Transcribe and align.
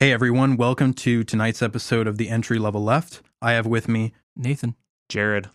Hey 0.00 0.12
everyone, 0.12 0.56
welcome 0.56 0.94
to 0.94 1.24
tonight's 1.24 1.60
episode 1.60 2.06
of 2.06 2.18
the 2.18 2.28
Entry 2.28 2.60
Level 2.60 2.84
Left. 2.84 3.20
I 3.42 3.54
have 3.54 3.66
with 3.66 3.88
me 3.88 4.12
Nathan. 4.36 4.76
Jared. 5.08 5.50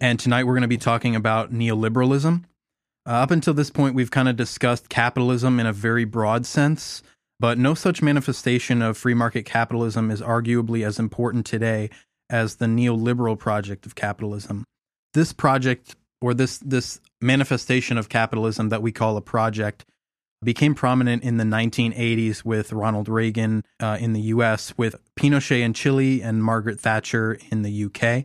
And 0.00 0.18
tonight 0.18 0.44
we're 0.44 0.54
going 0.54 0.62
to 0.62 0.66
be 0.66 0.78
talking 0.78 1.14
about 1.14 1.52
neoliberalism. 1.52 2.44
Uh, 3.06 3.10
up 3.10 3.30
until 3.30 3.52
this 3.52 3.68
point, 3.68 3.94
we've 3.94 4.10
kind 4.10 4.30
of 4.30 4.36
discussed 4.36 4.88
capitalism 4.88 5.60
in 5.60 5.66
a 5.66 5.74
very 5.74 6.06
broad 6.06 6.46
sense, 6.46 7.02
but 7.38 7.58
no 7.58 7.74
such 7.74 8.00
manifestation 8.00 8.80
of 8.80 8.96
free 8.96 9.12
market 9.12 9.42
capitalism 9.42 10.10
is 10.10 10.22
arguably 10.22 10.86
as 10.86 10.98
important 10.98 11.44
today 11.44 11.90
as 12.30 12.54
the 12.54 12.64
neoliberal 12.64 13.38
project 13.38 13.84
of 13.84 13.94
capitalism. 13.94 14.64
This 15.12 15.34
project, 15.34 15.96
or 16.22 16.32
this, 16.32 16.56
this 16.56 16.98
manifestation 17.20 17.98
of 17.98 18.08
capitalism 18.08 18.70
that 18.70 18.80
we 18.80 18.90
call 18.90 19.18
a 19.18 19.20
project, 19.20 19.84
became 20.44 20.74
prominent 20.74 21.22
in 21.22 21.36
the 21.36 21.44
1980s 21.44 22.44
with 22.44 22.72
Ronald 22.72 23.08
Reagan 23.08 23.64
uh, 23.80 23.96
in 24.00 24.12
the 24.12 24.20
US, 24.22 24.76
with 24.76 24.96
Pinochet 25.16 25.60
in 25.60 25.72
Chile 25.74 26.22
and 26.22 26.42
Margaret 26.42 26.80
Thatcher 26.80 27.38
in 27.50 27.62
the 27.62 27.84
UK. 27.84 28.24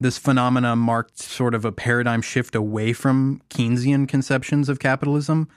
This 0.00 0.18
phenomena 0.18 0.76
marked 0.76 1.18
sort 1.18 1.54
of 1.54 1.64
a 1.64 1.72
paradigm 1.72 2.20
shift 2.20 2.54
away 2.54 2.92
from 2.92 3.40
Keynesian 3.50 4.08
conceptions 4.08 4.68
of 4.68 4.78
capitalism 4.78 5.48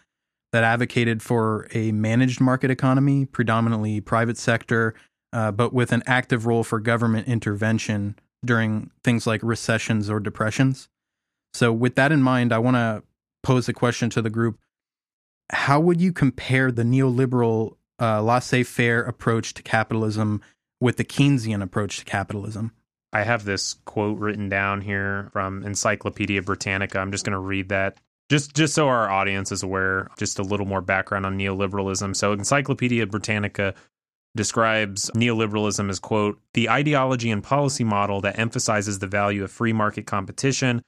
that 0.51 0.63
advocated 0.63 1.21
for 1.21 1.67
a 1.73 1.91
managed 1.91 2.39
market 2.39 2.71
economy, 2.71 3.25
predominantly 3.25 3.99
private 3.99 4.37
sector, 4.37 4.93
uh, 5.33 5.51
but 5.51 5.73
with 5.73 5.91
an 5.91 6.03
active 6.05 6.45
role 6.45 6.63
for 6.63 6.79
government 6.79 7.27
intervention 7.27 8.17
during 8.45 8.91
things 9.03 9.27
like 9.27 9.41
recessions 9.43 10.09
or 10.09 10.19
depressions. 10.19 10.87
So, 11.53 11.73
with 11.73 11.95
that 11.95 12.11
in 12.11 12.21
mind, 12.21 12.53
I 12.53 12.59
want 12.59 12.75
to 12.75 13.03
pose 13.43 13.67
a 13.67 13.73
question 13.73 14.09
to 14.11 14.21
the 14.21 14.29
group 14.29 14.59
how 15.51 15.79
would 15.79 16.01
you 16.01 16.11
compare 16.11 16.71
the 16.71 16.83
neoliberal 16.83 17.77
uh, 17.99 18.21
laissez 18.21 18.63
faire 18.63 19.01
approach 19.03 19.53
to 19.55 19.63
capitalism 19.63 20.41
with 20.79 20.97
the 20.97 21.05
Keynesian 21.05 21.61
approach 21.61 21.99
to 21.99 22.05
capitalism? 22.05 22.71
I 23.13 23.23
have 23.23 23.45
this 23.45 23.75
quote 23.85 24.19
written 24.19 24.49
down 24.49 24.81
here 24.81 25.29
from 25.31 25.63
Encyclopedia 25.63 26.41
Britannica. 26.41 26.99
I'm 26.99 27.11
just 27.11 27.25
going 27.25 27.33
to 27.33 27.39
read 27.39 27.69
that 27.69 27.97
just 28.29 28.53
just 28.53 28.73
so 28.73 28.87
our 28.87 29.09
audience 29.09 29.51
is 29.51 29.63
aware, 29.63 30.09
just 30.17 30.39
a 30.39 30.43
little 30.43 30.65
more 30.65 30.81
background 30.81 31.25
on 31.25 31.37
neoliberalism. 31.37 32.15
So 32.15 32.33
Encyclopedia 32.33 33.07
Britannica 33.07 33.73
describes 34.35 35.09
neoliberalism 35.11 35.89
as 35.89 35.99
quote, 35.99 36.39
the 36.53 36.69
ideology 36.69 37.31
and 37.31 37.43
policy 37.43 37.83
model 37.83 38.21
that 38.21 38.37
emphasizes 38.37 38.99
the 38.99 39.07
value 39.07 39.43
of 39.43 39.51
free 39.51 39.73
market 39.73 40.05
competition 40.05 40.81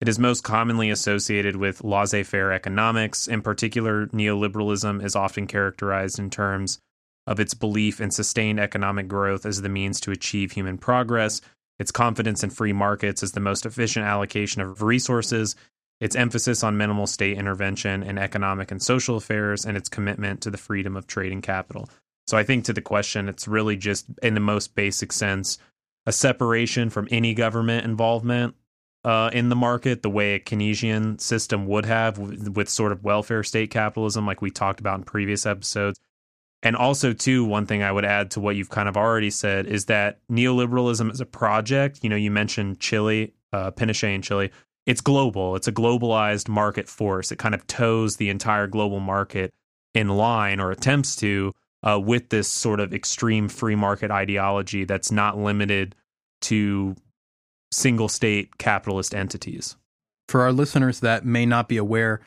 it 0.00 0.08
is 0.08 0.18
most 0.18 0.42
commonly 0.44 0.90
associated 0.90 1.56
with 1.56 1.82
laissez 1.82 2.22
faire 2.22 2.52
economics. 2.52 3.26
In 3.26 3.40
particular, 3.40 4.06
neoliberalism 4.08 5.02
is 5.02 5.16
often 5.16 5.46
characterized 5.46 6.18
in 6.18 6.30
terms 6.30 6.78
of 7.26 7.40
its 7.40 7.54
belief 7.54 8.00
in 8.00 8.10
sustained 8.10 8.60
economic 8.60 9.08
growth 9.08 9.46
as 9.46 9.62
the 9.62 9.68
means 9.68 10.00
to 10.00 10.12
achieve 10.12 10.52
human 10.52 10.78
progress, 10.78 11.40
its 11.78 11.90
confidence 11.90 12.44
in 12.44 12.50
free 12.50 12.72
markets 12.72 13.22
as 13.22 13.32
the 13.32 13.40
most 13.40 13.66
efficient 13.66 14.06
allocation 14.06 14.62
of 14.62 14.82
resources, 14.82 15.56
its 16.00 16.14
emphasis 16.14 16.62
on 16.62 16.76
minimal 16.76 17.06
state 17.06 17.38
intervention 17.38 18.02
in 18.02 18.18
economic 18.18 18.70
and 18.70 18.82
social 18.82 19.16
affairs, 19.16 19.64
and 19.64 19.76
its 19.76 19.88
commitment 19.88 20.42
to 20.42 20.50
the 20.50 20.58
freedom 20.58 20.94
of 20.94 21.06
trade 21.06 21.32
and 21.32 21.42
capital. 21.42 21.88
So 22.26 22.36
I 22.36 22.44
think 22.44 22.64
to 22.64 22.72
the 22.72 22.82
question, 22.82 23.28
it's 23.28 23.48
really 23.48 23.76
just, 23.76 24.06
in 24.22 24.34
the 24.34 24.40
most 24.40 24.74
basic 24.74 25.10
sense, 25.10 25.58
a 26.04 26.12
separation 26.12 26.90
from 26.90 27.08
any 27.10 27.34
government 27.34 27.84
involvement 27.84 28.54
uh, 29.06 29.30
in 29.32 29.50
the 29.50 29.56
market 29.56 30.02
the 30.02 30.10
way 30.10 30.34
a 30.34 30.40
Keynesian 30.40 31.20
system 31.20 31.68
would 31.68 31.86
have 31.86 32.18
with, 32.18 32.48
with 32.48 32.68
sort 32.68 32.90
of 32.90 33.04
welfare 33.04 33.44
state 33.44 33.70
capitalism, 33.70 34.26
like 34.26 34.42
we 34.42 34.50
talked 34.50 34.80
about 34.80 34.98
in 34.98 35.04
previous 35.04 35.46
episodes. 35.46 36.00
And 36.60 36.74
also, 36.74 37.12
too, 37.12 37.44
one 37.44 37.66
thing 37.66 37.84
I 37.84 37.92
would 37.92 38.04
add 38.04 38.32
to 38.32 38.40
what 38.40 38.56
you've 38.56 38.70
kind 38.70 38.88
of 38.88 38.96
already 38.96 39.30
said 39.30 39.66
is 39.66 39.84
that 39.84 40.18
neoliberalism 40.28 41.12
is 41.12 41.20
a 41.20 41.26
project. 41.26 42.00
You 42.02 42.10
know, 42.10 42.16
you 42.16 42.32
mentioned 42.32 42.80
Chile, 42.80 43.32
uh, 43.52 43.70
Pinochet 43.70 44.12
in 44.12 44.22
Chile. 44.22 44.50
It's 44.86 45.00
global. 45.00 45.54
It's 45.54 45.68
a 45.68 45.72
globalized 45.72 46.48
market 46.48 46.88
force. 46.88 47.30
It 47.30 47.38
kind 47.38 47.54
of 47.54 47.64
toes 47.68 48.16
the 48.16 48.28
entire 48.28 48.66
global 48.66 48.98
market 48.98 49.54
in 49.94 50.08
line 50.08 50.58
or 50.58 50.72
attempts 50.72 51.14
to 51.16 51.52
uh, 51.84 52.00
with 52.00 52.30
this 52.30 52.48
sort 52.48 52.80
of 52.80 52.92
extreme 52.92 53.48
free 53.48 53.76
market 53.76 54.10
ideology 54.10 54.84
that's 54.84 55.12
not 55.12 55.38
limited 55.38 55.94
to 56.40 56.96
single 57.70 58.08
state 58.08 58.58
capitalist 58.58 59.14
entities. 59.14 59.76
For 60.28 60.42
our 60.42 60.52
listeners 60.52 61.00
that 61.00 61.24
may 61.24 61.46
not 61.46 61.68
be 61.68 61.76
aware, 61.76 62.20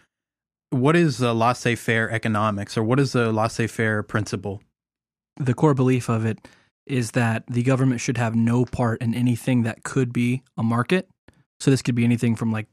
what 0.70 0.96
is 0.96 1.20
a 1.22 1.34
laissez 1.34 1.76
faire 1.76 2.10
economics 2.10 2.78
or 2.78 2.84
what 2.84 3.00
is 3.00 3.14
the 3.14 3.32
laissez 3.32 3.68
faire 3.68 4.04
principle? 4.04 4.62
The 5.38 5.54
core 5.54 5.74
belief 5.74 6.10
of 6.10 6.26
it 6.26 6.48
is 6.86 7.12
that 7.12 7.44
the 7.48 7.64
government 7.64 8.02
should 8.02 8.18
have 8.18 8.36
no 8.36 8.66
part 8.66 9.02
in 9.02 9.14
anything 9.14 9.64
that 9.64 9.84
could 9.84 10.12
be 10.12 10.44
a 10.58 10.64
market. 10.64 11.08
So 11.60 11.72
this 11.72 11.82
could 11.82 11.96
be 11.96 12.04
anything 12.04 12.36
from 12.36 12.52
like 12.52 12.68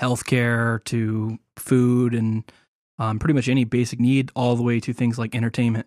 healthcare 0.00 0.82
to 0.84 1.38
food 1.56 2.14
and 2.14 2.44
um, 2.98 3.18
pretty 3.18 3.34
much 3.34 3.48
any 3.48 3.64
basic 3.64 4.00
need, 4.00 4.30
all 4.34 4.56
the 4.56 4.62
way 4.62 4.80
to 4.80 4.92
things 4.92 5.18
like 5.18 5.34
entertainment. 5.34 5.86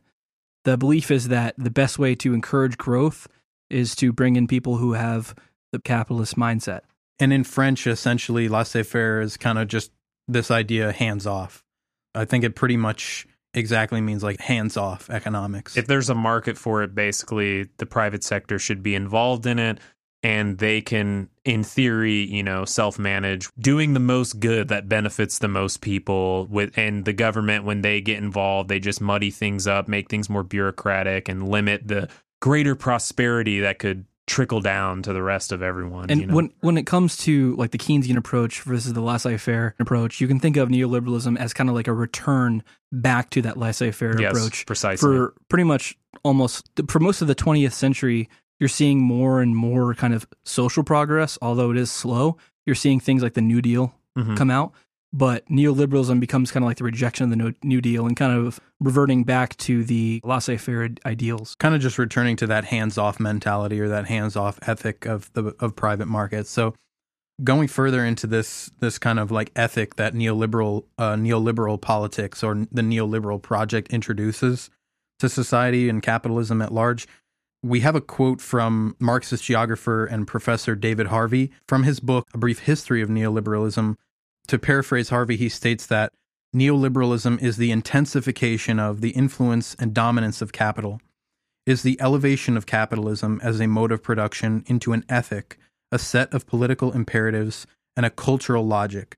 The 0.66 0.78
belief 0.78 1.10
is 1.10 1.30
that 1.30 1.56
the 1.58 1.72
best 1.72 1.98
way 1.98 2.16
to 2.16 2.34
encourage 2.34 2.78
growth 2.78 3.28
is 3.70 3.96
to 3.96 4.12
bring 4.12 4.36
in 4.36 4.48
people 4.48 4.78
who 4.78 4.94
have 4.94 5.34
the 5.72 5.80
capitalist 5.80 6.36
mindset. 6.36 6.82
And 7.20 7.34
in 7.34 7.44
French, 7.44 7.86
essentially, 7.86 8.48
laissez 8.48 8.84
faire 8.84 9.22
is 9.22 9.38
kind 9.38 9.60
of 9.60 9.68
just 9.68 9.92
this 10.28 10.52
idea 10.52 10.92
hands 10.92 11.28
off. 11.28 11.64
I 12.16 12.26
think 12.26 12.44
it 12.44 12.56
pretty 12.56 12.78
much 12.78 13.28
exactly 13.54 14.00
means 14.02 14.24
like 14.24 14.40
hands 14.40 14.78
off 14.78 15.10
economics. 15.10 15.76
If 15.76 15.88
there's 15.88 16.10
a 16.10 16.16
market 16.16 16.58
for 16.58 16.84
it, 16.84 16.96
basically 16.96 17.70
the 17.78 17.86
private 17.86 18.24
sector 18.24 18.60
should 18.60 18.84
be 18.84 18.96
involved 18.96 19.46
in 19.46 19.60
it 19.60 19.80
and 20.22 20.58
they 20.58 20.82
can, 20.82 21.30
in 21.46 21.64
theory, 21.64 22.26
you 22.26 22.44
know, 22.44 22.66
self 22.66 23.00
manage, 23.00 23.50
doing 23.58 23.94
the 23.94 24.00
most 24.00 24.40
good 24.40 24.68
that 24.68 24.90
benefits 24.90 25.40
the 25.40 25.48
most 25.48 25.82
people 25.82 26.46
with 26.48 26.78
and 26.78 27.06
the 27.06 27.14
government 27.14 27.64
when 27.64 27.82
they 27.82 28.02
get 28.02 28.18
involved, 28.18 28.70
they 28.70 28.80
just 28.80 29.02
muddy 29.02 29.32
things 29.32 29.66
up, 29.66 29.88
make 29.88 30.10
things 30.10 30.30
more 30.30 30.44
bureaucratic 30.44 31.30
and 31.30 31.48
limit 31.48 31.88
the 31.88 32.10
greater 32.42 32.76
prosperity 32.76 33.62
that 33.62 33.80
could 33.80 34.06
trickle 34.30 34.62
down 34.62 35.02
to 35.02 35.12
the 35.12 35.24
rest 35.24 35.52
of 35.52 35.62
everyone. 35.62 36.10
And 36.10 36.22
you 36.22 36.28
know? 36.28 36.36
when 36.36 36.54
when 36.62 36.78
it 36.78 36.86
comes 36.86 37.18
to 37.18 37.56
like 37.56 37.72
the 37.72 37.78
Keynesian 37.78 38.16
approach 38.16 38.62
versus 38.62 38.94
the 38.94 39.02
laissez-faire 39.02 39.76
approach, 39.80 40.22
you 40.22 40.28
can 40.28 40.40
think 40.40 40.56
of 40.56 40.70
neoliberalism 40.70 41.38
as 41.38 41.54
kind 41.54 41.70
of 41.70 41.76
like 41.76 41.88
a 41.88 41.94
return 41.94 42.64
back 42.92 43.32
to 43.32 43.42
that 43.42 43.58
laissez-faire 43.58 44.22
yes, 44.22 44.32
approach. 44.32 44.66
Precisely. 44.66 45.06
For 45.06 45.34
pretty 45.50 45.64
much 45.64 45.98
almost 46.24 46.70
for 46.88 47.00
most 47.00 47.22
of 47.22 47.28
the 47.28 47.36
20th 47.36 47.74
century, 47.74 48.30
you're 48.60 48.70
seeing 48.70 49.02
more 49.02 49.42
and 49.42 49.56
more 49.56 49.96
kind 49.96 50.14
of 50.14 50.28
social 50.44 50.84
progress, 50.84 51.38
although 51.42 51.72
it 51.72 51.78
is 51.78 51.92
slow. 51.92 52.38
You're 52.66 52.76
seeing 52.76 53.00
things 53.00 53.24
like 53.24 53.34
the 53.34 53.42
New 53.42 53.62
Deal 53.62 53.94
mm-hmm. 54.18 54.36
come 54.36 54.52
out, 54.52 54.74
but 55.12 55.46
neoliberalism 55.48 56.20
becomes 56.20 56.52
kind 56.52 56.64
of 56.64 56.68
like 56.68 56.78
the 56.78 56.84
rejection 56.84 57.32
of 57.32 57.38
the 57.38 57.56
New 57.64 57.82
Deal 57.82 58.06
and 58.06 58.16
kind 58.16 58.38
of 58.38 58.60
reverting 58.80 59.24
back 59.24 59.58
to 59.58 59.84
the 59.84 60.22
laissez 60.24 60.58
faire 60.58 60.90
ideals. 61.06 61.56
Kind 61.60 61.76
of 61.76 61.82
just 61.82 61.98
returning 61.98 62.36
to 62.38 62.48
that 62.48 62.66
hands 62.66 62.98
off 62.98 63.20
mentality 63.20 63.80
or 63.80 63.88
that 63.88 64.06
hands 64.06 64.36
off 64.36 64.60
ethic 64.68 65.06
of 65.06 65.32
the 65.34 65.56
of 65.60 65.76
private 65.76 66.08
markets. 66.08 66.50
So 66.50 66.76
going 67.44 67.68
further 67.68 68.06
into 68.06 68.28
this 68.28 68.70
this 68.80 68.98
kind 68.98 69.20
of 69.20 69.32
like 69.32 69.52
ethic 69.56 69.96
that 69.96 70.14
neoliberal 70.14 70.86
uh, 70.98 71.16
neoliberal 71.16 71.80
politics 71.80 72.44
or 72.44 72.68
the 72.72 72.82
neoliberal 72.82 73.42
project 73.42 73.92
introduces 73.92 74.70
to 75.20 75.30
society 75.30 75.90
and 75.90 76.04
capitalism 76.04 76.62
at 76.62 76.74
large. 76.74 77.08
We 77.62 77.82
have 77.82 77.96
a 77.96 78.02
quote 78.02 78.40
from 78.40 78.96
Marxist 79.00 79.44
geographer 79.44 80.06
and 80.06 80.26
professor 80.26 80.76
David 80.76 81.08
Harvey 81.08 81.52
from 81.68 81.84
his 81.84 82.00
book 82.00 82.26
A 82.34 82.38
Brief 82.38 82.60
History 82.60 83.02
of 83.02 83.10
Neoliberalism 83.10 83.98
to 84.50 84.60
paraphrase 84.60 85.10
Harvey, 85.10 85.38
he 85.38 85.48
states 85.48 85.86
that 85.86 86.12
neoliberalism 86.56 87.40
is 87.42 87.58
the 87.58 87.72
intensification 87.72 88.80
of 88.80 89.02
the 89.02 89.12
influence 89.12 89.76
and 89.78 89.94
dominance 89.94 90.42
of 90.42 90.52
capital, 90.52 91.00
is 91.68 91.84
the 91.84 92.02
elevation 92.02 92.58
of 92.58 92.66
capitalism 92.66 93.40
as 93.44 93.60
a 93.60 93.68
mode 93.68 93.92
of 93.92 94.02
production 94.02 94.64
into 94.66 94.92
an 94.92 95.06
ethic, 95.08 95.60
a 95.92 96.00
set 96.00 96.34
of 96.34 96.48
political 96.48 96.92
imperatives, 96.92 97.68
and 97.96 98.08
a 98.08 98.10
cultural 98.10 98.66
logic. 98.66 99.18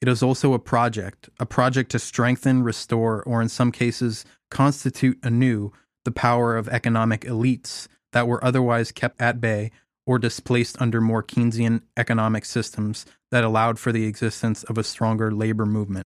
It 0.00 0.08
is 0.08 0.22
also 0.24 0.52
a 0.52 0.58
project, 0.58 1.30
a 1.38 1.46
project 1.46 1.92
to 1.92 2.00
strengthen, 2.00 2.64
restore, 2.64 3.22
or 3.22 3.40
in 3.40 3.48
some 3.48 3.70
cases, 3.70 4.24
constitute 4.50 5.18
anew 5.22 5.72
the 6.04 6.10
power 6.10 6.56
of 6.56 6.68
economic 6.68 7.20
elites 7.22 7.86
that 8.12 8.26
were 8.26 8.44
otherwise 8.44 8.90
kept 8.90 9.20
at 9.20 9.40
bay 9.40 9.70
or 10.06 10.18
displaced 10.18 10.80
under 10.80 11.00
more 11.00 11.22
Keynesian 11.22 11.82
economic 11.96 12.44
systems 12.44 13.06
that 13.30 13.44
allowed 13.44 13.78
for 13.78 13.92
the 13.92 14.06
existence 14.06 14.62
of 14.64 14.78
a 14.78 14.84
stronger 14.84 15.30
labor 15.30 15.66
movement. 15.66 16.04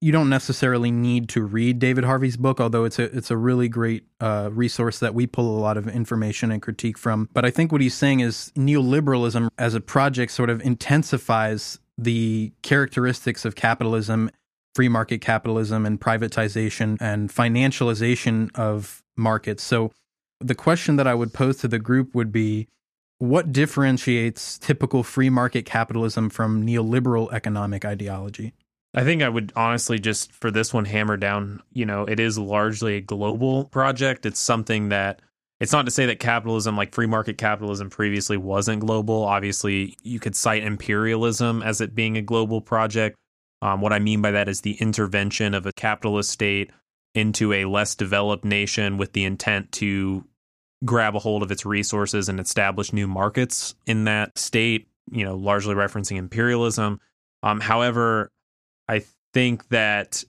You 0.00 0.10
don't 0.10 0.28
necessarily 0.28 0.90
need 0.90 1.28
to 1.30 1.42
read 1.42 1.78
David 1.78 2.02
Harvey's 2.02 2.36
book, 2.36 2.60
although 2.60 2.84
it's 2.84 2.98
a 2.98 3.04
it's 3.16 3.30
a 3.30 3.36
really 3.36 3.68
great 3.68 4.04
uh, 4.20 4.50
resource 4.52 4.98
that 4.98 5.14
we 5.14 5.28
pull 5.28 5.56
a 5.56 5.60
lot 5.60 5.76
of 5.76 5.86
information 5.86 6.50
and 6.50 6.60
critique 6.60 6.98
from. 6.98 7.28
But 7.32 7.44
I 7.44 7.50
think 7.50 7.70
what 7.70 7.80
he's 7.80 7.94
saying 7.94 8.18
is 8.18 8.50
neoliberalism 8.56 9.48
as 9.58 9.74
a 9.74 9.80
project 9.80 10.32
sort 10.32 10.50
of 10.50 10.60
intensifies 10.62 11.78
the 11.96 12.52
characteristics 12.62 13.44
of 13.44 13.54
capitalism 13.54 14.30
free 14.74 14.88
market 14.88 15.20
capitalism 15.20 15.84
and 15.84 16.00
privatization 16.00 16.96
and 17.00 17.30
financialization 17.30 18.50
of 18.56 19.02
markets. 19.16 19.62
So, 19.62 19.92
the 20.42 20.54
question 20.54 20.96
that 20.96 21.06
I 21.06 21.14
would 21.14 21.32
pose 21.32 21.58
to 21.58 21.68
the 21.68 21.78
group 21.78 22.14
would 22.14 22.32
be 22.32 22.68
what 23.18 23.52
differentiates 23.52 24.58
typical 24.58 25.02
free 25.02 25.30
market 25.30 25.64
capitalism 25.64 26.28
from 26.28 26.66
neoliberal 26.66 27.32
economic 27.32 27.84
ideology? 27.84 28.52
I 28.94 29.04
think 29.04 29.22
I 29.22 29.28
would 29.28 29.52
honestly 29.56 29.98
just 29.98 30.32
for 30.32 30.50
this 30.50 30.74
one 30.74 30.84
hammer 30.84 31.16
down, 31.16 31.62
you 31.72 31.86
know, 31.86 32.04
it 32.04 32.20
is 32.20 32.38
largely 32.38 32.96
a 32.96 33.00
global 33.00 33.64
project. 33.66 34.26
It's 34.26 34.40
something 34.40 34.90
that 34.90 35.22
it's 35.60 35.72
not 35.72 35.84
to 35.84 35.92
say 35.92 36.06
that 36.06 36.18
capitalism, 36.18 36.76
like 36.76 36.92
free 36.92 37.06
market 37.06 37.38
capitalism 37.38 37.88
previously 37.88 38.36
wasn't 38.36 38.80
global. 38.80 39.22
Obviously, 39.22 39.96
you 40.02 40.18
could 40.18 40.34
cite 40.34 40.64
imperialism 40.64 41.62
as 41.62 41.80
it 41.80 41.94
being 41.94 42.16
a 42.16 42.22
global 42.22 42.60
project. 42.60 43.16
Um, 43.62 43.80
what 43.80 43.92
I 43.92 44.00
mean 44.00 44.20
by 44.20 44.32
that 44.32 44.48
is 44.48 44.62
the 44.62 44.74
intervention 44.74 45.54
of 45.54 45.64
a 45.64 45.72
capitalist 45.72 46.30
state 46.30 46.72
into 47.14 47.52
a 47.52 47.66
less 47.66 47.94
developed 47.94 48.44
nation 48.44 48.98
with 48.98 49.12
the 49.12 49.24
intent 49.24 49.70
to 49.72 50.24
grab 50.84 51.14
a 51.14 51.18
hold 51.18 51.42
of 51.42 51.50
its 51.50 51.64
resources 51.64 52.28
and 52.28 52.40
establish 52.40 52.92
new 52.92 53.06
markets 53.06 53.74
in 53.86 54.04
that 54.04 54.36
state, 54.38 54.88
you 55.10 55.24
know, 55.24 55.36
largely 55.36 55.74
referencing 55.74 56.16
imperialism. 56.16 57.00
Um, 57.42 57.60
however, 57.60 58.30
I 58.88 59.04
think 59.32 59.68
that 59.68 60.24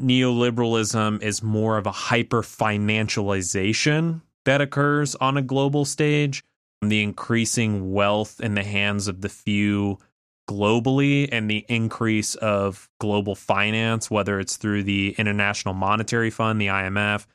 neoliberalism 0.00 1.22
is 1.22 1.42
more 1.42 1.78
of 1.78 1.86
a 1.86 1.92
hyper 1.92 2.42
financialization 2.42 4.20
that 4.44 4.60
occurs 4.60 5.14
on 5.16 5.36
a 5.36 5.42
global 5.42 5.84
stage. 5.84 6.44
The 6.82 7.02
increasing 7.02 7.92
wealth 7.92 8.40
in 8.40 8.54
the 8.54 8.62
hands 8.62 9.08
of 9.08 9.22
the 9.22 9.30
few 9.30 9.98
globally 10.48 11.28
and 11.32 11.50
the 11.50 11.64
increase 11.68 12.34
of 12.36 12.88
global 13.00 13.34
finance, 13.34 14.10
whether 14.10 14.38
it's 14.38 14.56
through 14.56 14.84
the 14.84 15.14
International 15.18 15.74
Monetary 15.74 16.30
Fund, 16.30 16.60
the 16.60 16.68
IMF, 16.68 17.26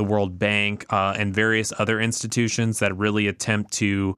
the 0.00 0.04
World 0.04 0.38
Bank, 0.38 0.86
uh, 0.88 1.14
and 1.18 1.34
various 1.34 1.74
other 1.78 2.00
institutions 2.00 2.78
that 2.78 2.96
really 2.96 3.26
attempt 3.26 3.70
to 3.74 4.16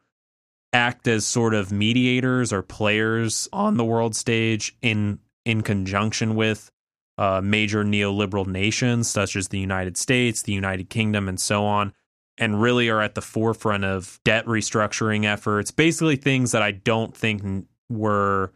act 0.72 1.08
as 1.08 1.26
sort 1.26 1.54
of 1.54 1.72
mediators 1.72 2.52
or 2.52 2.62
players 2.62 3.48
on 3.52 3.76
the 3.78 3.84
world 3.84 4.14
stage 4.14 4.76
in 4.80 5.18
in 5.44 5.60
conjunction 5.60 6.36
with 6.36 6.70
uh, 7.18 7.40
major 7.42 7.82
neoliberal 7.82 8.46
nations 8.46 9.08
such 9.08 9.34
as 9.34 9.48
the 9.48 9.58
United 9.58 9.96
States, 9.96 10.42
the 10.42 10.52
United 10.52 10.88
Kingdom, 10.88 11.28
and 11.28 11.40
so 11.40 11.64
on, 11.64 11.92
and 12.38 12.62
really 12.62 12.88
are 12.88 13.00
at 13.00 13.16
the 13.16 13.20
forefront 13.20 13.84
of 13.84 14.20
debt 14.24 14.46
restructuring 14.46 15.24
efforts. 15.24 15.72
Basically, 15.72 16.14
things 16.14 16.52
that 16.52 16.62
I 16.62 16.70
don't 16.70 17.12
think 17.12 17.66
were 17.90 18.52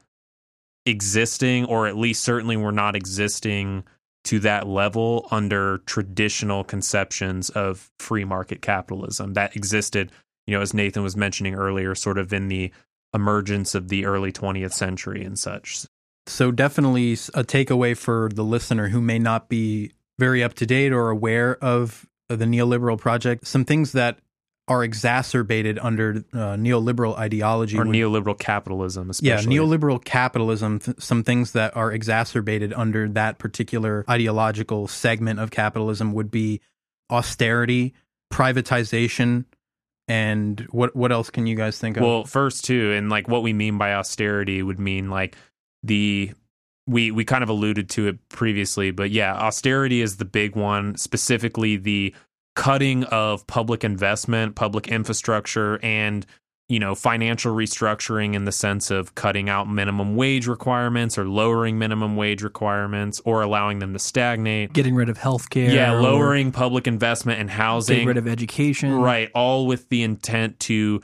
existing, 0.86 1.64
or 1.64 1.88
at 1.88 1.96
least 1.96 2.22
certainly 2.22 2.56
were 2.56 2.70
not 2.70 2.94
existing 2.94 3.82
to 4.26 4.40
that 4.40 4.66
level 4.66 5.26
under 5.30 5.78
traditional 5.86 6.64
conceptions 6.64 7.48
of 7.50 7.90
free 7.98 8.24
market 8.24 8.60
capitalism 8.60 9.34
that 9.34 9.56
existed, 9.56 10.12
you 10.46 10.54
know, 10.54 10.60
as 10.60 10.74
Nathan 10.74 11.02
was 11.02 11.16
mentioning 11.16 11.54
earlier, 11.54 11.94
sort 11.94 12.18
of 12.18 12.32
in 12.32 12.48
the 12.48 12.72
emergence 13.14 13.74
of 13.74 13.88
the 13.88 14.04
early 14.04 14.32
20th 14.32 14.72
century 14.72 15.24
and 15.24 15.38
such. 15.38 15.86
So, 16.26 16.50
definitely 16.50 17.12
a 17.12 17.44
takeaway 17.44 17.96
for 17.96 18.28
the 18.34 18.42
listener 18.42 18.88
who 18.88 19.00
may 19.00 19.18
not 19.18 19.48
be 19.48 19.92
very 20.18 20.42
up 20.42 20.54
to 20.54 20.66
date 20.66 20.92
or 20.92 21.10
aware 21.10 21.56
of 21.62 22.04
the 22.28 22.44
neoliberal 22.44 22.98
project. 22.98 23.46
Some 23.46 23.64
things 23.64 23.92
that 23.92 24.18
are 24.68 24.82
exacerbated 24.82 25.78
under 25.78 26.24
uh, 26.32 26.56
neoliberal 26.56 27.16
ideology 27.16 27.78
or 27.78 27.84
neoliberal 27.84 28.38
capitalism 28.38 29.10
especially. 29.10 29.54
yeah 29.54 29.60
neoliberal 29.60 30.04
capitalism 30.04 30.80
th- 30.80 30.96
some 31.00 31.22
things 31.22 31.52
that 31.52 31.76
are 31.76 31.92
exacerbated 31.92 32.72
under 32.72 33.08
that 33.08 33.38
particular 33.38 34.04
ideological 34.10 34.88
segment 34.88 35.38
of 35.38 35.50
capitalism 35.50 36.12
would 36.12 36.30
be 36.30 36.60
austerity 37.10 37.94
privatization 38.32 39.44
and 40.08 40.66
what 40.70 40.94
what 40.96 41.12
else 41.12 41.30
can 41.30 41.46
you 41.46 41.54
guys 41.56 41.78
think 41.78 41.96
of 41.96 42.02
well 42.02 42.24
first 42.24 42.64
too 42.64 42.92
and 42.92 43.08
like 43.08 43.28
what 43.28 43.42
we 43.42 43.52
mean 43.52 43.78
by 43.78 43.94
austerity 43.94 44.62
would 44.62 44.80
mean 44.80 45.10
like 45.10 45.36
the 45.84 46.32
we 46.88 47.10
we 47.10 47.24
kind 47.24 47.42
of 47.42 47.48
alluded 47.48 47.88
to 47.88 48.08
it 48.08 48.28
previously 48.28 48.90
but 48.90 49.10
yeah 49.10 49.34
austerity 49.34 50.00
is 50.00 50.16
the 50.16 50.24
big 50.24 50.56
one 50.56 50.96
specifically 50.96 51.76
the 51.76 52.14
cutting 52.56 53.04
of 53.04 53.46
public 53.46 53.84
investment, 53.84 54.56
public 54.56 54.88
infrastructure, 54.88 55.78
and 55.84 56.26
you 56.68 56.80
know 56.80 56.96
financial 56.96 57.54
restructuring 57.54 58.34
in 58.34 58.44
the 58.44 58.50
sense 58.50 58.90
of 58.90 59.14
cutting 59.14 59.48
out 59.48 59.68
minimum 59.68 60.16
wage 60.16 60.48
requirements 60.48 61.16
or 61.16 61.28
lowering 61.28 61.78
minimum 61.78 62.16
wage 62.16 62.42
requirements 62.42 63.20
or 63.24 63.42
allowing 63.42 63.78
them 63.78 63.92
to 63.92 64.00
stagnate. 64.00 64.72
Getting 64.72 64.96
rid 64.96 65.08
of 65.08 65.16
healthcare 65.16 65.72
yeah 65.72 65.92
lowering 65.92 66.50
public 66.50 66.88
investment 66.88 67.38
and 67.38 67.48
housing. 67.48 67.94
Getting 67.94 68.08
rid 68.08 68.16
of 68.16 68.26
education. 68.26 68.92
Right 68.92 69.30
all 69.32 69.66
with 69.66 69.88
the 69.90 70.02
intent 70.02 70.58
to 70.60 71.02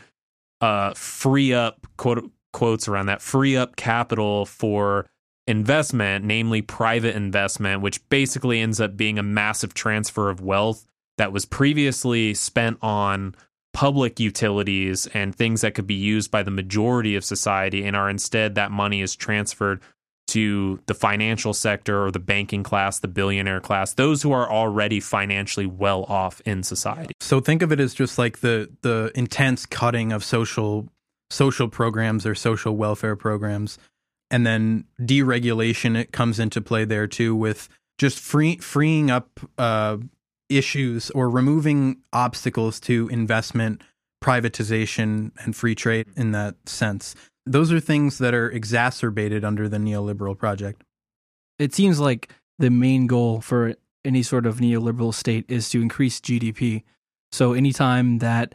uh, 0.60 0.94
free 0.94 1.52
up 1.52 1.86
quote 1.96 2.28
quotes 2.52 2.88
around 2.88 3.06
that 3.06 3.22
free 3.22 3.56
up 3.56 3.76
capital 3.76 4.46
for 4.46 5.06
investment 5.48 6.24
namely 6.24 6.62
private 6.62 7.16
investment 7.16 7.82
which 7.82 8.08
basically 8.08 8.60
ends 8.60 8.80
up 8.80 8.96
being 8.96 9.18
a 9.18 9.22
massive 9.22 9.74
transfer 9.74 10.30
of 10.30 10.40
wealth 10.40 10.86
that 11.18 11.32
was 11.32 11.44
previously 11.44 12.34
spent 12.34 12.78
on 12.82 13.34
public 13.72 14.20
utilities 14.20 15.06
and 15.08 15.34
things 15.34 15.62
that 15.62 15.74
could 15.74 15.86
be 15.86 15.94
used 15.94 16.30
by 16.30 16.42
the 16.42 16.50
majority 16.50 17.16
of 17.16 17.24
society 17.24 17.84
and 17.84 17.96
are 17.96 18.10
instead 18.10 18.54
that 18.54 18.70
money 18.70 19.00
is 19.00 19.16
transferred 19.16 19.80
to 20.28 20.80
the 20.86 20.94
financial 20.94 21.52
sector 21.52 22.04
or 22.04 22.10
the 22.10 22.18
banking 22.18 22.62
class, 22.62 23.00
the 23.00 23.08
billionaire 23.08 23.60
class, 23.60 23.94
those 23.94 24.22
who 24.22 24.32
are 24.32 24.50
already 24.50 25.00
financially 25.00 25.66
well 25.66 26.04
off 26.04 26.40
in 26.42 26.62
society. 26.62 27.12
So 27.20 27.40
think 27.40 27.60
of 27.62 27.72
it 27.72 27.80
as 27.80 27.92
just 27.92 28.18
like 28.18 28.38
the 28.38 28.70
the 28.82 29.10
intense 29.14 29.66
cutting 29.66 30.12
of 30.12 30.22
social 30.24 30.88
social 31.30 31.68
programs 31.68 32.26
or 32.26 32.34
social 32.34 32.76
welfare 32.76 33.16
programs 33.16 33.78
and 34.30 34.46
then 34.46 34.84
deregulation 35.00 35.96
it 35.96 36.12
comes 36.12 36.38
into 36.38 36.60
play 36.60 36.84
there 36.84 37.06
too 37.06 37.36
with 37.36 37.68
just 37.98 38.18
free 38.18 38.56
freeing 38.56 39.10
up 39.10 39.40
uh, 39.58 39.96
issues 40.58 41.10
or 41.10 41.28
removing 41.28 41.98
obstacles 42.12 42.80
to 42.80 43.08
investment, 43.08 43.82
privatization, 44.22 45.32
and 45.44 45.54
free 45.54 45.74
trade 45.74 46.06
in 46.16 46.32
that 46.32 46.56
sense. 46.66 47.14
Those 47.44 47.72
are 47.72 47.80
things 47.80 48.18
that 48.18 48.34
are 48.34 48.50
exacerbated 48.50 49.44
under 49.44 49.68
the 49.68 49.78
neoliberal 49.78 50.36
project. 50.36 50.82
It 51.58 51.74
seems 51.74 51.98
like 51.98 52.32
the 52.58 52.70
main 52.70 53.06
goal 53.06 53.40
for 53.40 53.74
any 54.04 54.22
sort 54.22 54.46
of 54.46 54.58
neoliberal 54.58 55.14
state 55.14 55.44
is 55.48 55.68
to 55.70 55.80
increase 55.80 56.20
GDP. 56.20 56.82
So 57.30 57.52
anytime 57.52 58.18
that 58.18 58.54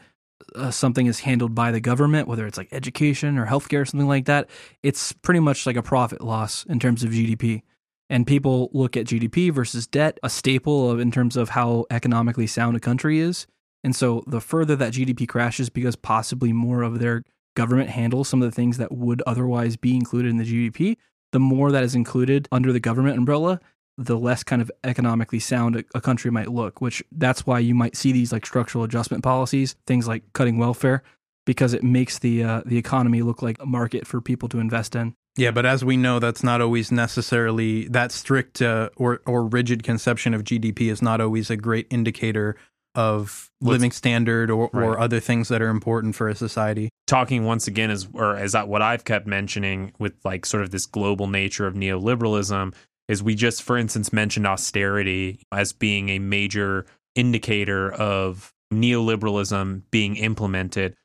uh, 0.56 0.72
something 0.72 1.08
is 1.08 1.22
handled 1.22 1.56
by 1.56 1.72
the 1.72 1.80
government, 1.80 2.27
whether 2.27 2.46
it's 2.46 2.58
like 2.58 2.70
education 2.72 3.38
or 3.38 3.46
healthcare 3.46 3.82
or 3.82 3.86
something 3.86 4.08
like 4.08 4.25
that, 4.25 4.50
it's 4.84 5.12
pretty 5.12 5.39
much 5.39 5.66
like 5.66 5.75
a 5.75 5.84
profit 5.84 6.22
loss 6.22 6.66
in 6.66 6.80
terms 6.80 7.04
of 7.04 7.12
GDP 7.12 7.63
and 8.10 8.26
people 8.26 8.70
look 8.74 8.96
at 8.96 9.06
GDP 9.06 9.52
versus 9.52 9.88
debt, 9.88 10.20
a 10.24 10.30
staple 10.30 10.90
of 10.90 11.00
in 11.00 11.12
terms 11.12 11.36
of 11.36 11.50
how 11.50 11.86
economically 11.90 12.48
sound 12.48 12.78
a 12.78 12.80
country 12.80 13.20
is. 13.20 13.48
And 13.84 13.96
so 13.96 14.24
the 14.28 14.42
further 14.42 14.76
that 14.76 14.94
GDP 14.94 15.28
crashes 15.28 15.70
because 15.70 15.96
possibly 15.96 16.54
more 16.54 16.84
of 16.84 17.00
their 17.00 17.24
government 17.56 17.90
handles 17.90 18.30
some 18.30 18.42
of 18.42 18.50
the 18.50 18.56
things 18.56 18.78
that 18.78 18.92
would 18.92 19.22
otherwise 19.26 19.78
be 19.78 19.96
included 19.96 20.30
in 20.30 20.38
the 20.38 20.44
GDP, 20.44 20.98
the 21.32 21.40
more 21.40 21.72
that 21.72 21.84
is 21.84 21.96
included 21.96 22.48
under 22.52 22.72
the 22.72 22.80
government 22.80 23.18
umbrella, 23.18 23.60
the 23.98 24.18
less 24.18 24.44
kind 24.44 24.62
of 24.62 24.72
economically 24.84 25.40
sound 25.40 25.84
a, 25.96 26.02
country 26.02 26.30
might 26.30 26.52
look, 26.52 26.82
which 26.82 27.04
that's 27.12 27.46
why 27.48 27.60
you 27.60 27.74
might 27.74 27.96
see 27.96 28.12
these 28.12 28.32
like 28.32 28.46
structural 28.46 28.84
adjustment 28.84 29.24
policies, 29.24 29.76
things 29.88 30.08
like 30.08 30.24
cutting 30.34 30.58
welfare 30.58 31.02
because 31.46 31.74
it 31.74 31.84
makes 31.84 32.20
the 32.20 32.44
uh, 32.44 32.62
the 32.66 32.78
economy 32.78 33.22
look 33.22 33.42
like 33.42 33.58
a 33.60 33.66
market 33.66 34.06
for 34.06 34.22
people 34.22 34.50
to 34.50 34.60
invest 34.60 34.96
in. 34.96 35.16
Yeah, 35.38 35.51
but 35.51 35.65
as 35.65 35.86
we 35.86 35.98
know, 35.98 36.20
that's 36.20 36.44
not 36.44 36.62
always 36.62 36.91
necessarily 36.91 37.88
that 37.89 38.12
strict 38.12 38.62
uh, 38.62 38.89
or 38.98 39.22
or 39.25 39.46
rigid 39.46 39.84
conception 39.84 40.34
of 40.34 40.44
GDP 40.44 40.91
is 40.91 41.01
not 41.01 41.22
always 41.22 41.50
a 41.50 41.56
great 41.56 41.88
indicator 41.89 42.58
of 42.96 43.51
What's, 43.60 43.74
living 43.74 43.91
standard 43.91 44.50
or, 44.50 44.72
right. 44.74 44.84
or 44.84 45.00
other 45.00 45.20
things 45.20 45.50
that 45.50 45.62
are 45.62 45.70
important 45.70 46.15
for 46.15 46.27
a 46.27 46.36
society. 46.36 46.89
Talking 47.06 47.46
once 47.46 47.67
again 47.67 47.91
is 47.91 48.08
or 48.13 48.38
is 48.38 48.53
that 48.53 48.67
what 48.67 48.82
I've 48.82 49.06
kept 49.06 49.27
mentioning 49.27 49.94
with 50.00 50.13
like 50.25 50.46
sort 50.46 50.63
of 50.63 50.72
this 50.72 50.88
global 50.88 51.27
nature 51.27 51.67
of 51.67 51.75
neoliberalism 51.75 52.74
is 53.08 53.22
we 53.22 53.36
just 53.36 53.62
for 53.62 53.77
instance 53.77 54.12
mentioned 54.12 54.48
austerity 54.48 55.39
as 55.51 55.72
being 55.72 56.10
a 56.10 56.20
major 56.20 56.88
indicator 57.15 57.91
of 57.94 58.53
neoliberalism 58.74 59.84
being 59.91 60.17
implemented 60.17 60.96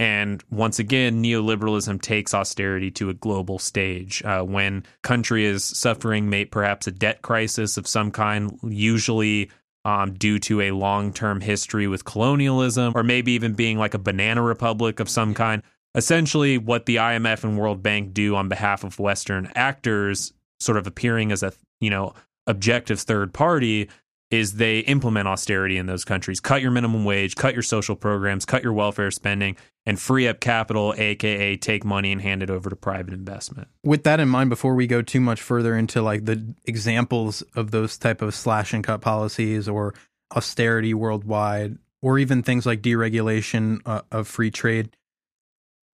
and 0.00 0.42
once 0.50 0.78
again, 0.78 1.22
neoliberalism 1.22 2.00
takes 2.00 2.32
austerity 2.32 2.90
to 2.92 3.10
a 3.10 3.14
global 3.14 3.58
stage. 3.58 4.22
Uh, 4.24 4.40
when 4.40 4.86
country 5.02 5.44
is 5.44 5.62
suffering, 5.62 6.30
may, 6.30 6.46
perhaps 6.46 6.86
a 6.86 6.90
debt 6.90 7.20
crisis 7.20 7.76
of 7.76 7.86
some 7.86 8.10
kind, 8.10 8.58
usually 8.62 9.50
um, 9.84 10.14
due 10.14 10.38
to 10.38 10.62
a 10.62 10.70
long-term 10.70 11.42
history 11.42 11.86
with 11.86 12.06
colonialism, 12.06 12.94
or 12.96 13.02
maybe 13.02 13.32
even 13.32 13.52
being 13.52 13.76
like 13.76 13.92
a 13.92 13.98
banana 13.98 14.40
republic 14.40 15.00
of 15.00 15.10
some 15.10 15.34
kind. 15.34 15.62
Essentially, 15.94 16.56
what 16.56 16.86
the 16.86 16.96
IMF 16.96 17.44
and 17.44 17.58
World 17.58 17.82
Bank 17.82 18.14
do 18.14 18.34
on 18.36 18.48
behalf 18.48 18.84
of 18.84 18.98
Western 18.98 19.52
actors, 19.54 20.32
sort 20.60 20.78
of 20.78 20.86
appearing 20.86 21.30
as 21.30 21.42
a 21.42 21.52
you 21.78 21.90
know, 21.90 22.14
objective 22.46 23.00
third 23.00 23.34
party 23.34 23.90
is 24.30 24.54
they 24.54 24.80
implement 24.80 25.26
austerity 25.26 25.76
in 25.76 25.86
those 25.86 26.04
countries, 26.04 26.38
cut 26.38 26.62
your 26.62 26.70
minimum 26.70 27.04
wage, 27.04 27.34
cut 27.34 27.52
your 27.52 27.62
social 27.62 27.96
programs, 27.96 28.44
cut 28.44 28.62
your 28.62 28.72
welfare 28.72 29.10
spending, 29.10 29.56
and 29.86 29.98
free 29.98 30.28
up 30.28 30.40
capital, 30.40 30.94
aka 30.96 31.56
take 31.56 31.84
money 31.84 32.12
and 32.12 32.22
hand 32.22 32.42
it 32.42 32.50
over 32.50 32.70
to 32.70 32.76
private 32.76 33.12
investment. 33.12 33.68
With 33.82 34.04
that 34.04 34.20
in 34.20 34.28
mind, 34.28 34.50
before 34.50 34.74
we 34.74 34.86
go 34.86 35.02
too 35.02 35.20
much 35.20 35.42
further 35.42 35.76
into 35.76 36.00
like 36.00 36.24
the 36.26 36.54
examples 36.64 37.42
of 37.56 37.72
those 37.72 37.98
type 37.98 38.22
of 38.22 38.34
slash 38.34 38.72
and 38.72 38.84
cut 38.84 39.00
policies 39.00 39.68
or 39.68 39.94
austerity 40.36 40.94
worldwide, 40.94 41.76
or 42.02 42.18
even 42.18 42.42
things 42.42 42.66
like 42.66 42.82
deregulation 42.82 43.80
uh, 43.84 44.02
of 44.12 44.28
free 44.28 44.50
trade, 44.50 44.96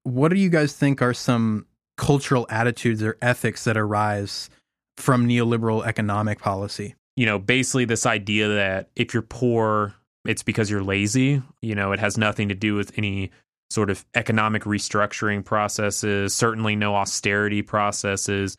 what 0.03 0.29
do 0.29 0.37
you 0.37 0.51
guys 0.51 0.75
think 0.75 1.01
are 1.01 1.15
some 1.15 1.67
cultural 1.97 2.47
attitudes 2.51 3.03
or 3.03 3.17
ethics 3.23 3.65
that 3.65 3.79
arise 3.79 4.51
from 4.99 5.27
neoliberal 5.27 5.85
economic 5.87 6.39
policy? 6.39 6.95
You 7.17 7.27
know, 7.27 7.39
basically 7.39 7.85
this 7.85 8.07
idea 8.07 8.49
that 8.49 8.91
if 8.95 9.15
you're 9.15 9.23
poor, 9.23 9.95
it's 10.27 10.43
because 10.43 10.71
you're 10.71 10.83
lazy. 10.83 11.43
You 11.63 11.75
know, 11.75 11.93
it 11.93 11.99
has 11.99 12.19
nothing 12.19 12.49
to 12.49 12.55
do 12.55 12.75
with 12.75 12.97
any 12.97 13.31
sort 13.71 13.91
of 13.91 14.05
economic 14.15 14.63
restructuring 14.63 15.45
processes, 15.45 16.35
certainly 16.35 16.77
no 16.77 16.95
austerity 16.95 17.63
processes 17.63 18.57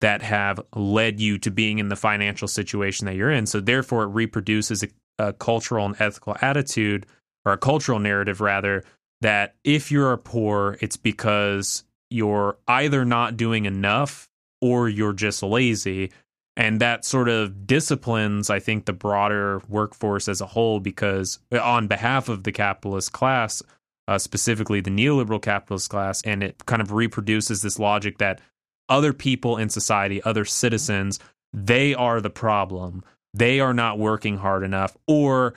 that 0.00 0.22
have 0.22 0.60
led 0.74 1.20
you 1.20 1.38
to 1.38 1.50
being 1.50 1.78
in 1.78 1.88
the 1.88 1.96
financial 1.96 2.48
situation 2.48 3.06
that 3.06 3.14
you're 3.14 3.30
in. 3.30 3.46
So, 3.46 3.60
therefore, 3.60 4.04
it 4.04 4.08
reproduces 4.08 4.82
a, 4.82 4.88
a 5.18 5.32
cultural 5.32 5.86
and 5.86 5.96
ethical 6.00 6.36
attitude, 6.40 7.06
or 7.44 7.52
a 7.52 7.58
cultural 7.58 7.98
narrative 7.98 8.40
rather, 8.40 8.84
that 9.20 9.54
if 9.64 9.90
you're 9.90 10.16
poor, 10.16 10.78
it's 10.80 10.96
because 10.96 11.84
you're 12.10 12.58
either 12.66 13.04
not 13.04 13.36
doing 13.36 13.66
enough 13.66 14.28
or 14.60 14.88
you're 14.88 15.12
just 15.12 15.42
lazy 15.42 16.10
and 16.60 16.80
that 16.80 17.04
sort 17.04 17.28
of 17.28 17.66
disciplines 17.66 18.50
i 18.50 18.58
think 18.58 18.84
the 18.84 18.92
broader 18.92 19.62
workforce 19.68 20.28
as 20.28 20.40
a 20.40 20.46
whole 20.46 20.80
because 20.80 21.38
uh, 21.52 21.60
on 21.60 21.86
behalf 21.86 22.28
of 22.28 22.44
the 22.44 22.52
capitalist 22.52 23.12
class 23.12 23.62
uh, 24.08 24.18
specifically 24.18 24.80
the 24.80 24.90
neoliberal 24.90 25.42
capitalist 25.42 25.90
class 25.90 26.22
and 26.22 26.42
it 26.42 26.64
kind 26.66 26.82
of 26.82 26.92
reproduces 26.92 27.62
this 27.62 27.78
logic 27.78 28.18
that 28.18 28.40
other 28.88 29.12
people 29.12 29.56
in 29.56 29.68
society 29.68 30.22
other 30.22 30.44
citizens 30.44 31.18
they 31.52 31.94
are 31.94 32.20
the 32.20 32.30
problem. 32.30 33.02
They 33.34 33.60
are 33.60 33.74
not 33.74 33.98
working 33.98 34.38
hard 34.38 34.62
enough 34.62 34.96
or 35.06 35.54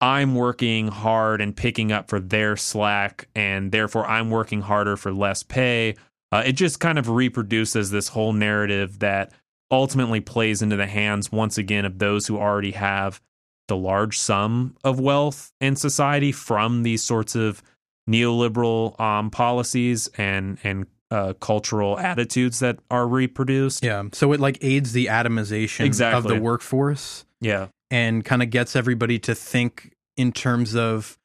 i'm 0.00 0.36
working 0.36 0.86
hard 0.86 1.40
and 1.40 1.56
picking 1.56 1.90
up 1.90 2.08
for 2.08 2.20
their 2.20 2.56
slack 2.56 3.26
and 3.34 3.72
therefore 3.72 4.06
i'm 4.06 4.30
working 4.30 4.60
harder 4.60 4.96
for 4.96 5.12
less 5.12 5.42
pay. 5.42 5.96
Uh, 6.30 6.42
it 6.46 6.52
just 6.52 6.78
kind 6.78 6.98
of 6.98 7.08
reproduces 7.08 7.90
this 7.90 8.08
whole 8.08 8.32
narrative 8.32 9.00
that 9.00 9.32
ultimately 9.70 10.20
plays 10.20 10.62
into 10.62 10.76
the 10.76 10.86
hands 10.86 11.30
once 11.30 11.58
again 11.58 11.84
of 11.84 11.98
those 11.98 12.26
who 12.26 12.38
already 12.38 12.72
have 12.72 13.20
the 13.68 13.76
large 13.76 14.18
sum 14.18 14.74
of 14.82 14.98
wealth 14.98 15.52
in 15.60 15.76
society 15.76 16.32
from 16.32 16.82
these 16.82 17.02
sorts 17.02 17.34
of 17.34 17.62
neoliberal 18.08 18.98
um, 18.98 19.30
policies 19.30 20.08
and 20.16 20.58
and 20.64 20.86
uh, 21.10 21.34
cultural 21.34 21.98
attitudes 21.98 22.58
that 22.58 22.78
are 22.90 23.06
reproduced. 23.06 23.84
Yeah, 23.84 24.04
so 24.12 24.32
it 24.32 24.40
like 24.40 24.58
aids 24.62 24.92
the 24.92 25.06
atomization 25.06 25.84
exactly. 25.84 26.32
of 26.32 26.36
the 26.36 26.42
workforce. 26.42 27.24
Yeah, 27.40 27.68
and 27.90 28.24
kind 28.24 28.42
of 28.42 28.50
gets 28.50 28.74
everybody 28.74 29.18
to 29.20 29.34
think 29.34 29.94
in 30.16 30.32
terms 30.32 30.74
of 30.74 31.18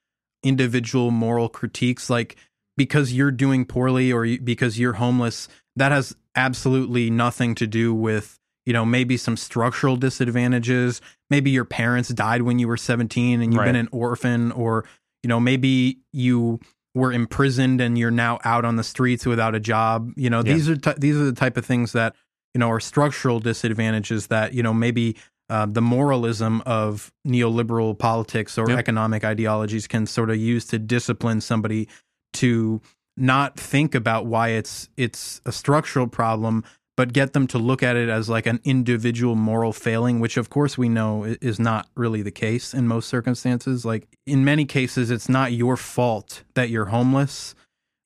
individual 0.44 1.12
moral 1.12 1.50
critiques, 1.50 2.10
like 2.10 2.36
because 2.78 3.14
you're 3.14 3.32
doing 3.32 3.66
poorly 3.66 4.12
or 4.12 4.26
because 4.38 4.78
you're 4.78 4.94
homeless, 4.94 5.48
that 5.76 5.92
has 5.92 6.16
absolutely 6.36 7.10
nothing 7.10 7.56
to 7.56 7.68
do 7.68 7.94
with 7.94 8.40
you 8.66 8.74
know 8.74 8.86
maybe 8.86 9.18
some 9.18 9.36
structural 9.38 9.96
disadvantages 9.96 11.02
maybe 11.30 11.50
your 11.52 11.66
parents 11.66 12.10
died 12.10 12.42
when 12.44 12.60
you 12.60 12.68
were 12.68 12.78
17 12.78 13.42
and 13.42 13.54
you've 13.54 13.60
Right. 13.60 13.66
been 13.68 13.76
an 13.76 13.90
orphan 13.92 14.52
or 14.52 14.86
you 15.22 15.28
know 15.28 15.40
maybe 15.40 16.00
you 16.12 16.60
were 16.96 17.12
imprisoned 17.12 17.82
and 17.82 17.98
you're 17.98 18.12
now 18.12 18.40
out 18.44 18.66
on 18.66 18.76
the 18.76 18.84
streets 18.84 19.26
without 19.26 19.54
a 19.56 19.60
job 19.60 20.12
you 20.16 20.30
know 20.30 20.42
Yeah. 20.46 20.54
these 20.54 20.70
are 20.70 20.76
ty- 20.78 20.96
these 20.98 21.16
are 21.18 21.26
the 21.26 21.34
type 21.34 21.58
of 21.58 21.66
things 21.66 21.92
that 21.94 22.16
you 22.54 22.60
know 22.60 22.70
are 22.70 22.80
structural 22.80 23.40
disadvantages 23.40 24.28
that 24.28 24.54
you 24.54 24.64
know 24.64 24.74
maybe 24.74 25.16
uh, 25.50 25.66
the 25.66 25.82
moralism 25.82 26.62
of 26.66 27.12
neoliberal 27.28 27.98
politics 28.00 28.58
or 28.58 28.70
Yep. 28.70 28.80
economic 28.80 29.24
ideologies 29.26 29.88
can 29.88 30.06
sort 30.08 30.30
of 30.30 30.38
use 30.38 30.66
to 30.68 30.80
discipline 30.80 31.42
somebody 31.42 31.88
to 32.34 32.82
not 33.16 33.60
think 33.60 33.94
about 33.94 34.26
why 34.26 34.50
it's 34.50 34.90
it's 34.98 35.42
a 35.46 35.52
structural 35.52 36.08
problem 36.08 36.64
but 36.96 37.12
get 37.12 37.34
them 37.34 37.48
to 37.48 37.58
look 37.58 37.82
at 37.82 37.96
it 37.96 38.08
as 38.08 38.30
like 38.30 38.46
an 38.46 38.60
individual 38.64 39.36
moral 39.36 39.74
failing 39.74 40.20
which 40.20 40.38
of 40.38 40.50
course 40.50 40.78
we 40.78 40.90
know 40.90 41.24
is 41.24 41.60
not 41.60 41.88
really 41.96 42.22
the 42.22 42.32
case 42.32 42.74
in 42.74 42.88
most 42.88 43.10
circumstances. 43.10 43.86
Like 43.86 44.08
in 44.26 44.46
many 44.46 44.66
cases 44.66 45.12
it's 45.12 45.30
not 45.30 45.54
your 45.54 45.78
fault 45.78 46.44
that 46.56 46.70
you're 46.70 46.86
homeless. 46.86 47.56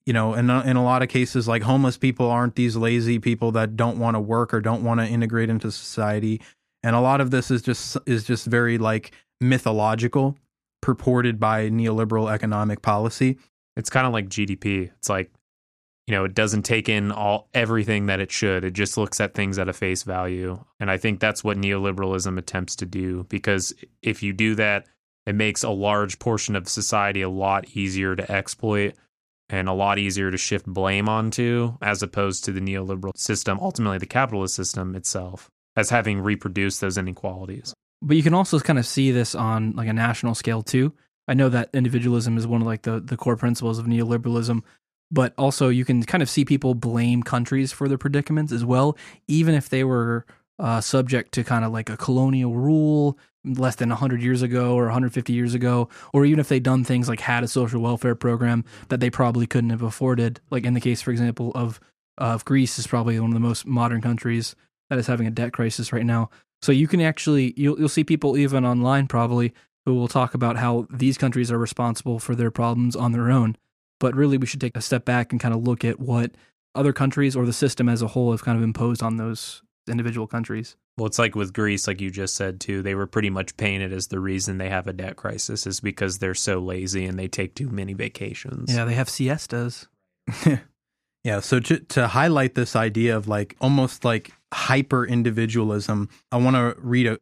You 0.06 0.14
know 0.14 0.34
and 0.34 0.50
in 0.50 0.78
a 0.78 0.84
lot 0.84 1.02
of 1.02 1.10
cases 1.10 1.48
like 1.48 1.64
homeless 1.64 1.98
people 1.98 2.30
aren't 2.30 2.56
these 2.56 2.76
lazy 2.76 3.20
people 3.20 3.52
that 3.54 3.76
don't 3.76 4.00
want 4.00 4.16
to 4.16 4.22
work 4.22 4.54
or 4.54 4.62
don't 4.62 4.84
want 4.84 5.00
to 5.00 5.06
integrate 5.06 5.50
into 5.50 5.72
society. 5.72 6.42
And 6.84 6.96
a 6.96 7.02
lot 7.02 7.20
of 7.20 7.32
this 7.32 7.52
is 7.52 7.62
just 7.62 7.98
is 8.06 8.24
just 8.24 8.46
very 8.46 8.78
like 8.78 9.12
mythological 9.42 10.38
purported 10.82 11.40
by 11.40 11.70
neoliberal 11.70 12.32
economic 12.32 12.82
policy 12.82 13.38
it's 13.78 13.90
kind 13.90 14.08
of 14.08 14.14
like 14.14 14.28
GDP. 14.28 14.92
It's 14.98 15.10
like 15.10 15.32
you 16.08 16.14
know, 16.14 16.24
it 16.24 16.34
doesn't 16.34 16.64
take 16.64 16.88
in 16.88 17.12
all 17.12 17.50
everything 17.54 18.06
that 18.06 18.22
it 18.22 18.32
should. 18.32 18.64
It 18.64 18.72
just 18.72 18.98
looks 18.98 19.20
at 19.20 19.34
things 19.34 19.60
at 19.60 19.68
a 19.68 19.74
face 19.74 20.04
value. 20.04 20.64
And 20.80 20.90
I 20.90 20.98
think 20.98 21.20
that's 21.20 21.44
what 21.44 21.58
neoliberalism 21.58 22.38
attempts 22.38 22.78
to 22.78 22.86
do 22.86 23.26
because 23.26 23.74
if 24.02 24.24
you 24.24 24.32
do 24.32 24.56
that, 24.56 24.88
it 25.26 25.36
makes 25.36 25.64
a 25.64 25.70
large 25.70 26.18
portion 26.20 26.56
of 26.56 26.70
society 26.70 27.22
a 27.22 27.30
lot 27.30 27.76
easier 27.76 28.16
to 28.16 28.32
exploit 28.32 28.96
and 29.50 29.68
a 29.68 29.74
lot 29.74 30.00
easier 30.00 30.32
to 30.32 30.38
shift 30.38 30.66
blame 30.66 31.10
onto 31.10 31.78
as 31.82 32.02
opposed 32.02 32.46
to 32.46 32.54
the 32.54 32.62
neoliberal 32.62 33.18
system, 33.18 33.60
ultimately 33.62 33.98
the 33.98 34.06
capitalist 34.06 34.56
system 34.56 34.96
itself, 34.96 35.50
as 35.76 35.90
having 35.90 36.22
reproduced 36.22 36.80
those 36.80 36.98
inequalities. 36.98 37.74
But 38.02 38.16
you 38.16 38.24
can 38.24 38.34
also 38.34 38.60
kind 38.60 38.80
of 38.80 38.86
see 38.86 39.12
this 39.12 39.36
on 39.36 39.74
like 39.74 39.90
a 39.90 39.94
national 39.94 40.36
scale 40.36 40.62
too. 40.62 40.94
I 41.28 41.34
know 41.34 41.50
that 41.50 41.70
individualism 41.74 42.38
is 42.38 42.48
one 42.48 42.62
of 42.62 42.68
like 42.68 42.84
the 42.84 43.00
the 43.00 43.18
core 43.18 43.38
principles 43.38 43.80
of 43.80 43.86
neoliberalism, 43.86 44.62
but 45.12 45.34
also 45.38 45.70
you 45.70 45.86
can 45.86 46.04
kind 46.04 46.22
of 46.24 46.30
see 46.30 46.46
people 46.46 46.74
blame 46.74 47.24
countries 47.24 47.72
for 47.72 47.88
their 47.88 47.98
predicaments 47.98 48.52
as 48.52 48.64
well, 48.64 48.98
even 49.28 49.56
if 49.56 49.70
they 49.70 49.84
were 49.84 50.26
uh, 50.60 50.82
subject 50.82 51.34
to 51.34 51.44
kind 51.44 51.64
of 51.64 51.72
like 51.72 51.90
a 51.90 51.98
colonial 51.98 52.56
rule 52.56 53.18
less 53.46 53.76
than 53.76 53.90
100 53.90 54.22
years 54.22 54.42
ago 54.42 54.76
or 54.76 54.86
150 54.86 55.32
years 55.32 55.54
ago, 55.54 55.88
or 56.14 56.26
even 56.26 56.40
if 56.40 56.50
they'd 56.50 56.64
done 56.64 56.84
things 56.84 57.08
like 57.08 57.20
had 57.20 57.44
a 57.44 57.48
social 57.48 57.82
welfare 57.82 58.16
program 58.16 58.66
that 58.90 59.00
they 59.00 59.10
probably 59.10 59.48
couldn't 59.48 59.70
have 59.70 59.84
afforded. 59.84 60.40
Like 60.50 60.66
in 60.66 60.74
the 60.74 60.82
case, 60.82 61.02
for 61.02 61.12
example, 61.12 61.52
of 61.56 61.80
of 62.18 62.44
Greece 62.46 62.80
is 62.80 62.88
probably 62.88 63.20
one 63.20 63.30
of 63.30 63.36
the 63.36 63.40
most 63.40 63.66
modern 63.68 64.02
countries 64.02 64.56
that 64.90 64.98
is 64.98 65.08
having 65.08 65.28
a 65.28 65.32
debt 65.32 65.54
crisis 65.54 65.94
right 65.94 66.06
now. 66.06 66.30
So 66.62 66.72
you 66.72 66.88
can 66.88 67.02
actually 67.02 67.54
you'll 67.56 67.78
you'll 67.80 67.90
see 67.90 68.04
people 68.04 68.38
even 68.38 68.66
online 68.66 69.08
probably 69.08 69.54
who 69.88 69.96
will 69.96 70.10
talk 70.10 70.34
about 70.34 70.58
how 70.58 70.86
these 70.90 71.18
countries 71.18 71.50
are 71.50 71.58
responsible 71.58 72.20
for 72.20 72.36
their 72.36 72.52
problems 72.52 72.94
on 72.94 73.14
their 73.14 73.32
own. 73.32 73.56
But 74.02 74.14
really 74.16 74.38
we 74.38 74.46
should 74.46 74.60
take 74.60 74.76
a 74.76 74.82
step 74.82 75.06
back 75.06 75.32
and 75.32 75.40
kind 75.40 75.54
of 75.54 75.64
look 75.64 75.86
at 75.86 75.98
what 75.98 76.32
other 76.76 76.92
countries 76.92 77.38
or 77.38 77.46
the 77.46 77.54
system 77.54 77.88
as 77.88 78.02
a 78.02 78.08
whole 78.08 78.32
have 78.32 78.44
kind 78.44 78.58
of 78.58 78.66
imposed 78.66 79.02
on 79.02 79.16
those 79.16 79.62
individual 79.90 80.28
countries. 80.28 80.76
Well, 80.98 81.08
it's 81.08 81.18
like 81.18 81.36
with 81.36 81.54
Greece, 81.54 81.88
like 81.88 82.02
you 82.02 82.12
just 82.12 82.36
said 82.36 82.60
too, 82.60 82.82
they 82.82 82.96
were 82.96 83.08
pretty 83.08 83.30
much 83.30 83.56
painted 83.56 83.94
as 83.94 84.08
the 84.08 84.20
reason 84.20 84.58
they 84.58 84.68
have 84.68 84.88
a 84.88 84.94
debt 84.94 85.16
crisis 85.16 85.66
is 85.66 85.80
because 85.80 86.18
they're 86.18 86.36
so 86.36 86.60
lazy 86.60 87.06
and 87.06 87.18
they 87.18 87.30
take 87.30 87.56
too 87.56 87.70
many 87.70 87.94
vacations. 87.94 88.76
Yeah, 88.76 88.84
they 88.84 88.94
have 88.94 89.08
siestas. 89.08 89.88
Yeah, 91.24 91.42
so 91.42 91.60
to 91.60 91.80
to 91.80 92.08
highlight 92.08 92.56
this 92.56 92.74
idea 92.74 93.18
of 93.18 93.28
like 93.28 93.58
almost 93.60 94.06
like 94.06 94.32
hyper 94.54 95.06
individualism, 95.06 96.08
I 96.32 96.38
want 96.38 96.56
to 96.56 96.74
read 96.80 97.06
a 97.06 97.20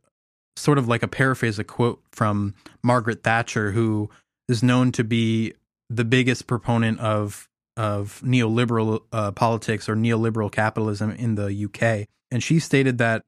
sort 0.55 0.77
of 0.77 0.87
like 0.87 1.03
a 1.03 1.07
paraphrase 1.07 1.59
a 1.59 1.63
quote 1.63 2.01
from 2.11 2.55
Margaret 2.83 3.23
Thatcher 3.23 3.71
who 3.71 4.09
is 4.47 4.63
known 4.63 4.91
to 4.93 5.03
be 5.03 5.53
the 5.89 6.05
biggest 6.05 6.47
proponent 6.47 6.99
of 6.99 7.47
of 7.77 8.21
neoliberal 8.23 9.01
uh, 9.11 9.31
politics 9.31 9.89
or 9.89 9.95
neoliberal 9.95 10.51
capitalism 10.51 11.11
in 11.11 11.35
the 11.35 11.65
UK. 11.65 12.07
And 12.31 12.41
she 12.41 12.59
stated 12.59 12.99
that 12.99 13.25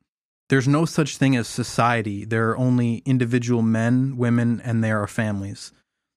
there's 0.50 0.68
no 0.68 0.86
such 0.86 1.18
thing 1.18 1.36
as 1.36 1.48
society. 1.48 2.24
There 2.24 2.50
are 2.50 2.58
only 2.58 3.04
individual 3.06 3.62
men, 3.62 4.16
women, 4.16 4.62
and 4.64 4.82
there 4.82 5.02
are 5.02 5.08
families. 5.08 5.74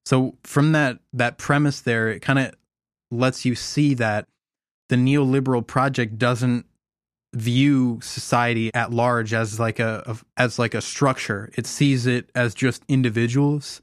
So 0.06 0.36
from 0.44 0.72
that 0.72 1.00
that 1.12 1.38
premise 1.38 1.80
there, 1.80 2.08
it 2.08 2.20
kind 2.20 2.38
of 2.38 2.54
lets 3.10 3.44
you 3.44 3.54
see 3.54 3.94
that 3.94 4.28
the 4.88 4.96
neoliberal 4.96 5.66
project 5.66 6.18
doesn't 6.18 6.66
view 7.34 8.00
society 8.02 8.72
at 8.74 8.92
large 8.92 9.32
as 9.32 9.60
like 9.60 9.78
a, 9.78 10.18
as 10.36 10.58
like 10.58 10.74
a 10.74 10.80
structure. 10.80 11.50
It 11.56 11.66
sees 11.66 12.06
it 12.06 12.30
as 12.34 12.54
just 12.54 12.82
individuals. 12.88 13.80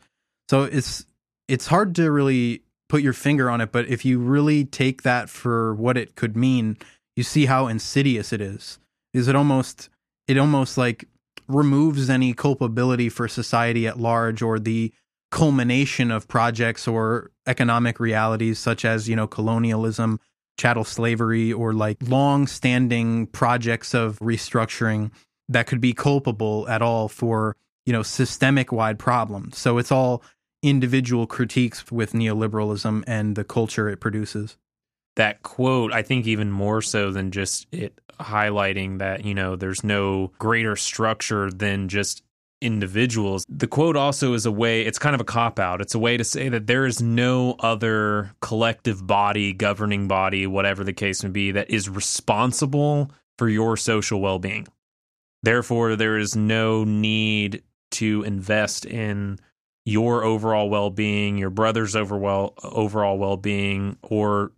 So 0.50 0.64
it's 0.64 1.06
it's 1.48 1.68
hard 1.68 1.96
to 1.96 2.12
really 2.12 2.64
put 2.90 3.02
your 3.02 3.14
finger 3.14 3.50
on 3.50 3.62
it, 3.62 3.72
but 3.72 3.88
if 3.88 4.06
you 4.06 4.20
really 4.20 4.66
take 4.66 5.04
that 5.04 5.30
for 5.30 5.74
what 5.76 5.98
it 5.98 6.16
could 6.16 6.36
mean, 6.36 6.78
you 7.16 7.24
see 7.24 7.46
how 7.46 7.68
insidious 7.68 8.32
it 8.32 8.42
is. 8.42 8.80
Is 9.14 9.28
it 9.28 9.36
almost 9.36 9.90
it 10.28 10.38
almost 10.38 10.78
like 10.78 11.06
removes 11.48 12.10
any 12.10 12.34
culpability 12.34 13.10
for 13.10 13.28
society 13.28 13.88
at 13.88 14.00
large 14.00 14.42
or 14.42 14.60
the 14.60 14.94
culmination 15.32 16.12
of 16.12 16.28
projects 16.28 16.88
or 16.88 17.32
economic 17.46 18.00
realities 18.00 18.60
such 18.60 18.86
as 18.86 19.10
you 19.10 19.16
know 19.16 19.28
colonialism 19.28 20.20
chattel 20.58 20.84
slavery 20.84 21.54
or 21.54 21.74
like 21.74 21.98
long 22.02 22.48
standing 22.48 23.28
projects 23.28 23.94
of 23.94 24.20
restructuring 24.20 25.12
that 25.50 25.68
could 25.68 25.80
be 25.80 25.94
culpable 25.94 26.68
at 26.68 26.82
all 26.82 27.08
for 27.08 27.56
you 27.86 27.94
know 27.94 28.04
systemic 28.04 28.72
wide 28.72 29.00
problems. 29.00 29.58
So 29.58 29.78
it's 29.78 29.92
all 29.92 30.24
individual 30.64 31.28
critiques 31.28 31.92
with 31.92 32.14
neoliberalism 32.14 33.04
and 33.08 33.36
the 33.36 33.44
culture 33.44 33.88
it 33.88 34.00
produces. 34.00 34.58
That 35.16 35.42
quote 35.42 35.92
i 35.94 36.04
think 36.04 36.28
even 36.28 36.52
more 36.52 36.82
so 36.82 37.12
than 37.12 37.32
just 37.32 37.66
it 37.72 38.00
highlighting 38.20 39.00
that 39.00 39.26
you 39.26 39.34
know 39.34 39.56
there's 39.56 39.84
no 39.84 40.32
greater 40.38 40.76
structure 40.76 41.50
than 41.52 41.88
just 41.88 42.22
individuals. 42.62 43.46
The 43.50 43.68
quote 43.68 43.96
also 43.96 44.34
is 44.34 44.46
a 44.46 44.52
way, 44.52 44.82
it's 44.82 45.00
kind 45.00 45.16
of 45.16 45.22
a 45.22 45.26
cop 45.26 45.60
out. 45.60 45.82
It's 45.82 45.96
a 45.96 46.00
way 46.00 46.18
to 46.18 46.24
say 46.24 46.50
that 46.50 46.68
there 46.68 46.86
is 46.86 47.02
no 47.02 47.56
other 47.60 48.32
collective 48.42 49.06
body, 49.06 49.54
governing 49.54 50.08
body, 50.08 50.48
whatever 50.48 50.84
the 50.84 50.94
case 50.94 51.24
may 51.24 51.30
be, 51.30 51.52
that 51.52 51.70
is 51.70 51.90
responsible 51.90 53.12
for 53.38 53.50
your 53.50 53.78
social 53.78 54.20
well 54.20 54.40
being. 54.40 54.68
Therefore, 55.44 55.96
there 55.96 56.18
is 56.18 56.36
no 56.36 56.84
need 56.84 57.64
to 57.92 58.24
invest 58.24 58.86
in 58.86 59.40
your 59.86 60.24
overall 60.24 60.70
well 60.70 60.90
being, 60.90 61.38
your 61.38 61.50
brother's 61.50 61.96
overall 61.96 62.54
overall 62.64 63.18
well 63.18 63.38
being, 63.38 63.98
or 64.02 64.52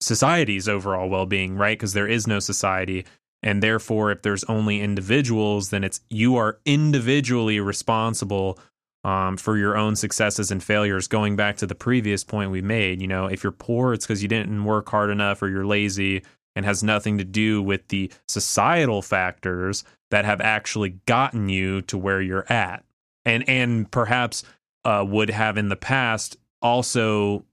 society's 0.00 0.68
overall 0.68 1.08
well 1.08 1.26
being, 1.26 1.56
right? 1.56 1.78
Because 1.78 1.94
there 1.94 2.06
is 2.06 2.26
no 2.26 2.38
society. 2.38 3.04
And 3.42 3.62
therefore, 3.62 4.12
if 4.12 4.22
there's 4.22 4.44
only 4.44 4.80
individuals, 4.80 5.70
then 5.70 5.82
it's 5.84 6.00
you 6.08 6.36
are 6.36 6.58
individually 6.64 7.58
responsible 7.58 8.58
um, 9.04 9.36
for 9.36 9.56
your 9.56 9.76
own 9.76 9.96
successes 9.96 10.50
and 10.50 10.62
failures. 10.62 11.08
Going 11.08 11.34
back 11.34 11.56
to 11.56 11.66
the 11.66 11.74
previous 11.74 12.22
point 12.22 12.50
we 12.50 12.62
made, 12.62 13.00
you 13.00 13.08
know, 13.08 13.26
if 13.26 13.42
you're 13.42 13.52
poor, 13.52 13.92
it's 13.92 14.06
because 14.06 14.22
you 14.22 14.28
didn't 14.28 14.64
work 14.64 14.88
hard 14.88 15.10
enough 15.10 15.42
or 15.42 15.48
you're 15.48 15.66
lazy 15.66 16.22
and 16.54 16.64
has 16.64 16.82
nothing 16.82 17.18
to 17.18 17.24
do 17.24 17.62
with 17.62 17.88
the 17.88 18.12
societal 18.28 19.02
factors 19.02 19.84
that 20.10 20.24
have 20.24 20.40
actually 20.40 21.00
gotten 21.06 21.48
you 21.48 21.80
to 21.82 21.98
where 21.98 22.20
you're 22.20 22.50
at. 22.52 22.84
And 23.24 23.48
and 23.48 23.90
perhaps 23.90 24.44
uh, 24.84 25.04
would 25.06 25.30
have 25.30 25.56
in 25.56 25.68
the 25.68 25.76
past 25.76 26.36
also 26.60 27.44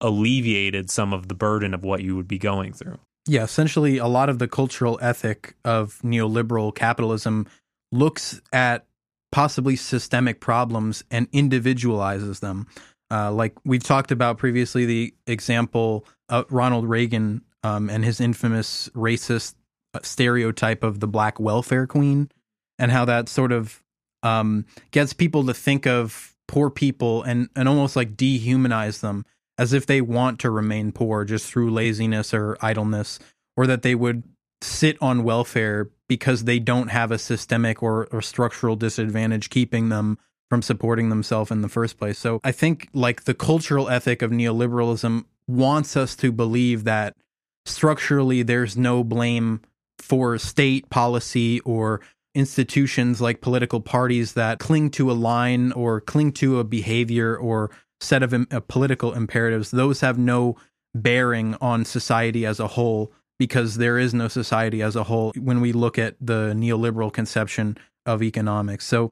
alleviated 0.00 0.90
some 0.90 1.12
of 1.12 1.28
the 1.28 1.34
burden 1.34 1.74
of 1.74 1.84
what 1.84 2.02
you 2.02 2.16
would 2.16 2.28
be 2.28 2.38
going 2.38 2.72
through. 2.72 2.98
Yeah, 3.26 3.42
essentially, 3.42 3.98
a 3.98 4.06
lot 4.06 4.28
of 4.28 4.38
the 4.38 4.46
cultural 4.46 4.98
ethic 5.02 5.54
of 5.64 5.98
neoliberal 6.04 6.74
capitalism 6.74 7.46
looks 7.90 8.40
at 8.52 8.86
possibly 9.32 9.74
systemic 9.76 10.40
problems 10.40 11.02
and 11.10 11.28
individualizes 11.32 12.40
them. 12.40 12.66
Uh, 13.10 13.32
like 13.32 13.54
we've 13.64 13.82
talked 13.82 14.12
about 14.12 14.38
previously, 14.38 14.86
the 14.86 15.14
example 15.26 16.04
of 16.28 16.50
Ronald 16.50 16.88
Reagan 16.88 17.42
um, 17.62 17.90
and 17.90 18.04
his 18.04 18.20
infamous 18.20 18.88
racist 18.94 19.54
uh, 19.94 20.00
stereotype 20.02 20.84
of 20.84 21.00
the 21.00 21.08
black 21.08 21.40
welfare 21.40 21.86
queen, 21.86 22.30
and 22.78 22.92
how 22.92 23.04
that 23.04 23.28
sort 23.28 23.52
of 23.52 23.82
um, 24.22 24.66
gets 24.90 25.12
people 25.12 25.44
to 25.46 25.54
think 25.54 25.86
of 25.86 26.36
poor 26.48 26.70
people 26.70 27.22
and, 27.24 27.48
and 27.56 27.68
almost 27.68 27.96
like 27.96 28.16
dehumanize 28.16 29.00
them 29.00 29.24
as 29.58 29.72
if 29.72 29.86
they 29.86 30.00
want 30.00 30.38
to 30.40 30.50
remain 30.50 30.92
poor 30.92 31.24
just 31.24 31.50
through 31.50 31.70
laziness 31.70 32.34
or 32.34 32.56
idleness, 32.60 33.18
or 33.56 33.66
that 33.66 33.82
they 33.82 33.94
would 33.94 34.22
sit 34.62 34.96
on 35.00 35.22
welfare 35.22 35.90
because 36.08 36.44
they 36.44 36.58
don't 36.58 36.88
have 36.88 37.10
a 37.10 37.18
systemic 37.18 37.82
or, 37.82 38.06
or 38.12 38.22
structural 38.22 38.76
disadvantage 38.76 39.50
keeping 39.50 39.88
them 39.88 40.18
from 40.48 40.62
supporting 40.62 41.08
themselves 41.08 41.50
in 41.50 41.62
the 41.62 41.68
first 41.68 41.98
place. 41.98 42.18
So 42.18 42.40
I 42.44 42.52
think 42.52 42.88
like 42.92 43.24
the 43.24 43.34
cultural 43.34 43.88
ethic 43.88 44.22
of 44.22 44.30
neoliberalism 44.30 45.24
wants 45.48 45.96
us 45.96 46.14
to 46.16 46.30
believe 46.30 46.84
that 46.84 47.16
structurally 47.64 48.42
there's 48.42 48.76
no 48.76 49.02
blame 49.02 49.60
for 49.98 50.38
state 50.38 50.88
policy 50.88 51.60
or 51.60 52.00
institutions 52.34 53.20
like 53.20 53.40
political 53.40 53.80
parties 53.80 54.34
that 54.34 54.58
cling 54.58 54.90
to 54.90 55.10
a 55.10 55.14
line 55.14 55.72
or 55.72 56.00
cling 56.00 56.30
to 56.30 56.58
a 56.58 56.64
behavior 56.64 57.36
or 57.36 57.70
set 58.00 58.22
of 58.22 58.32
uh, 58.32 58.60
political 58.68 59.12
imperatives, 59.14 59.70
those 59.70 60.00
have 60.00 60.18
no 60.18 60.56
bearing 60.94 61.56
on 61.60 61.84
society 61.84 62.46
as 62.46 62.60
a 62.60 62.68
whole 62.68 63.12
because 63.38 63.76
there 63.76 63.98
is 63.98 64.14
no 64.14 64.28
society 64.28 64.82
as 64.82 64.96
a 64.96 65.04
whole 65.04 65.32
when 65.36 65.60
we 65.60 65.72
look 65.72 65.98
at 65.98 66.16
the 66.20 66.52
neoliberal 66.56 67.12
conception 67.12 67.76
of 68.06 68.22
economics. 68.22 68.86
So 68.86 69.10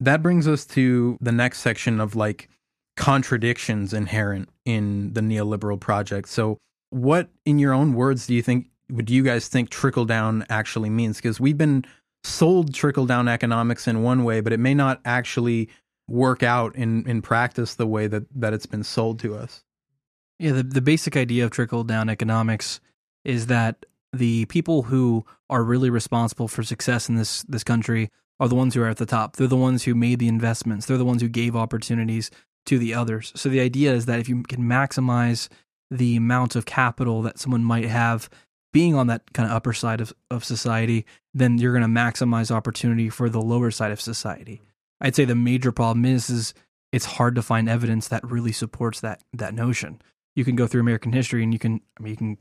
that 0.00 0.22
brings 0.22 0.48
us 0.48 0.64
to 0.66 1.16
the 1.20 1.30
next 1.30 1.60
section 1.60 2.00
of 2.00 2.16
like 2.16 2.48
contradictions 2.96 3.94
inherent 3.94 4.48
in 4.64 5.12
the 5.12 5.20
neoliberal 5.20 5.78
project. 5.78 6.28
So 6.28 6.58
what 6.90 7.28
in 7.46 7.58
your 7.58 7.72
own 7.72 7.94
words 7.94 8.26
do 8.26 8.34
you 8.34 8.42
think 8.42 8.66
would 8.90 9.08
you 9.08 9.22
guys 9.22 9.48
think 9.48 9.70
trickle 9.70 10.04
down 10.04 10.44
actually 10.50 10.90
means 10.90 11.16
because 11.16 11.40
we've 11.40 11.56
been 11.56 11.84
sold 12.22 12.74
trickle 12.74 13.06
down 13.06 13.28
economics 13.28 13.88
in 13.88 14.02
one 14.02 14.22
way 14.22 14.40
but 14.40 14.52
it 14.52 14.60
may 14.60 14.74
not 14.74 15.00
actually 15.06 15.70
work 16.08 16.42
out 16.42 16.74
in 16.76 17.06
in 17.08 17.22
practice 17.22 17.74
the 17.74 17.86
way 17.86 18.06
that 18.06 18.24
that 18.34 18.52
it's 18.52 18.66
been 18.66 18.84
sold 18.84 19.18
to 19.20 19.34
us. 19.34 19.62
Yeah, 20.38 20.52
the 20.52 20.62
the 20.62 20.80
basic 20.80 21.16
idea 21.16 21.44
of 21.44 21.50
trickle 21.50 21.84
down 21.84 22.08
economics 22.08 22.80
is 23.24 23.46
that 23.46 23.86
the 24.12 24.44
people 24.46 24.82
who 24.82 25.24
are 25.48 25.62
really 25.62 25.90
responsible 25.90 26.48
for 26.48 26.62
success 26.62 27.08
in 27.08 27.14
this 27.14 27.42
this 27.44 27.64
country 27.64 28.10
are 28.40 28.48
the 28.48 28.54
ones 28.54 28.74
who 28.74 28.82
are 28.82 28.88
at 28.88 28.96
the 28.96 29.06
top. 29.06 29.36
They're 29.36 29.46
the 29.46 29.56
ones 29.56 29.84
who 29.84 29.94
made 29.94 30.18
the 30.18 30.28
investments. 30.28 30.86
They're 30.86 30.98
the 30.98 31.04
ones 31.04 31.22
who 31.22 31.28
gave 31.28 31.54
opportunities 31.54 32.30
to 32.66 32.78
the 32.78 32.94
others. 32.94 33.32
So 33.36 33.48
the 33.48 33.60
idea 33.60 33.92
is 33.92 34.06
that 34.06 34.20
if 34.20 34.28
you 34.28 34.42
can 34.42 34.62
maximize 34.62 35.48
the 35.90 36.16
amount 36.16 36.56
of 36.56 36.64
capital 36.64 37.22
that 37.22 37.38
someone 37.38 37.64
might 37.64 37.84
have 37.84 38.28
being 38.72 38.94
on 38.94 39.06
that 39.08 39.32
kind 39.34 39.48
of 39.48 39.54
upper 39.54 39.72
side 39.72 40.00
of, 40.00 40.12
of 40.30 40.44
society, 40.44 41.04
then 41.34 41.58
you're 41.58 41.72
going 41.72 41.82
to 41.82 42.00
maximize 42.00 42.50
opportunity 42.50 43.10
for 43.10 43.28
the 43.28 43.40
lower 43.40 43.70
side 43.70 43.92
of 43.92 44.00
society. 44.00 44.62
I'd 45.02 45.16
say 45.16 45.24
the 45.24 45.34
major 45.34 45.72
problem 45.72 46.04
is 46.06 46.30
is 46.30 46.54
it's 46.92 47.04
hard 47.04 47.34
to 47.34 47.42
find 47.42 47.68
evidence 47.68 48.08
that 48.08 48.24
really 48.24 48.52
supports 48.52 49.00
that 49.00 49.22
that 49.34 49.54
notion. 49.54 50.00
You 50.34 50.46
can 50.46 50.56
go 50.56 50.66
through 50.66 50.80
American 50.80 51.12
history 51.12 51.42
and 51.42 51.52
you 51.52 51.58
can 51.58 51.80
I 51.98 52.02
mean 52.02 52.10
you 52.10 52.16
can 52.16 52.38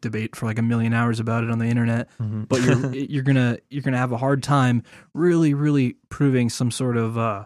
debate 0.00 0.34
for 0.34 0.46
like 0.46 0.58
a 0.58 0.62
million 0.62 0.92
hours 0.92 1.20
about 1.20 1.44
it 1.44 1.50
on 1.50 1.58
the 1.58 1.66
internet, 1.66 2.08
mm-hmm. 2.18 2.44
but 2.44 2.62
you're 2.62 2.94
you're 3.10 3.22
gonna 3.22 3.58
you're 3.70 3.82
gonna 3.82 3.98
have 3.98 4.12
a 4.12 4.16
hard 4.16 4.42
time 4.42 4.82
really 5.14 5.54
really 5.54 5.96
proving 6.08 6.48
some 6.48 6.70
sort 6.70 6.96
of 6.96 7.16
uh 7.16 7.44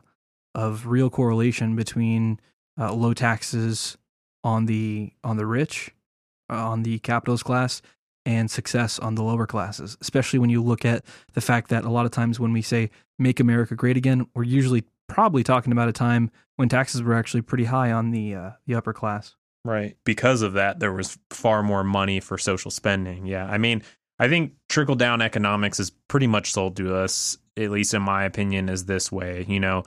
of 0.54 0.86
real 0.86 1.10
correlation 1.10 1.76
between 1.76 2.38
uh, 2.78 2.92
low 2.92 3.12
taxes 3.12 3.96
on 4.44 4.66
the 4.66 5.12
on 5.24 5.36
the 5.36 5.46
rich 5.46 5.90
uh, 6.50 6.68
on 6.68 6.82
the 6.82 6.98
capitalist 7.00 7.44
class 7.44 7.82
and 8.24 8.50
success 8.50 8.98
on 8.98 9.14
the 9.14 9.22
lower 9.22 9.46
classes, 9.46 9.96
especially 10.00 10.38
when 10.38 10.50
you 10.50 10.62
look 10.62 10.84
at 10.84 11.04
the 11.34 11.40
fact 11.40 11.70
that 11.70 11.84
a 11.84 11.90
lot 11.90 12.04
of 12.06 12.12
times 12.12 12.38
when 12.38 12.52
we 12.52 12.62
say 12.62 12.90
make 13.18 13.40
America 13.40 13.74
great 13.74 13.96
again, 13.96 14.26
we're 14.34 14.44
usually 14.44 14.84
probably 15.08 15.42
talking 15.42 15.72
about 15.72 15.88
a 15.88 15.92
time 15.92 16.30
when 16.56 16.68
taxes 16.68 17.02
were 17.02 17.14
actually 17.14 17.42
pretty 17.42 17.64
high 17.64 17.92
on 17.92 18.10
the 18.10 18.34
uh, 18.34 18.50
the 18.66 18.74
upper 18.74 18.92
class. 18.92 19.34
Right. 19.64 19.96
Because 20.04 20.42
of 20.42 20.54
that, 20.54 20.80
there 20.80 20.92
was 20.92 21.18
far 21.30 21.62
more 21.62 21.84
money 21.84 22.18
for 22.20 22.36
social 22.36 22.70
spending. 22.70 23.26
Yeah. 23.26 23.46
I 23.46 23.58
mean, 23.58 23.82
I 24.18 24.28
think 24.28 24.54
trickle 24.68 24.96
down 24.96 25.22
economics 25.22 25.78
is 25.78 25.90
pretty 26.08 26.26
much 26.26 26.52
sold 26.52 26.76
to 26.76 26.96
us, 26.96 27.38
at 27.56 27.70
least 27.70 27.94
in 27.94 28.02
my 28.02 28.24
opinion, 28.24 28.68
is 28.68 28.86
this 28.86 29.12
way. 29.12 29.44
You 29.48 29.60
know, 29.60 29.84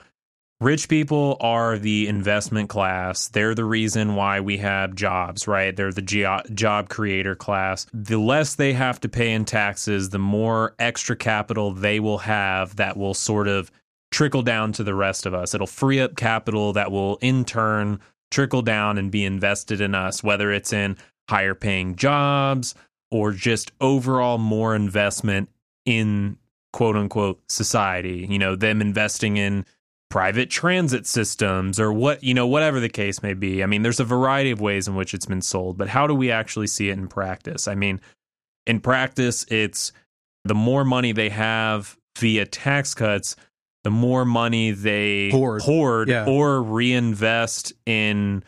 Rich 0.62 0.88
people 0.88 1.36
are 1.42 1.78
the 1.78 2.08
investment 2.08 2.70
class. 2.70 3.28
They're 3.28 3.56
the 3.56 3.66
reason 3.66 4.16
why 4.16 4.40
we 4.40 4.58
have 4.58 4.96
jobs, 4.96 5.50
right? 5.50 5.76
They're 5.76 5.92
the 5.92 6.44
job 6.54 6.88
creator 6.88 7.36
class. 7.36 7.88
The 7.94 8.18
less 8.18 8.56
they 8.56 8.72
have 8.72 9.02
to 9.02 9.10
pay 9.10 9.34
in 9.34 9.44
taxes, 9.44 10.10
the 10.10 10.20
more 10.20 10.74
extra 10.80 11.18
capital 11.18 11.72
they 11.72 12.00
will 12.00 12.20
have 12.20 12.78
that 12.78 12.96
will 12.96 13.14
sort 13.14 13.50
of 13.50 13.70
trickle 14.12 14.44
down 14.44 14.72
to 14.74 14.84
the 14.86 14.96
rest 14.96 15.26
of 15.26 15.34
us. 15.34 15.54
It'll 15.54 15.68
free 15.68 16.00
up 16.00 16.16
capital 16.16 16.72
that 16.72 16.90
will 16.90 17.18
in 17.18 17.44
turn 17.44 18.00
trickle 18.32 18.62
down 18.62 18.98
and 18.98 19.12
be 19.12 19.26
invested 19.26 19.82
in 19.82 19.94
us, 19.94 20.24
whether 20.24 20.54
it's 20.54 20.72
in 20.72 20.96
higher 21.30 21.54
paying 21.54 21.98
jobs 21.98 22.76
or 23.12 23.34
just 23.34 23.74
overall 23.82 24.38
more 24.38 24.74
investment 24.74 25.50
in 25.86 26.38
quote 26.72 26.96
unquote 26.96 27.42
society. 27.50 28.26
You 28.30 28.40
know, 28.40 28.56
them 28.56 28.80
investing 28.80 29.36
in 29.36 29.66
private 30.16 30.50
transit 30.50 31.06
systems 31.06 31.78
or 31.78 31.92
what 31.92 32.24
you 32.24 32.34
know 32.34 32.48
whatever 32.48 32.80
the 32.80 32.88
case 32.88 33.22
may 33.22 33.34
be. 33.34 33.62
I 33.62 33.66
mean 33.66 33.82
there's 33.82 34.00
a 34.00 34.06
variety 34.06 34.50
of 34.50 34.62
ways 34.62 34.88
in 34.88 34.96
which 34.96 35.14
it's 35.14 35.26
been 35.26 35.42
sold 35.42 35.78
but 35.78 35.90
how 35.90 36.08
do 36.08 36.16
we 36.16 36.32
actually 36.32 36.68
see 36.68 36.88
it 36.88 36.94
in 36.94 37.10
practice? 37.10 37.68
I 37.68 37.76
mean 37.76 38.00
in 38.66 38.80
practice 38.80 39.46
it's 39.50 39.92
the 40.46 40.56
more 40.56 40.86
money 40.86 41.12
they 41.12 41.28
have 41.28 41.98
via 42.18 42.46
tax 42.46 42.94
cuts 42.94 43.36
the 43.84 43.92
more 43.92 44.24
money 44.24 44.72
they 44.72 45.32
hoard, 45.32 45.62
hoard 45.64 46.08
yeah. 46.08 46.26
or 46.26 46.64
reinvest 46.64 47.74
in 47.86 48.42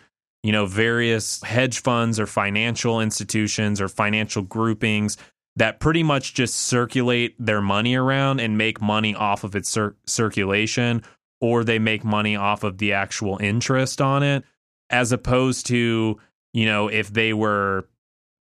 you 0.44 0.54
know 0.54 0.68
various 0.68 1.44
hedge 1.44 1.82
funds 1.82 2.18
or 2.18 2.28
financial 2.28 3.02
institutions 3.02 3.82
or 3.82 3.90
financial 3.90 4.42
groupings 4.42 5.18
that 5.58 5.82
pretty 5.82 6.04
much 6.04 6.34
just 6.34 6.56
circulate 6.56 7.36
their 7.40 7.62
money 7.62 7.96
around 7.96 8.40
and 8.40 8.58
make 8.58 8.80
money 8.80 9.14
off 9.16 9.44
of 9.44 9.56
its 9.56 9.68
cir- 9.68 9.96
circulation, 10.06 11.04
or 11.42 11.64
they 11.64 11.80
make 11.80 12.04
money 12.04 12.36
off 12.36 12.64
of 12.64 12.78
the 12.78 12.94
actual 12.94 13.38
interest 13.38 14.02
on 14.02 14.24
it, 14.24 14.44
as 14.90 15.12
opposed 15.12 15.68
to, 15.68 16.20
you 16.54 16.66
know, 16.66 16.88
if 16.88 17.12
they 17.12 17.34
were 17.34 17.88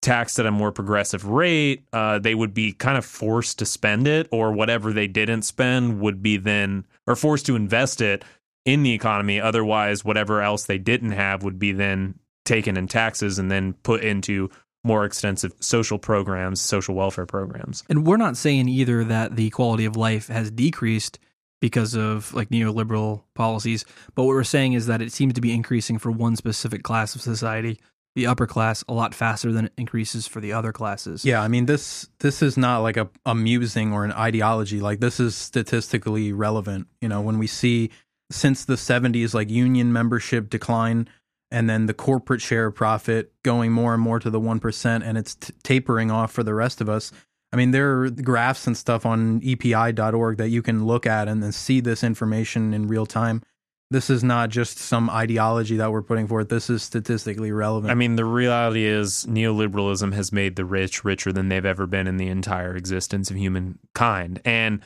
taxed 0.01 0.37
at 0.37 0.45
a 0.45 0.51
more 0.51 0.71
progressive 0.71 1.25
rate, 1.25 1.83
uh, 1.91 2.19
they 2.19 2.35
would 2.35 2.53
be 2.53 2.71
kind 2.71 2.97
of 2.97 3.03
forced 3.03 3.59
to 3.59 3.65
spend 3.65 4.07
it, 4.07 4.27
or 4.31 4.51
whatever 4.51 4.93
they 4.93 5.07
didn't 5.07 5.41
spend 5.41 5.99
would 5.99 6.21
be 6.21 6.37
then, 6.37 6.85
or 7.07 7.15
forced 7.15 7.45
to 7.47 7.55
invest 7.55 8.01
it 8.01 8.23
in 8.65 8.83
the 8.83 8.93
economy. 8.93 9.41
Otherwise, 9.41 10.05
whatever 10.05 10.41
else 10.41 10.65
they 10.65 10.77
didn't 10.77 11.11
have 11.11 11.43
would 11.43 11.57
be 11.57 11.71
then 11.71 12.19
taken 12.45 12.77
in 12.77 12.87
taxes 12.87 13.39
and 13.39 13.49
then 13.49 13.73
put 13.81 14.03
into 14.03 14.49
more 14.83 15.03
extensive 15.03 15.51
social 15.59 15.97
programs, 15.97 16.61
social 16.61 16.93
welfare 16.93 17.25
programs. 17.25 17.83
And 17.89 18.05
we're 18.05 18.17
not 18.17 18.37
saying 18.37 18.69
either 18.69 19.03
that 19.05 19.35
the 19.35 19.49
quality 19.49 19.85
of 19.85 19.95
life 19.95 20.27
has 20.27 20.51
decreased 20.51 21.17
because 21.61 21.95
of 21.95 22.33
like 22.33 22.49
neoliberal 22.49 23.23
policies, 23.33 23.85
but 24.13 24.23
what 24.23 24.29
we're 24.35 24.43
saying 24.43 24.73
is 24.73 24.87
that 24.87 25.01
it 25.01 25.11
seems 25.11 25.33
to 25.33 25.41
be 25.41 25.53
increasing 25.53 25.97
for 25.97 26.11
one 26.11 26.35
specific 26.35 26.83
class 26.83 27.15
of 27.15 27.21
society, 27.21 27.79
the 28.15 28.27
upper 28.27 28.47
class, 28.47 28.83
a 28.87 28.93
lot 28.93 29.13
faster 29.13 29.51
than 29.51 29.65
it 29.65 29.73
increases 29.77 30.27
for 30.27 30.39
the 30.39 30.53
other 30.53 30.71
classes. 30.71 31.25
Yeah, 31.25 31.41
I 31.41 31.47
mean 31.47 31.65
this 31.65 32.09
this 32.19 32.41
is 32.41 32.57
not 32.57 32.79
like 32.79 32.97
a 32.97 33.09
amusing 33.25 33.93
or 33.93 34.05
an 34.05 34.11
ideology. 34.11 34.79
Like 34.79 34.99
this 34.99 35.19
is 35.19 35.35
statistically 35.35 36.31
relevant. 36.31 36.87
You 37.01 37.09
know, 37.09 37.21
when 37.21 37.39
we 37.39 37.47
see 37.47 37.91
since 38.31 38.65
the 38.65 38.75
70s 38.75 39.33
like 39.33 39.49
union 39.49 39.93
membership 39.93 40.49
decline 40.49 41.07
and 41.51 41.69
then 41.69 41.85
the 41.85 41.93
corporate 41.93 42.41
share 42.41 42.67
of 42.67 42.75
profit 42.75 43.31
going 43.43 43.71
more 43.71 43.93
and 43.93 44.01
more 44.01 44.19
to 44.19 44.29
the 44.29 44.39
1% 44.39 45.01
and 45.05 45.17
it's 45.17 45.35
t- 45.35 45.53
tapering 45.63 46.11
off 46.11 46.31
for 46.31 46.43
the 46.43 46.53
rest 46.53 46.81
of 46.81 46.89
us. 46.89 47.11
I 47.55 47.57
mean, 47.57 47.71
there 47.71 48.01
are 48.01 48.09
graphs 48.09 48.67
and 48.67 48.75
stuff 48.75 49.05
on 49.05 49.39
epi.org 49.41 50.39
that 50.39 50.49
you 50.49 50.61
can 50.61 50.85
look 50.85 51.07
at 51.07 51.29
and 51.29 51.41
then 51.41 51.53
see 51.53 51.79
this 51.79 52.03
information 52.03 52.73
in 52.73 52.89
real 52.89 53.05
time. 53.05 53.43
This 53.89 54.09
is 54.09 54.25
not 54.25 54.49
just 54.49 54.77
some 54.77 55.09
ideology 55.09 55.77
that 55.77 55.89
we're 55.89 56.01
putting 56.01 56.27
forth. 56.27 56.49
This 56.49 56.69
is 56.69 56.83
statistically 56.83 57.53
relevant. 57.53 57.91
I 57.91 57.93
mean, 57.93 58.17
the 58.17 58.25
reality 58.25 58.83
is 58.83 59.25
neoliberalism 59.29 60.13
has 60.13 60.33
made 60.33 60.57
the 60.57 60.65
rich 60.65 61.05
richer 61.05 61.31
than 61.31 61.47
they've 61.47 61.65
ever 61.65 61.87
been 61.87 62.07
in 62.07 62.17
the 62.17 62.27
entire 62.27 62.75
existence 62.75 63.31
of 63.31 63.37
humankind. 63.37 64.41
And 64.43 64.81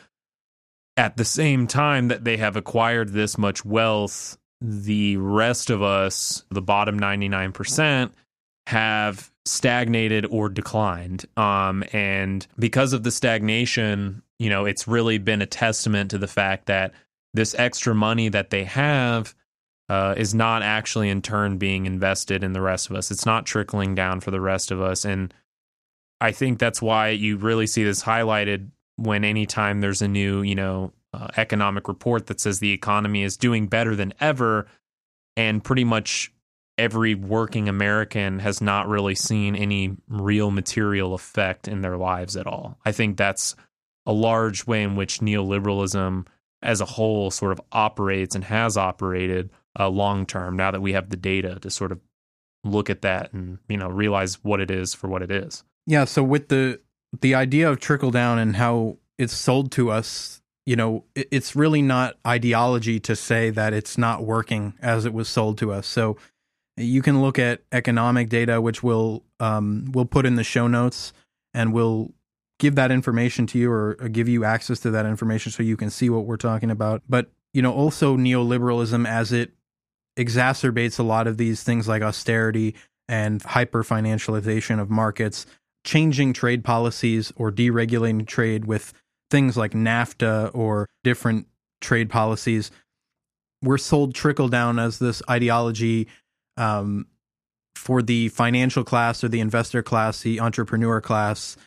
at 0.95 1.17
the 1.17 1.25
same 1.25 1.65
time 1.65 2.09
that 2.09 2.23
they 2.23 2.37
have 2.37 2.55
acquired 2.55 3.13
this 3.13 3.35
much 3.35 3.65
wealth, 3.65 4.37
the 4.61 5.17
rest 5.17 5.71
of 5.71 5.81
us, 5.81 6.43
the 6.51 6.61
bottom 6.61 6.99
99%, 6.99 8.11
have 8.67 9.31
stagnated 9.49 10.25
or 10.29 10.49
declined. 10.49 11.25
Um, 11.35 11.83
and 11.91 12.45
because 12.57 12.93
of 12.93 13.03
the 13.03 13.11
stagnation, 13.11 14.21
you 14.37 14.49
know, 14.49 14.65
it's 14.65 14.87
really 14.87 15.17
been 15.17 15.41
a 15.41 15.45
testament 15.45 16.11
to 16.11 16.17
the 16.17 16.27
fact 16.27 16.67
that 16.67 16.93
this 17.33 17.55
extra 17.57 17.93
money 17.93 18.29
that 18.29 18.49
they 18.49 18.63
have 18.63 19.35
uh, 19.89 20.13
is 20.17 20.33
not 20.33 20.61
actually 20.61 21.09
in 21.09 21.21
turn 21.21 21.57
being 21.57 21.85
invested 21.85 22.43
in 22.43 22.53
the 22.53 22.61
rest 22.61 22.89
of 22.89 22.95
us. 22.95 23.11
It's 23.11 23.25
not 23.25 23.45
trickling 23.45 23.95
down 23.95 24.19
for 24.19 24.31
the 24.31 24.41
rest 24.41 24.71
of 24.71 24.81
us. 24.81 25.03
And 25.03 25.33
I 26.21 26.31
think 26.31 26.59
that's 26.59 26.81
why 26.81 27.09
you 27.09 27.37
really 27.37 27.67
see 27.67 27.83
this 27.83 28.03
highlighted 28.03 28.69
when 28.97 29.23
anytime 29.23 29.81
there's 29.81 30.01
a 30.01 30.07
new, 30.07 30.41
you 30.41 30.55
know, 30.55 30.91
uh, 31.13 31.27
economic 31.37 31.87
report 31.87 32.27
that 32.27 32.39
says 32.39 32.59
the 32.59 32.71
economy 32.71 33.23
is 33.23 33.37
doing 33.37 33.67
better 33.67 33.95
than 33.95 34.13
ever, 34.19 34.67
and 35.35 35.63
pretty 35.63 35.83
much 35.83 36.31
every 36.79 37.13
working 37.13 37.67
American 37.67 38.39
has 38.39 38.61
not 38.61 38.87
really 38.87 39.13
seen 39.13 39.55
any 39.55 39.97
real 40.07 40.49
material 40.49 41.13
effect 41.13 41.67
in 41.67 41.81
their 41.81 41.97
lives 41.97 42.37
at 42.37 42.47
all. 42.47 42.79
I 42.85 42.93
think 42.93 43.17
that's 43.17 43.55
a 44.05 44.13
large 44.13 44.65
way 44.65 44.81
in 44.81 44.95
which 44.95 45.19
neoliberalism 45.19 46.25
as 46.61 46.79
a 46.79 46.85
whole 46.85 47.31
sort 47.31 47.51
of 47.51 47.61
operates 47.73 48.33
and 48.33 48.45
has 48.45 48.77
operated 48.77 49.49
uh, 49.77 49.89
long 49.89 50.25
term 50.25 50.55
now 50.55 50.71
that 50.71 50.81
we 50.81 50.93
have 50.93 51.09
the 51.09 51.17
data 51.17 51.59
to 51.59 51.69
sort 51.69 51.91
of 51.91 51.99
look 52.63 52.89
at 52.89 53.01
that 53.01 53.31
and 53.33 53.59
you 53.69 53.77
know 53.77 53.87
realize 53.87 54.43
what 54.43 54.59
it 54.59 54.71
is 54.71 54.93
for 54.93 55.07
what 55.07 55.21
it 55.21 55.31
is 55.31 55.63
yeah 55.85 56.03
so 56.03 56.21
with 56.21 56.49
the 56.49 56.77
the 57.21 57.33
idea 57.33 57.69
of 57.69 57.79
trickle 57.79 58.11
down 58.11 58.37
and 58.37 58.57
how 58.57 58.97
it's 59.17 59.33
sold 59.33 59.71
to 59.71 59.89
us 59.89 60.39
you 60.69 60.75
know, 60.75 61.03
it's 61.15 61.55
really 61.55 61.81
not 61.81 62.15
ideology 62.27 62.99
to 62.99 63.15
say 63.15 63.49
that 63.49 63.73
it's 63.73 63.97
not 63.97 64.23
working 64.23 64.75
as 64.83 65.03
it 65.03 65.15
was 65.15 65.27
sold 65.27 65.57
to 65.57 65.71
us. 65.71 65.87
So 65.87 66.15
you 66.79 67.01
can 67.01 67.21
look 67.21 67.37
at 67.37 67.61
economic 67.71 68.29
data, 68.29 68.61
which 68.61 68.81
we'll 68.81 69.23
um, 69.39 69.85
we'll 69.91 70.05
put 70.05 70.25
in 70.25 70.35
the 70.35 70.43
show 70.43 70.67
notes, 70.67 71.13
and 71.53 71.73
we'll 71.73 72.13
give 72.59 72.75
that 72.75 72.91
information 72.91 73.47
to 73.47 73.57
you 73.57 73.71
or, 73.71 73.95
give 74.11 74.27
you 74.27 74.43
access 74.43 74.79
to 74.81 74.91
that 74.91 75.05
information 75.05 75.51
so 75.51 75.63
you 75.63 75.77
can 75.77 75.89
see 75.89 76.09
what 76.09 76.25
we're 76.25 76.37
talking 76.37 76.71
about. 76.71 77.01
But 77.07 77.31
you 77.53 77.61
know, 77.61 77.73
also 77.73 78.17
neoliberalism 78.17 79.07
as 79.07 79.31
it 79.31 79.51
exacerbates 80.17 80.99
a 80.99 81.03
lot 81.03 81.27
of 81.27 81.37
these 81.37 81.63
things 81.63 81.87
like 81.87 82.01
austerity 82.01 82.75
and 83.07 83.41
hyper 83.41 83.83
financialization 83.83 84.79
of 84.79 84.89
markets, 84.89 85.45
changing 85.83 86.33
trade 86.33 86.63
policies 86.63 87.33
or 87.35 87.51
deregulating 87.51 88.27
trade 88.27 88.65
with 88.65 88.93
things 89.31 89.57
like 89.57 89.71
NAFTA 89.71 90.51
or 90.53 90.87
different 91.03 91.47
trade 91.81 92.09
policies 92.09 92.71
were 93.61 93.77
sold 93.77 94.13
trickle 94.13 94.47
down 94.47 94.79
as 94.79 94.99
this 94.99 95.21
ideology 95.29 96.07
um, 96.59 97.07
for 97.75 98.01
the 98.01 98.29
financial 98.29 98.83
class 98.83 99.23
or 99.23 99.29
the 99.29 99.39
investor 99.39 99.81
class, 99.81 100.21
the 100.21 100.39
entrepreneur 100.39 101.01
class, 101.01 101.57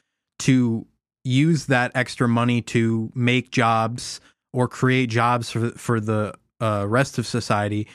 to 0.41 0.87
use 1.25 1.67
that 1.67 1.93
extra 1.95 2.29
money 2.29 2.61
to 2.61 3.11
make 3.15 3.51
jobs 3.51 4.21
or 4.53 4.69
create 4.69 5.09
jobs 5.09 5.51
for 5.51 5.71
for 5.71 6.01
the 6.01 6.35
uh, 6.61 6.87
rest 6.89 7.19
of 7.19 7.27
society. 7.27 7.89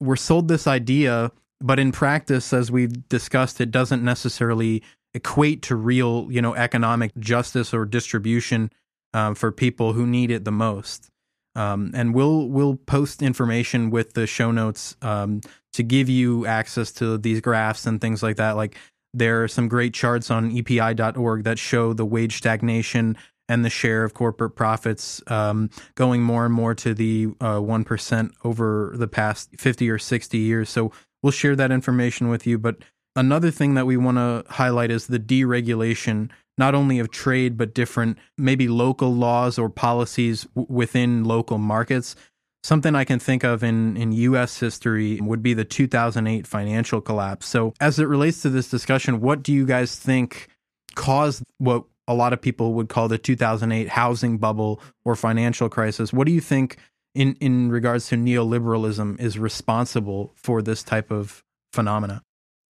We're 0.00 0.16
sold 0.16 0.48
this 0.48 0.66
idea, 0.66 1.30
but 1.60 1.78
in 1.78 1.92
practice, 1.92 2.52
as 2.52 2.70
we've 2.70 3.08
discussed, 3.08 3.60
it 3.60 3.70
doesn't 3.70 4.02
necessarily 4.02 4.82
equate 5.14 5.62
to 5.62 5.76
real, 5.76 6.26
you 6.30 6.42
know, 6.42 6.54
economic 6.54 7.16
justice 7.18 7.72
or 7.72 7.86
distribution 7.86 8.70
um, 9.14 9.34
for 9.34 9.50
people 9.50 9.94
who 9.94 10.06
need 10.06 10.30
it 10.30 10.44
the 10.44 10.52
most. 10.52 11.10
Um, 11.56 11.90
and 11.94 12.14
we'll 12.14 12.48
we'll 12.48 12.76
post 12.76 13.22
information 13.22 13.90
with 13.90 14.12
the 14.12 14.26
show 14.26 14.50
notes 14.52 14.94
um, 15.02 15.40
to 15.72 15.82
give 15.82 16.08
you 16.08 16.46
access 16.46 16.92
to 16.92 17.18
these 17.18 17.40
graphs 17.40 17.86
and 17.86 18.00
things 18.00 18.22
like 18.22 18.36
that. 18.36 18.56
Like 18.56 18.76
there 19.14 19.42
are 19.42 19.48
some 19.48 19.66
great 19.66 19.94
charts 19.94 20.30
on 20.30 20.56
EPI.org 20.56 21.44
that 21.44 21.58
show 21.58 21.94
the 21.94 22.04
wage 22.04 22.36
stagnation 22.36 23.16
and 23.48 23.64
the 23.64 23.70
share 23.70 24.04
of 24.04 24.12
corporate 24.12 24.54
profits 24.54 25.22
um, 25.28 25.70
going 25.94 26.22
more 26.22 26.44
and 26.44 26.52
more 26.52 26.74
to 26.74 26.92
the 26.92 27.28
uh, 27.40 27.58
one 27.58 27.86
uh, 27.88 28.24
over 28.44 28.94
the 28.96 29.08
past 29.08 29.50
fifty 29.58 29.88
or 29.88 29.98
sixty 29.98 30.38
years. 30.38 30.68
So 30.68 30.92
we'll 31.22 31.30
share 31.30 31.56
that 31.56 31.70
information 31.70 32.28
with 32.28 32.46
you. 32.46 32.58
But 32.58 32.76
another 33.14 33.50
thing 33.50 33.74
that 33.74 33.86
we 33.86 33.96
want 33.96 34.18
to 34.18 34.44
highlight 34.52 34.90
is 34.90 35.06
the 35.06 35.18
deregulation 35.18 36.30
not 36.58 36.74
only 36.74 36.98
of 36.98 37.10
trade, 37.10 37.56
but 37.56 37.74
different 37.74 38.18
maybe 38.38 38.68
local 38.68 39.14
laws 39.14 39.58
or 39.58 39.68
policies 39.68 40.44
w- 40.54 40.66
within 40.70 41.24
local 41.24 41.58
markets. 41.58 42.16
Something 42.62 42.94
I 42.94 43.04
can 43.04 43.18
think 43.18 43.44
of 43.44 43.62
in, 43.62 43.96
in 43.96 44.12
US 44.12 44.58
history 44.58 45.20
would 45.20 45.42
be 45.42 45.54
the 45.54 45.64
2008 45.64 46.46
financial 46.46 47.00
collapse. 47.00 47.46
So, 47.46 47.74
as 47.80 47.98
it 47.98 48.04
relates 48.04 48.42
to 48.42 48.50
this 48.50 48.68
discussion, 48.68 49.20
what 49.20 49.42
do 49.42 49.52
you 49.52 49.66
guys 49.66 49.96
think 49.96 50.48
caused 50.94 51.42
what 51.58 51.84
a 52.08 52.14
lot 52.14 52.32
of 52.32 52.40
people 52.40 52.74
would 52.74 52.88
call 52.88 53.08
the 53.08 53.18
2008 53.18 53.88
housing 53.88 54.38
bubble 54.38 54.80
or 55.04 55.14
financial 55.14 55.68
crisis? 55.68 56.12
What 56.12 56.26
do 56.26 56.32
you 56.32 56.40
think, 56.40 56.78
in, 57.14 57.36
in 57.40 57.70
regards 57.70 58.08
to 58.08 58.16
neoliberalism, 58.16 59.20
is 59.20 59.38
responsible 59.38 60.32
for 60.36 60.62
this 60.62 60.82
type 60.82 61.10
of 61.10 61.44
phenomena? 61.72 62.22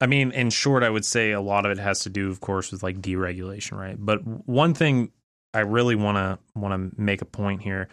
I 0.05 0.07
mean, 0.07 0.33
in 0.33 0.51
short, 0.51 0.83
I 0.83 0.89
would 0.91 1.03
say 1.03 1.31
a 1.31 1.41
lot 1.41 1.65
of 1.65 1.71
it 1.71 1.79
has 1.79 2.01
to 2.01 2.11
do, 2.11 2.29
of 2.29 2.39
course, 2.39 2.71
with 2.71 2.83
like 2.83 3.01
deregulation, 3.01 3.75
right? 3.75 3.95
But 3.97 4.19
one 4.47 4.75
thing 4.75 5.11
I 5.51 5.61
really 5.61 5.95
want 5.95 6.17
to 6.17 6.37
want 6.53 6.93
to 6.93 7.01
make 7.01 7.23
a 7.23 7.25
point 7.25 7.63
here. 7.63 7.87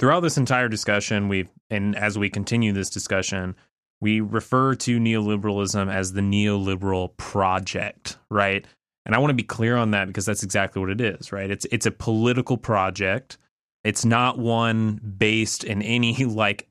Throughout 0.00 0.20
this 0.24 0.38
entire 0.38 0.68
discussion, 0.68 1.28
we've 1.28 1.48
and 1.70 1.94
as 1.94 2.18
we 2.18 2.30
continue 2.30 2.72
this 2.72 2.90
discussion, 2.90 3.54
we 4.00 4.20
refer 4.20 4.74
to 4.74 4.98
neoliberalism 4.98 5.88
as 5.88 6.14
the 6.14 6.20
neoliberal 6.20 7.16
project, 7.16 8.18
right? 8.28 8.66
And 9.04 9.14
I 9.14 9.18
want 9.18 9.30
to 9.30 9.34
be 9.34 9.44
clear 9.44 9.76
on 9.76 9.92
that 9.92 10.08
because 10.08 10.26
that's 10.26 10.42
exactly 10.42 10.80
what 10.80 10.90
it 10.90 11.00
is, 11.00 11.30
right? 11.30 11.48
It's 11.48 11.64
it's 11.70 11.86
a 11.86 11.92
political 11.92 12.56
project. 12.56 13.38
It's 13.84 14.04
not 14.04 14.36
one 14.36 15.00
based 15.16 15.62
in 15.62 15.80
any 15.80 16.24
like 16.24 16.66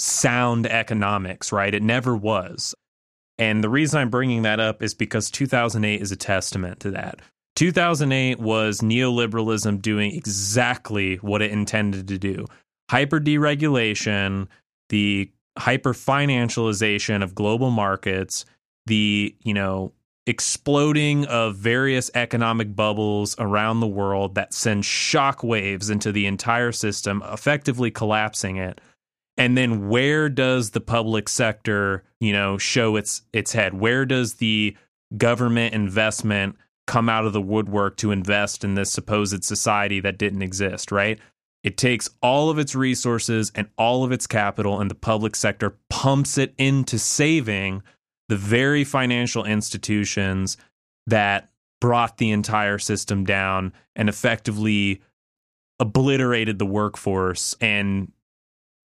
sound 0.00 0.66
economics, 0.66 1.52
right? 1.52 1.72
It 1.72 1.84
never 1.84 2.16
was. 2.16 2.74
And 3.38 3.62
the 3.62 3.68
reason 3.68 4.00
I'm 4.00 4.10
bringing 4.10 4.42
that 4.42 4.60
up 4.60 4.82
is 4.82 4.94
because 4.94 5.30
2008 5.30 6.00
is 6.00 6.12
a 6.12 6.16
testament 6.16 6.80
to 6.80 6.90
that. 6.92 7.20
2008 7.56 8.38
was 8.38 8.80
neoliberalism 8.80 9.80
doing 9.80 10.12
exactly 10.12 11.16
what 11.16 11.42
it 11.42 11.50
intended 11.50 12.08
to 12.08 12.18
do 12.18 12.46
hyper 12.88 13.18
deregulation, 13.18 14.46
the 14.90 15.28
hyper 15.58 15.92
financialization 15.92 17.22
of 17.22 17.34
global 17.34 17.70
markets, 17.70 18.44
the, 18.86 19.34
you 19.42 19.52
know, 19.52 19.92
exploding 20.26 21.24
of 21.26 21.56
various 21.56 22.10
economic 22.14 22.74
bubbles 22.74 23.36
around 23.38 23.80
the 23.80 23.86
world 23.86 24.34
that 24.34 24.52
send 24.52 24.84
shock 24.84 25.42
waves 25.42 25.88
into 25.88 26.12
the 26.12 26.26
entire 26.26 26.72
system, 26.72 27.22
effectively 27.26 27.90
collapsing 27.90 28.56
it. 28.56 28.80
And 29.38 29.56
then 29.56 29.88
where 29.88 30.28
does 30.28 30.70
the 30.70 30.80
public 30.80 31.28
sector, 31.28 32.04
you 32.20 32.32
know, 32.32 32.58
show 32.58 32.96
its 32.96 33.22
its 33.32 33.52
head? 33.52 33.74
Where 33.74 34.06
does 34.06 34.34
the 34.34 34.76
government 35.16 35.74
investment 35.74 36.56
come 36.86 37.08
out 37.08 37.26
of 37.26 37.32
the 37.32 37.42
woodwork 37.42 37.96
to 37.98 38.12
invest 38.12 38.64
in 38.64 38.74
this 38.74 38.90
supposed 38.90 39.44
society 39.44 40.00
that 40.00 40.18
didn't 40.18 40.42
exist, 40.42 40.92
right? 40.92 41.18
It 41.62 41.76
takes 41.76 42.08
all 42.22 42.48
of 42.48 42.58
its 42.58 42.76
resources 42.76 43.50
and 43.54 43.68
all 43.76 44.04
of 44.04 44.12
its 44.12 44.26
capital, 44.26 44.80
and 44.80 44.90
the 44.90 44.94
public 44.94 45.34
sector 45.34 45.76
pumps 45.90 46.38
it 46.38 46.54
into 46.58 46.98
saving 46.98 47.82
the 48.28 48.36
very 48.36 48.84
financial 48.84 49.44
institutions 49.44 50.56
that 51.08 51.50
brought 51.80 52.18
the 52.18 52.30
entire 52.30 52.78
system 52.78 53.24
down 53.24 53.72
and 53.94 54.08
effectively 54.08 55.02
obliterated 55.78 56.58
the 56.58 56.66
workforce 56.66 57.54
and 57.60 58.12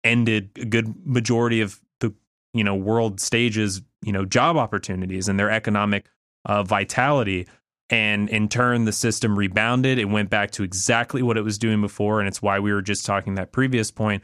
ended 0.05 0.51
a 0.57 0.65
good 0.65 0.95
majority 1.07 1.61
of 1.61 1.81
the 2.01 2.13
you 2.55 2.65
know 2.65 2.75
world 2.75 3.21
stages 3.21 3.83
you 4.03 4.13
know 4.13 4.25
job 4.25 4.57
opportunities 4.57 5.29
and 5.29 5.39
their 5.39 5.51
economic 5.51 6.07
uh, 6.45 6.63
vitality. 6.63 7.47
And 7.89 8.29
in 8.29 8.49
turn 8.49 8.85
the 8.85 8.93
system 8.93 9.37
rebounded. 9.37 9.99
It 9.99 10.05
went 10.05 10.31
back 10.31 10.53
to 10.53 10.63
exactly 10.63 11.23
what 11.23 11.37
it 11.37 11.43
was 11.43 11.59
doing 11.59 11.81
before. 11.81 12.21
And 12.21 12.29
it's 12.29 12.41
why 12.41 12.61
we 12.61 12.73
were 12.73 12.83
just 12.83 13.05
talking 13.05 13.35
that 13.35 13.51
previous 13.51 13.91
point. 13.91 14.23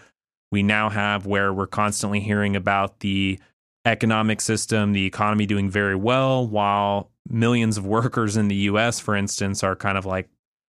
We 0.53 0.63
now 0.63 0.89
have 0.89 1.27
where 1.27 1.53
we're 1.53 1.67
constantly 1.67 2.21
hearing 2.21 2.55
about 2.55 3.01
the 3.01 3.41
economic 3.85 4.41
system, 4.41 4.93
the 4.93 5.05
economy 5.05 5.47
doing 5.47 5.69
very 5.69 5.97
well, 5.97 6.47
while 6.47 7.11
millions 7.29 7.77
of 7.77 7.85
workers 7.85 8.37
in 8.37 8.47
the 8.47 8.55
US, 8.57 9.01
for 9.01 9.17
instance, 9.17 9.65
are 9.65 9.75
kind 9.75 9.99
of 9.99 10.07
like 10.07 10.29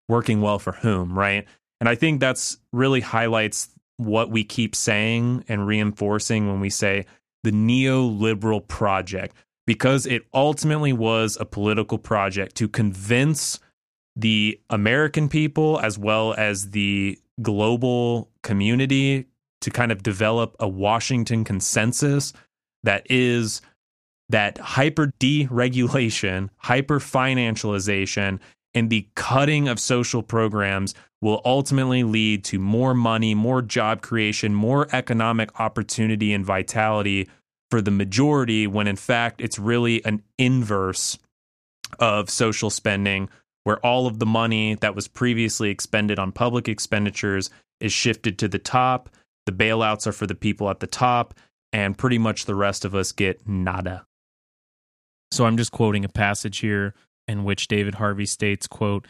working 0.09 0.41
well 0.41 0.59
for 0.59 0.73
whom, 0.73 1.19
right? 1.19 1.45
And 1.81 1.89
I 1.91 1.95
think 1.95 2.21
that's 2.21 2.57
really 2.73 3.03
highlights 3.03 3.69
what 3.97 4.31
we 4.31 4.45
keep 4.45 4.75
saying 4.75 5.45
and 5.49 5.67
reinforcing 5.67 6.49
when 6.49 6.61
we 6.61 6.71
say 6.71 7.07
the 7.45 7.51
neoliberal 7.51 8.67
project, 8.67 9.35
because 9.67 10.07
it 10.07 10.23
ultimately 10.35 10.93
was 10.93 11.37
a 11.41 11.45
political 11.45 11.99
project 11.99 12.57
to 12.57 12.69
convince 12.69 13.59
the 14.17 14.61
American 14.71 15.29
people 15.29 15.79
as 15.81 15.99
well 15.99 16.35
as 16.35 16.71
the 16.71 17.19
global 17.43 18.31
community 18.43 19.27
to 19.61 19.71
kind 19.71 19.93
of 19.93 20.03
develop 20.03 20.57
a 20.59 20.69
Washington 20.69 21.45
consensus 21.45 22.33
that 22.83 23.07
is 23.11 23.61
that 24.29 24.59
hyper 24.59 25.13
deregulation, 25.21 26.49
hyper 26.57 26.99
financialization, 26.99 28.41
and 28.75 28.91
the 28.91 29.09
cutting 29.15 29.69
of 29.69 29.79
social 29.79 30.23
programs 30.23 30.95
will 31.27 31.43
ultimately 31.45 32.05
lead 32.05 32.45
to 32.45 32.57
more 32.57 32.95
money, 32.95 33.35
more 33.35 33.61
job 33.61 34.01
creation, 34.01 34.55
more 34.55 34.87
economic 34.93 35.59
opportunity 35.59 36.33
and 36.33 36.47
vitality 36.47 37.29
for 37.69 37.83
the 37.83 37.91
majority, 37.91 38.69
when 38.69 38.87
in 38.87 38.95
fact 38.95 39.41
it's 39.41 39.59
really 39.59 40.05
an 40.05 40.23
inverse 40.39 41.19
of 41.99 42.31
social 42.31 42.71
spending, 42.71 43.29
where 43.65 43.85
all 43.85 44.07
of 44.07 44.21
the 44.21 44.25
money 44.25 44.77
that 44.77 44.95
was 44.95 45.09
previously 45.09 45.69
expended 45.69 46.21
on 46.21 46.31
public 46.31 46.69
expenditures 46.69 47.51
is 47.81 47.93
shifted 47.93 48.39
to 48.39 48.47
the 48.47 48.61
top. 48.61 49.09
The 49.47 49.53
bailouts 49.53 50.07
are 50.07 50.13
for 50.13 50.29
the 50.29 50.37
people 50.37 50.71
at 50.71 50.79
the 50.79 50.87
top, 50.87 51.35
and 51.73 51.99
pretty 51.99 52.19
much 52.19 52.45
the 52.45 52.55
rest 52.55 52.85
of 52.85 52.95
us 52.95 53.11
get 53.11 53.49
nada. 53.49 54.07
So 55.33 55.45
I'm 55.45 55.57
just 55.57 55.73
quoting 55.73 56.05
a 56.05 56.09
passage 56.09 56.59
here 56.59 56.95
in 57.27 57.43
which 57.43 57.67
David 57.67 57.97
Harvey 57.97 58.27
states, 58.27 58.69
quote, 58.69 59.09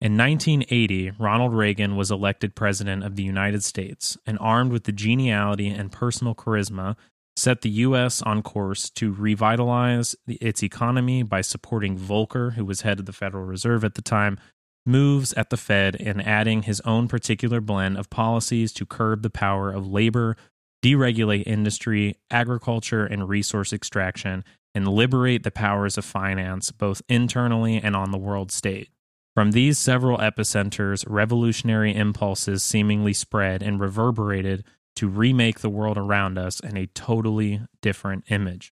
in 0.00 0.16
1980, 0.16 1.12
Ronald 1.18 1.54
Reagan 1.54 1.96
was 1.96 2.10
elected 2.10 2.54
president 2.54 3.04
of 3.04 3.16
the 3.16 3.22
United 3.24 3.64
States 3.64 4.16
and 4.26 4.38
armed 4.40 4.72
with 4.72 4.84
the 4.84 4.92
geniality 4.92 5.68
and 5.68 5.90
personal 5.90 6.34
charisma 6.34 6.96
set 7.36 7.62
the 7.62 7.70
U.S. 7.70 8.22
on 8.22 8.42
course 8.42 8.90
to 8.90 9.12
revitalize 9.12 10.16
its 10.26 10.62
economy 10.62 11.22
by 11.22 11.40
supporting 11.40 11.96
Volcker, 11.96 12.54
who 12.54 12.64
was 12.64 12.82
head 12.82 13.00
of 13.00 13.06
the 13.06 13.12
Federal 13.12 13.44
Reserve 13.44 13.84
at 13.84 13.94
the 13.94 14.02
time, 14.02 14.38
moves 14.86 15.32
at 15.34 15.50
the 15.50 15.56
Fed 15.56 15.96
and 16.00 16.24
adding 16.26 16.62
his 16.62 16.80
own 16.80 17.08
particular 17.08 17.60
blend 17.60 17.96
of 17.96 18.10
policies 18.10 18.72
to 18.72 18.86
curb 18.86 19.22
the 19.22 19.30
power 19.30 19.70
of 19.70 19.86
labor 19.86 20.36
deregulate 20.82 21.42
industry, 21.46 22.16
agriculture, 22.30 23.04
and 23.04 23.28
resource 23.28 23.72
extraction, 23.72 24.44
and 24.74 24.86
liberate 24.86 25.42
the 25.42 25.50
powers 25.50 25.98
of 25.98 26.04
finance 26.04 26.70
both 26.70 27.02
internally 27.08 27.78
and 27.78 27.96
on 27.96 28.12
the 28.12 28.18
world 28.18 28.52
stage. 28.52 28.90
From 29.38 29.52
these 29.52 29.78
several 29.78 30.18
epicenters, 30.18 31.04
revolutionary 31.06 31.94
impulses 31.94 32.64
seemingly 32.64 33.12
spread 33.12 33.62
and 33.62 33.78
reverberated 33.78 34.64
to 34.96 35.06
remake 35.06 35.60
the 35.60 35.70
world 35.70 35.96
around 35.96 36.36
us 36.36 36.58
in 36.58 36.76
a 36.76 36.88
totally 36.88 37.60
different 37.80 38.24
image. 38.30 38.72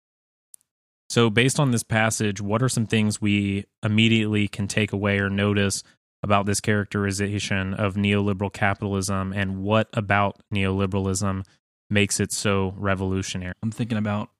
So, 1.08 1.30
based 1.30 1.60
on 1.60 1.70
this 1.70 1.84
passage, 1.84 2.40
what 2.40 2.64
are 2.64 2.68
some 2.68 2.84
things 2.84 3.20
we 3.20 3.66
immediately 3.84 4.48
can 4.48 4.66
take 4.66 4.92
away 4.92 5.20
or 5.20 5.30
notice 5.30 5.84
about 6.24 6.46
this 6.46 6.60
characterization 6.60 7.72
of 7.72 7.94
neoliberal 7.94 8.52
capitalism, 8.52 9.32
and 9.32 9.62
what 9.62 9.88
about 9.92 10.42
neoliberalism 10.52 11.44
makes 11.90 12.18
it 12.18 12.32
so 12.32 12.74
revolutionary. 12.76 13.54
I'm 13.62 13.70
thinking 13.70 13.98
about 13.98 14.30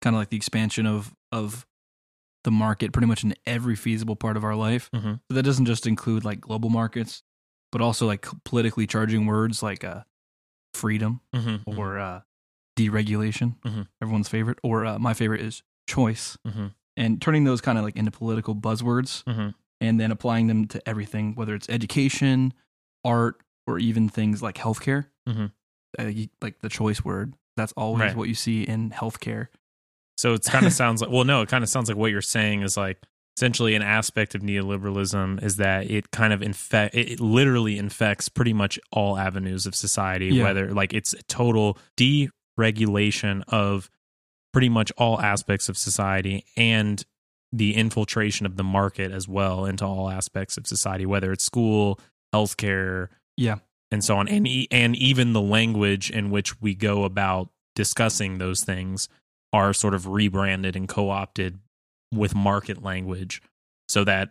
kind 0.00 0.16
of 0.16 0.20
like 0.20 0.30
the 0.30 0.38
expansion 0.38 0.86
of 0.86 1.14
of 1.30 1.66
the 2.44 2.50
market 2.50 2.92
pretty 2.92 3.06
much 3.06 3.24
in 3.24 3.34
every 3.46 3.74
feasible 3.76 4.16
part 4.16 4.36
of 4.36 4.44
our 4.44 4.54
life. 4.54 4.90
Mm-hmm. 4.94 5.14
So 5.28 5.34
that 5.34 5.42
doesn't 5.42 5.64
just 5.66 5.86
include 5.86 6.24
like 6.24 6.40
global 6.40 6.70
markets, 6.70 7.22
but 7.72 7.80
also 7.80 8.06
like 8.06 8.26
politically 8.44 8.86
charging 8.86 9.26
words 9.26 9.62
like 9.62 9.82
uh, 9.84 10.02
freedom 10.74 11.20
Mm-hmm. 11.34 11.78
or 11.78 11.98
uh, 11.98 12.20
deregulation, 12.78 13.56
Mhm. 13.64 13.86
everyone's 14.02 14.28
favorite, 14.28 14.58
or 14.62 14.84
uh, 14.84 14.98
my 14.98 15.14
favorite 15.14 15.40
is 15.40 15.62
choice, 15.88 16.36
Mhm. 16.46 16.74
and 16.96 17.20
turning 17.22 17.44
those 17.44 17.60
kind 17.60 17.78
of 17.78 17.84
like 17.84 17.96
into 17.96 18.10
political 18.10 18.54
buzzwords 18.54 19.22
Mm-hmm. 19.24 19.50
and 19.80 20.00
then 20.00 20.10
applying 20.10 20.46
them 20.48 20.66
to 20.68 20.88
everything, 20.88 21.34
whether 21.34 21.54
it's 21.54 21.68
education, 21.68 22.52
art, 23.04 23.40
or 23.66 23.78
even 23.78 24.08
things 24.08 24.42
like 24.42 24.56
healthcare. 24.56 25.06
Mhm. 25.28 25.52
Uh, 25.98 26.10
like 26.42 26.58
the 26.60 26.68
choice 26.68 27.04
word, 27.04 27.34
that's 27.56 27.72
always 27.72 28.00
Right. 28.00 28.16
what 28.16 28.28
you 28.28 28.34
see 28.34 28.64
in 28.64 28.90
healthcare. 28.90 29.48
So 30.16 30.34
it 30.34 30.44
kind 30.44 30.66
of 30.66 30.72
sounds 30.82 31.00
like, 31.00 31.10
well, 31.10 31.24
no, 31.24 31.42
it 31.42 31.48
kind 31.48 31.62
of 31.64 31.68
sounds 31.70 31.88
like 31.88 31.96
what 31.98 32.10
you're 32.10 32.22
saying 32.22 32.62
is 32.62 32.76
like 32.76 32.98
essentially 33.36 33.74
an 33.74 33.82
aspect 33.82 34.34
of 34.36 34.42
neoliberalism 34.42 35.42
is 35.42 35.56
that 35.56 35.90
it 35.90 36.10
kind 36.12 36.32
of 36.32 36.40
infect, 36.40 36.94
it 36.94 37.18
literally 37.18 37.78
infects 37.78 38.28
pretty 38.28 38.52
much 38.52 38.78
all 38.92 39.18
avenues 39.18 39.66
of 39.66 39.74
society, 39.74 40.26
Yeah. 40.28 40.44
whether 40.44 40.72
like 40.72 40.94
it's 40.94 41.14
a 41.14 41.22
total 41.24 41.76
deregulation 42.58 43.42
of 43.48 43.90
pretty 44.52 44.68
much 44.68 44.92
all 44.96 45.20
aspects 45.20 45.68
of 45.68 45.76
society 45.76 46.44
and 46.56 47.04
the 47.52 47.74
infiltration 47.74 48.46
of 48.46 48.56
the 48.56 48.64
market 48.64 49.10
as 49.12 49.28
well 49.28 49.64
into 49.64 49.84
all 49.84 50.08
aspects 50.10 50.56
of 50.56 50.66
society, 50.66 51.06
whether 51.06 51.32
it's 51.32 51.44
school, 51.44 51.98
healthcare, 52.34 53.08
Yeah. 53.36 53.56
and 53.90 54.02
so 54.04 54.16
on, 54.16 54.28
and 54.28 54.46
e- 54.46 54.68
and 54.70 54.96
even 54.96 55.32
the 55.32 55.40
language 55.40 56.10
in 56.10 56.30
which 56.30 56.60
we 56.60 56.74
go 56.74 57.04
about 57.04 57.50
discussing 57.74 58.38
those 58.38 58.62
things 58.64 59.08
are 59.54 59.72
sort 59.72 59.94
of 59.94 60.08
rebranded 60.08 60.74
and 60.74 60.88
co-opted 60.88 61.60
with 62.12 62.34
market 62.34 62.82
language, 62.82 63.40
so 63.88 64.02
that 64.02 64.30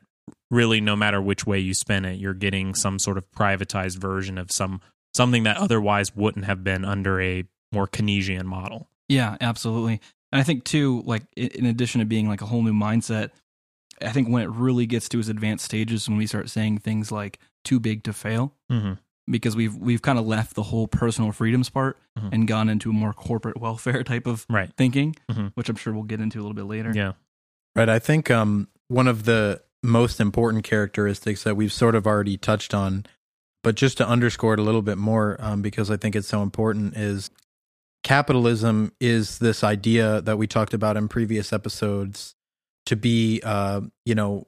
really 0.52 0.82
no 0.82 0.98
matter 0.98 1.22
which 1.22 1.48
way 1.48 1.60
you 1.60 1.74
spin 1.74 2.04
it, 2.04 2.20
you're 2.20 2.34
getting 2.34 2.76
some 2.76 3.00
sort 3.00 3.18
of 3.18 3.32
privatized 3.32 3.98
version 3.98 4.38
of 4.38 4.52
some 4.52 4.82
something 5.14 5.44
that 5.44 5.56
otherwise 5.56 6.14
wouldn't 6.14 6.46
have 6.46 6.64
been 6.64 6.84
under 6.84 7.22
a 7.22 7.46
more 7.72 7.88
Keynesian 7.88 8.44
model. 8.44 8.90
Yeah, 9.08 9.38
absolutely. 9.40 10.02
And 10.32 10.42
I 10.42 10.44
think 10.44 10.66
too, 10.66 11.04
like 11.06 11.24
in 11.38 11.66
addition 11.66 12.00
to 12.00 12.06
being 12.06 12.28
like 12.28 12.42
a 12.42 12.46
whole 12.46 12.62
new 12.62 12.74
mindset, 12.74 13.30
I 14.02 14.12
think 14.12 14.28
when 14.28 14.44
it 14.44 14.50
really 14.50 14.86
gets 14.86 15.08
to 15.10 15.20
its 15.20 15.30
advanced 15.30 15.64
stages, 15.64 16.10
when 16.10 16.18
we 16.18 16.28
start 16.28 16.50
saying 16.50 16.80
things 16.80 17.12
like 17.12 17.40
"too 17.64 17.80
big 17.80 18.04
to 18.04 18.14
fail," 18.14 18.54
Mm-hmm. 18.70 18.94
Because 19.30 19.56
we've 19.56 19.76
we've 19.76 20.02
kind 20.02 20.20
of 20.20 20.26
left 20.28 20.56
the 20.56 20.64
whole 20.64 20.88
personal 20.88 21.32
freedoms 21.32 21.70
part 21.70 21.98
Mhm. 22.20 22.30
and 22.34 22.48
gone 22.48 22.70
into 22.70 22.90
a 22.90 22.94
more 22.94 23.14
corporate 23.14 23.60
welfare 23.60 24.04
type 24.04 24.28
of 24.28 24.46
Right. 24.50 24.72
thinking, 24.78 25.16
Mhm. 25.32 25.52
which 25.56 25.70
I'm 25.70 25.76
sure 25.78 25.94
we'll 25.94 26.04
get 26.04 26.20
into 26.20 26.40
a 26.40 26.42
little 26.42 26.54
bit 26.56 26.66
later. 26.66 26.92
Yeah. 26.94 27.14
Right. 27.76 27.90
I 27.90 28.00
think 28.00 28.30
um, 28.30 28.68
one 28.90 29.08
of 29.08 29.24
the 29.24 29.62
most 29.82 30.20
important 30.20 30.64
characteristics 30.64 31.44
that 31.44 31.56
we've 31.56 31.74
sort 31.74 31.96
of 31.96 32.06
already 32.06 32.38
touched 32.38 32.74
on, 32.74 33.06
but 33.64 33.76
just 33.76 33.98
to 33.98 34.08
underscore 34.08 34.54
it 34.54 34.60
a 34.60 34.64
little 34.64 34.82
bit 34.82 34.98
more, 34.98 35.38
um, 35.40 35.62
because 35.62 35.90
I 35.90 35.98
think 35.98 36.16
it's 36.16 36.28
so 36.28 36.42
important, 36.44 36.96
is 36.96 37.30
capitalism 38.04 38.92
is 39.00 39.40
this 39.40 39.64
idea 39.64 40.22
that 40.22 40.38
we 40.38 40.48
talked 40.48 40.74
about 40.74 40.98
in 40.98 41.08
previous 41.08 41.54
episodes 41.54 42.36
to 42.86 42.96
be, 42.96 43.42
uh, 43.44 43.82
you 44.06 44.16
know, 44.16 44.48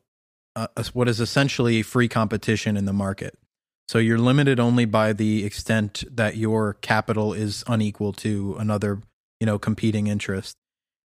uh, 0.56 0.68
what 0.94 1.08
is 1.08 1.20
essentially 1.20 1.82
free 1.82 2.08
competition 2.08 2.76
in 2.78 2.86
the 2.86 2.94
market. 2.94 3.38
So 3.88 4.00
you're 4.00 4.18
limited 4.18 4.60
only 4.60 4.86
by 4.86 5.14
the 5.14 5.46
extent 5.46 6.04
that 6.10 6.38
your 6.38 6.74
capital 6.82 7.34
is 7.34 7.64
unequal 7.68 8.14
to 8.14 8.56
another, 8.60 9.02
you 9.40 9.46
know, 9.46 9.60
competing 9.60 10.08
interest. 10.08 10.56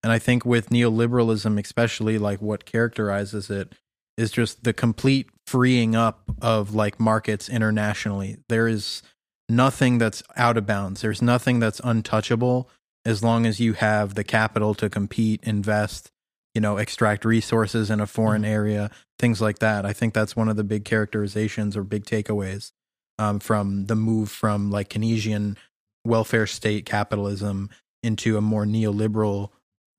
And 0.01 0.13
I 0.13 0.19
think 0.19 0.45
with 0.45 0.69
neoliberalism, 0.69 1.59
especially 1.59 2.17
like 2.17 2.41
what 2.41 2.65
characterizes 2.65 3.49
it 3.49 3.73
is 4.17 4.31
just 4.31 4.63
the 4.63 4.73
complete 4.73 5.29
freeing 5.45 5.95
up 5.95 6.23
of 6.41 6.73
like 6.73 6.99
markets 6.99 7.49
internationally. 7.49 8.37
There 8.47 8.67
is 8.67 9.01
nothing 9.49 9.97
that's 9.97 10.23
out 10.37 10.57
of 10.57 10.65
bounds. 10.65 11.01
There's 11.01 11.21
nothing 11.21 11.59
that's 11.59 11.81
untouchable 11.83 12.69
as 13.05 13.23
long 13.23 13.45
as 13.45 13.59
you 13.59 13.73
have 13.73 14.15
the 14.15 14.23
capital 14.23 14.73
to 14.75 14.89
compete, 14.89 15.41
invest, 15.43 16.11
you 16.59 16.61
know, 16.61 16.75
extract 16.75 17.23
resources 17.23 17.89
in 17.89 18.01
a 18.01 18.05
foreign 18.05 18.41
Mm-hmm. 18.41 18.51
area, 18.51 18.91
things 19.17 19.39
like 19.39 19.59
that. 19.59 19.85
I 19.85 19.93
think 19.93 20.13
that's 20.13 20.35
one 20.35 20.49
of 20.49 20.57
the 20.57 20.65
big 20.65 20.83
characterizations 20.83 21.77
or 21.77 21.85
big 21.85 22.03
takeaways 22.03 22.73
um, 23.17 23.39
from 23.39 23.85
the 23.85 23.95
move 23.95 24.29
from 24.29 24.69
like 24.69 24.89
Keynesian 24.89 25.55
welfare 26.03 26.45
state 26.45 26.85
capitalism 26.85 27.69
into 28.03 28.35
a 28.35 28.41
more 28.41 28.65
neoliberal, 28.65 29.51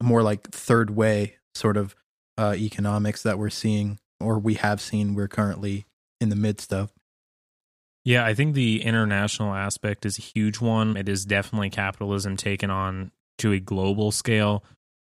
more 0.02 0.22
like 0.22 0.50
third 0.50 0.90
way 0.90 1.38
sort 1.54 1.78
of 1.78 1.96
uh, 2.36 2.54
economics 2.54 3.22
that 3.22 3.38
we're 3.38 3.48
seeing 3.48 3.98
or 4.20 4.38
we 4.38 4.52
have 4.52 4.82
seen 4.82 5.14
we're 5.14 5.28
currently 5.28 5.86
in 6.20 6.28
the 6.28 6.36
midst 6.36 6.74
of. 6.74 6.92
Yeah, 8.04 8.26
I 8.26 8.34
think 8.34 8.54
the 8.54 8.82
international 8.82 9.54
aspect 9.54 10.04
is 10.04 10.18
a 10.18 10.22
huge 10.22 10.60
one. 10.60 10.98
It 10.98 11.08
is 11.08 11.24
definitely 11.24 11.70
capitalism 11.70 12.36
taken 12.36 12.68
on 12.68 13.12
to 13.38 13.52
a 13.52 13.60
global 13.60 14.12
scale. 14.12 14.62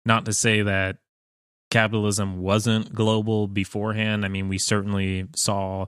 Not 0.05 0.25
to 0.25 0.33
say 0.33 0.61
that 0.63 0.97
capitalism 1.69 2.39
wasn't 2.39 2.93
global 2.93 3.47
beforehand. 3.47 4.25
I 4.25 4.27
mean, 4.27 4.47
we 4.47 4.57
certainly 4.57 5.27
saw 5.35 5.85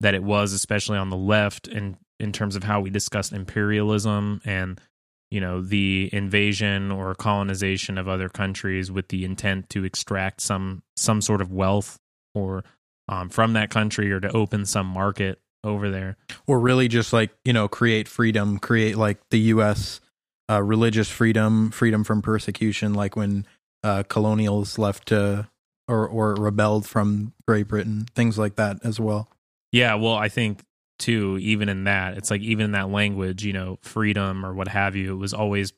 that 0.00 0.14
it 0.14 0.22
was, 0.22 0.52
especially 0.52 0.98
on 0.98 1.10
the 1.10 1.16
left, 1.16 1.68
in 1.68 1.96
in 2.18 2.32
terms 2.32 2.54
of 2.54 2.62
how 2.64 2.80
we 2.80 2.90
discussed 2.90 3.32
imperialism 3.32 4.40
and 4.44 4.80
you 5.30 5.40
know 5.40 5.62
the 5.62 6.10
invasion 6.12 6.90
or 6.90 7.14
colonization 7.14 7.96
of 7.96 8.08
other 8.08 8.28
countries 8.28 8.90
with 8.90 9.08
the 9.08 9.24
intent 9.24 9.70
to 9.70 9.84
extract 9.84 10.40
some 10.40 10.82
some 10.96 11.20
sort 11.20 11.40
of 11.40 11.52
wealth 11.52 11.98
or 12.34 12.64
um, 13.08 13.28
from 13.28 13.54
that 13.54 13.70
country 13.70 14.12
or 14.12 14.20
to 14.20 14.30
open 14.32 14.66
some 14.66 14.86
market 14.86 15.40
over 15.64 15.90
there. 15.90 16.16
or 16.46 16.58
really 16.58 16.88
just 16.88 17.12
like 17.12 17.30
you 17.44 17.52
know 17.52 17.68
create 17.68 18.08
freedom 18.08 18.58
create 18.58 18.96
like 18.96 19.18
the 19.30 19.40
us 19.40 20.00
uh, 20.50 20.62
religious 20.62 21.08
freedom 21.08 21.70
freedom 21.70 22.04
from 22.04 22.22
persecution 22.22 22.94
like 22.94 23.16
when 23.16 23.46
uh, 23.82 24.02
colonials 24.04 24.78
left 24.78 25.08
to 25.08 25.48
or 25.88 26.06
or 26.06 26.34
rebelled 26.34 26.86
from 26.86 27.32
great 27.46 27.68
britain 27.68 28.06
things 28.14 28.38
like 28.38 28.56
that 28.56 28.78
as 28.84 29.00
well 29.00 29.28
Yeah, 29.72 29.94
well, 29.94 30.14
I 30.14 30.28
think 30.28 30.64
too, 30.98 31.38
even 31.40 31.68
in 31.68 31.84
that, 31.84 32.16
it's 32.16 32.30
like 32.30 32.42
even 32.42 32.66
in 32.66 32.72
that 32.72 32.90
language, 32.90 33.44
you 33.44 33.52
know, 33.52 33.78
freedom 33.82 34.44
or 34.44 34.52
what 34.52 34.68
have 34.68 34.96
you, 34.96 35.12
it 35.12 35.16
was 35.16 35.32
always 35.32 35.72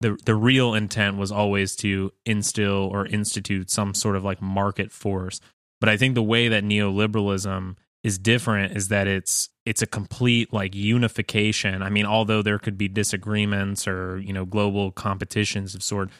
the 0.00 0.16
the 0.24 0.34
real 0.34 0.74
intent 0.74 1.16
was 1.18 1.32
always 1.32 1.74
to 1.76 2.12
instill 2.24 2.88
or 2.92 3.06
institute 3.06 3.70
some 3.70 3.94
sort 3.94 4.16
of 4.16 4.24
like 4.24 4.40
market 4.40 4.92
force. 4.92 5.40
But 5.80 5.88
I 5.88 5.96
think 5.96 6.14
the 6.14 6.22
way 6.22 6.48
that 6.48 6.64
neoliberalism 6.64 7.76
is 8.04 8.18
different 8.18 8.76
is 8.76 8.88
that 8.88 9.08
it's 9.08 9.48
it's 9.66 9.82
a 9.82 9.86
complete 9.86 10.52
like 10.52 10.74
unification. 10.74 11.82
I 11.82 11.90
mean, 11.90 12.06
although 12.06 12.42
there 12.42 12.58
could 12.58 12.78
be 12.78 12.88
disagreements 12.88 13.88
or, 13.88 14.18
you 14.18 14.32
know, 14.32 14.44
global 14.46 14.92
competitions 14.92 15.74
of 15.74 15.82
sort, 15.82 16.10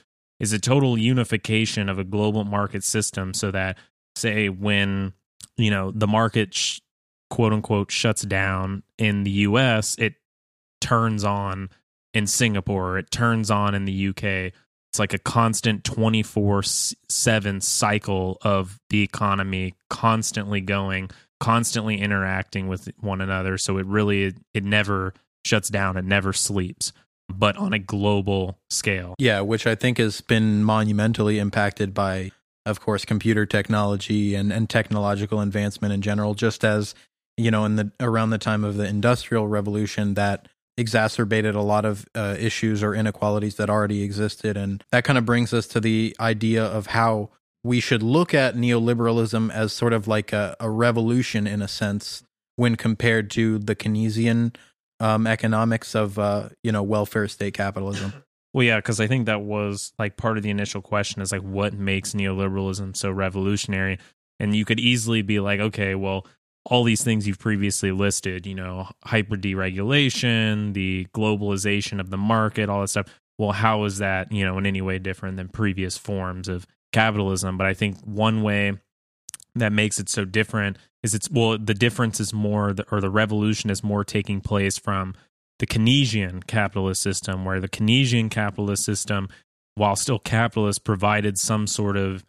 is 0.40 0.52
a 0.52 0.58
total 0.58 0.98
unification 0.98 1.88
of 1.88 1.98
a 1.98 2.04
global 2.04 2.44
market 2.44 2.84
system 2.84 3.34
so 3.34 3.50
that 3.50 3.78
say 4.16 4.48
when 4.48 5.12
you 5.56 5.70
know 5.70 5.90
the 5.90 6.06
market 6.06 6.54
sh- 6.54 6.80
quote 7.30 7.52
unquote 7.52 7.90
shuts 7.90 8.22
down 8.22 8.82
in 8.98 9.24
the 9.24 9.30
US 9.30 9.96
it 9.98 10.14
turns 10.80 11.24
on 11.24 11.68
in 12.14 12.26
Singapore 12.26 12.98
it 12.98 13.10
turns 13.10 13.50
on 13.50 13.74
in 13.74 13.84
the 13.84 14.08
UK 14.08 14.52
it's 14.90 14.98
like 14.98 15.12
a 15.12 15.18
constant 15.18 15.84
24/7 15.84 17.62
cycle 17.62 18.38
of 18.42 18.80
the 18.90 19.02
economy 19.02 19.74
constantly 19.90 20.60
going 20.60 21.10
constantly 21.40 22.00
interacting 22.00 22.66
with 22.68 22.88
one 22.98 23.20
another. 23.20 23.58
So 23.58 23.78
it 23.78 23.86
really 23.86 24.34
it 24.54 24.64
never 24.64 25.14
shuts 25.44 25.68
down 25.68 25.96
it 25.96 26.04
never 26.04 26.32
sleeps 26.32 26.92
but 27.28 27.56
on 27.56 27.72
a 27.72 27.78
global 27.78 28.58
scale. 28.70 29.14
Yeah 29.18 29.40
which 29.40 29.66
i 29.66 29.74
think 29.74 29.98
has 29.98 30.20
been 30.20 30.64
monumentally 30.64 31.38
impacted 31.38 31.94
by 31.94 32.32
of 32.66 32.80
course 32.80 33.04
computer 33.04 33.46
technology 33.46 34.34
and 34.34 34.52
and 34.52 34.68
technological 34.68 35.40
advancement 35.40 35.92
in 35.92 36.02
general 36.02 36.34
just 36.34 36.64
as 36.64 36.94
you 37.36 37.50
know 37.50 37.64
in 37.64 37.76
the 37.76 37.92
around 38.00 38.30
the 38.30 38.38
time 38.38 38.64
of 38.64 38.76
the 38.76 38.86
industrial 38.86 39.48
revolution 39.48 40.14
that 40.14 40.48
exacerbated 40.78 41.56
a 41.56 41.60
lot 41.60 41.84
of 41.84 42.06
uh, 42.14 42.36
issues 42.38 42.82
or 42.82 42.94
inequalities 42.94 43.56
that 43.56 43.68
already 43.68 44.02
existed. 44.02 44.56
And 44.56 44.82
that 44.92 45.04
kind 45.04 45.18
of 45.18 45.26
brings 45.26 45.52
us 45.52 45.66
to 45.68 45.80
the 45.80 46.16
idea 46.20 46.64
of 46.64 46.86
how 46.86 47.30
we 47.64 47.80
should 47.80 48.02
look 48.02 48.32
at 48.32 48.54
neoliberalism 48.54 49.52
as 49.52 49.72
sort 49.72 49.92
of 49.92 50.06
like 50.06 50.32
a, 50.32 50.56
a 50.60 50.70
revolution 50.70 51.46
in 51.46 51.60
a 51.60 51.68
sense 51.68 52.22
when 52.54 52.76
compared 52.76 53.30
to 53.32 53.58
the 53.58 53.74
Keynesian 53.74 54.54
um, 55.00 55.26
economics 55.26 55.94
of 55.94 56.18
uh, 56.18 56.48
you 56.62 56.72
know 56.72 56.82
welfare 56.82 57.28
state 57.28 57.54
capitalism. 57.54 58.12
Well, 58.54 58.64
yeah, 58.64 58.76
because 58.76 58.98
I 58.98 59.06
think 59.06 59.26
that 59.26 59.42
was 59.42 59.92
like 59.98 60.16
part 60.16 60.38
of 60.38 60.42
the 60.42 60.50
initial 60.50 60.80
question 60.80 61.20
is 61.20 61.32
like, 61.32 61.42
what 61.42 61.74
makes 61.74 62.14
neoliberalism 62.14 62.96
so 62.96 63.10
revolutionary? 63.10 63.98
And 64.40 64.56
you 64.56 64.64
could 64.64 64.80
easily 64.80 65.20
be 65.22 65.38
like, 65.38 65.60
okay, 65.60 65.94
well, 65.94 66.26
all 66.64 66.84
these 66.84 67.04
things 67.04 67.26
you've 67.26 67.38
previously 67.38 67.92
listed, 67.92 68.46
you 68.46 68.54
know, 68.54 68.88
hyper 69.04 69.36
deregulation, 69.36 70.72
the 70.74 71.06
globalization 71.14 72.00
of 72.00 72.10
the 72.10 72.16
market, 72.16 72.68
all 72.68 72.80
that 72.80 72.88
stuff. 72.88 73.20
Well, 73.38 73.52
how 73.52 73.84
is 73.84 73.98
that, 73.98 74.32
you 74.32 74.44
know, 74.44 74.58
in 74.58 74.66
any 74.66 74.82
way 74.82 74.98
different 74.98 75.36
than 75.36 75.48
previous 75.48 75.96
forms 75.96 76.48
of 76.48 76.66
capitalism? 76.92 77.56
But 77.56 77.66
I 77.66 77.74
think 77.74 77.98
one 78.00 78.42
way 78.42 78.78
that 79.58 79.72
makes 79.72 79.98
it 79.98 80.08
so 80.08 80.24
different 80.24 80.78
is 81.02 81.14
it's, 81.14 81.30
well, 81.30 81.58
the 81.58 81.74
difference 81.74 82.20
is 82.20 82.32
more, 82.32 82.74
or 82.90 83.00
the 83.00 83.10
revolution 83.10 83.70
is 83.70 83.84
more 83.84 84.04
taking 84.04 84.40
place 84.40 84.78
from 84.78 85.14
the 85.58 85.66
Keynesian 85.66 86.46
capitalist 86.46 87.02
system, 87.02 87.44
where 87.44 87.60
the 87.60 87.68
Keynesian 87.68 88.30
capitalist 88.30 88.84
system, 88.84 89.28
while 89.74 89.96
still 89.96 90.18
capitalist, 90.18 90.84
provided 90.84 91.38
some 91.38 91.66
sort 91.66 91.96
of, 91.96 92.24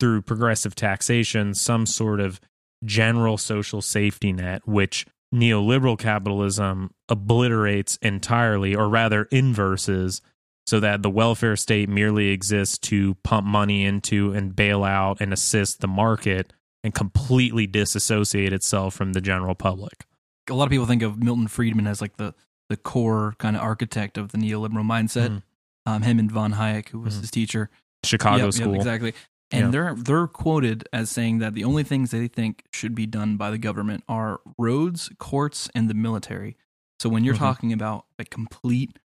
through 0.00 0.22
progressive 0.22 0.74
taxation, 0.74 1.54
some 1.54 1.86
sort 1.86 2.20
of 2.20 2.40
general 2.84 3.38
social 3.38 3.80
safety 3.80 4.32
net, 4.32 4.66
which 4.66 5.06
neoliberal 5.34 5.98
capitalism 5.98 6.92
obliterates 7.08 7.96
entirely, 8.02 8.74
or 8.74 8.88
rather 8.88 9.24
inverses, 9.30 10.20
so 10.66 10.80
that 10.80 11.02
the 11.02 11.10
welfare 11.10 11.56
state 11.56 11.88
merely 11.88 12.28
exists 12.28 12.78
to 12.78 13.14
pump 13.22 13.46
money 13.46 13.84
into 13.84 14.32
and 14.32 14.56
bail 14.56 14.82
out 14.82 15.20
and 15.20 15.32
assist 15.32 15.80
the 15.80 15.88
market 15.88 16.52
and 16.84 16.94
completely 16.94 17.66
disassociate 17.66 18.52
itself 18.52 18.94
from 18.94 19.12
the 19.14 19.20
general 19.20 19.56
public. 19.56 20.04
A 20.48 20.54
lot 20.54 20.64
of 20.64 20.70
people 20.70 20.86
think 20.86 21.02
of 21.02 21.20
Milton 21.20 21.48
Friedman 21.48 21.88
as 21.88 22.00
like 22.00 22.16
the 22.18 22.34
the 22.70 22.76
core 22.76 23.34
kind 23.38 23.56
of 23.56 23.62
architect 23.62 24.16
of 24.16 24.30
the 24.32 24.38
neoliberal 24.38 24.84
mindset. 24.86 25.28
Mhm. 25.30 25.42
Um, 25.86 26.02
him 26.02 26.18
and 26.18 26.30
von 26.32 26.52
Hayek, 26.54 26.88
who 26.90 27.00
was 27.00 27.16
Mhm. 27.16 27.20
his 27.22 27.30
teacher. 27.30 27.70
Chicago 28.04 28.36
Yep, 28.36 28.44
yep, 28.44 28.54
school. 28.54 28.74
exactly. 28.74 29.14
And 29.50 29.72
they're 29.72 29.94
they're 29.94 30.26
quoted 30.26 30.88
as 30.92 31.10
saying 31.10 31.38
that 31.38 31.54
the 31.54 31.64
only 31.64 31.82
things 31.84 32.10
they 32.10 32.26
think 32.28 32.64
should 32.72 32.94
be 32.94 33.06
done 33.06 33.36
by 33.36 33.50
the 33.50 33.58
government 33.58 34.02
are 34.08 34.40
roads, 34.58 35.10
courts, 35.18 35.68
and 35.74 35.88
the 35.90 35.94
military. 35.94 36.56
So 37.00 37.08
when 37.08 37.22
you're 37.24 37.34
Mhm. 37.34 37.38
talking 37.38 37.72
about 37.72 38.06
a 38.18 38.24
complete 38.24 38.98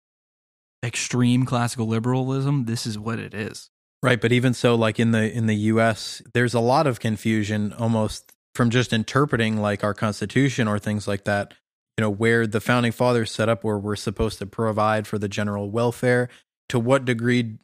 extreme 0.84 1.44
classical 1.44 1.86
liberalism, 1.88 2.64
this 2.66 2.86
is 2.86 2.98
what 2.98 3.18
it 3.18 3.34
is. 3.34 3.70
Right, 4.02 4.20
but 4.20 4.30
even 4.30 4.54
so, 4.54 4.76
like 4.76 5.00
in 5.00 5.10
the 5.10 5.32
in 5.32 5.46
the 5.46 5.56
U.S., 5.56 6.22
there's 6.32 6.54
a 6.54 6.60
lot 6.60 6.86
of 6.86 7.00
confusion 7.00 7.72
almost 7.72 8.32
from 8.54 8.70
just 8.70 8.92
interpreting 8.92 9.56
like 9.60 9.82
our 9.82 9.94
Constitution 9.94 10.68
or 10.68 10.78
things 10.78 11.08
like 11.08 11.24
that. 11.24 11.54
You 11.96 12.02
know, 12.02 12.10
where 12.10 12.46
the 12.46 12.60
founding 12.60 12.92
fathers 12.92 13.32
set 13.32 13.48
up 13.48 13.64
where 13.64 13.78
we're 13.78 13.96
supposed 13.96 14.38
to 14.38 14.46
provide 14.46 15.08
for 15.08 15.18
the 15.18 15.28
general 15.28 15.70
welfare. 15.70 16.28
To 16.68 16.78
what 16.78 17.06
degree 17.06 17.58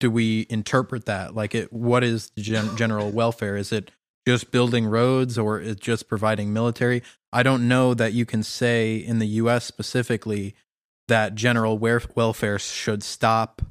do 0.00 0.10
we 0.10 0.46
interpret 0.50 1.06
that? 1.06 1.36
Like, 1.36 1.54
it 1.54 1.72
what 1.72 2.02
is 2.02 2.30
gen- 2.36 2.76
general 2.76 3.10
welfare? 3.10 3.56
Is 3.56 3.70
it 3.70 3.92
just 4.26 4.50
building 4.50 4.86
roads 4.86 5.38
or 5.38 5.60
is 5.60 5.72
it 5.72 5.80
just 5.80 6.08
providing 6.08 6.52
military? 6.52 7.02
I 7.32 7.44
don't 7.44 7.68
know 7.68 7.94
that 7.94 8.12
you 8.12 8.26
can 8.26 8.42
say 8.42 8.96
in 8.96 9.20
the 9.20 9.26
U.S. 9.26 9.64
specifically 9.64 10.56
that 11.06 11.36
general 11.36 11.78
welfare 11.78 12.58
should 12.58 13.04
stop 13.04 13.62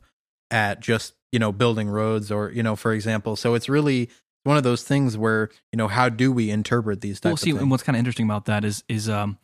at 0.50 0.80
just 0.80 1.14
you 1.36 1.40
know 1.40 1.52
building 1.52 1.90
roads 1.90 2.32
or 2.32 2.50
you 2.50 2.64
know 2.64 2.78
for 2.78 2.94
example 2.94 3.36
so 3.36 3.56
it's 3.56 3.68
really 3.68 4.10
one 4.46 4.56
of 4.56 4.64
those 4.64 4.84
things 4.84 5.18
where 5.18 5.50
you 5.74 5.78
know 5.78 5.90
how 5.90 6.08
do 6.08 6.32
we 6.32 6.50
interpret 6.50 7.02
these 7.02 7.20
types 7.20 7.26
of 7.26 7.32
Well, 7.32 7.38
see, 7.38 7.52
of 7.52 7.58
and 7.58 7.70
what's 7.70 7.84
kind 7.84 7.98
of 7.98 8.00
interesting 8.00 8.26
about 8.26 8.46
that 8.46 8.64
is 8.64 8.86
is 8.88 9.10
um, 9.10 9.38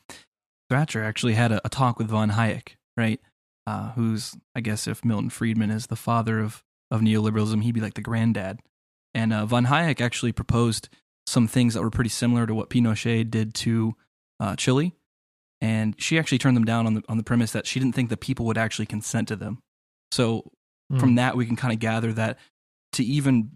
Thatcher 0.70 1.04
actually 1.04 1.34
had 1.34 1.52
a, 1.52 1.60
a 1.66 1.70
talk 1.70 2.00
with 2.00 2.08
von 2.08 2.32
Hayek, 2.32 2.78
right? 2.96 3.20
Uh, 3.68 3.92
who's 3.92 4.38
I 4.56 4.62
guess 4.62 4.88
if 4.88 5.04
Milton 5.04 5.30
Friedman 5.30 5.70
is 5.70 5.88
the 5.88 5.98
father 5.98 6.40
of 6.40 6.64
of 6.90 7.02
neoliberalism, 7.02 7.62
he'd 7.62 7.74
be 7.74 7.82
like 7.82 7.96
the 7.96 8.02
granddad. 8.02 8.60
And 9.14 9.34
uh, 9.34 9.46
von 9.46 9.66
Hayek 9.66 10.00
actually 10.00 10.32
proposed 10.32 10.88
some 11.28 11.48
things 11.48 11.74
that 11.74 11.82
were 11.82 11.90
pretty 11.90 12.10
similar 12.10 12.48
to 12.48 12.56
what 12.56 12.70
Pinochet 12.70 13.30
did 13.30 13.54
to 13.56 13.96
uh, 14.40 14.56
Chile, 14.56 14.94
and 15.60 15.96
she 15.98 16.18
actually 16.18 16.38
turned 16.38 16.56
them 16.56 16.66
down 16.66 16.86
on 16.86 16.94
the 16.94 17.04
on 17.10 17.18
the 17.18 17.24
premise 17.24 17.52
that 17.52 17.68
she 17.68 17.80
didn't 17.80 17.96
think 17.96 18.10
the 18.10 18.18
people 18.18 18.46
would 18.46 18.58
actually 18.58 18.86
consent 18.86 19.28
to 19.28 19.36
them. 19.36 19.60
So 20.12 20.52
Hmm. 20.92 21.00
from 21.00 21.16
that 21.16 21.38
we 21.38 21.46
can 21.46 21.56
kind 21.56 21.74
of 21.74 21.80
gather 21.80 22.12
that 22.14 22.38
to 22.94 23.04
even 23.04 23.52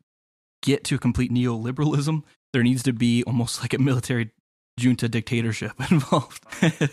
get 0.61 0.83
to 0.86 0.97
complete 0.97 1.31
neoliberalism, 1.31 2.23
there 2.53 2.63
needs 2.63 2.83
to 2.83 2.93
be 2.93 3.23
almost 3.23 3.61
like 3.61 3.73
a 3.73 3.77
military 3.77 4.31
junta 4.77 5.07
dictatorship 5.07 5.73
involved. 5.91 6.43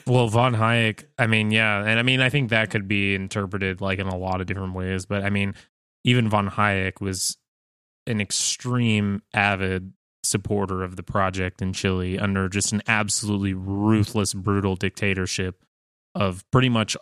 well, 0.06 0.28
von 0.28 0.54
Hayek, 0.54 1.04
I 1.18 1.26
mean, 1.26 1.50
yeah, 1.50 1.84
and 1.84 1.98
I 1.98 2.02
mean, 2.02 2.20
I 2.20 2.28
think 2.28 2.50
that 2.50 2.70
could 2.70 2.88
be 2.88 3.14
interpreted 3.14 3.80
like 3.80 3.98
in 3.98 4.06
a 4.06 4.16
lot 4.16 4.40
of 4.40 4.46
different 4.46 4.74
ways, 4.74 5.06
but 5.06 5.22
I 5.22 5.30
mean, 5.30 5.54
even 6.04 6.28
von 6.28 6.50
Hayek 6.50 7.00
was 7.00 7.36
an 8.06 8.20
extreme 8.20 9.22
avid 9.32 9.92
supporter 10.24 10.82
of 10.82 10.96
the 10.96 11.02
project 11.02 11.62
in 11.62 11.72
Chile 11.72 12.18
under 12.18 12.48
just 12.48 12.72
an 12.72 12.82
absolutely 12.86 13.54
ruthless, 13.54 14.34
brutal 14.34 14.76
dictatorship 14.76 15.64
of 16.14 16.48
pretty 16.50 16.68
much 16.68 16.96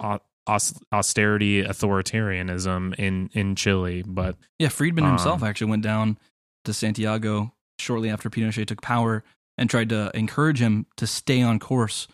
austerity 0.92 1.62
authoritarianism 1.64 2.94
in 2.98 3.30
in 3.32 3.56
Chile. 3.56 4.02
But 4.06 4.36
yeah, 4.58 4.68
Friedman 4.68 5.04
um, 5.04 5.10
himself 5.10 5.42
actually 5.42 5.70
went 5.70 5.82
down 5.82 6.18
to 6.64 6.72
Santiago 6.72 7.52
shortly 7.78 8.10
after 8.10 8.28
Pinochet 8.28 8.66
took 8.66 8.82
power 8.82 9.24
and 9.56 9.68
tried 9.68 9.88
to 9.90 10.10
encourage 10.14 10.60
him 10.60 10.86
to 10.96 11.06
stay 11.06 11.42
on 11.42 11.58
course 11.58 12.08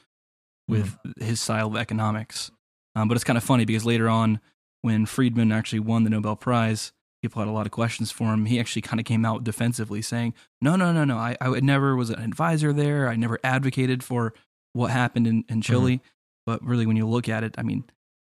with 0.69 0.97
mm. 1.07 1.23
his 1.23 1.41
style 1.41 1.69
of 1.69 1.77
economics. 1.77 2.51
Um, 2.95 3.09
but 3.09 3.15
it's 3.17 3.25
kind 3.25 3.37
of 3.37 3.45
funny 3.45 3.65
because 3.65 3.85
later 3.85 4.09
on, 4.09 4.41
when 4.83 5.07
Friedman 5.07 5.53
actually 5.53 5.81
won 5.81 6.05
the 6.05 6.11
Nobel 6.11 6.37
Prize, 6.37 6.93
people 7.23 7.41
had 7.41 7.49
a 7.49 7.53
lot 7.53 7.67
of 7.67 7.73
questions 7.73 8.11
for 8.11 8.33
him. 8.33 8.47
He 8.47 8.59
actually 8.59 8.83
kind 8.83 9.01
of 9.01 9.07
came 9.07 9.25
out 9.25 9.45
defensively 9.45 10.03
saying, 10.03 10.35
No, 10.61 10.77
no, 10.77 10.93
no, 10.93 11.05
no. 11.05 11.19
I, 11.19 11.37
I 11.41 11.61
never 11.61 11.97
was 11.97 12.11
an 12.11 12.23
advisor 12.23 12.73
there. 12.73 13.09
I 13.09 13.17
never 13.17 13.39
advocated 13.45 14.03
for 14.03 14.33
what 14.73 14.91
happened 14.91 15.27
in, 15.27 15.45
in 15.49 15.61
Chile. 15.61 15.97
Mm-hmm. 15.97 16.07
But 16.47 16.65
really, 16.65 16.87
when 16.87 16.97
you 16.97 17.07
look 17.07 17.29
at 17.29 17.43
it, 17.43 17.57
I 17.59 17.63
mean, 17.63 17.85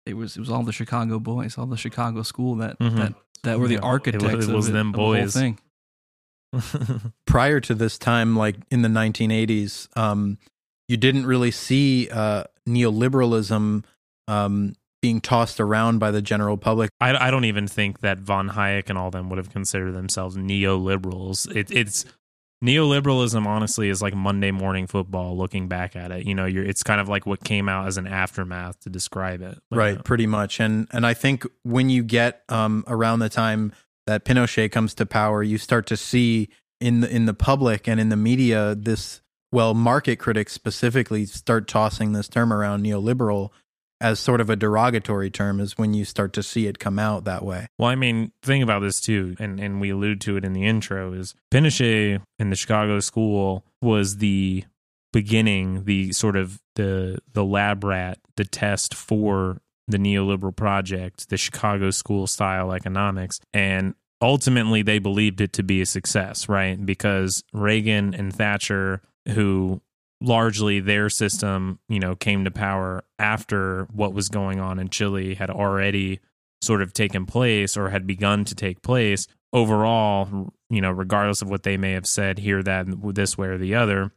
it 0.06 0.14
was 0.14 0.36
it 0.36 0.40
was 0.40 0.50
all 0.50 0.62
the 0.62 0.72
Chicago 0.72 1.18
boys, 1.18 1.58
all 1.58 1.66
the 1.66 1.76
Chicago 1.76 2.22
school 2.22 2.56
that 2.56 2.78
mm-hmm. 2.78 2.96
that, 2.96 3.14
that 3.42 3.60
were 3.60 3.68
the 3.68 3.78
architects 3.78 4.24
it 4.24 4.36
was, 4.36 4.48
it 4.48 4.54
was 4.54 4.68
of, 4.68 4.74
it, 4.74 4.78
them 4.78 4.92
boys. 4.92 5.34
The 5.34 5.40
whole 5.40 5.42
thing. 5.42 7.12
prior 7.26 7.60
to 7.60 7.74
this 7.74 7.98
time, 7.98 8.36
like 8.36 8.56
in 8.70 8.82
the 8.82 8.88
1980s, 8.88 9.88
um, 9.96 10.38
you 10.88 10.96
didn't 10.96 11.26
really 11.26 11.50
see 11.50 12.08
uh, 12.10 12.44
neoliberalism 12.68 13.84
um, 14.28 14.74
being 15.02 15.20
tossed 15.20 15.60
around 15.60 15.98
by 15.98 16.10
the 16.10 16.22
general 16.22 16.56
public. 16.56 16.90
I, 17.00 17.26
I, 17.28 17.30
don't 17.30 17.44
even 17.44 17.66
think 17.66 18.00
that 18.00 18.18
von 18.18 18.50
Hayek 18.50 18.88
and 18.88 18.96
all 18.96 19.10
them 19.10 19.28
would 19.28 19.38
have 19.38 19.50
considered 19.50 19.92
themselves 19.92 20.36
neoliberals. 20.36 21.54
It, 21.54 21.70
it's 21.70 22.04
neoliberalism. 22.64 23.46
Honestly, 23.46 23.88
is 23.88 24.00
like 24.00 24.14
Monday 24.14 24.50
morning 24.50 24.86
football. 24.86 25.36
Looking 25.36 25.68
back 25.68 25.94
at 25.94 26.10
it, 26.10 26.26
you 26.26 26.34
know, 26.34 26.46
it's 26.46 26.82
kind 26.82 27.00
of 27.00 27.08
like 27.08 27.26
what 27.26 27.44
came 27.44 27.68
out 27.68 27.86
as 27.86 27.96
an 27.96 28.06
aftermath 28.06 28.80
to 28.80 28.90
describe 28.90 29.42
it. 29.42 29.58
But, 29.70 29.76
right, 29.76 29.98
uh, 29.98 30.02
pretty 30.02 30.26
much. 30.26 30.60
And 30.60 30.88
and 30.92 31.06
I 31.06 31.14
think 31.14 31.46
when 31.62 31.90
you 31.90 32.02
get 32.02 32.42
um, 32.48 32.84
around 32.86 33.18
the 33.18 33.28
time 33.28 33.72
that 34.06 34.24
Pinochet 34.24 34.72
comes 34.72 34.94
to 34.94 35.06
power, 35.06 35.42
you 35.42 35.58
start 35.58 35.86
to 35.86 35.96
see 35.96 36.48
in 36.80 37.00
the 37.00 37.14
in 37.14 37.26
the 37.26 37.34
public 37.34 37.88
and 37.88 38.00
in 38.00 38.08
the 38.08 38.16
media 38.16 38.74
this 38.74 39.20
well 39.52 39.74
market 39.74 40.16
critics 40.16 40.52
specifically 40.52 41.24
start 41.26 41.68
tossing 41.68 42.12
this 42.12 42.28
term 42.28 42.52
around 42.52 42.84
neoliberal 42.84 43.50
as 44.00 44.20
sort 44.20 44.40
of 44.40 44.50
a 44.50 44.56
derogatory 44.56 45.30
term 45.30 45.60
is 45.60 45.78
when 45.78 45.94
you 45.94 46.04
start 46.04 46.32
to 46.34 46.42
see 46.42 46.66
it 46.66 46.78
come 46.78 46.98
out 46.98 47.24
that 47.24 47.44
way. 47.44 47.66
Well, 47.78 47.88
I 47.88 47.94
mean, 47.94 48.32
thing 48.42 48.62
about 48.62 48.80
this 48.80 49.00
too, 49.00 49.36
and, 49.38 49.60
and 49.60 49.80
we 49.80 49.90
allude 49.90 50.20
to 50.22 50.36
it 50.36 50.44
in 50.44 50.52
the 50.52 50.64
intro, 50.64 51.12
is 51.12 51.34
Pinochet 51.52 52.20
in 52.38 52.50
the 52.50 52.56
Chicago 52.56 53.00
school 53.00 53.64
was 53.80 54.18
the 54.18 54.64
beginning, 55.12 55.84
the 55.84 56.12
sort 56.12 56.36
of 56.36 56.60
the 56.74 57.18
the 57.32 57.44
lab 57.44 57.84
rat, 57.84 58.18
the 58.36 58.44
test 58.44 58.94
for 58.94 59.60
the 59.86 59.98
neoliberal 59.98 60.54
project, 60.54 61.28
the 61.28 61.36
Chicago 61.36 61.90
school 61.90 62.26
style 62.26 62.72
economics. 62.72 63.38
And 63.52 63.94
ultimately 64.20 64.82
they 64.82 64.98
believed 64.98 65.40
it 65.40 65.52
to 65.54 65.62
be 65.62 65.80
a 65.80 65.86
success, 65.86 66.48
right? 66.48 66.84
Because 66.84 67.44
Reagan 67.52 68.14
and 68.14 68.34
Thatcher, 68.34 69.02
who 69.28 69.80
largely 70.20 70.80
their 70.80 71.08
system, 71.10 71.78
you 71.88 72.00
know, 72.00 72.16
came 72.16 72.44
to 72.44 72.50
power 72.50 73.04
after 73.18 73.84
what 73.92 74.14
was 74.14 74.28
going 74.28 74.60
on 74.60 74.78
in 74.78 74.88
Chile 74.88 75.34
had 75.34 75.50
already 75.50 76.20
sort 76.62 76.82
of 76.82 76.92
taken 76.92 77.26
place 77.26 77.76
or 77.76 77.90
had 77.90 78.06
begun 78.06 78.44
to 78.46 78.54
take 78.54 78.82
place. 78.82 79.26
Overall, 79.52 80.52
you 80.70 80.80
know, 80.80 80.90
regardless 80.90 81.42
of 81.42 81.50
what 81.50 81.62
they 81.62 81.76
may 81.76 81.92
have 81.92 82.06
said 82.06 82.38
here, 82.38 82.62
that 82.62 82.86
this 83.14 83.38
way 83.38 83.48
or 83.48 83.58
the 83.58 83.74
other, 83.74 84.10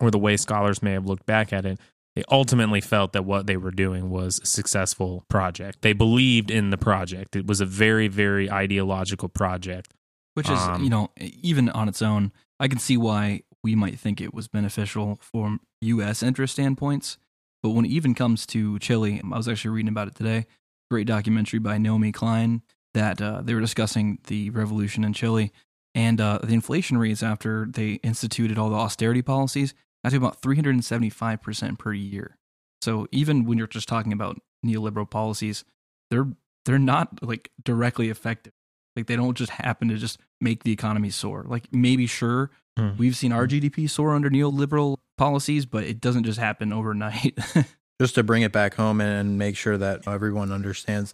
or 0.00 0.10
the 0.10 0.18
way 0.18 0.36
scholars 0.36 0.82
may 0.82 0.92
have 0.92 1.06
looked 1.06 1.26
back 1.26 1.52
at 1.52 1.64
it, 1.64 1.78
they 2.16 2.24
ultimately 2.30 2.80
felt 2.80 3.12
that 3.12 3.24
what 3.24 3.46
they 3.46 3.56
were 3.56 3.70
doing 3.70 4.10
was 4.10 4.40
a 4.42 4.46
successful 4.46 5.24
project. 5.28 5.82
They 5.82 5.92
believed 5.92 6.50
in 6.50 6.70
the 6.70 6.76
project. 6.76 7.36
It 7.36 7.46
was 7.46 7.60
a 7.60 7.66
very, 7.66 8.08
very 8.08 8.50
ideological 8.50 9.28
project. 9.28 9.94
Which 10.34 10.50
is, 10.50 10.58
um, 10.58 10.82
you 10.82 10.90
know, 10.90 11.10
even 11.18 11.68
on 11.70 11.88
its 11.88 12.02
own, 12.02 12.32
I 12.58 12.68
can 12.68 12.78
see 12.78 12.96
why 12.96 13.42
we 13.62 13.74
might 13.74 13.98
think 13.98 14.20
it 14.20 14.34
was 14.34 14.48
beneficial 14.48 15.18
from 15.20 15.60
U.S. 15.80 16.22
interest 16.22 16.54
standpoints. 16.54 17.18
But 17.62 17.70
when 17.70 17.84
it 17.84 17.90
even 17.90 18.14
comes 18.14 18.46
to 18.46 18.78
Chile, 18.78 19.20
I 19.22 19.36
was 19.36 19.48
actually 19.48 19.72
reading 19.72 19.90
about 19.90 20.08
it 20.08 20.14
today. 20.14 20.46
Great 20.90 21.06
documentary 21.06 21.58
by 21.58 21.78
Naomi 21.78 22.12
Klein 22.12 22.62
that 22.94 23.20
uh, 23.20 23.42
they 23.42 23.54
were 23.54 23.60
discussing 23.60 24.18
the 24.26 24.50
revolution 24.50 25.04
in 25.04 25.12
Chile 25.12 25.52
and 25.94 26.20
uh, 26.20 26.38
the 26.42 26.54
inflation 26.54 26.98
rates 26.98 27.22
after 27.22 27.66
they 27.70 27.94
instituted 28.02 28.58
all 28.58 28.70
the 28.70 28.76
austerity 28.76 29.22
policies 29.22 29.74
that's 30.02 30.14
about 30.14 30.40
375% 30.40 31.78
per 31.78 31.92
year. 31.92 32.36
So 32.82 33.06
even 33.12 33.44
when 33.44 33.58
you're 33.58 33.66
just 33.66 33.88
talking 33.88 34.12
about 34.12 34.40
neoliberal 34.64 35.08
policies, 35.08 35.64
they're 36.10 36.28
they're 36.64 36.78
not 36.78 37.22
like 37.22 37.50
directly 37.62 38.08
effective. 38.10 38.52
Like 38.96 39.06
they 39.06 39.16
don't 39.16 39.36
just 39.36 39.52
happen 39.52 39.88
to 39.88 39.96
just 39.96 40.18
make 40.40 40.64
the 40.64 40.72
economy 40.72 41.10
soar. 41.10 41.44
Like 41.46 41.72
maybe 41.72 42.06
sure, 42.06 42.50
mm. 42.78 42.96
we've 42.98 43.16
seen 43.16 43.32
our 43.32 43.46
GDP 43.46 43.88
soar 43.88 44.14
under 44.14 44.30
neoliberal 44.30 44.96
policies, 45.18 45.66
but 45.66 45.84
it 45.84 46.00
doesn't 46.00 46.24
just 46.24 46.38
happen 46.38 46.72
overnight. 46.72 47.38
just 48.00 48.14
to 48.14 48.22
bring 48.22 48.42
it 48.42 48.52
back 48.52 48.74
home 48.74 49.00
and 49.00 49.38
make 49.38 49.56
sure 49.56 49.76
that 49.76 50.06
everyone 50.08 50.52
understands. 50.52 51.12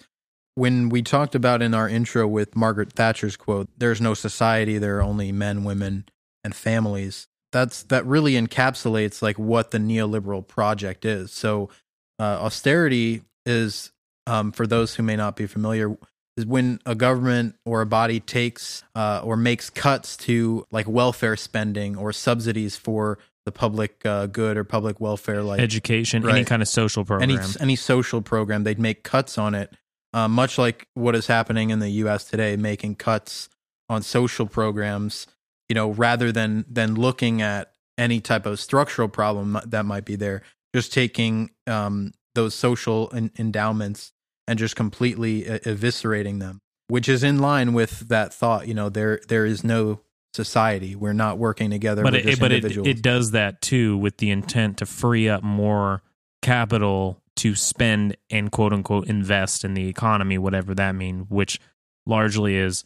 When 0.54 0.88
we 0.88 1.02
talked 1.02 1.34
about 1.34 1.60
in 1.60 1.74
our 1.74 1.88
intro 1.88 2.26
with 2.26 2.56
Margaret 2.56 2.92
Thatcher's 2.92 3.36
quote, 3.36 3.68
there's 3.76 4.00
no 4.00 4.14
society, 4.14 4.78
there 4.78 4.98
are 4.98 5.02
only 5.02 5.32
men, 5.32 5.64
women, 5.64 6.04
and 6.44 6.54
families 6.54 7.28
that's 7.52 7.84
that 7.84 8.04
really 8.06 8.34
encapsulates 8.34 9.22
like 9.22 9.38
what 9.38 9.70
the 9.70 9.78
neoliberal 9.78 10.46
project 10.46 11.04
is. 11.04 11.32
So 11.32 11.70
uh, 12.18 12.38
austerity 12.40 13.22
is 13.44 13.92
um, 14.26 14.52
for 14.52 14.66
those 14.66 14.94
who 14.94 15.02
may 15.02 15.16
not 15.16 15.36
be 15.36 15.46
familiar 15.46 15.96
is 16.36 16.46
when 16.46 16.80
a 16.84 16.94
government 16.94 17.56
or 17.64 17.80
a 17.80 17.86
body 17.86 18.20
takes 18.20 18.84
uh, 18.94 19.20
or 19.24 19.36
makes 19.36 19.70
cuts 19.70 20.16
to 20.16 20.66
like 20.70 20.86
welfare 20.88 21.36
spending 21.36 21.96
or 21.96 22.12
subsidies 22.12 22.76
for 22.76 23.18
the 23.44 23.52
public 23.52 24.04
uh, 24.04 24.26
good 24.26 24.56
or 24.56 24.64
public 24.64 25.00
welfare 25.00 25.42
like 25.42 25.60
education 25.60 26.22
right. 26.22 26.36
any 26.36 26.44
kind 26.44 26.62
of 26.62 26.68
social 26.68 27.04
program 27.04 27.30
any, 27.30 27.42
any 27.60 27.76
social 27.76 28.20
program 28.20 28.64
they'd 28.64 28.78
make 28.78 29.02
cuts 29.02 29.38
on 29.38 29.54
it 29.54 29.72
uh, 30.12 30.28
much 30.28 30.58
like 30.58 30.88
what 30.94 31.14
is 31.14 31.26
happening 31.26 31.70
in 31.70 31.78
the 31.78 31.88
us 31.90 32.24
today 32.24 32.56
making 32.56 32.94
cuts 32.94 33.48
on 33.88 34.02
social 34.02 34.46
programs 34.46 35.26
you 35.68 35.74
know, 35.74 35.90
rather 35.90 36.32
than 36.32 36.64
than 36.68 36.94
looking 36.94 37.42
at 37.42 37.72
any 37.98 38.20
type 38.20 38.46
of 38.46 38.60
structural 38.60 39.08
problem 39.08 39.58
that 39.66 39.84
might 39.84 40.04
be 40.04 40.16
there, 40.16 40.42
just 40.74 40.92
taking 40.92 41.50
um, 41.66 42.12
those 42.34 42.54
social 42.54 43.10
en- 43.14 43.30
endowments 43.38 44.12
and 44.46 44.58
just 44.58 44.76
completely 44.76 45.42
eviscerating 45.42 46.40
them, 46.40 46.60
which 46.88 47.08
is 47.08 47.22
in 47.22 47.38
line 47.38 47.72
with 47.72 48.08
that 48.08 48.32
thought. 48.32 48.68
You 48.68 48.74
know, 48.74 48.88
there 48.88 49.20
there 49.28 49.46
is 49.46 49.64
no 49.64 50.00
society. 50.34 50.94
We're 50.94 51.12
not 51.12 51.38
working 51.38 51.70
together. 51.70 52.02
But 52.02 52.14
it, 52.14 52.38
but 52.38 52.52
it, 52.52 52.64
it 52.64 53.02
does 53.02 53.32
that 53.32 53.60
too 53.60 53.96
with 53.96 54.18
the 54.18 54.30
intent 54.30 54.78
to 54.78 54.86
free 54.86 55.28
up 55.28 55.42
more 55.42 56.02
capital 56.42 57.22
to 57.36 57.54
spend 57.54 58.16
and 58.30 58.50
quote 58.52 58.72
unquote 58.72 59.08
invest 59.08 59.64
in 59.64 59.74
the 59.74 59.88
economy, 59.88 60.38
whatever 60.38 60.74
that 60.74 60.94
means, 60.94 61.26
which 61.28 61.60
largely 62.06 62.56
is 62.56 62.84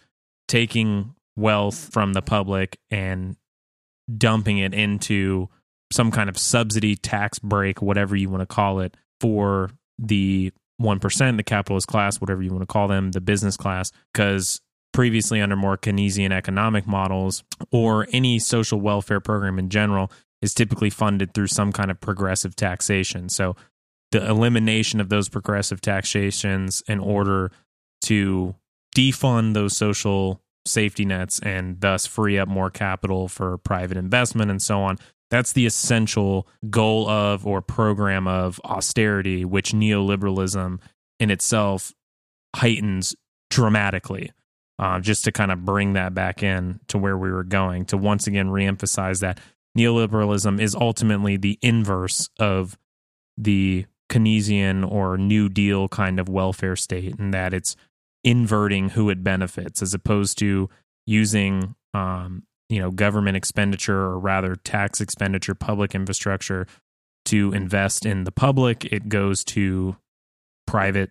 taking 0.49 1.15
wealth 1.37 1.91
from 1.93 2.13
the 2.13 2.23
public 2.23 2.79
and 2.91 3.37
dumping 4.17 4.59
it 4.59 4.75
into 4.75 5.49
some 5.93 6.11
kind 6.11 6.29
of 6.29 6.39
subsidy, 6.39 6.97
tax 6.97 7.39
break, 7.39 7.83
whatever 7.83 8.17
you 8.17 8.29
want 8.29 8.41
to 8.41 8.47
call 8.47 8.81
it, 8.81 8.97
for 9.21 9.71
the 9.99 10.53
1%, 10.81 11.37
the 11.37 11.43
capitalist 11.43 11.87
class, 11.87 12.21
whatever 12.21 12.43
you 12.43 12.51
want 12.51 12.63
to 12.63 12.67
call 12.67 12.89
them, 12.89 13.13
the 13.13 13.21
business 13.21 13.57
class, 13.57 13.93
because 14.13 14.61
previously 14.93 15.41
under 15.41 15.57
more 15.57 15.77
Keynesian 15.77 16.33
economic 16.33 16.87
models 16.87 17.45
or 17.71 18.07
any 18.13 18.39
social 18.39 18.81
welfare 18.81 19.21
program 19.21 19.59
in 19.59 19.69
general 19.69 20.11
is 20.43 20.55
typically 20.55 20.91
funded 20.91 21.35
through 21.35 21.47
some 21.47 21.71
kind 21.73 21.91
of 21.91 22.01
progressive 22.01 22.57
taxation. 22.57 23.29
So 23.29 23.57
the 24.11 24.27
elimination 24.27 25.01
of 25.01 25.09
those 25.09 25.29
progressive 25.29 25.81
taxations 25.81 26.83
in 26.89 26.99
order 26.99 27.53
to 28.07 28.55
defund 28.97 29.55
those 29.55 29.77
social 29.77 30.41
safety 30.67 31.05
nets 31.05 31.39
and 31.41 31.81
thus 31.81 32.07
free 32.07 32.39
up 32.39 32.49
more 32.49 32.71
capital 32.71 33.29
for 33.29 33.59
private 33.59 33.97
investment 33.97 34.51
and 34.51 34.61
so 34.61 34.81
on. 34.83 34.99
That's 35.31 35.53
the 35.53 35.67
essential 35.67 36.49
goal 36.71 37.09
of 37.09 37.47
or 37.47 37.63
program 37.63 38.27
of 38.27 38.61
austerity, 38.65 39.45
which 39.45 39.73
neoliberalism 39.73 40.81
in 41.21 41.31
itself 41.31 41.93
heightens 42.57 43.15
dramatically. 43.51 44.33
uh, 44.81 44.99
just 44.99 45.25
to 45.25 45.31
kind 45.33 45.53
of 45.53 45.65
bring 45.65 45.93
that 45.93 46.15
back 46.15 46.43
in 46.43 46.81
to 46.89 46.97
where 46.97 47.17
we 47.19 47.31
were 47.31 47.45
going 47.45 47.85
to 47.85 47.99
once 47.99 48.27
again 48.27 48.49
reemphasize 48.49 49.21
that 49.21 49.39
neoliberalism 49.77 50.59
is 50.59 50.75
ultimately 50.75 51.37
the 51.37 51.59
inverse 51.61 52.31
of 52.39 52.79
the 53.37 53.85
Keynesian 54.11 54.91
or 54.91 55.19
New 55.19 55.51
Deal 55.51 55.87
kind 55.89 56.19
of 56.19 56.29
welfare 56.31 56.77
state, 56.77 57.19
and 57.19 57.33
that 57.35 57.53
it's 57.53 57.77
inverting 58.25 58.89
who 58.91 59.11
it 59.11 59.23
benefits 59.23 59.83
as 59.83 59.93
opposed 59.93 60.39
to 60.39 60.71
using 61.07 61.75
um, 61.93 62.45
you 62.71 62.81
know 62.81 62.91
government 62.91 63.37
expenditure 63.37 64.01
or 64.01 64.19
rather 64.19 64.55
tax 64.55 65.01
expenditure, 65.01 65.55
public 65.55 65.95
infrastructure 65.95 66.67
to 67.27 67.53
invest 67.53 68.07
in 68.07 68.25
the 68.25 68.33
public. 68.33 68.87
It 68.87 69.09
goes 69.09 69.45
to 69.45 69.97
private 70.67 71.11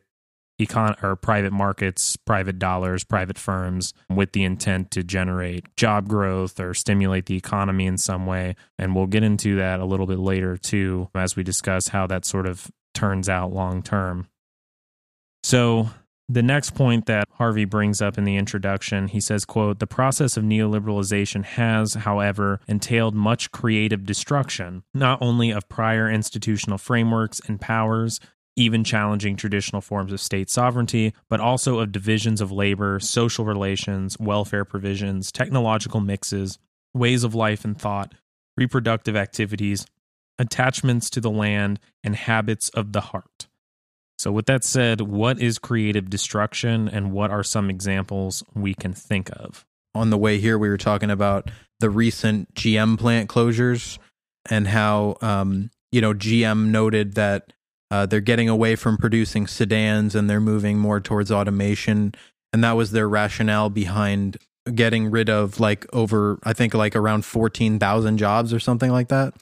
econ 0.59 1.01
or 1.03 1.15
private 1.15 1.53
markets, 1.53 2.15
private 2.17 2.59
dollars, 2.59 3.03
private 3.03 3.37
firms 3.37 3.93
with 4.09 4.31
the 4.31 4.43
intent 4.43 4.91
to 4.91 5.03
generate 5.03 5.75
job 5.75 6.07
growth 6.07 6.59
or 6.59 6.73
stimulate 6.73 7.25
the 7.27 7.35
economy 7.35 7.85
in 7.85 7.97
some 7.97 8.25
way. 8.25 8.55
And 8.77 8.95
we'll 8.95 9.07
get 9.07 9.23
into 9.23 9.57
that 9.57 9.79
a 9.79 9.85
little 9.85 10.07
bit 10.07 10.19
later 10.19 10.57
too 10.57 11.09
as 11.13 11.35
we 11.35 11.43
discuss 11.43 11.89
how 11.89 12.07
that 12.07 12.25
sort 12.25 12.45
of 12.47 12.71
turns 12.93 13.29
out 13.29 13.53
long 13.53 13.83
term. 13.83 14.27
So 15.43 15.89
the 16.29 16.43
next 16.43 16.75
point 16.75 17.07
that 17.07 17.27
Harvey 17.33 17.65
brings 17.65 18.01
up 18.01 18.17
in 18.17 18.23
the 18.23 18.37
introduction, 18.37 19.07
he 19.07 19.19
says, 19.19 19.45
quote, 19.45 19.79
"The 19.79 19.87
process 19.87 20.37
of 20.37 20.43
neoliberalization 20.43 21.43
has, 21.43 21.95
however, 21.95 22.61
entailed 22.67 23.15
much 23.15 23.51
creative 23.51 24.05
destruction, 24.05 24.83
not 24.93 25.19
only 25.21 25.49
of 25.49 25.67
prior 25.67 26.09
institutional 26.09 26.77
frameworks 26.77 27.41
and 27.47 27.59
powers, 27.59 28.19
even 28.55 28.83
challenging 28.83 29.35
traditional 29.35 29.81
forms 29.81 30.11
of 30.11 30.21
state 30.21 30.49
sovereignty, 30.49 31.13
but 31.29 31.39
also 31.39 31.79
of 31.79 31.91
divisions 31.91 32.41
of 32.41 32.51
labor, 32.51 32.99
social 32.99 33.45
relations, 33.45 34.19
welfare 34.19 34.65
provisions, 34.65 35.31
technological 35.31 35.99
mixes, 35.99 36.59
ways 36.93 37.23
of 37.23 37.33
life 37.33 37.65
and 37.65 37.79
thought, 37.79 38.13
reproductive 38.57 39.15
activities, 39.15 39.85
attachments 40.37 41.09
to 41.09 41.19
the 41.19 41.29
land, 41.31 41.79
and 42.03 42.15
habits 42.15 42.69
of 42.69 42.91
the 42.91 43.01
heart. 43.01 43.47
So, 44.19 44.33
with 44.33 44.47
that 44.47 44.65
said, 44.65 44.99
what 44.99 45.39
is 45.39 45.57
creative 45.57 46.09
destruction 46.09 46.89
and 46.89 47.13
what 47.13 47.31
are 47.31 47.41
some 47.41 47.69
examples 47.69 48.43
we 48.53 48.73
can 48.73 48.91
think 48.93 49.29
of? 49.31 49.65
On 49.95 50.09
the 50.09 50.17
way 50.17 50.39
here, 50.39 50.57
we 50.57 50.67
were 50.67 50.77
talking 50.77 51.09
about 51.09 51.49
the 51.79 51.89
recent 51.89 52.53
GM 52.53 52.99
plant 52.99 53.29
closures 53.29 53.97
and 54.49 54.67
how, 54.67 55.15
um, 55.21 55.71
you 55.93 56.01
know, 56.01 56.13
GM 56.13 56.67
noted 56.67 57.13
that 57.13 57.53
uh, 57.91 58.05
they're 58.05 58.19
getting 58.19 58.49
away 58.49 58.75
from 58.75 58.97
producing 58.97 59.47
sedans 59.47 60.15
and 60.15 60.29
they're 60.29 60.41
moving 60.41 60.77
more 60.77 60.99
towards 60.99 61.31
automation. 61.31 62.13
And 62.51 62.61
that 62.61 62.73
was 62.73 62.91
their 62.91 63.07
rationale 63.07 63.69
behind 63.69 64.35
getting 64.75 65.09
rid 65.09 65.29
of 65.29 65.61
like 65.61 65.85
over, 65.93 66.39
I 66.43 66.51
think, 66.51 66.73
like 66.73 66.97
around 66.97 67.23
14,000 67.23 68.17
jobs 68.17 68.53
or 68.53 68.59
something 68.59 68.91
like 68.91 69.07
that. 69.07 69.33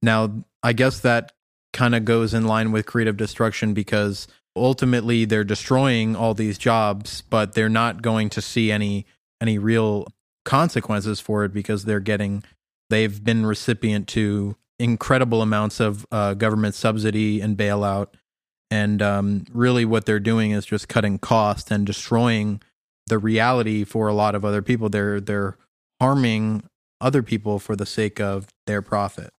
Now, 0.00 0.44
I 0.62 0.74
guess 0.74 1.00
that 1.00 1.32
kind 1.76 1.94
of 1.94 2.06
goes 2.06 2.32
in 2.32 2.46
line 2.46 2.72
with 2.72 2.86
creative 2.86 3.18
destruction 3.18 3.74
because 3.74 4.26
ultimately 4.56 5.26
they're 5.26 5.44
destroying 5.44 6.16
all 6.16 6.32
these 6.32 6.56
jobs, 6.56 7.20
but 7.20 7.52
they're 7.52 7.68
not 7.68 8.00
going 8.02 8.30
to 8.30 8.40
see 8.40 8.72
any 8.72 9.06
any 9.40 9.58
real 9.58 10.06
consequences 10.46 11.20
for 11.20 11.44
it 11.44 11.52
because 11.52 11.84
they're 11.84 12.00
getting 12.00 12.42
they've 12.88 13.22
been 13.22 13.44
recipient 13.44 14.08
to 14.08 14.56
incredible 14.78 15.42
amounts 15.42 15.78
of 15.78 16.06
uh, 16.10 16.32
government 16.32 16.74
subsidy 16.74 17.40
and 17.40 17.56
bailout. 17.56 18.08
And 18.70 19.02
um, 19.02 19.44
really, 19.52 19.84
what 19.84 20.06
they're 20.06 20.18
doing 20.18 20.52
is 20.52 20.64
just 20.64 20.88
cutting 20.88 21.18
costs 21.18 21.70
and 21.70 21.86
destroying 21.86 22.62
the 23.06 23.18
reality 23.18 23.84
for 23.84 24.08
a 24.08 24.14
lot 24.14 24.34
of 24.34 24.44
other 24.44 24.62
people. 24.62 24.88
They're 24.88 25.20
they're 25.20 25.58
harming 26.00 26.64
other 27.02 27.22
people 27.22 27.58
for 27.58 27.76
the 27.76 27.86
sake 27.86 28.18
of 28.18 28.48
their 28.66 28.80
profit. 28.80 29.30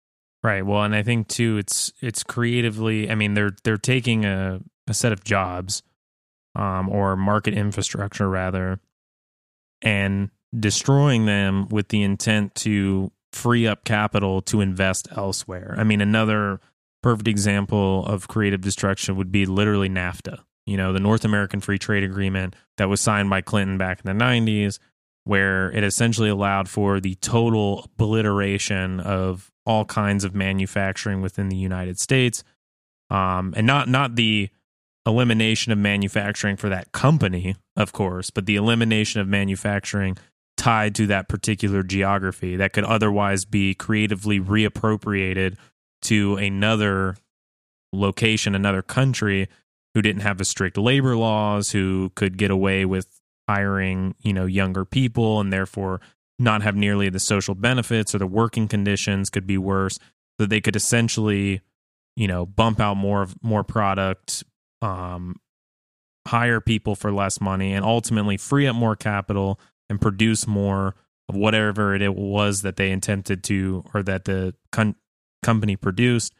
Right. 0.47 0.64
Well, 0.64 0.84
and 0.84 0.94
I 0.94 1.03
think 1.03 1.26
too, 1.26 1.59
it's 1.59 1.92
it's 2.01 2.22
creatively. 2.22 3.11
I 3.11 3.16
mean, 3.16 3.34
they're 3.34 3.57
they're 3.64 3.76
taking 3.76 4.24
a, 4.24 4.61
a 4.86 4.94
set 4.94 5.11
of 5.11 5.24
jobs, 5.24 5.82
um, 6.55 6.88
or 6.88 7.16
market 7.16 7.53
infrastructure 7.53 8.28
rather, 8.30 8.78
and 9.82 10.30
destroying 10.57 11.26
them 11.26 11.66
with 11.70 11.88
the 11.88 12.01
intent 12.01 12.55
to 12.55 13.11
free 13.32 13.66
up 13.66 13.82
capital 13.82 14.40
to 14.42 14.61
invest 14.61 15.09
elsewhere. 15.16 15.74
I 15.76 15.82
mean, 15.82 16.01
another 16.01 16.61
perfect 17.03 17.26
example 17.26 18.07
of 18.07 18.28
creative 18.28 18.61
destruction 18.61 19.16
would 19.16 19.32
be 19.32 19.47
literally 19.47 19.88
NAFTA. 19.88 20.38
You 20.64 20.76
know, 20.76 20.92
the 20.92 21.01
North 21.01 21.24
American 21.24 21.59
Free 21.59 21.80
Trade 21.80 22.05
Agreement 22.05 22.55
that 22.76 22.88
was 22.88 23.01
signed 23.01 23.30
by 23.30 23.40
Clinton 23.40 23.78
back 23.78 24.01
in 24.05 24.16
the 24.16 24.24
90s, 24.24 24.78
where 25.27 25.72
it 25.72 25.83
essentially 25.83 26.29
allowed 26.29 26.68
for 26.68 27.01
the 27.01 27.16
total 27.16 27.83
obliteration 27.85 29.01
of 29.01 29.51
all 29.66 29.85
kinds 29.85 30.22
of 30.22 30.37
manufacturing 30.37 31.20
within 31.20 31.49
the 31.49 31.57
United 31.57 31.99
States. 31.99 32.45
Um, 33.11 33.53
and 33.57 33.66
not 33.66 33.89
not 33.89 34.14
the 34.14 34.51
elimination 35.05 35.72
of 35.72 35.79
manufacturing 35.79 36.57
for 36.57 36.68
that 36.68 36.93
company, 36.93 37.57
of 37.77 37.93
course, 37.93 38.31
but 38.31 38.47
the 38.47 38.55
elimination 38.55 39.20
of 39.20 39.27
manufacturing 39.27 40.16
tied 40.57 40.95
to 40.95 41.09
that 41.09 41.29
particular 41.29 41.83
geography 41.83 42.55
that 42.55 42.72
could 42.72 42.85
otherwise 42.85 43.45
be 43.45 43.74
creatively 43.74 44.39
reappropriated 44.39 45.57
to 46.03 46.37
another 46.37 47.16
location, 47.93 48.55
another 48.55 48.83
country 48.83 49.49
who 49.93 50.03
didn't 50.03 50.22
have 50.22 50.39
the 50.39 50.45
strict 50.45 50.79
labor 50.79 51.16
laws, 51.16 51.72
who 51.72 52.12
could 52.14 52.39
get 52.39 52.53
away 52.53 52.85
with 52.85 53.16
hiring, 53.49 54.14
you 54.20 54.32
know, 54.32 54.47
younger 54.47 54.84
people 54.84 55.40
and 55.40 55.53
therefore 55.53 56.01
not 56.38 56.62
have 56.62 56.76
nearly 56.76 57.09
the 57.09 57.20
social 57.20 57.55
benefits 57.55 58.14
or 58.14 58.18
the 58.18 58.26
working 58.26 58.68
conditions 58.68 59.30
could 59.30 59.47
be 59.47 59.59
worse. 59.59 59.99
So 60.38 60.47
they 60.47 60.61
could 60.61 60.76
essentially, 60.76 61.62
you 62.16 62.28
know, 62.28 62.44
bump 62.44 62.80
out 62.80 62.97
more 62.97 63.22
of 63.22 63.34
more 63.42 63.64
product, 63.64 64.44
um, 64.82 65.36
hire 66.26 66.61
people 66.61 66.94
for 66.94 67.12
less 67.12 67.40
money, 67.40 67.72
and 67.72 67.84
ultimately 67.84 68.36
free 68.36 68.66
up 68.66 68.76
more 68.76 68.97
capital 68.97 69.59
and 69.88 70.01
produce 70.01 70.47
more 70.47 70.94
of 71.28 71.36
whatever 71.36 71.94
it 71.94 72.14
was 72.14 72.62
that 72.62 72.76
they 72.76 72.90
intended 72.90 73.42
to 73.44 73.84
or 73.94 74.03
that 74.03 74.24
the 74.24 74.55
con- 74.72 74.97
company 75.42 75.76
produced 75.76 76.34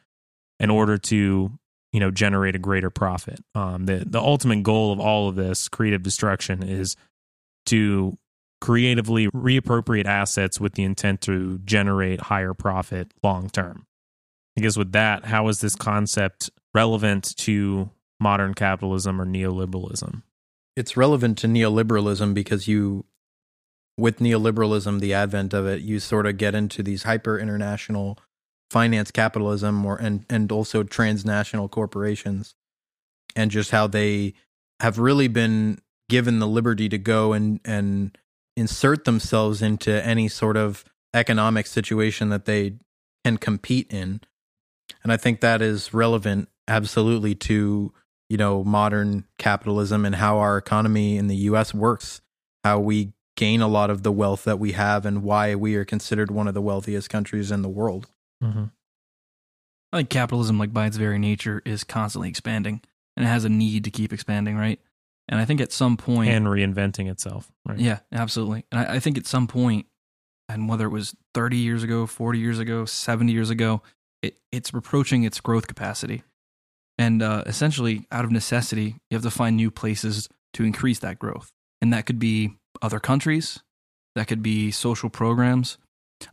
in 0.61 0.71
order 0.71 0.99
to 0.99 1.59
you 1.93 2.01
know 2.01 2.11
generate 2.11 2.55
a 2.55 2.59
greater 2.59 2.91
profit. 2.91 3.41
Um, 3.55 3.87
the 3.87 4.05
the 4.07 4.21
ultimate 4.21 4.63
goal 4.63 4.93
of 4.93 5.01
all 5.01 5.29
of 5.29 5.37
this 5.37 5.69
creative 5.69 6.03
destruction 6.03 6.63
is 6.63 6.97
to 7.67 8.19
creatively 8.61 9.29
reappropriate 9.29 10.07
assets 10.07 10.59
with 10.61 10.75
the 10.75 10.83
intent 10.83 11.21
to 11.23 11.59
generate 11.65 12.21
higher 12.21 12.55
profit 12.55 13.13
long 13.23 13.49
term. 13.51 13.87
I 14.59 14.63
guess 14.63 14.77
with 14.77 14.93
that 14.93 15.27
how 15.27 15.49
is 15.49 15.61
this 15.61 15.75
concept 15.75 16.51
relevant 16.75 17.37
to 17.39 17.91
modern 18.19 18.55
capitalism 18.55 19.21
or 19.21 19.27
neoliberalism? 19.27 20.23
It's 20.75 20.97
relevant 20.97 21.39
to 21.39 21.47
neoliberalism 21.47 22.35
because 22.35 22.69
you 22.69 23.05
with 23.99 24.19
neoliberalism, 24.19 25.01
the 25.01 25.15
advent 25.15 25.55
of 25.55 25.67
it, 25.67 25.81
you 25.81 26.01
sort 26.01 26.27
of 26.27 26.37
get 26.37 26.55
into 26.55 26.83
these 26.83 27.05
hyper 27.05 27.39
international 27.39 28.19
finance 28.71 29.11
capitalism 29.11 29.85
or 29.85 29.97
and 29.97 30.25
and 30.29 30.51
also 30.51 30.83
transnational 30.83 31.69
corporations 31.69 32.55
and 33.35 33.51
just 33.51 33.71
how 33.71 33.87
they 33.87 34.35
have 34.81 34.99
really 34.99 35.29
been 35.29 35.79
given 36.09 36.39
the 36.39 36.49
liberty 36.49 36.89
to 36.89 36.99
go 36.99 37.33
and 37.33 37.61
and 37.65 38.19
insert 38.57 39.05
themselves 39.05 39.63
into 39.63 40.05
any 40.05 40.29
sort 40.29 40.57
of 40.57 40.85
economic 41.15 41.67
situation 41.67 42.29
that 42.31 42.45
they 42.45 42.75
can 43.25 43.37
compete 43.37 43.91
in 43.93 44.21
and 45.03 45.13
i 45.13 45.17
think 45.17 45.41
that 45.41 45.63
is 45.63 45.95
relevant 45.95 46.49
absolutely 46.69 47.35
to 47.35 47.93
you 48.29 48.37
know 48.37 48.65
modern 48.65 49.25
capitalism 49.39 50.05
and 50.05 50.17
how 50.17 50.39
our 50.39 50.59
economy 50.59 51.17
in 51.17 51.29
the 51.29 51.37
US 51.37 51.73
works 51.73 52.21
how 52.67 52.81
we 52.81 53.13
gain 53.37 53.61
a 53.61 53.69
lot 53.69 53.91
of 53.91 54.03
the 54.03 54.11
wealth 54.11 54.43
that 54.45 54.59
we 54.59 54.73
have 54.73 55.07
and 55.07 55.23
why 55.23 55.55
we 55.55 55.77
are 55.77 55.85
considered 55.85 56.31
one 56.31 56.49
of 56.49 56.55
the 56.55 56.63
wealthiest 56.63 57.09
countries 57.09 57.53
in 57.53 57.63
the 57.63 57.69
world. 57.69 58.09
Mm-hmm. 58.43 58.65
I 59.93 59.97
think 59.99 60.11
capitalism, 60.11 60.59
like 60.59 60.73
by 60.73 60.87
its 60.87 60.97
very 60.97 61.19
nature, 61.19 61.63
is 61.65 61.85
constantly 61.85 62.29
expanding 62.29 62.83
and 63.17 63.25
it 63.25 63.29
has 63.29 63.45
a 63.45 63.49
need 63.49 63.85
to 63.85 63.91
keep 63.91 64.13
expanding, 64.13 64.57
right? 64.57 64.81
And 65.29 65.41
I 65.41 65.45
think 65.45 65.61
at 65.61 65.73
some 65.73 65.97
point, 65.97 66.31
and 66.31 66.47
reinventing 66.47 67.11
itself, 67.11 67.51
right? 67.67 67.79
Yeah, 67.79 68.01
absolutely. 68.13 68.65
And 68.71 68.81
I, 68.81 68.95
I 68.97 69.01
think 69.01 69.19
at 69.19 69.27
some 69.27 69.47
point, 69.47 69.87
and 70.49 70.69
whether 70.69 70.87
it 70.87 70.91
was 70.91 71.17
30 71.35 71.57
years 71.57 71.83
ago, 71.83 72.07
40 72.07 72.39
years 72.39 72.59
ago, 72.59 72.85
70 72.85 73.33
years 73.33 73.51
ago, 73.51 73.83
it, 74.23 74.37
it's 74.53 74.71
approaching 74.71 75.25
its 75.25 75.41
growth 75.41 75.67
capacity. 75.67 76.23
And 76.99 77.23
uh, 77.23 77.43
essentially, 77.47 78.07
out 78.13 78.25
of 78.25 78.31
necessity, 78.31 78.97
you 79.11 79.17
have 79.17 79.23
to 79.23 79.31
find 79.31 79.57
new 79.57 79.71
places 79.71 80.29
to 80.55 80.65
increase 80.65 81.01
that 81.01 81.19
growth. 81.19 81.53
And 81.83 81.93
that 81.93 82.07
could 82.07 82.19
be 82.19 82.53
other 82.81 83.01
countries. 83.01 83.61
That 84.15 84.29
could 84.29 84.43
be 84.43 84.71
social 84.71 85.11
programs. 85.11 85.77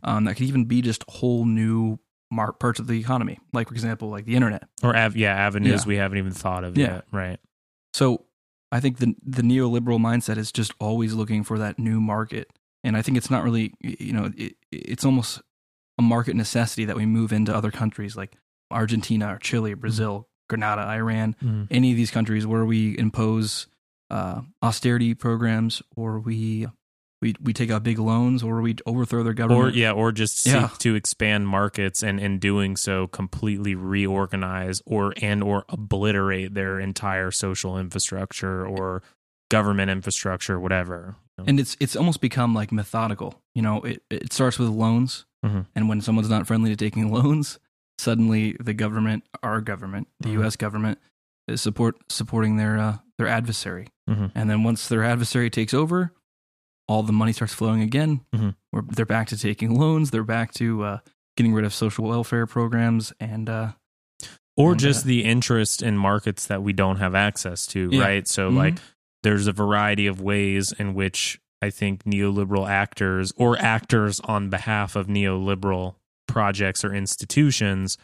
Um, 0.02 0.24
that 0.24 0.34
could 0.36 0.46
even 0.46 0.64
be 0.64 0.82
just 0.82 1.04
whole 1.08 1.44
new 1.44 1.98
mark 2.30 2.58
parts 2.58 2.80
of 2.80 2.86
the 2.86 2.98
economy, 2.98 3.38
like 3.52 3.68
for 3.68 3.74
example, 3.74 4.08
like 4.08 4.24
the 4.24 4.34
internet 4.34 4.64
or 4.82 4.96
av- 4.96 5.16
yeah, 5.16 5.34
avenues 5.34 5.82
yeah. 5.84 5.88
we 5.88 5.96
haven't 5.96 6.18
even 6.18 6.32
thought 6.32 6.64
of 6.64 6.76
yeah. 6.76 6.94
yet. 6.94 7.04
Right. 7.12 7.38
So 7.92 8.24
I 8.72 8.80
think 8.80 8.98
the 8.98 9.14
the 9.22 9.42
neoliberal 9.42 9.98
mindset 10.00 10.36
is 10.36 10.50
just 10.52 10.72
always 10.80 11.14
looking 11.14 11.44
for 11.44 11.58
that 11.58 11.78
new 11.78 12.00
market, 12.00 12.50
and 12.82 12.96
I 12.96 13.02
think 13.02 13.16
it's 13.18 13.30
not 13.30 13.44
really 13.44 13.74
you 13.80 14.12
know 14.12 14.32
it, 14.36 14.56
it's 14.72 15.04
almost 15.04 15.42
a 15.98 16.02
market 16.02 16.34
necessity 16.34 16.84
that 16.86 16.96
we 16.96 17.06
move 17.06 17.32
into 17.32 17.54
other 17.54 17.70
countries 17.70 18.16
like 18.16 18.36
Argentina 18.70 19.34
or 19.34 19.38
Chile, 19.38 19.74
Brazil, 19.74 20.26
Grenada, 20.48 20.82
Iran, 20.88 21.36
Mhm. 21.42 21.68
any 21.70 21.90
of 21.92 21.96
these 21.96 22.10
countries 22.10 22.46
where 22.46 22.64
we 22.64 22.98
impose 22.98 23.68
uh, 24.10 24.42
austerity 24.62 25.14
programs 25.14 25.82
or 25.94 26.18
we 26.18 26.66
we 27.24 27.34
we 27.40 27.52
take 27.52 27.70
out 27.70 27.82
big 27.82 27.98
loans 27.98 28.42
or 28.42 28.60
we 28.60 28.76
overthrow 28.86 29.22
their 29.22 29.32
government 29.40 29.74
or 29.74 29.76
yeah 29.82 29.90
or 30.00 30.12
just 30.12 30.38
seek 30.38 30.52
Yeah. 30.52 30.68
to 30.84 30.94
expand 30.94 31.48
markets 31.48 32.02
and 32.02 32.20
in 32.20 32.38
doing 32.38 32.76
so 32.76 33.06
completely 33.08 33.74
reorganize 33.74 34.82
or 34.84 35.14
and 35.22 35.42
or 35.42 35.64
obliterate 35.70 36.52
their 36.54 36.78
entire 36.78 37.30
social 37.30 37.78
infrastructure 37.78 38.66
or 38.66 39.02
government 39.50 39.90
infrastructure 39.90 40.60
whatever 40.60 41.16
and 41.46 41.58
it's 41.58 41.76
it's 41.80 41.96
almost 41.96 42.20
become 42.20 42.54
like 42.54 42.70
methodical. 42.70 43.30
You 43.56 43.62
know, 43.62 43.82
it 43.82 44.02
it 44.08 44.32
starts 44.32 44.56
with 44.56 44.68
loans, 44.68 45.26
Mhm. 45.44 45.66
and 45.74 45.88
when 45.88 46.00
someone's 46.00 46.30
not 46.30 46.46
friendly 46.46 46.70
to 46.70 46.76
taking 46.76 47.10
loans, 47.18 47.58
suddenly 47.98 48.56
the 48.60 48.72
government, 48.74 49.24
our 49.42 49.60
government, 49.60 50.06
the 50.20 50.28
Mhm. 50.28 50.32
U.S. 50.40 50.54
government, 50.56 50.98
is 51.48 51.60
support 51.60 51.96
supporting 52.08 52.56
their 52.56 52.78
uh, 52.78 52.98
their 53.18 53.26
adversary. 53.26 53.88
Mhm. 54.08 54.30
And 54.34 54.48
then 54.48 54.62
once 54.62 54.86
their 54.88 55.02
adversary 55.02 55.50
takes 55.50 55.74
over, 55.74 56.12
all 56.88 57.02
the 57.02 57.12
money 57.12 57.32
starts 57.32 57.54
flowing 57.54 57.80
again. 57.80 58.20
Mhm. 58.34 58.54
Where 58.70 58.82
they're 58.88 59.06
back 59.06 59.28
to 59.28 59.38
taking 59.38 59.78
loans. 59.78 60.10
They're 60.10 60.22
back 60.24 60.52
to 60.54 60.82
uh, 60.84 60.98
getting 61.36 61.54
rid 61.54 61.64
of 61.64 61.72
social 61.74 62.06
welfare 62.06 62.46
programs 62.46 63.12
and 63.18 63.48
uh, 63.48 63.72
or 64.56 64.72
And, 64.72 64.80
just 64.80 65.04
uh, 65.04 65.08
the 65.08 65.24
interest 65.24 65.82
in 65.82 65.96
markets 65.96 66.46
that 66.46 66.62
we 66.62 66.72
don't 66.72 66.96
have 66.98 67.14
access 67.14 67.66
to 67.68 67.88
Yeah. 67.92 68.00
right 68.02 68.28
so 68.28 68.50
Mhm. 68.50 68.56
like 68.56 68.74
there's 69.22 69.46
a 69.46 69.52
variety 69.52 70.06
of 70.06 70.20
ways 70.20 70.72
in 70.78 70.94
which 70.94 71.40
i 71.60 71.70
think 71.70 72.04
neoliberal 72.04 72.68
actors 72.68 73.32
or 73.36 73.58
actors 73.58 74.20
on 74.20 74.50
behalf 74.50 74.94
of 74.94 75.08
neoliberal 75.08 75.96
projects 76.28 76.84
or 76.84 76.94
institutions 76.94 77.98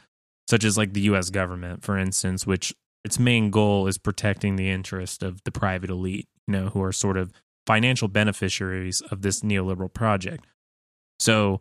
such 0.48 0.64
as 0.64 0.76
like 0.76 0.92
the 0.92 1.02
US 1.02 1.30
government 1.30 1.84
for 1.84 1.96
instance 1.96 2.46
which 2.46 2.74
its 3.04 3.18
main 3.18 3.50
goal 3.50 3.86
is 3.86 3.96
protecting 3.98 4.56
the 4.56 4.68
interest 4.70 5.22
of 5.22 5.42
the 5.44 5.52
private 5.52 5.90
elite 5.90 6.26
you 6.48 6.52
know 6.52 6.68
who 6.70 6.82
are 6.82 6.92
sort 6.92 7.16
of 7.16 7.32
financial 7.72 8.08
beneficiaries 8.08 9.00
of 9.10 9.22
this 9.22 9.40
neoliberal 9.40 9.92
project 9.92 10.44
so 11.18 11.60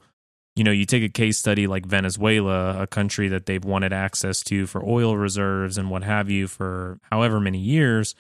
you 0.60 0.66
know, 0.66 0.72
you 0.72 0.86
take 0.86 1.04
a 1.04 1.10
case 1.10 1.38
study 1.38 1.68
like 1.68 1.86
Venezuela, 1.86 2.82
a 2.82 2.86
country 2.86 3.30
that 3.30 3.46
they've 3.46 3.64
wanted 3.64 3.94
access 3.94 4.44
to 4.44 4.68
for 4.68 4.84
oil 4.84 5.16
reserves 5.16 5.78
and 5.78 5.90
what 5.90 6.04
have 6.04 6.30
you 6.30 6.48
for 6.48 7.00
however 7.04 7.40
many 7.40 7.60
years, 7.60 8.14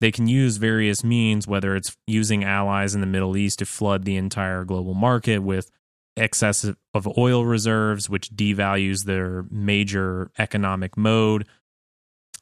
they 0.00 0.10
can 0.10 0.26
use 0.26 0.56
various 0.56 1.04
means, 1.04 1.46
whether 1.46 1.76
it's 1.76 1.94
using 2.06 2.42
allies 2.42 2.94
in 2.94 3.02
the 3.02 3.06
Middle 3.06 3.36
East 3.36 3.58
to 3.58 3.66
flood 3.66 4.04
the 4.04 4.16
entire 4.16 4.64
global 4.64 4.94
market 4.94 5.40
with 5.40 5.70
excess 6.16 6.64
of 6.94 7.18
oil 7.18 7.44
reserves, 7.44 8.08
which 8.08 8.30
devalues 8.30 9.04
their 9.04 9.44
major 9.50 10.30
economic 10.38 10.96
mode, 10.96 11.46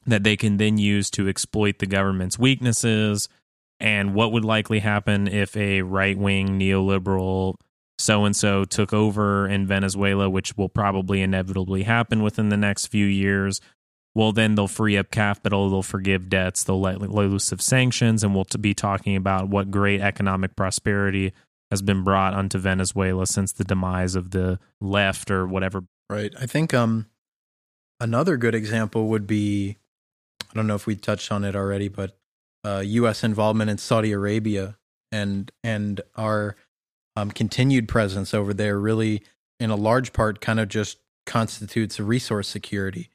that 0.07 0.22
they 0.22 0.36
can 0.36 0.57
then 0.57 0.78
use 0.78 1.11
to 1.11 1.28
exploit 1.28 1.80
the 1.80 1.86
government's 1.86 2.38
weaknesses. 2.38 3.28
And 3.83 4.14
what 4.14 4.30
would 4.30 4.45
likely 4.45 4.78
happen 4.78 5.26
if 5.26 5.57
a 5.57 5.83
right 5.83 6.16
wing 6.16 6.59
neoliberal 6.59 7.57
so 7.99 8.24
and 8.24 8.35
so 8.35 8.64
took 8.64 8.93
over 8.93 9.49
in 9.49 9.66
Venezuela, 9.66 10.30
which 10.30 10.57
will 10.57 10.68
probably 10.68 11.20
inevitably 11.20 11.83
happen 11.83 12.22
within 12.22 12.49
the 12.49 12.57
next 12.57 12.87
few 12.87 13.07
years. 13.07 13.61
Well, 14.14 14.33
then 14.33 14.55
they'll 14.55 14.68
free 14.68 14.97
up 14.97 15.11
capital, 15.11 15.68
they'll 15.68 15.83
forgive 15.83 16.28
debts, 16.28 16.62
they'll 16.62 16.80
let 16.80 17.01
loose 17.01 17.51
of 17.51 17.61
sanctions, 17.61 18.22
and 18.22 18.35
we'll 18.35 18.47
be 18.61 18.72
talking 18.74 19.16
about 19.16 19.49
what 19.49 19.70
great 19.70 20.01
economic 20.01 20.55
prosperity 20.55 21.33
has 21.70 21.83
been 21.83 22.05
brought 22.05 22.35
onto 22.35 22.59
Venezuela 22.59 23.26
since 23.26 23.53
the 23.53 23.64
demise 23.64 24.14
of 24.14 24.30
the 24.30 24.61
left 24.80 25.30
or 25.30 25.47
whatever. 25.47 25.85
Right. 26.09 26.33
I 26.39 26.47
think 26.47 26.72
um 26.72 27.07
another 27.99 28.37
good 28.37 28.55
example 28.55 29.09
would 29.09 29.26
be 29.26 29.78
I 30.51 30.55
don't 30.55 30.66
know 30.66 30.74
if 30.74 30.87
we 30.87 30.95
touched 30.95 31.33
on 31.33 31.45
it 31.45 31.57
already, 31.57 31.89
but 31.89 32.18
uh, 32.65 32.83
U.S. 32.85 33.25
involvement 33.25 33.71
in 33.71 33.79
Saudi 33.79 34.13
Arabia 34.13 34.77
and 35.11 35.51
and 35.65 36.01
our 36.17 36.57
um, 37.17 37.31
continued 37.31 37.89
presence 37.89 38.33
over 38.33 38.55
there 38.55 38.79
really, 38.79 39.23
in 39.61 39.71
a 39.71 39.77
large 39.77 40.13
part, 40.13 40.41
kind 40.41 40.59
of 40.61 40.69
just 40.69 40.99
constitutes 41.27 42.01
resource 42.01 42.49
security. 42.49 43.11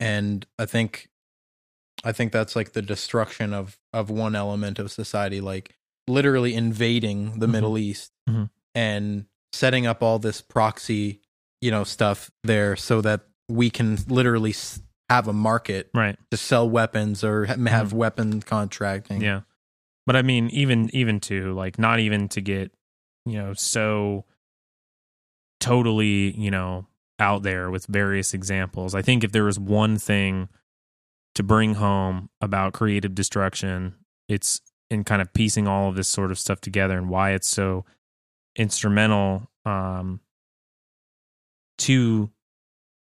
And 0.00 0.46
I 0.58 0.66
think, 0.66 1.08
I 2.04 2.12
think 2.12 2.32
that's 2.32 2.56
like 2.56 2.72
the 2.72 2.82
destruction 2.82 3.52
of 3.54 3.78
of 3.92 4.10
one 4.10 4.34
element 4.34 4.78
of 4.78 4.90
society, 4.90 5.40
like 5.40 5.76
literally 6.08 6.54
invading 6.54 7.38
the 7.38 7.46
Mhm. 7.46 7.50
Middle 7.52 7.78
East 7.78 8.12
Mhm. 8.28 8.50
and 8.74 9.26
setting 9.52 9.86
up 9.86 10.02
all 10.02 10.18
this 10.18 10.40
proxy, 10.40 11.20
you 11.60 11.70
know, 11.70 11.84
stuff 11.84 12.30
there, 12.42 12.76
so 12.76 13.00
that 13.02 13.20
we 13.48 13.68
can 13.70 13.98
literally 14.08 14.52
have 15.10 15.26
a 15.28 15.32
market 15.32 15.90
Right. 15.92 16.16
to 16.30 16.36
sell 16.36 16.70
weapons 16.70 17.22
or 17.24 17.44
ha- 17.46 17.56
have 17.66 17.92
weapon 17.92 18.40
contracting. 18.40 19.20
Yeah. 19.20 19.40
But 20.06 20.16
I 20.16 20.22
mean, 20.22 20.48
even 20.50 20.88
even 20.94 21.20
to 21.20 21.52
like 21.54 21.78
not 21.78 21.98
even 22.00 22.28
to 22.28 22.40
get, 22.40 22.72
you 23.26 23.34
know, 23.36 23.52
so 23.52 24.24
totally, 25.60 26.30
you 26.38 26.50
know, 26.50 26.86
out 27.18 27.42
there 27.42 27.70
with 27.70 27.86
various 27.86 28.32
examples. 28.32 28.94
I 28.94 29.02
think 29.02 29.24
if 29.24 29.32
there 29.32 29.44
was 29.44 29.58
one 29.58 29.98
thing 29.98 30.48
to 31.34 31.42
bring 31.42 31.74
home 31.74 32.30
about 32.40 32.72
creative 32.72 33.14
destruction, 33.14 33.94
it's 34.28 34.60
in 34.90 35.04
kind 35.04 35.20
of 35.20 35.32
piecing 35.32 35.68
all 35.68 35.88
of 35.88 35.96
this 35.96 36.08
sort 36.08 36.30
of 36.30 36.38
stuff 36.38 36.60
together 36.60 36.96
and 36.96 37.08
why 37.10 37.32
it's 37.32 37.46
so 37.48 37.84
instrumental 38.56 39.48
um, 39.64 40.20
to 41.78 42.30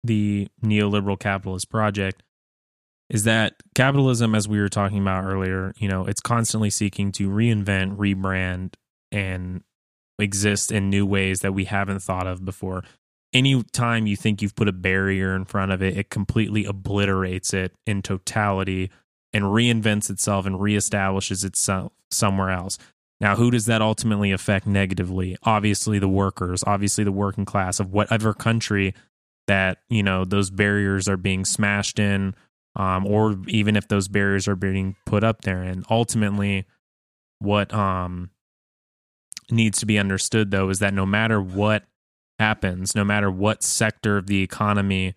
the 0.03 0.47
neoliberal 0.63 1.19
capitalist 1.19 1.69
project 1.69 2.23
is 3.09 3.25
that 3.25 3.55
capitalism, 3.75 4.33
as 4.33 4.47
we 4.47 4.59
were 4.59 4.69
talking 4.69 4.99
about 4.99 5.25
earlier, 5.25 5.73
you 5.77 5.87
know, 5.89 6.05
it's 6.05 6.21
constantly 6.21 6.69
seeking 6.69 7.11
to 7.11 7.29
reinvent, 7.29 7.97
rebrand, 7.97 8.73
and 9.11 9.63
exist 10.17 10.71
in 10.71 10.89
new 10.89 11.05
ways 11.05 11.41
that 11.41 11.53
we 11.53 11.65
haven't 11.65 12.01
thought 12.01 12.25
of 12.25 12.45
before. 12.45 12.83
Any 13.33 13.61
time 13.63 14.07
you 14.07 14.15
think 14.15 14.41
you've 14.41 14.55
put 14.55 14.67
a 14.67 14.73
barrier 14.73 15.35
in 15.35 15.45
front 15.45 15.71
of 15.71 15.81
it, 15.81 15.97
it 15.97 16.09
completely 16.09 16.65
obliterates 16.65 17.53
it 17.53 17.73
in 17.85 18.01
totality 18.01 18.89
and 19.33 19.45
reinvents 19.45 20.09
itself 20.09 20.45
and 20.45 20.55
reestablishes 20.57 21.43
itself 21.43 21.91
somewhere 22.09 22.49
else. 22.49 22.77
Now, 23.19 23.35
who 23.35 23.51
does 23.51 23.65
that 23.67 23.81
ultimately 23.81 24.31
affect 24.31 24.65
negatively? 24.65 25.37
Obviously, 25.43 25.99
the 25.99 26.07
workers, 26.07 26.63
obviously, 26.65 27.03
the 27.03 27.11
working 27.11 27.45
class 27.45 27.79
of 27.79 27.91
whatever 27.91 28.33
country 28.33 28.93
that, 29.51 29.79
you 29.89 30.01
know, 30.01 30.23
those 30.23 30.49
barriers 30.49 31.09
are 31.09 31.17
being 31.17 31.43
smashed 31.43 31.99
in 31.99 32.33
um, 32.77 33.05
or 33.05 33.35
even 33.47 33.75
if 33.75 33.85
those 33.89 34.07
barriers 34.07 34.47
are 34.47 34.55
being 34.55 34.95
put 35.05 35.25
up 35.25 35.41
there. 35.41 35.61
And 35.61 35.85
ultimately, 35.89 36.65
what 37.39 37.73
um, 37.73 38.29
needs 39.51 39.77
to 39.79 39.85
be 39.85 39.99
understood, 39.99 40.51
though, 40.51 40.69
is 40.69 40.79
that 40.79 40.93
no 40.93 41.05
matter 41.05 41.41
what 41.41 41.83
happens, 42.39 42.95
no 42.95 43.03
matter 43.03 43.29
what 43.29 43.61
sector 43.61 44.15
of 44.15 44.27
the 44.27 44.41
economy 44.41 45.15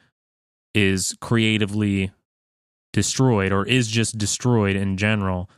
is 0.75 1.15
creatively 1.21 2.11
destroyed 2.93 3.53
or 3.53 3.65
is 3.65 3.87
just 3.87 4.19
destroyed 4.19 4.75
in 4.75 4.97
general, 4.97 5.49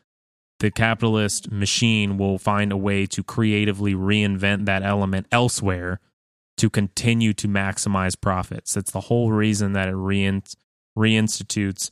the 0.60 0.70
capitalist 0.70 1.50
machine 1.50 2.18
will 2.18 2.36
find 2.36 2.72
a 2.72 2.76
way 2.76 3.06
to 3.06 3.22
creatively 3.22 3.94
reinvent 3.94 4.66
that 4.66 4.82
element 4.82 5.26
elsewhere 5.32 5.98
to 6.56 6.70
continue 6.70 7.32
to 7.34 7.48
maximize 7.48 8.18
profits. 8.18 8.74
That's 8.74 8.90
the 8.90 9.02
whole 9.02 9.30
reason 9.30 9.72
that 9.74 9.88
it 9.88 9.94
rein- 9.94 10.42
reinstitutes 10.96 11.90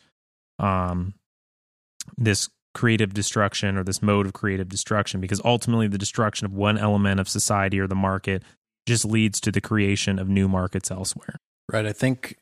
um, 0.58 1.14
this 2.16 2.48
creative 2.74 3.14
destruction 3.14 3.76
or 3.76 3.84
this 3.84 4.02
mode 4.02 4.26
of 4.26 4.32
creative 4.32 4.68
destruction 4.68 5.20
because 5.20 5.40
ultimately 5.44 5.86
the 5.86 5.98
destruction 5.98 6.44
of 6.44 6.52
one 6.52 6.76
element 6.76 7.20
of 7.20 7.28
society 7.28 7.78
or 7.78 7.86
the 7.86 7.94
market 7.94 8.42
just 8.86 9.04
leads 9.04 9.40
to 9.40 9.52
the 9.52 9.60
creation 9.60 10.18
of 10.18 10.28
new 10.28 10.48
markets 10.48 10.90
elsewhere. 10.90 11.36
Right. 11.72 11.86
I 11.86 11.92
think 11.92 12.36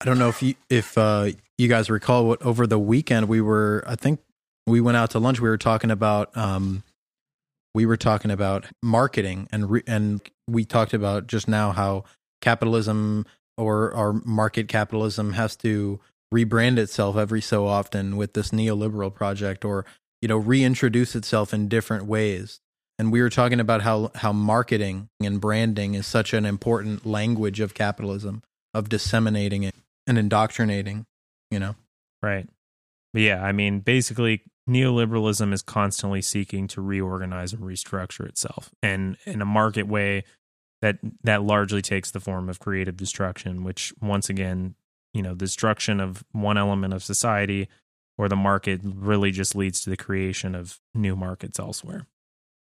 I 0.00 0.04
don't 0.04 0.18
know 0.18 0.28
if 0.28 0.42
you 0.42 0.54
if 0.70 0.96
uh, 0.96 1.30
you 1.58 1.68
guys 1.68 1.90
recall 1.90 2.26
what 2.26 2.42
over 2.42 2.66
the 2.66 2.78
weekend 2.78 3.28
we 3.28 3.40
were. 3.40 3.84
I 3.86 3.96
think 3.96 4.20
we 4.66 4.80
went 4.80 4.96
out 4.96 5.10
to 5.10 5.18
lunch. 5.18 5.40
We 5.40 5.48
were 5.48 5.58
talking 5.58 5.90
about 5.90 6.34
um, 6.36 6.82
we 7.74 7.86
were 7.86 7.96
talking 7.96 8.30
about 8.30 8.66
marketing 8.82 9.48
and 9.50 9.70
re- 9.70 9.82
and 9.86 10.20
we 10.48 10.64
talked 10.64 10.94
about 10.94 11.26
just 11.26 11.48
now 11.48 11.72
how 11.72 12.04
capitalism 12.40 13.26
or 13.56 13.92
our 13.94 14.12
market 14.12 14.68
capitalism 14.68 15.32
has 15.34 15.56
to 15.56 16.00
rebrand 16.32 16.78
itself 16.78 17.16
every 17.16 17.40
so 17.40 17.66
often 17.66 18.16
with 18.16 18.32
this 18.32 18.50
neoliberal 18.50 19.12
project 19.12 19.64
or 19.64 19.84
you 20.20 20.28
know 20.28 20.36
reintroduce 20.36 21.14
itself 21.14 21.52
in 21.52 21.68
different 21.68 22.06
ways 22.06 22.60
and 22.98 23.12
we 23.12 23.20
were 23.20 23.30
talking 23.30 23.60
about 23.60 23.82
how 23.82 24.10
how 24.16 24.32
marketing 24.32 25.08
and 25.22 25.40
branding 25.40 25.94
is 25.94 26.06
such 26.06 26.32
an 26.32 26.44
important 26.46 27.04
language 27.06 27.60
of 27.60 27.74
capitalism 27.74 28.42
of 28.74 28.88
disseminating 28.88 29.62
it 29.62 29.74
and 30.06 30.18
indoctrinating 30.18 31.04
you 31.50 31.58
know 31.58 31.74
Right. 32.22 32.48
Yeah, 33.14 33.42
I 33.42 33.52
mean, 33.52 33.80
basically, 33.80 34.42
neoliberalism 34.68 35.52
is 35.52 35.62
constantly 35.62 36.22
seeking 36.22 36.68
to 36.68 36.80
reorganize 36.80 37.52
and 37.52 37.62
restructure 37.62 38.26
itself. 38.26 38.70
And 38.82 39.16
in 39.24 39.42
a 39.42 39.46
market 39.46 39.86
way 39.86 40.24
that 40.82 40.98
that 41.22 41.42
largely 41.42 41.80
takes 41.80 42.10
the 42.10 42.20
form 42.20 42.48
of 42.48 42.58
creative 42.58 42.96
destruction 42.96 43.64
which 43.64 43.94
once 44.02 44.28
again 44.28 44.74
you 45.14 45.22
know 45.22 45.34
destruction 45.34 46.00
of 46.00 46.24
one 46.32 46.58
element 46.58 46.92
of 46.92 47.02
society 47.02 47.68
or 48.18 48.28
the 48.28 48.36
market 48.36 48.80
really 48.84 49.30
just 49.30 49.56
leads 49.56 49.80
to 49.80 49.90
the 49.90 49.96
creation 49.96 50.54
of 50.54 50.78
new 50.94 51.16
markets 51.16 51.58
elsewhere. 51.58 52.06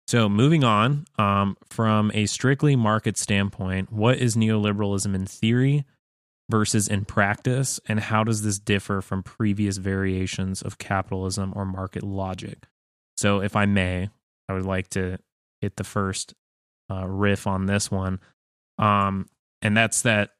So 0.07 0.29
moving 0.29 0.63
on 0.63 1.05
um, 1.19 1.57
from 1.69 2.11
a 2.13 2.25
strictly 2.25 2.75
market 2.75 3.17
standpoint 3.17 3.91
what 3.91 4.17
is 4.17 4.35
neoliberalism 4.35 5.13
in 5.13 5.25
theory 5.25 5.85
versus 6.49 6.87
in 6.87 7.05
practice 7.05 7.79
and 7.87 7.99
how 7.99 8.23
does 8.23 8.43
this 8.43 8.59
differ 8.59 9.01
from 9.01 9.23
previous 9.23 9.77
variations 9.77 10.61
of 10.61 10.77
capitalism 10.77 11.53
or 11.55 11.65
market 11.65 12.03
logic? 12.03 12.65
So 13.17 13.41
if 13.41 13.55
i 13.55 13.65
may 13.65 14.09
i 14.47 14.53
would 14.53 14.65
like 14.65 14.89
to 14.89 15.17
hit 15.61 15.75
the 15.75 15.83
first 15.83 16.33
uh, 16.89 17.07
riff 17.07 17.47
on 17.47 17.65
this 17.65 17.91
one. 17.91 18.19
Um, 18.77 19.27
and 19.61 19.75
that's 19.75 20.01
that 20.03 20.31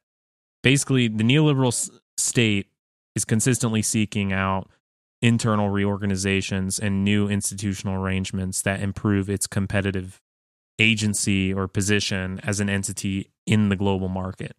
basically 0.62 1.08
the 1.08 1.24
neoliberal 1.24 1.68
s- 1.68 1.90
state 2.16 2.66
is 3.14 3.24
consistently 3.24 3.82
seeking 3.82 4.32
out 4.32 4.68
internal 5.20 5.68
reorganizations 5.68 6.78
and 6.78 7.04
new 7.04 7.28
institutional 7.28 8.00
arrangements 8.00 8.62
that 8.62 8.80
improve 8.80 9.28
its 9.28 9.46
competitive 9.46 10.20
agency 10.78 11.52
or 11.52 11.66
position 11.66 12.40
as 12.44 12.60
an 12.60 12.70
entity 12.70 13.32
in 13.46 13.68
the 13.68 13.76
global 13.76 14.08
market 14.08 14.56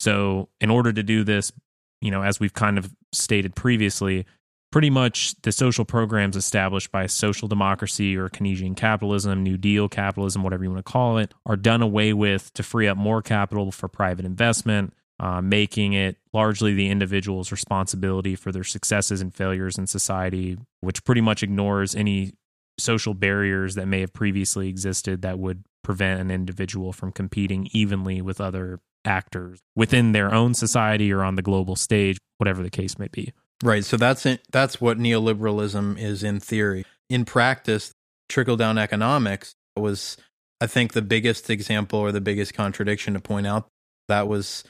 so, 0.00 0.48
in 0.60 0.70
order 0.70 0.92
to 0.92 1.02
do 1.02 1.24
this, 1.24 1.52
you 2.00 2.10
know, 2.10 2.22
as 2.22 2.40
we've 2.40 2.54
kind 2.54 2.78
of 2.78 2.92
stated 3.12 3.54
previously, 3.54 4.24
pretty 4.72 4.88
much 4.88 5.34
the 5.42 5.52
social 5.52 5.84
programs 5.84 6.36
established 6.36 6.90
by 6.90 7.06
social 7.06 7.48
democracy 7.48 8.16
or 8.16 8.30
Keynesian 8.30 8.74
capitalism, 8.74 9.42
New 9.42 9.58
Deal 9.58 9.88
capitalism, 9.88 10.42
whatever 10.42 10.64
you 10.64 10.70
want 10.70 10.84
to 10.84 10.90
call 10.90 11.18
it, 11.18 11.34
are 11.44 11.56
done 11.56 11.82
away 11.82 12.14
with 12.14 12.52
to 12.54 12.62
free 12.62 12.88
up 12.88 12.96
more 12.96 13.20
capital 13.20 13.70
for 13.70 13.88
private 13.88 14.24
investment, 14.24 14.94
uh, 15.18 15.42
making 15.42 15.92
it 15.92 16.16
largely 16.32 16.72
the 16.72 16.88
individual's 16.88 17.52
responsibility 17.52 18.34
for 18.34 18.52
their 18.52 18.64
successes 18.64 19.20
and 19.20 19.34
failures 19.34 19.76
in 19.76 19.86
society, 19.86 20.56
which 20.80 21.04
pretty 21.04 21.20
much 21.20 21.42
ignores 21.42 21.94
any 21.94 22.32
social 22.78 23.12
barriers 23.12 23.74
that 23.74 23.86
may 23.86 24.00
have 24.00 24.14
previously 24.14 24.68
existed 24.70 25.20
that 25.20 25.38
would 25.38 25.62
prevent 25.82 26.22
an 26.22 26.30
individual 26.30 26.92
from 26.92 27.12
competing 27.12 27.68
evenly 27.72 28.22
with 28.22 28.40
other 28.40 28.80
actors 29.04 29.60
within 29.76 30.12
their 30.12 30.32
own 30.32 30.54
society 30.54 31.12
or 31.12 31.22
on 31.22 31.36
the 31.36 31.42
global 31.42 31.76
stage, 31.76 32.18
whatever 32.38 32.62
the 32.62 32.70
case 32.70 32.98
may 32.98 33.08
be. 33.08 33.32
Right. 33.62 33.84
So 33.84 33.96
that's 33.96 34.24
it, 34.26 34.42
that's 34.50 34.80
what 34.80 34.98
neoliberalism 34.98 35.98
is 35.98 36.22
in 36.22 36.40
theory. 36.40 36.84
In 37.08 37.24
practice, 37.24 37.92
trickle 38.28 38.56
down 38.56 38.78
economics 38.78 39.54
was, 39.76 40.16
I 40.60 40.66
think, 40.66 40.92
the 40.92 41.02
biggest 41.02 41.50
example 41.50 41.98
or 41.98 42.12
the 42.12 42.20
biggest 42.20 42.54
contradiction 42.54 43.14
to 43.14 43.20
point 43.20 43.46
out. 43.46 43.68
That 44.08 44.28
was 44.28 44.64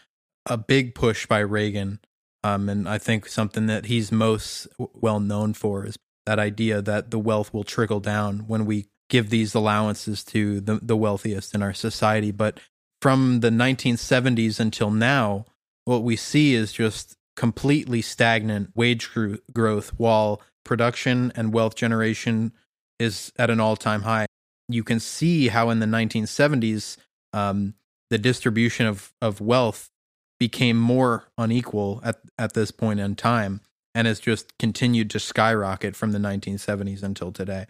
a 0.47 0.57
big 0.57 0.95
push 0.95 1.27
by 1.27 1.39
Reagan, 1.39 2.01
um, 2.43 2.69
and 2.69 2.89
I 2.89 2.99
think 2.99 3.29
something 3.29 3.67
that 3.67 3.87
he's 3.87 4.11
most 4.11 4.67
well 4.79 5.21
known 5.21 5.55
for 5.55 5.87
is 5.87 5.97
that 6.27 6.39
idea 6.39 6.83
that 6.83 7.11
the 7.11 7.19
wealth 7.19 7.53
will 7.53 7.65
trickle 7.65 8.01
down 8.01 8.41
when 8.41 8.67
we 8.67 8.87
give 9.09 9.31
these 9.31 9.55
allowances 9.55 10.25
to 10.25 10.61
the, 10.61 10.79
the 10.81 10.97
wealthiest 10.97 11.55
in 11.55 11.63
our 11.63 11.75
society. 11.75 12.31
But 12.31 12.61
from 13.01 13.41
the 13.41 13.51
1970s 13.51 14.61
until 14.61 14.91
now, 14.91 15.47
what 15.85 16.03
we 16.03 16.17
see 16.17 16.55
is 16.55 16.73
just 16.73 17.17
completely 17.37 18.03
stagnant 18.03 18.71
wage 18.75 19.11
growth 19.53 19.91
while 19.97 20.43
production 20.65 21.33
and 21.35 21.53
wealth 21.53 21.75
generation 21.75 22.53
is 22.99 23.33
at 23.39 23.51
an 23.51 23.61
all 23.61 23.77
time 23.77 24.03
high. 24.03 24.27
You 24.69 24.85
can 24.85 25.01
see 25.01 25.49
how 25.49 25.71
in 25.71 25.81
the 25.81 25.87
1970s, 25.87 26.97
um, 27.33 27.75
the 28.11 28.19
distribution 28.19 28.87
of, 28.87 29.13
of 29.23 29.41
wealth 29.41 29.91
became 30.39 30.77
more 30.77 31.25
unequal 31.39 32.01
at, 32.05 32.21
at 32.39 32.55
this 32.55 32.71
point 32.71 33.01
in 33.01 33.15
time 33.15 33.61
and 33.95 34.07
has 34.07 34.21
just 34.21 34.57
continued 34.59 35.11
to 35.11 35.19
skyrocket 35.19 35.97
from 35.97 36.13
the 36.13 36.19
1970s 36.19 37.03
until 37.03 37.33
today. 37.33 37.67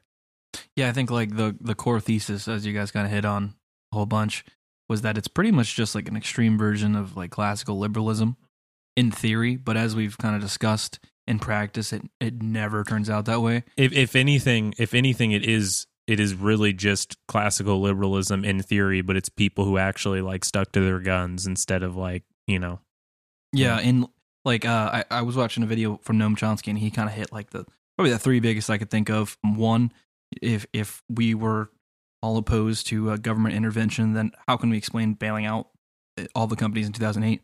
Yeah, 0.76 0.88
I 0.88 0.92
think 0.92 1.10
like 1.10 1.36
the 1.36 1.56
the 1.60 1.74
core 1.74 2.00
thesis, 2.00 2.48
as 2.48 2.66
you 2.66 2.72
guys 2.72 2.90
kind 2.90 3.06
of 3.06 3.12
hit 3.12 3.24
on 3.24 3.54
a 3.92 3.96
whole 3.96 4.06
bunch, 4.06 4.44
was 4.90 5.02
that 5.02 5.16
it's 5.16 5.28
pretty 5.28 5.52
much 5.52 5.76
just 5.76 5.94
like 5.94 6.08
an 6.08 6.16
extreme 6.16 6.58
version 6.58 6.96
of 6.96 7.16
like 7.16 7.30
classical 7.30 7.78
liberalism 7.78 8.36
in 8.96 9.12
theory, 9.12 9.54
but 9.54 9.76
as 9.76 9.94
we've 9.94 10.18
kind 10.18 10.34
of 10.34 10.42
discussed 10.42 10.98
in 11.28 11.38
practice, 11.38 11.92
it 11.92 12.02
it 12.20 12.42
never 12.42 12.82
turns 12.82 13.08
out 13.08 13.24
that 13.26 13.40
way. 13.40 13.62
If 13.76 13.92
if 13.92 14.16
anything, 14.16 14.74
if 14.78 14.92
anything, 14.92 15.30
it 15.30 15.46
is 15.46 15.86
it 16.08 16.18
is 16.18 16.34
really 16.34 16.72
just 16.72 17.16
classical 17.28 17.80
liberalism 17.80 18.44
in 18.44 18.62
theory, 18.62 19.00
but 19.00 19.16
it's 19.16 19.28
people 19.28 19.64
who 19.64 19.78
actually 19.78 20.22
like 20.22 20.44
stuck 20.44 20.72
to 20.72 20.80
their 20.80 20.98
guns 20.98 21.46
instead 21.46 21.84
of 21.84 21.94
like 21.94 22.24
you 22.48 22.58
know. 22.58 22.80
Yeah, 23.52 23.78
and 23.78 24.08
like 24.44 24.64
uh, 24.64 25.04
I 25.10 25.18
I 25.18 25.22
was 25.22 25.36
watching 25.36 25.62
a 25.62 25.66
video 25.66 26.00
from 26.02 26.18
Noam 26.18 26.36
Chomsky, 26.36 26.66
and 26.66 26.78
he 26.78 26.90
kind 26.90 27.08
of 27.08 27.14
hit 27.14 27.32
like 27.32 27.50
the 27.50 27.64
probably 27.96 28.10
the 28.10 28.18
three 28.18 28.40
biggest 28.40 28.68
I 28.68 28.78
could 28.78 28.90
think 28.90 29.08
of. 29.08 29.38
One, 29.42 29.92
if 30.42 30.66
if 30.72 31.00
we 31.08 31.36
were 31.36 31.70
all 32.22 32.36
opposed 32.36 32.86
to 32.88 33.10
uh, 33.10 33.16
government 33.16 33.54
intervention, 33.54 34.12
then 34.12 34.32
how 34.46 34.56
can 34.56 34.70
we 34.70 34.76
explain 34.76 35.14
bailing 35.14 35.46
out 35.46 35.68
uh, 36.18 36.24
all 36.34 36.46
the 36.46 36.56
companies 36.56 36.86
in 36.86 36.92
2008, 36.92 37.42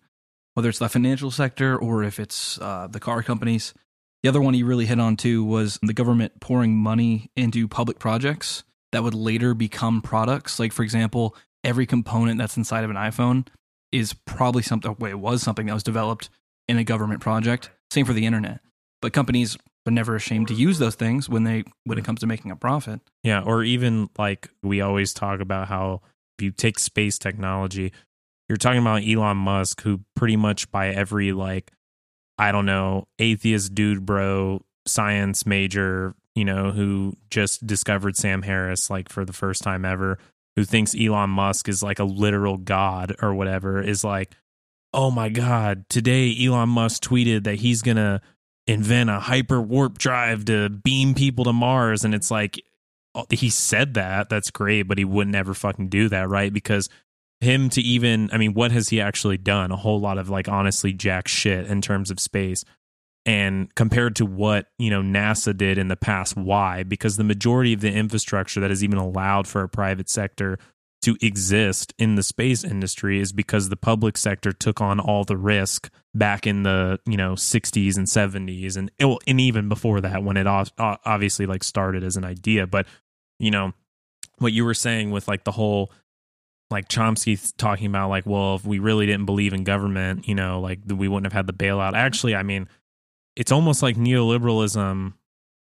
whether 0.55 0.69
it's 0.69 0.79
the 0.79 0.89
financial 0.89 1.31
sector 1.31 1.77
or 1.77 2.03
if 2.03 2.19
it's 2.19 2.61
uh, 2.61 2.87
the 2.91 3.01
car 3.01 3.23
companies? 3.23 3.75
The 4.23 4.29
other 4.29 4.41
one 4.41 4.55
he 4.55 4.63
really 4.63 4.87
hit 4.87 5.01
on 5.01 5.17
too 5.17 5.45
was 5.45 5.79
the 5.83 5.93
government 5.93 6.41
pouring 6.41 6.77
money 6.77 7.31
into 7.37 7.69
public 7.69 7.99
projects 7.99 8.65
that 8.93 9.03
would 9.03 9.15
later 9.15 9.55
become 9.55 10.03
products. 10.03 10.59
Like, 10.59 10.73
for 10.73 10.83
example, 10.83 11.37
every 11.63 11.87
component 11.87 12.39
that's 12.39 12.57
inside 12.57 12.85
of 12.85 12.91
an 12.91 12.97
iPhone 12.97 13.47
is 13.93 14.13
probably 14.13 14.63
something, 14.63 14.97
well, 14.99 15.11
it 15.11 15.19
was 15.19 15.43
something 15.43 15.67
that 15.67 15.75
was 15.75 15.83
developed 15.83 16.29
in 16.69 16.79
a 16.79 16.85
government 16.85 17.21
project. 17.21 17.71
Same 17.91 18.05
for 18.05 18.13
the 18.13 18.27
internet. 18.27 18.61
But 19.01 19.13
companies 19.13 19.57
but 19.87 19.93
never 19.93 20.17
ashamed 20.17 20.49
to 20.49 20.55
use 20.55 20.81
those 20.81 20.97
things 20.97 21.29
when 21.29 21.45
they 21.45 21.63
when 21.85 21.97
it 21.97 22.05
comes 22.05 22.19
to 22.19 22.27
making 22.27 22.51
a 22.51 22.57
profit. 22.57 23.01
Yeah, 23.23 23.43
or 23.43 23.63
even 23.63 24.11
like 24.19 24.51
we 24.61 24.81
always 24.81 25.15
talk 25.15 25.39
about 25.39 25.69
how 25.69 26.01
if 26.37 26.45
you 26.45 26.51
take 26.51 26.81
space 26.81 27.19
technology, 27.19 27.93
you're 28.49 28.57
talking 28.57 28.81
about 28.81 29.07
Elon 29.07 29.37
Musk, 29.37 29.83
who 29.83 30.01
pretty 30.17 30.35
much 30.35 30.73
by 30.73 30.89
every 30.89 31.31
like 31.31 31.71
I 32.37 32.51
don't 32.51 32.67
know 32.67 33.07
atheist 33.21 33.77
dude 33.77 34.05
bro 34.05 34.61
science 34.87 35.47
major, 35.47 36.17
you 36.35 36.45
know, 36.45 36.73
who 36.73 37.13
just 37.31 37.65
discovered 37.65 38.17
Sam 38.17 38.43
Harris 38.43 38.91
like 38.91 39.09
for 39.09 39.25
the 39.25 39.33
first 39.33 39.63
time 39.63 39.85
ever, 39.85 40.19
who 40.57 40.65
thinks 40.65 40.97
Elon 40.97 41.31
Musk 41.31 41.69
is 41.69 41.81
like 41.81 42.01
a 42.01 42.05
literal 42.05 42.57
god 42.57 43.15
or 43.23 43.35
whatever, 43.35 43.81
is 43.81 44.03
like, 44.03 44.35
oh 44.93 45.13
my 45.13 45.29
god, 45.29 45.89
today 45.89 46.37
Elon 46.45 46.71
Musk 46.71 47.05
tweeted 47.05 47.45
that 47.45 47.61
he's 47.61 47.83
gonna 47.83 48.21
invent 48.67 49.11
a 49.11 49.21
hyper 49.21 49.61
warp 49.61 49.99
drive 49.99 50.45
to 50.47 50.69
beam 50.69 51.15
people 51.15 51.45
to 51.45 51.53
Mars. 51.53 52.05
And 52.05 52.15
it's 52.15 52.31
like, 52.31 52.61
oh, 53.15 53.27
he 53.31 53.49
said 53.51 53.95
that. 53.95 54.29
That's 54.29 54.51
great, 54.51 54.83
but 54.83 54.99
he 54.99 55.05
wouldn't 55.05 55.37
ever 55.37 55.55
fucking 55.55 55.89
do 55.89 56.09
that, 56.09 56.29
right? 56.29 56.53
Because 56.53 56.89
him 57.41 57.69
to 57.71 57.81
even, 57.81 58.31
I 58.33 58.39
mean, 58.39 58.55
what 58.55 58.73
has 58.73 58.89
he 58.89 59.01
actually 59.01 59.39
done? 59.39 59.71
A 59.71 59.77
whole 59.77 60.01
lot 60.01 60.19
of 60.19 60.29
like 60.29 60.49
honestly 60.49 60.93
jack 60.93 61.29
shit 61.29 61.67
in 61.67 61.81
terms 61.81 62.11
of 62.11 62.19
space. 62.19 62.65
And 63.25 63.75
compared 63.75 64.17
to 64.17 64.27
what, 64.27 64.67
you 64.79 64.89
know, 64.89 65.03
NASA 65.03 65.57
did 65.57 65.79
in 65.79 65.89
the 65.89 65.97
past, 65.97 66.37
why? 66.37 66.85
Because 66.85 67.17
the 67.17 67.25
majority 67.25 67.73
of 67.73 67.81
the 67.81 67.93
infrastructure 67.93 68.61
that 68.61 68.71
is 68.71 68.85
even 68.85 68.99
allowed 68.99 69.49
for 69.49 69.63
a 69.63 69.69
private 69.69 70.09
sector 70.09 70.59
to 71.07 71.17
exist 71.25 71.95
in 72.01 72.17
the 72.17 72.23
space 72.23 72.65
industry 72.65 73.21
is 73.21 73.33
because 73.33 73.69
the 73.69 73.77
public 73.77 74.17
sector 74.17 74.51
took 74.51 74.81
on 74.81 74.99
all 74.99 75.23
the 75.23 75.37
risk 75.37 75.89
back 76.17 76.49
in 76.49 76.65
the 76.65 76.99
you 77.07 77.17
know 77.17 77.35
60s 77.35 77.97
and 77.97 78.09
70s 78.09 78.77
and 78.77 78.91
oh, 79.01 79.21
and 79.25 79.41
even 79.41 79.69
before 79.69 80.01
that 80.01 80.25
when 80.25 80.37
it 80.37 80.49
obviously 80.49 81.47
like 81.47 81.63
started 81.63 82.03
as 82.03 82.17
an 82.17 82.25
idea. 82.25 82.67
But 82.67 82.89
you 83.39 83.53
know 83.53 83.73
what 84.39 84.53
you 84.53 84.65
were 84.65 84.75
saying 84.75 85.13
with 85.13 85.29
like 85.29 85.45
the 85.45 85.53
whole 85.53 85.93
like 86.73 86.89
Chomsky 86.89 87.53
talking 87.57 87.87
about 87.87 88.11
like 88.11 88.27
well 88.27 88.57
if 88.57 88.65
we 88.65 88.81
really 88.81 89.07
didn't 89.07 89.27
believe 89.27 89.53
in 89.53 89.63
government 89.63 90.27
you 90.27 90.35
know 90.35 90.59
like 90.59 90.81
we 90.89 91.07
wouldn't 91.07 91.33
have 91.33 91.33
had 91.33 91.47
the 91.47 91.53
bailout. 91.53 91.95
Actually 91.95 92.35
i 92.35 92.43
mean 92.43 92.69
it's 93.37 93.53
almost 93.53 93.81
like 93.81 93.95
neoliberalism 93.95 95.13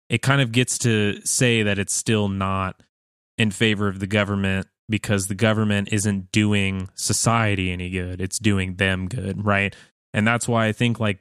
it 0.09 0.23
kind 0.23 0.41
of 0.41 0.53
gets 0.53 0.79
to 0.79 1.21
say 1.27 1.65
that 1.65 1.81
it's 1.81 1.93
still 1.93 2.29
not 2.29 2.81
in 3.37 3.51
favor 3.51 3.89
of 3.89 3.99
the 3.99 4.07
government 4.07 4.69
because 4.89 5.27
the 5.27 5.35
government 5.35 5.89
isn't 5.93 6.31
doing 6.33 6.89
society 6.95 7.71
any 7.71 7.91
good. 7.91 8.21
It's 8.21 8.39
doing 8.39 8.77
them 8.77 9.09
good, 9.09 9.45
right? 9.45 9.75
And 10.13 10.27
that's 10.27 10.47
why 10.47 10.67
I 10.67 10.73
think 10.73 11.01
like 11.01 11.21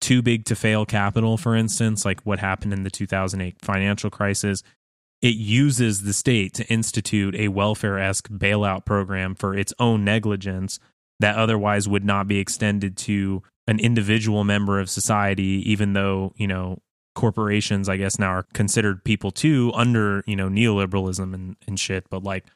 too 0.00 0.22
big 0.22 0.44
to 0.46 0.56
fail 0.56 0.86
capital, 0.86 1.36
for 1.36 1.54
instance, 1.54 2.04
like 2.04 2.20
what 2.22 2.38
happened 2.38 2.72
in 2.72 2.82
the 2.82 2.90
2008 2.90 3.56
financial 3.60 4.10
crisis, 4.10 4.62
it 5.22 5.34
uses 5.34 6.02
the 6.02 6.12
state 6.12 6.54
to 6.54 6.66
institute 6.66 7.34
a 7.34 7.48
welfare 7.48 7.98
esque 7.98 8.28
bailout 8.28 8.84
program 8.84 9.34
for 9.34 9.54
its 9.54 9.72
own 9.78 10.04
negligence 10.04 10.78
that 11.20 11.36
otherwise 11.36 11.86
would 11.86 12.04
not 12.04 12.26
be 12.26 12.38
extended 12.38 12.96
to 12.96 13.42
an 13.66 13.78
individual 13.78 14.42
member 14.42 14.80
of 14.80 14.88
society, 14.88 15.62
even 15.70 15.92
though, 15.92 16.32
you 16.36 16.46
know, 16.46 16.78
corporations, 17.14 17.88
I 17.88 17.98
guess, 17.98 18.18
now 18.18 18.30
are 18.30 18.46
considered 18.54 19.04
people 19.04 19.30
too 19.30 19.70
under, 19.74 20.24
you 20.26 20.34
know, 20.34 20.48
neoliberalism 20.48 21.34
and, 21.34 21.56
and 21.66 21.78
shit. 21.78 22.08
But 22.08 22.24
like, 22.24 22.46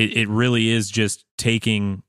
it, 0.00 0.16
it 0.16 0.28
really 0.28 0.70
is 0.70 0.90
just 0.90 1.24
taking 1.36 2.02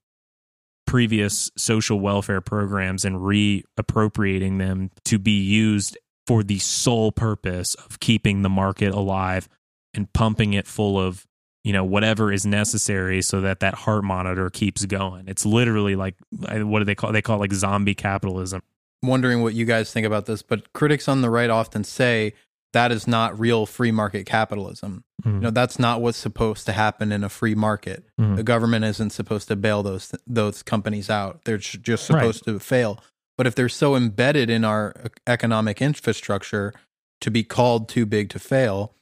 previous 0.88 1.52
social 1.58 2.00
welfare 2.00 2.42
programs 2.42 3.04
and 3.04 3.18
reappropriating 3.18 4.60
them 4.60 4.90
to 5.06 5.20
be 5.20 5.40
used 5.40 5.98
for 6.26 6.44
the 6.44 6.60
sole 6.60 7.12
purpose 7.12 7.74
of 7.76 8.00
keeping 8.00 8.42
the 8.42 8.50
market 8.50 8.94
alive 8.94 9.50
and 9.94 10.12
pumping 10.14 10.54
it 10.54 10.68
full 10.68 11.00
of 11.00 11.28
you 11.64 11.74
know 11.74 11.84
whatever 11.84 12.32
is 12.32 12.46
necessary 12.46 13.22
so 13.22 13.42
that 13.42 13.60
that 13.60 13.74
heart 13.74 14.04
monitor 14.04 14.50
keeps 14.50 14.86
going. 14.86 15.28
It's 15.28 15.46
literally 15.46 15.96
like 15.96 16.16
what 16.32 16.80
do 16.80 16.86
they 16.86 16.96
call 16.96 17.12
they 17.12 17.22
call 17.22 17.38
it 17.38 17.40
like 17.40 17.54
zombie 17.54 17.96
capitalism. 17.96 18.62
Wondering 19.04 19.42
what 19.42 19.54
you 19.54 19.66
guys 19.66 19.92
think 19.92 20.08
about 20.08 20.26
this 20.26 20.42
but 20.42 20.72
critics 20.74 21.08
on 21.08 21.22
the 21.22 21.30
right 21.30 21.50
often 21.50 21.84
say 21.84 22.34
that 22.74 22.92
is 22.92 23.08
not 23.08 23.38
real 23.40 23.66
free 23.66 23.92
market 23.92 24.26
capitalism 24.26 25.04
Mm. 25.26 25.34
you 25.36 25.40
know 25.42 25.52
that's 25.52 25.78
not 25.78 26.02
what's 26.02 26.18
supposed 26.18 26.66
to 26.66 26.72
happen 26.72 27.12
in 27.12 27.24
a 27.24 27.30
free 27.30 27.54
market 27.54 28.04
Mhm. 28.20 28.38
the 28.38 28.44
government 28.44 28.84
isn't 28.86 29.12
supposed 29.12 29.48
to 29.50 29.56
bail 29.56 29.84
those 29.84 30.12
those 30.26 30.64
companies 30.64 31.10
out 31.12 31.42
they're 31.46 31.58
just 31.60 32.10
Right. 32.10 32.20
supposed 32.20 32.44
to 32.46 32.60
fail 32.60 33.04
but 33.38 33.46
if 33.46 33.54
they're 33.54 33.70
so 33.70 33.96
embedded 33.96 34.50
in 34.50 34.66
our 34.66 34.96
economic 35.28 35.80
infrastructure 35.82 36.74
to 37.20 37.30
be 37.30 37.44
called 37.44 37.88
too 37.88 38.06
big 38.08 38.30
to 38.30 38.40
fail 38.40 38.96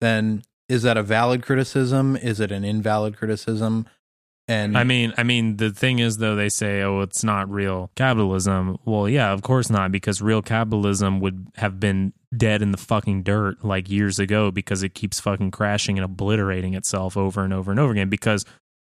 then 0.00 0.42
is 0.68 0.82
that 0.82 0.96
a 0.96 1.02
valid 1.04 1.42
criticism 1.42 2.16
is 2.16 2.40
it 2.40 2.50
an 2.50 2.64
invalid 2.64 3.16
criticism 3.16 3.86
and 4.48 4.76
I 4.76 4.82
mean, 4.82 5.12
I 5.16 5.22
mean, 5.22 5.58
the 5.58 5.70
thing 5.70 6.00
is, 6.00 6.16
though, 6.16 6.34
they 6.34 6.48
say, 6.48 6.82
"Oh, 6.82 7.02
it's 7.02 7.22
not 7.22 7.48
real 7.48 7.92
capitalism." 7.94 8.78
Well, 8.84 9.08
yeah, 9.08 9.30
of 9.30 9.42
course 9.42 9.70
not, 9.70 9.92
because 9.92 10.20
real 10.20 10.42
capitalism 10.42 11.20
would 11.20 11.46
have 11.58 11.78
been 11.78 12.12
dead 12.36 12.62
in 12.62 12.70
the 12.70 12.78
fucking 12.78 13.22
dirt 13.22 13.64
like 13.64 13.90
years 13.90 14.18
ago 14.18 14.50
because 14.50 14.82
it 14.82 14.94
keeps 14.94 15.20
fucking 15.20 15.50
crashing 15.50 15.98
and 15.98 16.04
obliterating 16.04 16.74
itself 16.74 17.16
over 17.16 17.42
and 17.42 17.52
over 17.52 17.70
and 17.70 17.80
over 17.80 17.92
again. 17.92 18.08
Because 18.08 18.44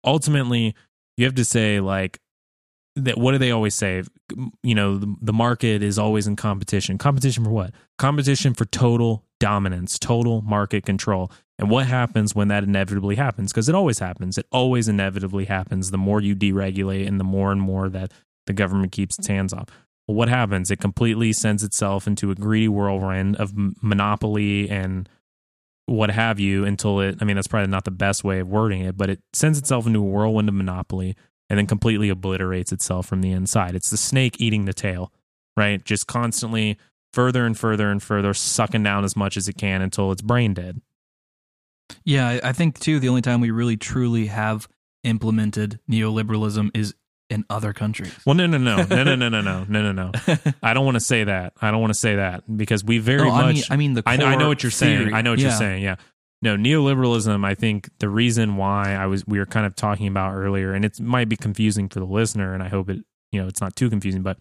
ultimately, 0.03 0.75
you 1.17 1.25
have 1.25 1.35
to 1.35 1.45
say, 1.45 1.79
like, 1.79 2.19
that. 2.95 3.17
What 3.17 3.31
do 3.31 3.37
they 3.37 3.51
always 3.51 3.75
say? 3.75 4.03
You 4.63 4.75
know, 4.75 4.97
the, 4.97 5.15
the 5.21 5.33
market 5.33 5.81
is 5.81 5.97
always 5.97 6.27
in 6.27 6.35
competition. 6.35 6.97
Competition 6.97 7.43
for 7.43 7.51
what? 7.51 7.73
Competition 7.97 8.53
for 8.53 8.65
total 8.65 9.23
dominance, 9.39 9.97
total 9.97 10.41
market 10.41 10.85
control. 10.85 11.31
And 11.57 11.69
what 11.69 11.85
happens 11.85 12.33
when 12.33 12.47
that 12.47 12.63
inevitably 12.63 13.15
happens? 13.15 13.51
Because 13.51 13.69
it 13.69 13.75
always 13.75 13.99
happens. 13.99 14.37
It 14.37 14.47
always 14.51 14.87
inevitably 14.87 15.45
happens. 15.45 15.91
The 15.91 15.97
more 15.97 16.19
you 16.19 16.35
deregulate 16.35 17.07
and 17.07 17.19
the 17.19 17.23
more 17.23 17.51
and 17.51 17.61
more 17.61 17.87
that 17.89 18.11
the 18.47 18.53
government 18.53 18.91
keeps 18.91 19.17
its 19.19 19.27
hands 19.27 19.53
off. 19.53 19.67
Well, 20.11 20.17
what 20.17 20.27
happens? 20.27 20.69
It 20.69 20.81
completely 20.81 21.31
sends 21.31 21.63
itself 21.63 22.05
into 22.05 22.31
a 22.31 22.35
greedy 22.35 22.67
whirlwind 22.67 23.37
of 23.37 23.53
monopoly 23.55 24.69
and 24.69 25.07
what 25.85 26.11
have 26.11 26.37
you 26.37 26.65
until 26.65 26.99
it, 26.99 27.19
I 27.21 27.23
mean, 27.23 27.37
that's 27.37 27.47
probably 27.47 27.71
not 27.71 27.85
the 27.85 27.91
best 27.91 28.21
way 28.21 28.41
of 28.41 28.49
wording 28.49 28.81
it, 28.81 28.97
but 28.97 29.09
it 29.09 29.21
sends 29.31 29.57
itself 29.57 29.87
into 29.87 29.99
a 29.99 30.03
whirlwind 30.03 30.49
of 30.49 30.55
monopoly 30.55 31.15
and 31.49 31.57
then 31.57 31.65
completely 31.65 32.09
obliterates 32.09 32.73
itself 32.73 33.05
from 33.05 33.21
the 33.21 33.31
inside. 33.31 33.73
It's 33.73 33.89
the 33.89 33.95
snake 33.95 34.35
eating 34.41 34.65
the 34.65 34.73
tail, 34.73 35.13
right? 35.55 35.81
Just 35.81 36.07
constantly 36.07 36.77
further 37.13 37.45
and 37.45 37.57
further 37.57 37.89
and 37.89 38.03
further 38.03 38.33
sucking 38.33 38.83
down 38.83 39.05
as 39.05 39.15
much 39.15 39.37
as 39.37 39.47
it 39.47 39.55
can 39.55 39.81
until 39.81 40.11
it's 40.11 40.21
brain 40.21 40.53
dead. 40.53 40.81
Yeah, 42.03 42.27
I, 42.27 42.49
I 42.49 42.51
think 42.51 42.79
too. 42.79 42.99
The 42.99 43.07
only 43.07 43.21
time 43.21 43.39
we 43.39 43.51
really 43.51 43.77
truly 43.77 44.25
have 44.25 44.67
implemented 45.05 45.79
neoliberalism 45.89 46.71
is 46.73 46.95
in 47.31 47.45
other 47.49 47.73
countries. 47.73 48.13
Well, 48.25 48.35
no, 48.35 48.45
no, 48.45 48.57
no, 48.57 48.83
no, 48.83 49.03
no, 49.03 49.15
no, 49.15 49.29
no, 49.29 49.41
no, 49.41 49.63
no, 49.69 49.91
no, 49.91 49.91
no. 49.91 50.11
I 50.61 50.73
don't 50.73 50.85
want 50.85 50.95
to 50.95 50.99
say 51.01 51.23
that. 51.23 51.53
I 51.61 51.71
don't 51.71 51.81
want 51.81 51.93
to 51.93 51.99
say 51.99 52.17
that 52.17 52.43
because 52.57 52.83
we 52.83 52.97
very 52.99 53.23
No, 53.23 53.31
I 53.31 53.41
much. 53.43 53.55
mean, 53.55 53.63
I 53.69 53.75
mean 53.77 53.93
the. 53.93 54.03
I 54.05 54.17
know, 54.17 54.25
I 54.25 54.35
know 54.35 54.47
what 54.49 54.61
you're 54.63 54.71
saying. 54.71 55.13
I 55.13 55.21
know 55.21 55.31
what 55.31 55.39
Yeah. 55.39 55.47
you're 55.47 55.57
saying. 55.57 55.81
Yeah. 55.83 55.95
No, 56.43 56.57
neoliberalism. 56.57 57.45
I 57.45 57.55
think 57.55 57.89
the 57.99 58.09
reason 58.09 58.57
why 58.57 58.93
I 58.95 59.05
was 59.05 59.25
we 59.25 59.39
were 59.39 59.45
kind 59.45 59.65
of 59.65 59.75
talking 59.75 60.07
about 60.07 60.33
earlier, 60.33 60.73
and 60.73 60.83
it 60.83 60.99
might 60.99 61.29
be 61.29 61.37
confusing 61.37 61.87
for 61.87 61.99
the 61.99 62.05
listener, 62.05 62.53
and 62.53 62.61
I 62.61 62.67
hope 62.67 62.89
it 62.89 62.99
you 63.31 63.41
know 63.41 63.47
it's 63.47 63.61
not 63.61 63.75
too 63.75 63.89
confusing, 63.89 64.23
but 64.23 64.37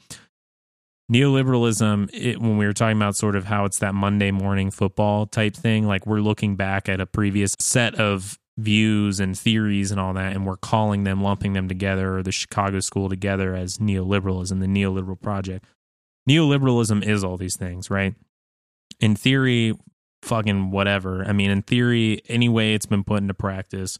neoliberalism. 1.12 2.08
It, 2.12 2.40
when 2.40 2.56
we 2.56 2.66
were 2.66 2.72
talking 2.72 2.96
about 2.96 3.16
sort 3.16 3.36
of 3.36 3.44
how 3.44 3.64
it's 3.66 3.78
that 3.80 3.94
Monday 3.94 4.30
morning 4.30 4.70
football 4.70 5.26
type 5.26 5.54
thing, 5.54 5.86
like 5.86 6.06
we're 6.06 6.20
looking 6.20 6.56
back 6.56 6.88
at 6.88 7.00
a 7.00 7.06
previous 7.06 7.54
set 7.58 7.94
of 7.96 8.38
views 8.60 9.20
and 9.20 9.38
theories 9.38 9.90
and 9.90 10.00
all 10.00 10.12
that, 10.14 10.34
and 10.34 10.46
we're 10.46 10.56
calling 10.56 11.04
them, 11.04 11.22
lumping 11.22 11.52
them 11.52 11.68
together, 11.68 12.18
or 12.18 12.22
the 12.22 12.32
Chicago 12.32 12.80
School 12.80 13.08
together 13.08 13.54
as 13.54 13.78
neoliberalism, 13.78 14.60
the 14.60 14.66
neoliberal 14.66 15.20
project. 15.20 15.64
Neoliberalism 16.28 17.04
is 17.04 17.24
all 17.24 17.36
these 17.36 17.56
things, 17.56 17.90
right? 17.90 18.14
In 19.00 19.16
theory, 19.16 19.74
fucking 20.22 20.70
whatever. 20.70 21.24
I 21.24 21.32
mean, 21.32 21.50
in 21.50 21.62
theory, 21.62 22.22
any 22.28 22.48
way 22.48 22.74
it's 22.74 22.86
been 22.86 23.04
put 23.04 23.22
into 23.22 23.34
practice, 23.34 23.98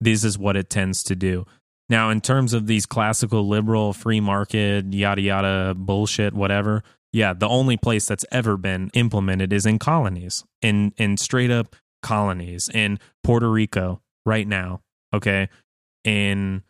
this 0.00 0.24
is 0.24 0.38
what 0.38 0.56
it 0.56 0.70
tends 0.70 1.02
to 1.04 1.16
do. 1.16 1.44
Now, 1.88 2.10
in 2.10 2.20
terms 2.20 2.52
of 2.52 2.66
these 2.66 2.86
classical 2.86 3.48
liberal 3.48 3.92
free 3.92 4.20
market, 4.20 4.92
yada 4.92 5.22
yada 5.22 5.74
bullshit, 5.74 6.34
whatever, 6.34 6.82
yeah, 7.12 7.32
the 7.32 7.48
only 7.48 7.76
place 7.76 8.06
that's 8.06 8.26
ever 8.30 8.56
been 8.56 8.90
implemented 8.92 9.52
is 9.52 9.64
in 9.64 9.78
colonies, 9.78 10.44
in 10.60 10.92
in 10.98 11.16
straight 11.16 11.50
up 11.50 11.74
colonies 12.02 12.68
in 12.68 12.98
Puerto 13.22 13.50
Rico 13.50 14.00
right 14.24 14.46
now, 14.46 14.82
okay, 15.14 15.48
in 16.04 16.62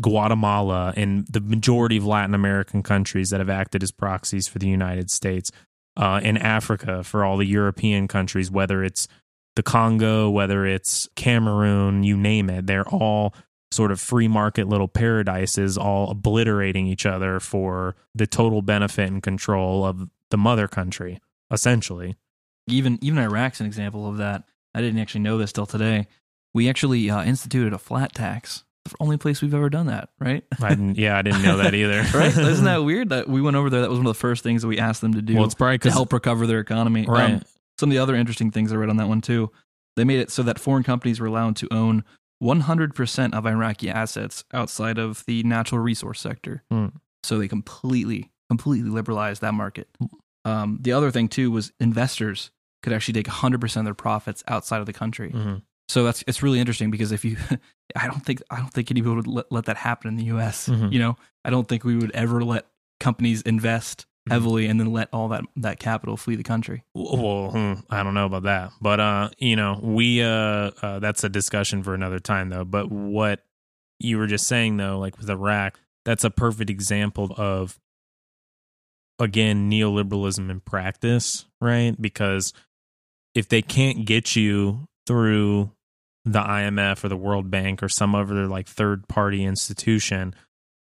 Guatemala, 0.00 0.92
in 0.96 1.26
the 1.30 1.40
majority 1.40 1.96
of 1.96 2.06
Latin 2.06 2.34
American 2.34 2.82
countries 2.82 3.30
that 3.30 3.40
have 3.40 3.50
acted 3.50 3.82
as 3.82 3.90
proxies 3.90 4.46
for 4.46 4.58
the 4.58 4.68
United 4.68 5.10
States, 5.10 5.50
uh, 5.96 6.20
in 6.22 6.36
Africa 6.36 7.02
for 7.02 7.24
all 7.24 7.36
the 7.36 7.46
European 7.46 8.08
countries, 8.08 8.50
whether 8.50 8.84
it's 8.84 9.08
the 9.56 9.62
Congo, 9.62 10.30
whether 10.30 10.64
it's 10.64 11.08
Cameroon, 11.16 12.04
you 12.04 12.16
name 12.16 12.48
it, 12.48 12.66
they're 12.66 12.88
all 12.88 13.34
sort 13.72 13.90
of 13.90 14.00
free 14.00 14.28
market 14.28 14.68
little 14.68 14.88
paradises, 14.88 15.76
all 15.76 16.10
obliterating 16.10 16.86
each 16.86 17.04
other 17.04 17.40
for 17.40 17.96
the 18.14 18.26
total 18.26 18.62
benefit 18.62 19.10
and 19.10 19.22
control 19.22 19.84
of 19.84 20.08
the 20.30 20.38
mother 20.38 20.68
country, 20.68 21.20
essentially. 21.50 22.16
Even 22.68 22.98
even 23.02 23.18
Iraq's 23.18 23.60
an 23.60 23.66
example 23.66 24.08
of 24.08 24.18
that. 24.18 24.44
I 24.74 24.80
didn't 24.80 25.00
actually 25.00 25.22
know 25.22 25.38
this 25.38 25.52
till 25.52 25.66
today. 25.66 26.06
We 26.54 26.68
actually 26.68 27.10
uh, 27.10 27.24
instituted 27.24 27.72
a 27.72 27.78
flat 27.78 28.14
tax. 28.14 28.64
The 28.84 28.96
only 29.00 29.18
place 29.18 29.42
we've 29.42 29.54
ever 29.54 29.68
done 29.68 29.86
that, 29.86 30.08
right? 30.18 30.44
I 30.62 30.70
didn't, 30.70 30.96
yeah, 30.96 31.18
I 31.18 31.22
didn't 31.22 31.42
know 31.42 31.58
that 31.58 31.74
either. 31.74 32.04
right? 32.14 32.36
Isn't 32.36 32.64
that 32.64 32.84
weird? 32.84 33.10
That 33.10 33.28
we 33.28 33.42
went 33.42 33.56
over 33.56 33.68
there. 33.68 33.82
That 33.82 33.90
was 33.90 33.98
one 33.98 34.06
of 34.06 34.14
the 34.14 34.18
first 34.18 34.42
things 34.42 34.62
that 34.62 34.68
we 34.68 34.78
asked 34.78 35.00
them 35.00 35.14
to 35.14 35.22
do 35.22 35.34
well? 35.34 35.44
It's 35.44 35.54
probably 35.54 35.78
to 35.78 35.90
help 35.90 36.12
recover 36.12 36.46
their 36.46 36.60
economy. 36.60 37.06
Um, 37.06 37.14
right. 37.14 37.42
some 37.78 37.90
of 37.90 37.94
the 37.94 37.98
other 37.98 38.14
interesting 38.14 38.50
things 38.50 38.72
I 38.72 38.76
read 38.76 38.88
on 38.88 38.96
that 38.96 39.08
one 39.08 39.20
too. 39.20 39.50
They 39.96 40.04
made 40.04 40.20
it 40.20 40.30
so 40.30 40.42
that 40.44 40.58
foreign 40.58 40.84
companies 40.84 41.20
were 41.20 41.26
allowed 41.26 41.56
to 41.56 41.68
own 41.72 42.04
100% 42.42 43.34
of 43.34 43.46
Iraqi 43.46 43.90
assets 43.90 44.44
outside 44.52 44.96
of 44.98 45.24
the 45.26 45.42
natural 45.42 45.80
resource 45.80 46.20
sector. 46.20 46.62
Hmm. 46.70 46.86
So 47.24 47.38
they 47.38 47.48
completely, 47.48 48.30
completely 48.48 48.90
liberalized 48.90 49.42
that 49.42 49.54
market. 49.54 49.88
Um, 50.44 50.78
the 50.80 50.92
other 50.92 51.10
thing 51.10 51.28
too 51.28 51.50
was 51.50 51.72
investors 51.80 52.50
could 52.82 52.92
actually 52.92 53.14
take 53.14 53.26
100% 53.26 53.76
of 53.76 53.84
their 53.84 53.94
profits 53.94 54.42
outside 54.48 54.80
of 54.80 54.86
the 54.86 54.92
country. 54.92 55.30
Mhm. 55.32 55.62
So 55.88 56.04
that's 56.04 56.22
it's 56.26 56.42
really 56.42 56.60
interesting 56.60 56.90
because 56.90 57.12
if 57.12 57.24
you, 57.24 57.36
I 57.96 58.06
don't 58.06 58.24
think 58.24 58.42
I 58.50 58.56
don't 58.58 58.72
think 58.72 58.90
anybody 58.90 59.16
would 59.16 59.26
let, 59.26 59.50
let 59.50 59.64
that 59.66 59.76
happen 59.78 60.08
in 60.08 60.16
the 60.16 60.24
U.S. 60.24 60.68
Mhm. 60.68 60.92
You 60.92 60.98
know, 60.98 61.16
I 61.44 61.50
don't 61.50 61.66
think 61.66 61.82
we 61.84 61.96
would 61.96 62.10
ever 62.12 62.44
let 62.44 62.66
companies 63.00 63.42
invest 63.42 64.04
Mhm. 64.28 64.32
heavily 64.32 64.66
and 64.66 64.78
then 64.78 64.92
let 64.92 65.08
all 65.12 65.28
that 65.28 65.44
that 65.56 65.78
capital 65.78 66.16
flee 66.18 66.36
the 66.36 66.42
country. 66.42 66.84
Well, 66.94 67.50
hmm, 67.50 67.74
I 67.88 68.02
don't 68.02 68.12
know 68.14 68.26
about 68.26 68.42
that, 68.42 68.72
but 68.82 69.00
uh, 69.00 69.30
you 69.38 69.56
know, 69.56 69.80
we 69.82 70.22
uh, 70.22 70.72
uh, 70.82 70.98
that's 70.98 71.24
a 71.24 71.28
discussion 71.30 71.82
for 71.82 71.94
another 71.94 72.18
time, 72.18 72.50
though. 72.50 72.64
But 72.66 72.90
what 72.92 73.42
you 73.98 74.18
were 74.18 74.26
just 74.26 74.46
saying, 74.46 74.76
though, 74.76 74.98
like 74.98 75.16
with 75.18 75.30
Iraq, 75.30 75.80
that's 76.04 76.22
a 76.24 76.30
perfect 76.30 76.68
example 76.68 77.34
of 77.38 77.78
again 79.18 79.70
neoliberalism 79.70 80.50
in 80.50 80.60
practice, 80.60 81.46
right? 81.60 82.00
Because 82.00 82.52
if 83.38 83.48
they 83.48 83.62
can't 83.62 84.04
get 84.04 84.34
you 84.34 84.88
through 85.06 85.70
the 86.24 86.40
IMF 86.40 87.04
or 87.04 87.08
the 87.08 87.16
World 87.16 87.52
Bank 87.52 87.84
or 87.84 87.88
some 87.88 88.16
other 88.16 88.48
like 88.48 88.66
third 88.66 89.06
party 89.06 89.44
institution, 89.44 90.34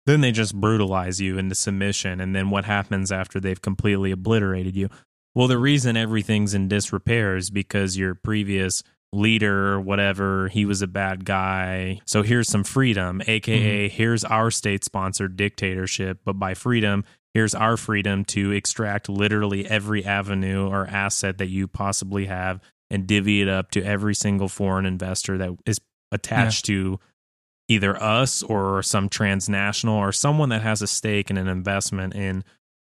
then 0.07 0.22
they 0.22 0.32
just 0.32 0.59
brutalize 0.59 1.20
you 1.20 1.36
into 1.36 1.54
submission. 1.54 2.18
And 2.18 2.34
then 2.34 2.48
what 2.48 2.64
happens 2.64 3.12
after 3.12 3.38
they've 3.38 3.61
completely 3.61 4.11
obliterated 4.11 4.74
you? 4.74 4.88
Well, 5.34 5.48
the 5.48 5.59
reason 5.59 5.98
everything's 5.98 6.54
in 6.54 6.66
disrepair 6.66 7.36
is 7.36 7.50
because 7.50 7.98
your 7.98 8.14
previous 8.14 8.82
leader 9.12 9.74
or 9.74 9.80
whatever, 9.82 10.48
he 10.48 10.64
was 10.64 10.80
a 10.80 10.86
bad 10.86 11.26
guy. 11.26 12.00
So 12.07 12.22
here's 12.22 12.48
some 12.48 12.64
freedom, 12.64 13.20
aka 13.26 13.88
mm-hmm. 13.88 13.94
here's 13.94 14.24
our 14.24 14.50
state 14.50 14.82
sponsored 14.82 15.36
dictatorship. 15.36 16.20
But 16.24 16.38
by 16.38 16.54
freedom, 16.54 17.04
here's 17.37 17.55
our 17.55 17.76
freedom 17.76 18.24
to 18.24 18.51
extract 18.51 19.11
literally 19.11 19.66
every 19.66 20.03
avenue 20.07 20.66
or 20.66 20.87
asset 20.87 21.37
that 21.37 21.49
you 21.49 21.68
possibly 21.68 22.24
have 22.24 22.62
and 22.89 23.07
divvy 23.07 23.43
it 23.43 23.49
up 23.49 23.70
to 23.70 23.82
every 23.82 24.14
single 24.14 24.49
foreign 24.49 24.87
investor 24.87 25.37
that 25.37 25.51
is 25.66 25.78
attached 26.11 26.64
to 26.64 26.99
either 27.68 28.03
us 28.03 28.43
or 28.43 28.82
some 28.82 29.11
transnational 29.11 29.97
or 29.97 30.12
someone 30.12 30.49
that 30.49 30.62
has 30.62 30.80
a 30.80 30.87
stake 30.87 31.28
and 31.28 31.39
an 31.39 31.47
investment 31.47 32.14
in 32.14 32.43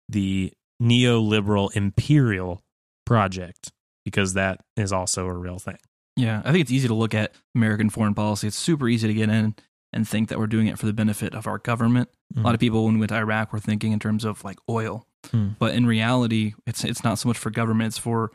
the 0.09 0.51
neoliberal 0.83 1.69
imperial 1.77 2.63
project 3.05 3.71
because 4.07 4.33
that 4.33 4.63
is 4.79 4.95
also 4.95 5.27
a 5.27 5.35
real 5.35 5.59
thing. 5.59 5.77
Yeah, 6.17 6.41
I 6.43 6.53
think 6.53 6.63
it's 6.63 6.73
easy 6.73 6.89
to 6.89 6.95
look 6.95 7.13
at 7.13 7.33
American 7.55 7.91
foreign 7.91 8.15
policy. 8.15 8.47
It's 8.47 8.57
super 8.57 8.89
easy 8.89 9.09
to 9.09 9.15
get 9.15 9.29
in 9.29 9.55
and 9.93 10.07
think 10.07 10.29
that 10.29 10.39
we're 10.39 10.47
doing 10.47 10.67
it 10.67 10.79
for 10.79 10.87
the 10.87 10.93
benefit 10.93 11.35
of 11.35 11.47
our 11.47 11.59
government. 11.59 12.09
A 12.37 12.41
lot 12.41 12.55
of 12.55 12.61
people, 12.61 12.85
when 12.85 12.95
we 12.95 13.01
went 13.01 13.09
to 13.11 13.17
Iraq, 13.17 13.53
were 13.53 13.59
thinking 13.59 13.93
in 13.93 13.99
terms 13.99 14.25
of 14.25 14.45
like 14.45 14.59
oil, 14.69 15.07
Hmm. 15.31 15.49
but 15.59 15.75
in 15.75 15.87
reality, 15.87 16.55
it's 16.67 16.85
it's 16.85 17.03
not 17.03 17.19
so 17.19 17.29
much 17.29 17.39
for 17.39 17.51
government; 17.51 17.89
it's 17.89 17.99
for 17.99 18.31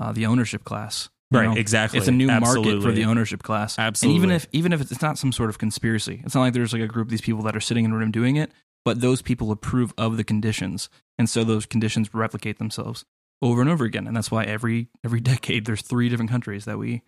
uh, 0.00 0.12
the 0.12 0.26
ownership 0.26 0.62
class. 0.64 1.08
right, 1.32 1.46
know? 1.48 1.56
exactly. 1.56 1.98
It's 1.98 2.08
a 2.08 2.12
new 2.12 2.26
market 2.28 2.82
for 2.82 2.92
the 2.92 3.04
ownership 3.04 3.42
class. 3.42 3.78
Absolutely. 3.78 4.16
And 4.16 4.24
even 4.24 4.36
if 4.36 4.46
even 4.52 4.72
if 4.72 4.80
it's 4.80 5.02
not 5.02 5.18
some 5.18 5.32
sort 5.32 5.48
of 5.50 5.58
conspiracy, 5.58 6.22
it's 6.24 6.34
not 6.34 6.42
like 6.42 6.52
there's 6.52 6.72
like 6.72 6.82
a 6.82 6.86
group 6.86 7.06
of 7.06 7.10
these 7.10 7.20
people 7.20 7.42
that 7.42 7.56
are 7.56 7.60
sitting 7.60 7.84
in 7.84 7.92
a 7.92 7.96
room 7.96 8.10
doing 8.10 8.36
it, 8.36 8.52
but 8.84 9.00
those 9.00 9.22
people 9.22 9.50
approve 9.50 9.92
of 9.98 10.16
the 10.16 10.24
conditions, 10.24 10.88
and 11.18 11.28
so 11.30 11.42
those 11.44 11.66
conditions 11.66 12.12
replicate 12.14 12.58
themselves 12.58 13.04
over 13.42 13.60
and 13.62 13.70
over 13.70 13.84
again. 13.84 14.06
And 14.06 14.14
that's 14.16 14.30
why 14.30 14.44
every 14.44 14.88
every 15.02 15.20
decade 15.32 15.64
there's 15.64 15.82
three 15.82 16.08
different 16.08 16.30
countries 16.30 16.66
that 16.66 16.78
we 16.78 17.02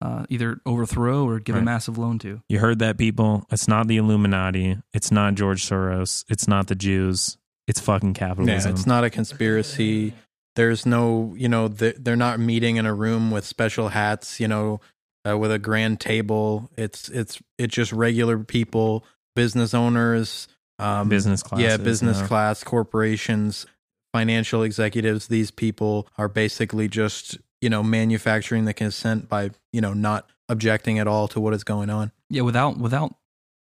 uh, 0.00 0.24
either 0.28 0.60
overthrow 0.64 1.26
or 1.28 1.40
give 1.40 1.56
a 1.56 1.62
massive 1.62 1.98
loan 1.98 2.18
to. 2.20 2.40
You 2.48 2.58
heard 2.58 2.78
that, 2.78 2.96
people. 2.98 3.44
It's 3.50 3.68
not 3.68 3.86
the 3.86 3.98
Illuminati. 3.98 4.78
It's 4.94 5.10
not 5.10 5.34
George 5.34 5.64
Soros. 5.66 6.24
It's 6.28 6.48
not 6.48 6.68
the 6.68 6.74
Jews. 6.74 7.36
It's 7.66 7.80
fucking 7.80 8.14
Yeah, 8.14 8.28
capitalism. 8.28 8.72
it's 8.72 8.86
not 8.86 9.04
a 9.04 9.10
conspiracy. 9.10 10.14
There's 10.56 10.84
no, 10.86 11.34
you 11.36 11.48
know, 11.48 11.68
they're, 11.68 11.94
they're 11.96 12.16
not 12.16 12.40
meeting 12.40 12.76
in 12.76 12.86
a 12.86 12.94
room 12.94 13.30
with 13.30 13.44
special 13.44 13.88
hats, 13.90 14.40
you 14.40 14.48
know, 14.48 14.80
uh, 15.28 15.36
with 15.38 15.52
a 15.52 15.58
grand 15.58 16.00
table. 16.00 16.70
It's 16.76 17.08
it's 17.10 17.40
it's 17.58 17.74
just 17.74 17.92
regular 17.92 18.38
people, 18.38 19.04
business 19.36 19.74
owners, 19.74 20.48
um, 20.78 21.08
business 21.08 21.42
class. 21.42 21.60
yeah, 21.60 21.76
business 21.76 22.20
class, 22.22 22.64
corporations, 22.64 23.66
financial 24.12 24.62
executives. 24.64 25.28
These 25.28 25.50
people 25.52 26.08
are 26.18 26.28
basically 26.28 26.88
just, 26.88 27.38
you 27.60 27.68
know, 27.70 27.82
manufacturing 27.82 28.64
the 28.64 28.74
consent 28.74 29.28
by, 29.28 29.50
you 29.72 29.80
know, 29.80 29.92
not 29.92 30.28
objecting 30.48 30.98
at 30.98 31.06
all 31.06 31.28
to 31.28 31.40
what 31.40 31.54
is 31.54 31.64
going 31.64 31.90
on. 31.90 32.10
Yeah, 32.28 32.42
without 32.42 32.78
without 32.78 33.14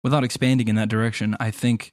without 0.04 0.24
expanding 0.24 0.68
in 0.68 0.76
that 0.76 0.88
direction, 0.88 1.36
I 1.40 1.50
think 1.50 1.92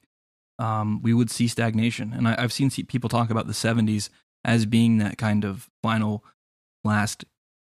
um, 0.58 1.02
we 1.02 1.12
would 1.12 1.30
see 1.30 1.48
stagnation. 1.48 2.12
And 2.12 2.26
I, 2.28 2.34
I've 2.38 2.52
seen 2.52 2.70
people 2.70 3.08
talk 3.10 3.30
about 3.30 3.46
the 3.46 3.52
'70s 3.52 4.08
as 4.44 4.64
being 4.66 4.98
that 4.98 5.18
kind 5.18 5.44
of 5.44 5.68
final, 5.82 6.24
last 6.84 7.24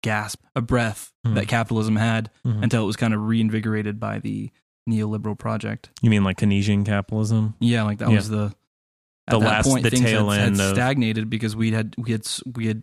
gasp, 0.03 0.41
a 0.57 0.61
breath 0.61 1.13
Mhm. 1.27 1.35
that 1.37 1.47
capitalism 1.49 1.97
had 1.97 2.31
Mhm. 2.45 2.63
until 2.65 2.83
it 2.83 2.87
was 2.87 2.97
kind 2.97 3.15
of 3.15 3.21
reinvigorated 3.21 4.01
by 4.01 4.19
the 4.19 4.51
neoliberal 4.89 5.39
project. 5.39 5.91
You 6.03 6.11
mean 6.11 6.25
like 6.25 6.39
Keynesian 6.39 6.85
capitalism? 6.85 7.55
Yeah, 7.61 7.85
like 7.85 7.99
that 7.99 8.09
Yeah. 8.09 8.17
was 8.17 8.29
the 8.31 8.53
The 9.29 9.37
at 9.37 9.41
that 9.41 9.47
last- 9.47 9.67
point 9.69 9.85
the 9.85 9.91
things 9.91 10.03
tail 10.03 10.29
had, 10.31 10.41
had 10.41 10.47
end 10.49 10.61
of- 10.61 10.75
stagnated 10.75 11.31
because 11.31 11.55
we 11.55 11.71
had 11.71 11.95
we 11.99 12.11
had 12.11 12.27
we 12.57 12.67
had 12.67 12.83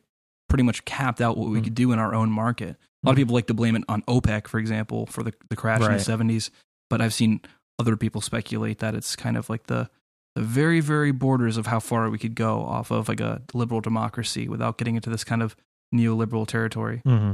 pretty 0.50 0.64
much 0.64 0.84
capped 0.86 1.22
out 1.22 1.38
what 1.38 1.50
we 1.50 1.60
Mm. 1.60 1.64
could 1.64 1.76
do 1.76 1.91
in 1.93 2.00
our 2.00 2.14
own 2.14 2.30
market. 2.30 2.76
A 3.04 3.08
lot 3.08 3.12
of 3.12 3.16
Mm. 3.16 3.22
people 3.22 3.36
like 3.36 3.47
to 3.47 3.54
blame 3.54 3.76
it 3.78 3.84
on 3.88 4.02
OPEC, 4.08 4.47
for 4.47 4.60
example, 4.60 5.06
for 5.06 5.24
the 5.24 5.34
the 5.50 5.56
crash 5.56 5.82
in 5.82 5.91
the 5.93 6.00
seventies. 6.00 6.52
But 6.89 7.02
I've 7.02 7.14
seen 7.14 7.39
other 7.80 7.95
people 7.95 8.20
speculate 8.20 8.80
that 8.80 8.93
it's 8.95 9.16
kind 9.16 9.38
of 9.38 9.50
like 9.50 9.68
the 9.68 9.89
the 10.36 10.41
very 10.41 10.80
very 10.82 11.12
borders 11.12 11.56
of 11.58 11.68
how 11.68 11.80
far 11.80 12.10
we 12.10 12.18
could 12.18 12.36
go 12.36 12.62
off 12.62 12.91
of 12.91 13.08
like 13.08 13.20
a 13.22 13.41
liberal 13.54 13.80
democracy 13.82 14.47
without 14.50 14.78
getting 14.78 14.95
into 14.95 15.10
this 15.10 15.24
kind 15.24 15.41
of 15.41 15.56
neoliberal 15.95 16.45
territory. 16.45 17.02
Mm-hmm. 17.06 17.34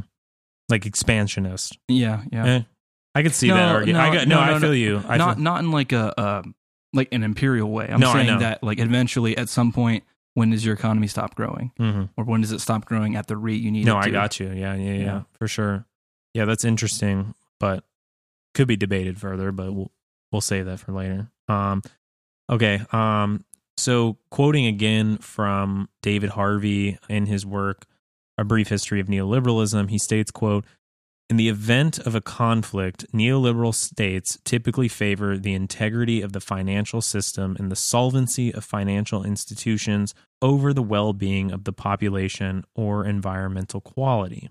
Like 0.69 0.85
expansionist. 0.85 1.77
Yeah, 1.87 2.23
yeah. 2.31 2.45
Eh, 2.45 2.61
I 3.13 3.23
could 3.23 3.33
see 3.33 3.47
No, 3.49 3.55
that 3.55 3.75
argument. 3.75 4.03
no, 4.03 4.09
I 4.11 4.15
got, 4.15 4.27
no, 4.27 4.35
no, 4.45 4.55
I 4.55 4.59
feel 4.59 4.69
no. 4.69 4.75
you. 4.75 5.03
I 5.07 5.17
not 5.17 5.35
feel, 5.35 5.43
not 5.43 5.59
in 5.63 5.71
like 5.71 5.91
a 5.91 6.19
uh, 6.19 6.43
like 6.93 7.09
an 7.13 7.23
imperial 7.23 7.69
way. 7.71 7.87
I'm 7.89 7.99
No, 7.99 8.11
saying 8.13 8.39
that 8.39 8.63
like 8.63 8.79
eventually 8.79 9.37
at 9.37 9.49
some 9.49 9.71
point 9.71 10.03
when 10.35 10.51
does 10.51 10.63
your 10.63 10.75
economy 10.75 11.07
stop 11.07 11.33
growing? 11.35 11.71
Mhm. 11.79 12.09
or 12.15 12.23
when 12.25 12.41
does 12.41 12.51
it 12.51 12.59
stop 12.61 12.85
growing 12.85 13.15
at 13.15 13.25
the 13.27 13.35
rate 13.37 13.61
you 13.61 13.71
need 13.71 13.85
No, 13.85 13.97
it 13.97 14.05
I 14.05 14.09
got 14.11 14.39
you. 14.39 14.47
Yeah, 14.51 14.75
yeah, 14.75 14.93
yeah, 14.93 15.03
Yeah. 15.03 15.21
for 15.33 15.47
sure. 15.47 15.85
Yeah, 16.35 16.45
that's 16.45 16.63
interesting, 16.65 17.33
but 17.59 17.83
could 18.53 18.67
be 18.67 18.75
debated 18.75 19.17
further, 19.19 19.51
but 19.51 19.73
we'll 19.73 19.91
we'll 20.31 20.41
save 20.41 20.65
that 20.67 20.79
for 20.79 20.91
later. 20.91 21.31
Um 21.47 21.81
okay, 22.49 22.81
um 22.91 23.43
so 23.77 24.17
quoting 24.29 24.65
again 24.65 25.17
from 25.17 25.89
David 26.01 26.29
Harvey 26.31 26.97
in 27.09 27.25
his 27.25 27.45
work 27.45 27.85
A 28.37 28.43
Brief 28.43 28.67
History 28.69 28.99
of 28.99 29.07
Neoliberalism, 29.07 29.89
he 29.89 29.97
states, 29.97 30.29
quote, 30.31 30.65
in 31.29 31.37
the 31.37 31.49
event 31.49 31.97
of 31.99 32.13
a 32.13 32.21
conflict, 32.21 33.11
neoliberal 33.11 33.73
states 33.73 34.37
typically 34.45 34.87
favor 34.87 35.37
the 35.37 35.53
integrity 35.53 36.21
of 36.21 36.33
the 36.33 36.39
financial 36.39 37.01
system 37.01 37.55
and 37.59 37.71
the 37.71 37.75
solvency 37.75 38.53
of 38.53 38.63
financial 38.63 39.23
institutions 39.23 40.13
over 40.41 40.71
the 40.71 40.83
well 40.83 41.13
being 41.13 41.51
of 41.51 41.63
the 41.63 41.73
population 41.73 42.63
or 42.75 43.05
environmental 43.05 43.81
quality. 43.81 44.49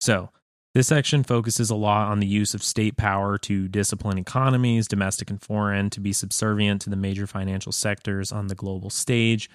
So, 0.00 0.30
this 0.74 0.88
section 0.88 1.24
focuses 1.24 1.70
a 1.70 1.74
lot 1.74 2.08
on 2.08 2.20
the 2.20 2.26
use 2.26 2.52
of 2.52 2.62
state 2.62 2.96
power 2.96 3.38
to 3.38 3.68
discipline 3.68 4.18
economies, 4.18 4.88
domestic 4.88 5.30
and 5.30 5.40
foreign, 5.40 5.88
to 5.90 6.00
be 6.00 6.12
subservient 6.12 6.82
to 6.82 6.90
the 6.90 6.96
major 6.96 7.26
financial 7.26 7.72
sectors 7.72 8.30
on 8.30 8.48
the 8.48 8.54
global 8.54 8.90
stage. 8.90 9.48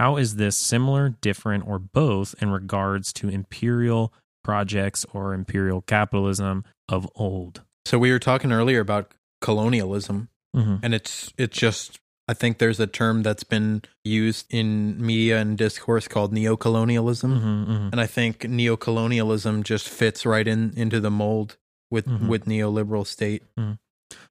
How 0.00 0.16
is 0.16 0.34
this 0.34 0.56
similar, 0.56 1.10
different, 1.20 1.66
or 1.68 1.78
both 1.78 2.34
in 2.40 2.50
regards 2.50 3.12
to 3.14 3.28
imperial 3.28 4.12
projects 4.44 5.04
or 5.12 5.34
imperial 5.34 5.80
capitalism 5.82 6.62
of 6.88 7.08
old? 7.16 7.62
So 7.86 7.98
we 7.98 8.12
were 8.12 8.20
talking 8.20 8.52
earlier 8.52 8.80
about 8.80 9.12
colonialism 9.40 10.28
Mm-hmm. 10.56 10.76
and 10.84 10.94
it's 10.94 11.32
it's 11.36 11.58
just 11.58 11.98
I 12.28 12.32
think 12.32 12.58
there's 12.58 12.78
a 12.78 12.86
term 12.86 13.24
that's 13.24 13.42
been 13.42 13.82
used 14.04 14.46
in 14.54 15.04
media 15.04 15.40
and 15.40 15.58
discourse 15.58 16.06
called 16.06 16.32
neocolonialism, 16.32 17.28
Mm-hmm, 17.40 17.88
and 17.90 18.00
I 18.00 18.06
think 18.06 18.38
neocolonialism 18.42 19.64
just 19.64 19.88
fits 19.88 20.24
right 20.24 20.46
in 20.46 20.72
into 20.76 21.00
the 21.00 21.10
mold 21.10 21.56
with 21.90 22.06
Mhm. 22.06 22.28
with 22.28 22.44
neoliberal 22.44 23.04
state. 23.04 23.42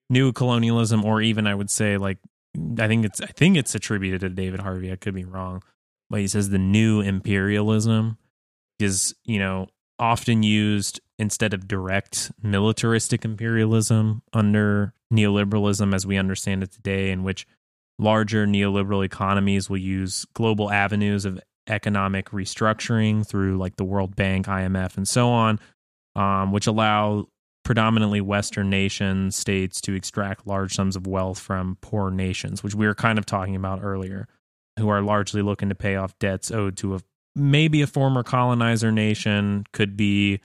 New 0.09 0.31
colonialism, 0.31 1.03
or 1.03 1.21
even 1.21 1.45
I 1.45 1.55
would 1.55 1.69
say 1.69 1.97
like 1.97 2.19
I 2.79 2.87
think 2.87 3.03
it's 3.05 3.19
I 3.19 3.27
think 3.27 3.57
it's 3.57 3.75
attributed 3.75 4.21
to 4.21 4.29
David 4.29 4.61
Harvey. 4.61 4.91
I 4.91 4.95
could 4.95 5.13
be 5.13 5.25
wrong, 5.25 5.61
but 6.09 6.21
he 6.21 6.27
says 6.27 6.49
the 6.51 6.57
new 6.57 7.01
imperialism 7.01 8.17
is 8.79 9.13
you 9.25 9.39
know 9.39 9.67
often 10.03 10.43
used 10.43 10.99
instead 11.17 11.53
of 11.53 11.65
direct 11.65 12.29
militaristic 12.41 13.23
imperialism 13.23 14.21
under 14.33 14.93
neoliberalism 15.13 15.95
as 15.95 16.05
we 16.05 16.17
understand 16.17 16.61
it 16.61 16.73
today, 16.73 17.09
in 17.09 17.23
which 17.23 17.47
larger 17.97 18.45
neoliberal 18.45 19.05
economies 19.05 19.69
will 19.69 19.77
use 19.77 20.25
global 20.33 20.69
avenues 20.69 21.23
of 21.23 21.39
economic 21.69 22.31
restructuring 22.31 23.25
through 23.25 23.57
like 23.57 23.77
the 23.77 23.85
World 23.85 24.13
Bank, 24.13 24.47
IMF, 24.47 24.97
and 24.97 25.07
so 25.07 25.29
on, 25.29 25.57
um, 26.17 26.51
which 26.51 26.67
allow 26.67 27.25
predominantly 27.63 28.19
Western 28.19 28.69
nation 28.69 29.31
states 29.31 29.79
to 29.79 29.93
extract 29.93 30.45
large 30.45 30.75
sums 30.75 30.97
of 30.97 31.07
wealth 31.07 31.39
from 31.39 31.77
poor 31.79 32.11
nations, 32.11 32.61
which 32.61 32.75
we 32.75 32.85
were 32.85 32.93
kind 32.93 33.17
of 33.17 33.25
talking 33.25 33.55
about 33.55 33.81
earlier, 33.81 34.27
who 34.77 34.89
are 34.89 35.01
largely 35.01 35.41
looking 35.41 35.69
to 35.69 35.75
pay 35.75 35.95
off 35.95 36.19
debts 36.19 36.51
owed 36.51 36.75
to 36.75 36.93
a 36.93 36.99
maybe 37.35 37.81
a 37.81 37.87
former 37.87 38.23
colonizer 38.23 38.91
nation, 38.91 39.65
could 39.73 39.97
be 39.97 40.39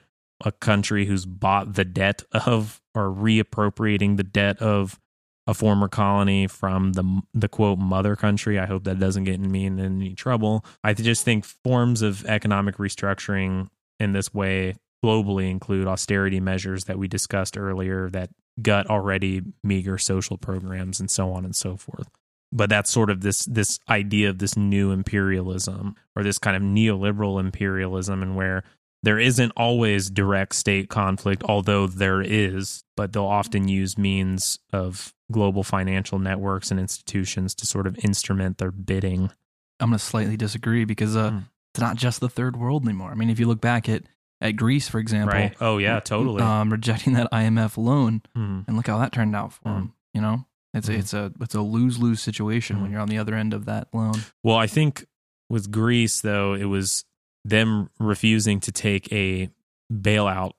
a 0.44 0.52
country 0.52 1.06
who's 1.06 1.26
bought 1.26 1.74
the 1.74 1.84
debt 1.84 2.22
of 2.32 2.80
or 2.94 3.10
reappropriating 3.10 4.16
the 4.16 4.24
debt 4.24 4.60
of 4.62 4.98
a 5.46 5.54
former 5.54 5.88
colony 5.88 6.46
from 6.46 6.92
the 6.92 7.22
the 7.32 7.48
quote 7.48 7.78
mother 7.78 8.14
country. 8.14 8.58
I 8.58 8.66
hope 8.66 8.84
that 8.84 8.98
doesn't 8.98 9.24
get 9.24 9.40
me 9.40 9.64
in 9.64 9.80
any 9.80 10.14
trouble. 10.14 10.64
I 10.84 10.92
just 10.92 11.24
think 11.24 11.44
forms 11.44 12.02
of 12.02 12.24
economic 12.26 12.76
restructuring 12.76 13.68
in 13.98 14.12
this 14.12 14.32
way 14.32 14.76
globally 15.04 15.50
include 15.50 15.86
austerity 15.86 16.40
measures 16.40 16.84
that 16.84 16.98
we 16.98 17.08
discussed 17.08 17.56
earlier 17.56 18.10
that 18.10 18.30
gut 18.60 18.88
already 18.88 19.42
meager 19.62 19.96
social 19.96 20.36
programs 20.36 21.00
and 21.00 21.10
so 21.10 21.32
on 21.32 21.44
and 21.44 21.54
so 21.54 21.76
forth. 21.76 22.08
But 22.50 22.70
that's 22.70 22.90
sort 22.90 23.10
of 23.10 23.20
this 23.20 23.44
this 23.44 23.78
idea 23.90 24.30
of 24.30 24.38
this 24.38 24.56
new 24.56 24.90
imperialism 24.90 25.96
or 26.16 26.22
this 26.22 26.38
kind 26.38 26.56
of 26.56 26.62
neoliberal 26.62 27.38
imperialism 27.40 28.22
and 28.22 28.36
where 28.36 28.62
there 29.02 29.18
isn't 29.18 29.52
always 29.56 30.10
direct 30.10 30.54
state 30.54 30.88
conflict, 30.88 31.42
although 31.44 31.86
there 31.86 32.20
is, 32.22 32.82
but 32.96 33.12
they'll 33.12 33.24
often 33.26 33.68
use 33.68 33.96
means 33.98 34.58
of 34.72 35.14
global 35.30 35.62
financial 35.62 36.18
networks 36.18 36.70
and 36.70 36.80
institutions 36.80 37.54
to 37.56 37.66
sort 37.66 37.86
of 37.86 37.96
instrument 38.04 38.58
their 38.58 38.72
bidding. 38.72 39.30
I'm 39.78 39.90
going 39.90 39.98
to 39.98 40.04
slightly 40.04 40.36
disagree 40.36 40.84
because 40.84 41.14
uh, 41.16 41.30
Mm. 41.30 41.44
it's 41.74 41.80
not 41.80 41.96
just 41.96 42.18
the 42.20 42.28
third 42.30 42.56
world 42.56 42.84
anymore. 42.84 43.12
I 43.12 43.14
mean, 43.14 43.30
if 43.30 43.38
you 43.38 43.46
look 43.46 43.60
back 43.60 43.88
at 43.88 44.02
at 44.40 44.52
Greece, 44.56 44.88
for 44.88 44.98
example, 45.00 45.34
Right. 45.36 45.54
Oh 45.60 45.78
yeah, 45.78 46.00
totally. 46.00 46.42
um, 46.42 46.70
rejecting 46.70 47.12
that 47.12 47.28
IMF 47.32 47.76
loan, 47.76 48.22
Mhm. 48.36 48.64
and 48.66 48.76
look 48.76 48.86
how 48.86 48.98
that 48.98 49.12
turned 49.12 49.36
out 49.36 49.52
for 49.52 49.68
Mm. 49.68 49.74
them. 49.74 49.92
You 50.14 50.20
know, 50.22 50.46
it's 50.74 50.88
a, 50.88 50.92
Mhm. 50.92 50.98
it's 50.98 51.14
a 51.14 51.32
it's 51.40 51.54
a 51.54 51.60
lose 51.62 51.98
lose 51.98 52.20
situation 52.20 52.80
when 52.80 52.88
Mhm. 52.88 52.92
you're 52.92 53.00
on 53.00 53.08
the 53.08 53.18
other 53.18 53.34
end 53.34 53.54
of 53.54 53.64
that 53.66 53.88
loan. 53.92 54.14
Well, 54.42 54.56
I 54.56 54.66
think 54.66 55.06
with 55.48 55.70
Greece 55.70 56.20
though, 56.20 56.54
it 56.54 56.64
was 56.66 57.04
them 57.44 57.88
refusing 57.98 58.60
to 58.60 58.72
take 58.72 59.10
a 59.12 59.48
bailout 59.92 60.52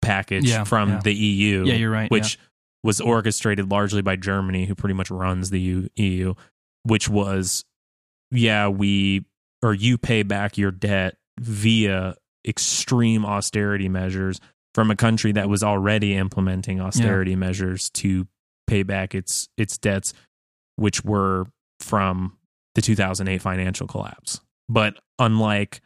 package 0.00 0.48
Yeah, 0.48 0.64
from 0.64 0.88
yeah. 0.90 1.00
the 1.04 1.12
EU. 1.14 1.64
Yeah, 1.66 1.74
you're 1.74 1.90
right. 1.90 2.10
which 2.10 2.38
was 2.82 3.00
orchestrated 3.00 3.70
largely 3.70 4.00
by 4.00 4.16
Germany, 4.16 4.64
who 4.64 4.74
pretty 4.74 4.94
much 4.94 5.10
runs 5.10 5.50
the 5.50 5.88
EU, 5.96 6.34
which 6.84 7.08
was, 7.10 7.64
yeah, 8.30 8.68
we 8.68 9.26
or 9.62 9.74
you 9.74 9.98
pay 9.98 10.22
back 10.22 10.56
your 10.56 10.70
debt 10.70 11.18
via 11.38 12.14
extreme 12.48 13.26
austerity 13.26 13.90
measures 13.90 14.40
from 14.74 14.90
a 14.90 14.96
country 14.96 15.32
that 15.32 15.50
was 15.50 15.62
already 15.62 16.14
implementing 16.14 16.80
austerity 16.80 17.36
measures 17.36 17.90
to 17.90 18.26
pay 18.70 18.84
back 18.84 19.14
its 19.14 19.48
its 19.58 19.76
debts 19.76 20.14
which 20.76 21.04
were 21.04 21.46
from 21.80 22.38
the 22.76 22.80
2008 22.80 23.42
financial 23.42 23.86
collapse. 23.86 24.40
But 24.68 24.94
unlike 25.18 25.80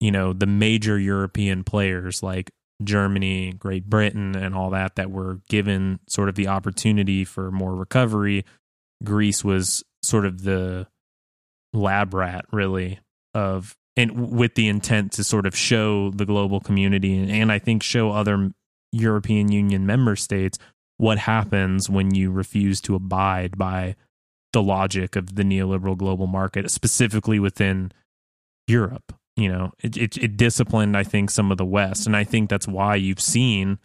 you 0.00 0.10
know 0.10 0.32
the 0.32 0.46
major 0.46 0.98
european 0.98 1.64
players 1.64 2.22
like 2.22 2.50
germany 2.84 3.52
great 3.52 3.84
britain 3.90 4.36
and 4.36 4.54
all 4.54 4.70
that 4.70 4.94
that 4.94 5.10
were 5.10 5.40
given 5.48 5.98
sort 6.08 6.28
of 6.28 6.36
the 6.36 6.46
opportunity 6.46 7.24
for 7.24 7.50
more 7.50 7.74
recovery 7.74 8.44
greece 9.02 9.42
was 9.42 9.82
sort 10.04 10.24
of 10.24 10.44
the 10.44 10.86
lab 11.72 12.14
rat 12.14 12.44
really 12.52 13.00
of 13.34 13.74
and 13.96 14.30
with 14.30 14.54
the 14.54 14.68
intent 14.68 15.10
to 15.10 15.24
sort 15.24 15.44
of 15.44 15.56
show 15.56 16.10
the 16.12 16.24
global 16.24 16.60
community 16.60 17.18
and, 17.18 17.30
and 17.30 17.50
I 17.50 17.58
think 17.58 17.82
show 17.82 18.12
other 18.12 18.52
European 18.92 19.50
Union 19.50 19.84
member 19.86 20.16
states 20.16 20.58
what 20.98 21.18
happens 21.18 21.88
when 21.88 22.14
you 22.14 22.30
refuse 22.30 22.80
to 22.82 22.94
abide 22.94 23.56
by 23.56 23.96
the 24.52 24.62
logic 24.62 25.16
of 25.16 25.36
the 25.36 25.42
neoliberal 25.42 25.96
global 25.96 26.26
market, 26.26 26.70
specifically 26.70 27.38
within 27.38 27.92
Europe. 28.66 29.14
You 29.36 29.48
know, 29.48 29.72
it, 29.82 29.96
it, 29.96 30.16
it 30.18 30.36
disciplined, 30.36 30.96
I 30.96 31.04
think, 31.04 31.30
some 31.30 31.52
of 31.52 31.58
the 31.58 31.64
West, 31.64 32.06
and 32.06 32.16
I 32.16 32.24
think 32.24 32.50
that's 32.50 32.66
why 32.66 32.96
you've 32.96 33.20
seen 33.20 33.78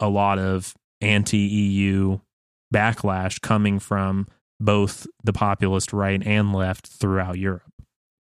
a 0.00 0.08
lot 0.08 0.38
of 0.38 0.74
anti-EU 1.00 2.18
backlash 2.74 3.40
coming 3.40 3.78
from 3.78 4.26
both 4.60 5.06
the 5.22 5.32
populist 5.32 5.92
right 5.92 6.20
and 6.26 6.52
left 6.52 6.88
throughout 6.88 7.38
Europe. 7.38 7.72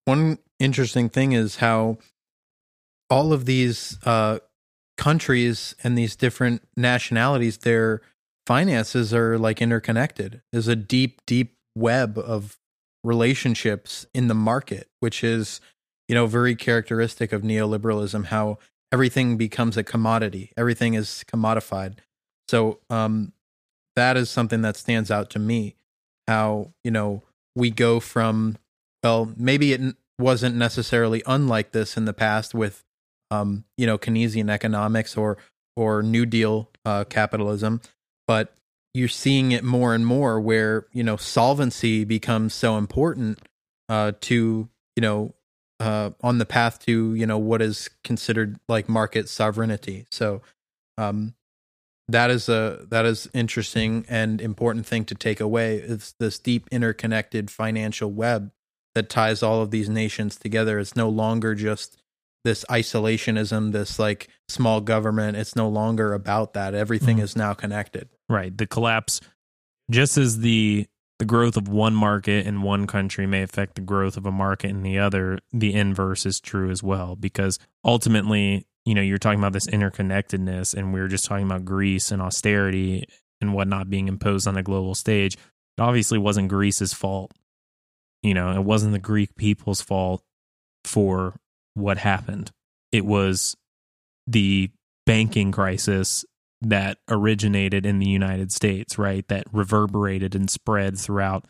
One 0.06 0.38
interesting 0.60 1.10
thing 1.10 1.32
is 1.32 1.58
how 1.58 1.98
all 3.10 3.34
of 3.34 3.46
these 3.46 3.98
uh, 4.06 4.40
countries 4.98 5.76
and 5.84 5.98
these 5.98 6.16
different 6.16 6.62
nationalities, 6.76 7.58
their 7.58 8.02
finances 8.48 9.14
are 9.14 9.38
like 9.38 9.62
interconnected. 9.62 10.41
There's 10.54 10.70
a 10.70 10.76
deep, 10.76 11.22
deep 11.26 11.58
web 11.76 12.18
of 12.18 12.58
relationships 13.04 14.06
in 14.14 14.30
the 14.30 14.34
market, 14.34 14.88
which 15.02 15.22
is, 15.24 15.60
you 16.08 16.16
know, 16.16 16.28
very 16.28 16.56
characteristic 16.56 17.34
of 17.34 17.41
neoliberalism, 17.41 18.28
how 18.28 18.58
everything 18.91 19.36
becomes 19.36 19.76
a 19.76 19.84
commodity, 19.84 20.54
everything 20.56 20.93
is 20.93 21.26
commodified. 21.30 21.98
So, 22.48 22.80
um, 22.89 23.34
that 23.98 24.16
is 24.16 24.30
something 24.30 24.62
that 24.62 24.78
stands 24.78 25.12
out 25.12 25.30
to 25.32 25.39
me. 25.39 25.76
How, 26.28 26.72
you 26.84 26.91
know, 26.91 27.24
we 27.56 27.70
go 27.70 28.00
from, 28.00 28.58
well, 29.04 29.34
maybe 29.36 29.74
it 29.74 29.82
wasn't 30.20 30.56
necessarily 30.56 31.22
unlike 31.26 31.72
this 31.72 31.98
in 31.98 32.06
the 32.06 32.14
past 32.14 32.54
with 32.54 32.84
um, 33.30 33.66
you 33.78 33.86
know 33.86 33.98
Keynesian 33.98 34.50
economics 34.50 35.18
or 35.18 35.38
or 35.76 36.02
New 36.02 36.26
Deal 36.26 36.70
uh, 36.86 37.04
capitalism, 37.04 37.82
but 38.28 38.53
you're 38.93 39.07
seeing 39.07 39.51
it 39.51 39.63
more 39.63 39.93
and 39.93 40.05
more 40.05 40.39
where 40.39 40.88
you 40.91 41.03
know 41.03 41.17
solvency 41.17 42.03
becomes 42.03 42.53
so 42.53 42.78
important 42.78 43.39
uh, 43.89 44.11
to 44.21 44.67
you 44.95 45.01
know 45.01 45.34
uh, 45.80 46.11
on 46.21 46.38
the 46.38 46.45
path 46.45 46.80
to 46.86 47.13
you 47.13 47.25
know 47.25 47.38
what 47.38 47.61
is 47.61 47.89
considered 48.03 48.59
like 48.67 48.89
market 48.89 49.30
sovereignty. 49.30 50.05
So 50.11 50.41
um, 50.97 51.36
that 52.07 52.32
is 52.32 52.49
a 52.49 52.86
that 52.89 53.05
is 53.05 53.30
interesting 53.34 54.05
and 54.09 54.41
important 54.41 54.86
thing 54.86 55.05
to 55.05 55.15
take 55.15 55.39
away. 55.39 55.78
It's 55.78 56.13
this 56.19 56.39
deep 56.39 56.67
interconnected 56.71 57.51
financial 57.51 58.11
web 58.11 58.51
that 58.95 59.09
ties 59.09 59.43
all 59.43 59.61
of 59.61 59.71
these 59.71 59.89
nations 59.89 60.38
together. 60.38 60.80
It's 60.80 60.95
no 60.95 61.09
longer 61.09 61.53
just 61.53 62.01
this 62.43 62.65
isolationism, 62.69 63.73
this 63.73 63.99
like 63.99 64.30
small 64.47 64.82
government. 64.82 65.38
It's 65.38 65.55
no 65.55 65.67
longer 65.69 66.13
about 66.13 66.53
that. 66.53 66.73
Everything 66.73 67.17
mm. 67.17 67.21
is 67.21 67.36
now 67.36 67.53
connected. 67.53 68.09
Right. 68.30 68.55
The 68.55 68.67
collapse, 68.67 69.21
just 69.89 70.17
as 70.17 70.39
the 70.39 70.88
the 71.19 71.25
growth 71.25 71.57
of 71.57 71.67
one 71.67 71.95
market 71.95 72.45
in 72.45 72.61
one 72.61 72.86
country 72.86 73.25
may 73.25 73.41
affect 73.41 73.73
the 73.73 73.82
growth 73.82 74.17
of 74.17 74.28
a 74.28 74.32
market 74.32 74.69
in 74.69 74.84
the 74.84 74.99
other, 74.99 75.39
the 75.51 75.73
inverse 75.73 76.28
is 76.28 76.39
true 76.39 76.69
as 76.69 76.84
well. 76.84 77.15
Because 77.15 77.57
ultimately, 77.84 78.67
you 78.86 78.93
know, 78.93 79.01
you're 79.01 79.17
talking 79.17 79.39
about 79.39 79.53
this 79.53 79.67
interconnectedness, 79.67 80.75
and 80.75 80.93
we 80.93 80.99
are 80.99 81.07
just 81.07 81.25
talking 81.25 81.45
about 81.45 81.65
Greece 81.65 82.11
and 82.11 82.21
austerity 82.21 83.07
and 83.41 83.53
whatnot 83.53 83.89
being 83.89 84.07
imposed 84.07 84.47
on 84.47 84.57
a 84.57 84.63
global 84.63 84.93
stage. 84.93 85.36
It 85.36 85.82
obviously 85.82 86.19
wasn't 86.19 86.49
Greece's 86.49 86.93
fault 86.93 87.32
you 88.23 88.34
know, 88.34 88.51
it 88.51 88.63
wasn't 88.63 88.93
the 88.93 88.99
Greek 88.99 89.36
people's 89.36 89.82
fault 89.82 90.23
for 90.84 91.39
what 91.75 91.97
happened. 91.97 92.51
It 92.91 93.05
was 93.05 93.55
the 94.25 94.71
banking 95.05 95.51
crisis 95.51 96.25
that 96.62 96.97
originated 97.10 97.86
in 97.86 97.99
the 97.99 98.08
United 98.08 98.51
States, 98.51 98.97
right? 98.97 99.28
That 99.28 99.45
reverberated 99.51 100.36
and 100.36 100.49
spread 100.49 100.97
throughout 100.97 101.45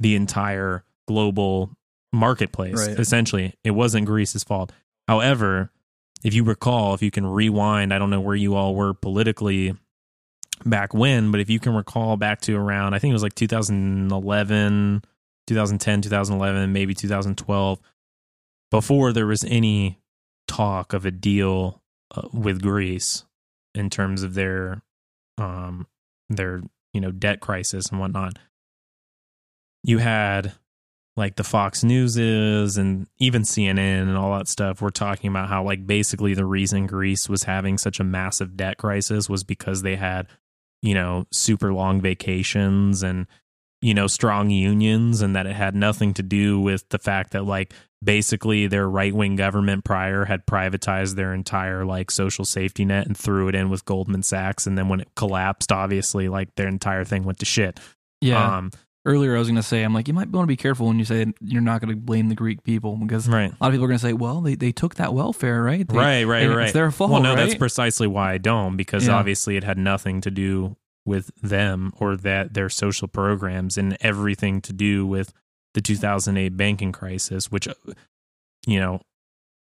the 0.00 0.14
entire 0.14 0.84
global 1.08 1.70
marketplace. 2.12 2.88
Right. 2.88 2.98
Essentially, 2.98 3.54
it 3.64 3.72
wasn't 3.72 4.06
Greece's 4.06 4.44
fault. 4.44 4.72
However, 5.08 5.70
if 6.22 6.34
you 6.34 6.44
recall, 6.44 6.94
if 6.94 7.02
you 7.02 7.10
can 7.10 7.26
rewind, 7.26 7.92
I 7.92 7.98
don't 7.98 8.10
know 8.10 8.20
where 8.20 8.36
you 8.36 8.54
all 8.54 8.74
were 8.74 8.94
politically 8.94 9.74
back 10.64 10.94
when, 10.94 11.30
but 11.30 11.40
if 11.40 11.50
you 11.50 11.60
can 11.60 11.74
recall 11.74 12.16
back 12.16 12.40
to 12.42 12.56
around, 12.56 12.94
I 12.94 12.98
think 12.98 13.10
it 13.10 13.14
was 13.14 13.22
like 13.22 13.34
2011, 13.34 15.02
2010, 15.46 16.02
2011, 16.02 16.72
maybe 16.72 16.94
2012, 16.94 17.80
before 18.70 19.12
there 19.12 19.26
was 19.26 19.44
any 19.44 19.98
talk 20.48 20.92
of 20.92 21.04
a 21.04 21.10
deal 21.10 21.82
uh, 22.14 22.28
with 22.32 22.62
Greece 22.62 23.24
in 23.74 23.90
terms 23.90 24.22
of 24.22 24.34
their 24.34 24.82
um 25.38 25.86
their 26.28 26.62
you 26.92 27.00
know 27.00 27.10
debt 27.10 27.40
crisis 27.40 27.88
and 27.88 28.00
whatnot. 28.00 28.38
You 29.82 29.98
had 29.98 30.52
like 31.16 31.36
the 31.36 31.44
Fox 31.44 31.84
Newses 31.84 32.76
and 32.76 33.06
even 33.18 33.42
CNN 33.42 34.02
and 34.02 34.16
all 34.16 34.36
that 34.36 34.48
stuff 34.48 34.82
were 34.82 34.90
talking 34.90 35.30
about 35.30 35.48
how 35.48 35.62
like 35.62 35.86
basically 35.86 36.34
the 36.34 36.46
reason 36.46 36.86
Greece 36.86 37.28
was 37.28 37.44
having 37.44 37.78
such 37.78 38.00
a 38.00 38.04
massive 38.04 38.56
debt 38.56 38.78
crisis 38.78 39.28
was 39.28 39.44
because 39.44 39.82
they 39.82 39.96
had 39.96 40.26
you 40.82 40.94
know 40.94 41.26
super 41.30 41.72
long 41.72 42.00
vacations 42.00 43.02
and 43.02 43.26
you 43.84 43.92
know, 43.92 44.06
strong 44.06 44.48
unions 44.48 45.20
and 45.20 45.36
that 45.36 45.46
it 45.46 45.54
had 45.54 45.74
nothing 45.74 46.14
to 46.14 46.22
do 46.22 46.58
with 46.58 46.88
the 46.88 46.98
fact 46.98 47.32
that 47.32 47.44
like 47.44 47.74
basically 48.04 48.66
their 48.66 48.88
right 48.88 49.14
wing 49.14 49.36
government 49.36 49.84
prior 49.84 50.24
had 50.24 50.46
privatized 50.46 51.14
their 51.16 51.32
entire 51.32 51.84
like 51.84 52.10
social 52.10 52.44
safety 52.44 52.84
net 52.84 53.06
and 53.06 53.16
threw 53.16 53.48
it 53.48 53.54
in 53.54 53.70
with 53.70 53.84
Goldman 53.84 54.22
Sachs. 54.22 54.66
And 54.66 54.76
then 54.76 54.88
when 54.88 55.00
it 55.00 55.08
collapsed, 55.16 55.72
obviously 55.72 56.28
like 56.28 56.54
their 56.56 56.68
entire 56.68 57.04
thing 57.04 57.24
went 57.24 57.38
to 57.38 57.46
shit. 57.46 57.80
Yeah. 58.20 58.56
Um, 58.58 58.70
Earlier, 59.06 59.36
I 59.36 59.38
was 59.38 59.48
going 59.48 59.56
to 59.56 59.62
say, 59.62 59.82
I'm 59.82 59.92
like, 59.92 60.08
you 60.08 60.14
might 60.14 60.30
want 60.30 60.44
to 60.44 60.48
be 60.48 60.56
careful 60.56 60.86
when 60.86 60.98
you 60.98 61.04
say 61.04 61.26
you're 61.42 61.60
not 61.60 61.82
going 61.82 61.90
to 61.90 61.96
blame 61.96 62.30
the 62.30 62.34
Greek 62.34 62.62
people 62.62 62.96
because 62.96 63.28
right. 63.28 63.50
a 63.50 63.56
lot 63.62 63.68
of 63.68 63.72
people 63.72 63.84
are 63.84 63.88
going 63.88 63.98
to 63.98 64.06
say, 64.06 64.14
well, 64.14 64.40
they, 64.40 64.54
they 64.54 64.72
took 64.72 64.94
that 64.94 65.12
welfare, 65.12 65.62
right? 65.62 65.86
They, 65.86 65.94
right, 65.94 66.24
right, 66.24 66.46
right. 66.46 66.64
It's 66.64 66.72
their 66.72 66.90
fault. 66.90 67.10
Well, 67.10 67.20
no, 67.20 67.34
right? 67.34 67.36
that's 67.36 67.54
precisely 67.54 68.06
why 68.06 68.32
I 68.32 68.38
don't 68.38 68.78
because 68.78 69.06
yeah. 69.06 69.14
obviously 69.14 69.58
it 69.58 69.64
had 69.64 69.76
nothing 69.76 70.22
to 70.22 70.30
do 70.30 70.76
with 71.04 71.30
them 71.42 71.92
or 71.98 72.16
that 72.16 72.54
their 72.54 72.70
social 72.70 73.06
programs 73.06 73.76
and 73.76 73.98
everything 74.00 74.62
to 74.62 74.72
do 74.72 75.06
with 75.06 75.34
the 75.74 75.80
2008 75.80 76.56
banking 76.56 76.92
crisis, 76.92 77.50
which, 77.50 77.68
uh, 77.68 77.74
you 78.66 78.80
know, 78.80 79.00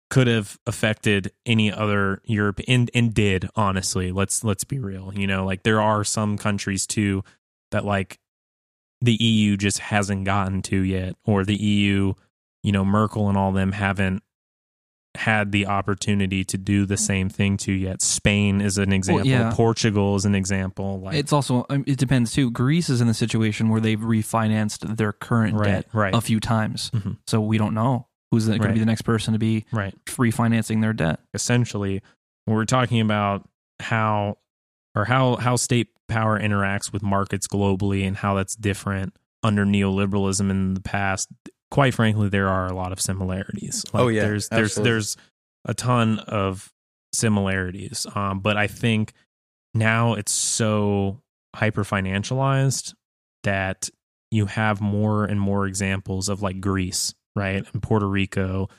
could 0.10 0.28
have 0.28 0.58
affected 0.66 1.32
any 1.46 1.72
other 1.72 2.22
Europe 2.26 2.60
and, 2.68 2.90
and 2.96 3.14
did 3.14 3.48
honestly. 3.56 4.12
Let's 4.12 4.44
let's 4.44 4.64
be 4.64 4.80
real. 4.80 5.12
You 5.14 5.28
know, 5.28 5.46
like 5.46 5.64
there 5.64 5.80
are 5.82 6.04
some 6.04 6.38
countries 6.38 6.88
too 6.88 7.24
that 7.72 7.86
like 7.86 8.18
the 9.02 9.14
EU 9.14 9.56
just 9.56 9.80
hasn't 9.80 10.26
gotten 10.26 10.62
to 10.64 10.82
yet, 10.82 11.16
or 11.26 11.46
the 11.46 11.56
EU, 11.56 12.14
you 12.64 12.72
know, 12.72 12.84
Merkel 12.84 13.30
and 13.30 13.38
all 13.38 13.52
them 13.52 13.72
haven't 13.72 14.24
had 15.16 15.52
the 15.52 15.66
opportunity 15.66 16.44
to 16.46 16.58
do 16.58 16.86
the 16.86 16.98
same 16.98 17.30
thing 17.30 17.58
to 17.58 17.72
yet. 17.72 18.02
Spain 18.02 18.62
is 18.62 18.78
an 18.78 18.94
example. 18.94 19.24
Well, 19.24 19.26
yeah. 19.26 19.52
Portugal 19.54 20.16
is 20.16 20.26
an 20.26 20.36
example. 20.36 21.00
Like 21.00 21.16
it's 21.16 21.34
also 21.34 21.66
um, 21.70 21.84
it 21.88 21.98
depends 21.98 22.32
too. 22.32 22.52
Greece 22.52 22.90
is 22.90 23.02
in 23.02 23.08
the 23.08 23.14
situation 23.14 23.70
where 23.70 23.82
they've 23.82 24.00
refinanced 24.00 24.98
their 24.98 25.12
current 25.12 25.56
right, 25.56 25.66
debt 25.66 25.88
right. 25.94 26.14
a 26.14 26.22
few 26.22 26.40
times, 26.40 26.92
mm-hmm. 26.92 27.14
so 27.28 27.42
we 27.42 27.58
don't 27.58 27.74
know 27.74 28.08
who's 28.32 28.48
going 28.48 28.62
right. 28.62 28.68
to 28.68 28.74
be 28.74 28.80
the 28.80 28.86
next 28.86 29.02
person 29.02 29.34
to 29.34 29.40
be 29.40 29.66
right. 29.72 29.96
refinancing 30.06 30.82
their 30.82 30.94
debt. 30.94 31.20
Essentially, 31.34 32.02
we're 32.46 32.66
talking 32.66 33.02
about 33.02 33.48
how 33.80 34.38
or 34.96 35.06
how 35.06 35.38
how 35.38 35.56
state 35.56 35.88
power 36.08 36.40
interacts 36.40 36.94
with 36.94 37.02
markets 37.02 37.48
globally 37.48 38.08
and 38.08 38.18
how 38.18 38.36
that's 38.36 38.56
different 38.56 39.16
under 39.44 39.66
neoliberalism 39.66 40.50
in 40.50 40.74
the 40.74 40.82
past 40.82 41.30
quite 41.72 41.94
frankly, 41.94 42.30
there 42.30 42.50
are 42.50 42.68
a 42.68 42.74
lot 42.74 42.92
of 42.92 43.02
similarities. 43.02 43.86
Like, 43.94 44.04
oh 44.04 44.08
yeah, 44.08 44.22
there's 44.22 44.50
there's 44.50 44.72
absolutely. 44.72 44.92
there's 44.92 45.18
a 45.66 45.74
ton 45.74 46.20
of 46.20 46.72
similarities. 47.14 48.06
Um, 48.16 48.40
but 48.40 48.58
I 48.58 48.68
think 48.68 49.14
now 49.74 50.14
it's 50.14 50.34
so 50.34 51.22
hyper 51.56 51.84
financialized 51.84 52.94
that 53.44 53.90
you 54.32 54.46
have 54.46 54.82
more 54.82 55.26
and 55.26 55.40
more 55.40 55.66
examples 55.66 56.30
of 56.30 56.42
like 56.42 56.62
Greece, 56.62 57.14
right, 57.36 57.66
and 57.74 57.82
Puerto 57.82 58.08
Rico, 58.08 58.70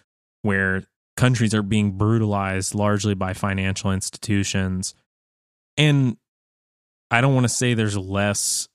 where 0.43 0.85
countries 1.17 1.55
are 1.55 1.62
being 1.62 1.93
brutalized 1.93 2.75
largely 2.75 3.15
by 3.15 3.33
financial 3.35 3.93
institutions. 3.93 4.95
And 5.77 6.17
I 7.11 7.21
don't 7.21 7.35
want 7.35 7.45
to 7.45 7.49
say 7.49 7.75
there's 7.75 7.99
less 7.99 8.69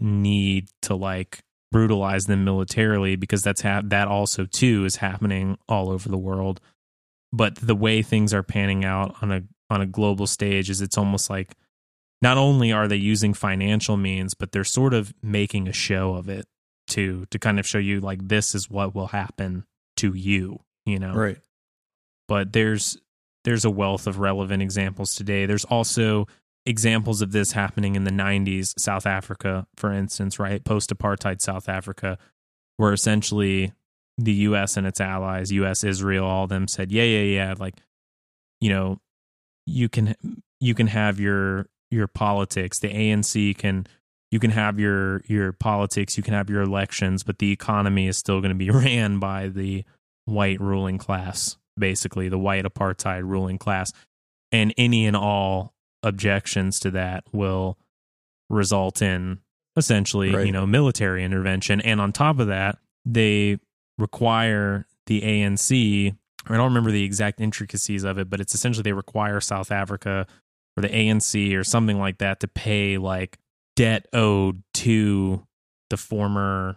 need 0.00 0.68
to 0.82 0.94
like 0.94 1.40
brutalize 1.72 2.26
them 2.26 2.44
militarily 2.44 3.16
because 3.16 3.42
that's 3.42 3.62
ha- 3.62 3.82
that 3.84 4.06
also 4.06 4.44
too 4.44 4.84
is 4.84 4.96
happening 4.96 5.58
all 5.68 5.90
over 5.90 6.08
the 6.08 6.18
world. 6.18 6.60
But 7.32 7.56
the 7.56 7.74
way 7.74 8.02
things 8.02 8.32
are 8.32 8.42
panning 8.44 8.84
out 8.84 9.16
on 9.22 9.32
a 9.32 9.42
on 9.70 9.80
a 9.80 9.86
global 9.86 10.26
stage 10.26 10.70
is 10.70 10.80
it's 10.80 10.98
almost 10.98 11.30
like 11.30 11.56
not 12.20 12.36
only 12.36 12.70
are 12.70 12.86
they 12.86 12.96
using 12.96 13.34
financial 13.34 13.96
means, 13.96 14.34
but 14.34 14.52
they're 14.52 14.62
sort 14.62 14.94
of 14.94 15.12
making 15.22 15.66
a 15.66 15.72
show 15.72 16.14
of 16.14 16.28
it 16.28 16.46
too 16.86 17.26
to 17.30 17.38
kind 17.38 17.58
of 17.58 17.66
show 17.66 17.78
you 17.78 18.00
like 18.00 18.28
this 18.28 18.54
is 18.54 18.70
what 18.70 18.94
will 18.94 19.08
happen 19.08 19.64
to 19.96 20.14
you, 20.14 20.60
you 20.84 20.98
know. 20.98 21.14
Right. 21.14 21.38
But 22.28 22.52
there's 22.52 22.98
there's 23.44 23.64
a 23.64 23.70
wealth 23.70 24.06
of 24.06 24.18
relevant 24.18 24.62
examples 24.62 25.14
today. 25.14 25.46
There's 25.46 25.64
also 25.64 26.28
examples 26.64 27.22
of 27.22 27.32
this 27.32 27.52
happening 27.52 27.96
in 27.96 28.04
the 28.04 28.10
90s, 28.10 28.78
South 28.78 29.06
Africa, 29.06 29.66
for 29.76 29.92
instance, 29.92 30.38
right? 30.38 30.64
Post 30.64 30.90
apartheid 30.96 31.40
South 31.40 31.68
Africa, 31.68 32.18
where 32.76 32.92
essentially 32.92 33.72
the 34.18 34.32
US 34.32 34.76
and 34.76 34.86
its 34.86 35.00
allies, 35.00 35.50
US, 35.52 35.84
Israel, 35.84 36.24
all 36.24 36.44
of 36.44 36.50
them 36.50 36.68
said, 36.68 36.92
yeah, 36.92 37.04
yeah, 37.04 37.22
yeah, 37.22 37.54
like, 37.58 37.74
you 38.60 38.70
know, 38.70 38.98
you 39.66 39.88
can 39.88 40.14
you 40.60 40.74
can 40.74 40.88
have 40.88 41.20
your 41.20 41.66
your 41.90 42.06
politics. 42.06 42.78
The 42.78 42.88
ANC 42.88 43.56
can 43.58 43.86
you 44.30 44.38
can 44.38 44.50
have 44.50 44.78
your 44.78 45.22
your 45.26 45.52
politics, 45.52 46.16
you 46.16 46.22
can 46.22 46.34
have 46.34 46.48
your 46.48 46.62
elections, 46.62 47.22
but 47.22 47.38
the 47.38 47.52
economy 47.52 48.08
is 48.08 48.16
still 48.16 48.40
going 48.40 48.50
to 48.50 48.56
be 48.56 48.70
ran 48.70 49.18
by 49.18 49.48
the 49.48 49.84
white 50.24 50.60
ruling 50.60 50.98
class, 50.98 51.56
basically 51.78 52.28
the 52.28 52.38
white 52.38 52.64
apartheid 52.64 53.22
ruling 53.24 53.58
class. 53.58 53.92
And 54.50 54.74
any 54.76 55.06
and 55.06 55.16
all 55.16 55.72
objections 56.02 56.80
to 56.80 56.90
that 56.92 57.24
will 57.32 57.78
result 58.50 59.00
in 59.02 59.38
essentially, 59.76 60.34
Right. 60.34 60.46
you 60.46 60.52
know, 60.52 60.66
military 60.66 61.24
intervention. 61.24 61.80
And 61.80 62.00
on 62.00 62.12
top 62.12 62.38
of 62.38 62.48
that, 62.48 62.78
they 63.04 63.58
require 63.98 64.86
the 65.06 65.22
ANC. 65.22 66.14
I 66.46 66.56
don't 66.56 66.64
remember 66.66 66.90
the 66.90 67.04
exact 67.04 67.40
intricacies 67.40 68.04
of 68.04 68.18
it, 68.18 68.28
but 68.28 68.40
it's 68.40 68.54
essentially 68.54 68.82
they 68.82 68.92
require 68.92 69.40
South 69.40 69.70
Africa 69.70 70.26
or 70.76 70.82
the 70.82 70.88
ANC 70.88 71.54
or 71.56 71.64
something 71.64 71.98
like 71.98 72.18
that 72.18 72.40
to 72.40 72.48
pay 72.48 72.98
like 72.98 73.38
debt 73.76 74.06
owed 74.12 74.62
to 74.74 75.46
the 75.90 75.96
former 75.96 76.76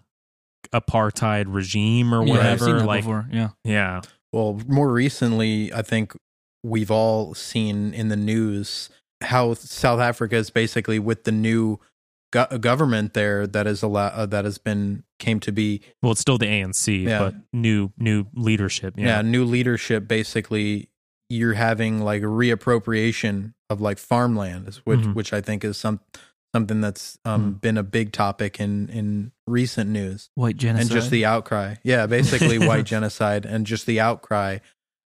apartheid 0.73 1.45
regime 1.47 2.13
or 2.13 2.23
whatever. 2.23 2.65
seen 2.65 2.77
that 2.77 2.85
like, 2.85 3.01
before. 3.01 3.27
Yeah. 3.31 3.49
yeah, 3.63 4.01
Well, 4.31 4.59
more 4.67 4.91
recently, 4.91 5.71
I 5.73 5.81
think 5.81 6.13
we've 6.63 6.91
all 6.91 7.33
seen 7.33 7.93
in 7.93 8.07
the 8.09 8.15
news 8.15 8.89
how 9.21 9.53
South 9.53 9.99
Africa 9.99 10.35
is 10.35 10.49
basically 10.49 10.99
with 10.99 11.23
the 11.23 11.31
new 11.31 11.79
go- 12.31 12.57
government 12.59 13.13
there 13.13 13.47
that 13.47 13.65
is 13.67 13.81
a 13.83 13.87
lot 13.87 14.13
uh, 14.13 14.25
that 14.25 14.45
has 14.45 14.57
been 14.57 15.03
came 15.19 15.39
to 15.39 15.51
be 15.51 15.81
well, 16.03 16.11
it's 16.11 16.21
still 16.21 16.37
the 16.37 16.45
ANC, 16.47 17.03
Yeah. 17.03 17.19
but 17.19 17.35
new 17.53 17.91
new 17.97 18.25
leadership. 18.33 18.93
yeah. 18.97 19.21
new 19.21 19.45
leadership 19.45 20.07
basically 20.07 20.89
you're 21.29 21.53
having 21.53 22.01
like 22.01 22.21
a 22.21 22.25
reappropriation 22.27 23.53
of 23.69 23.81
like 23.81 23.97
farmland 23.97 24.79
which 24.83 24.99
Mhm. 24.99 25.15
which 25.15 25.33
I 25.33 25.41
think 25.41 25.63
is 25.63 25.77
some 25.77 25.99
something 26.53 26.81
that's 26.81 27.17
um 27.25 27.55
Mhm. 27.55 27.61
been 27.61 27.77
a 27.77 27.83
big 27.83 28.11
topic 28.11 28.59
in 28.59 28.89
in 28.89 29.31
recent 29.47 29.89
news 29.89 30.29
White 30.35 30.57
genocide. 30.57 30.81
and 30.81 30.91
just 30.91 31.09
the 31.11 31.25
outcry 31.25 31.75
yeah 31.83 32.05
basically 32.05 32.57
white 32.67 32.85
genocide 32.85 33.45
and 33.45 33.65
just 33.65 33.85
the 33.85 33.99
outcry 33.99 34.59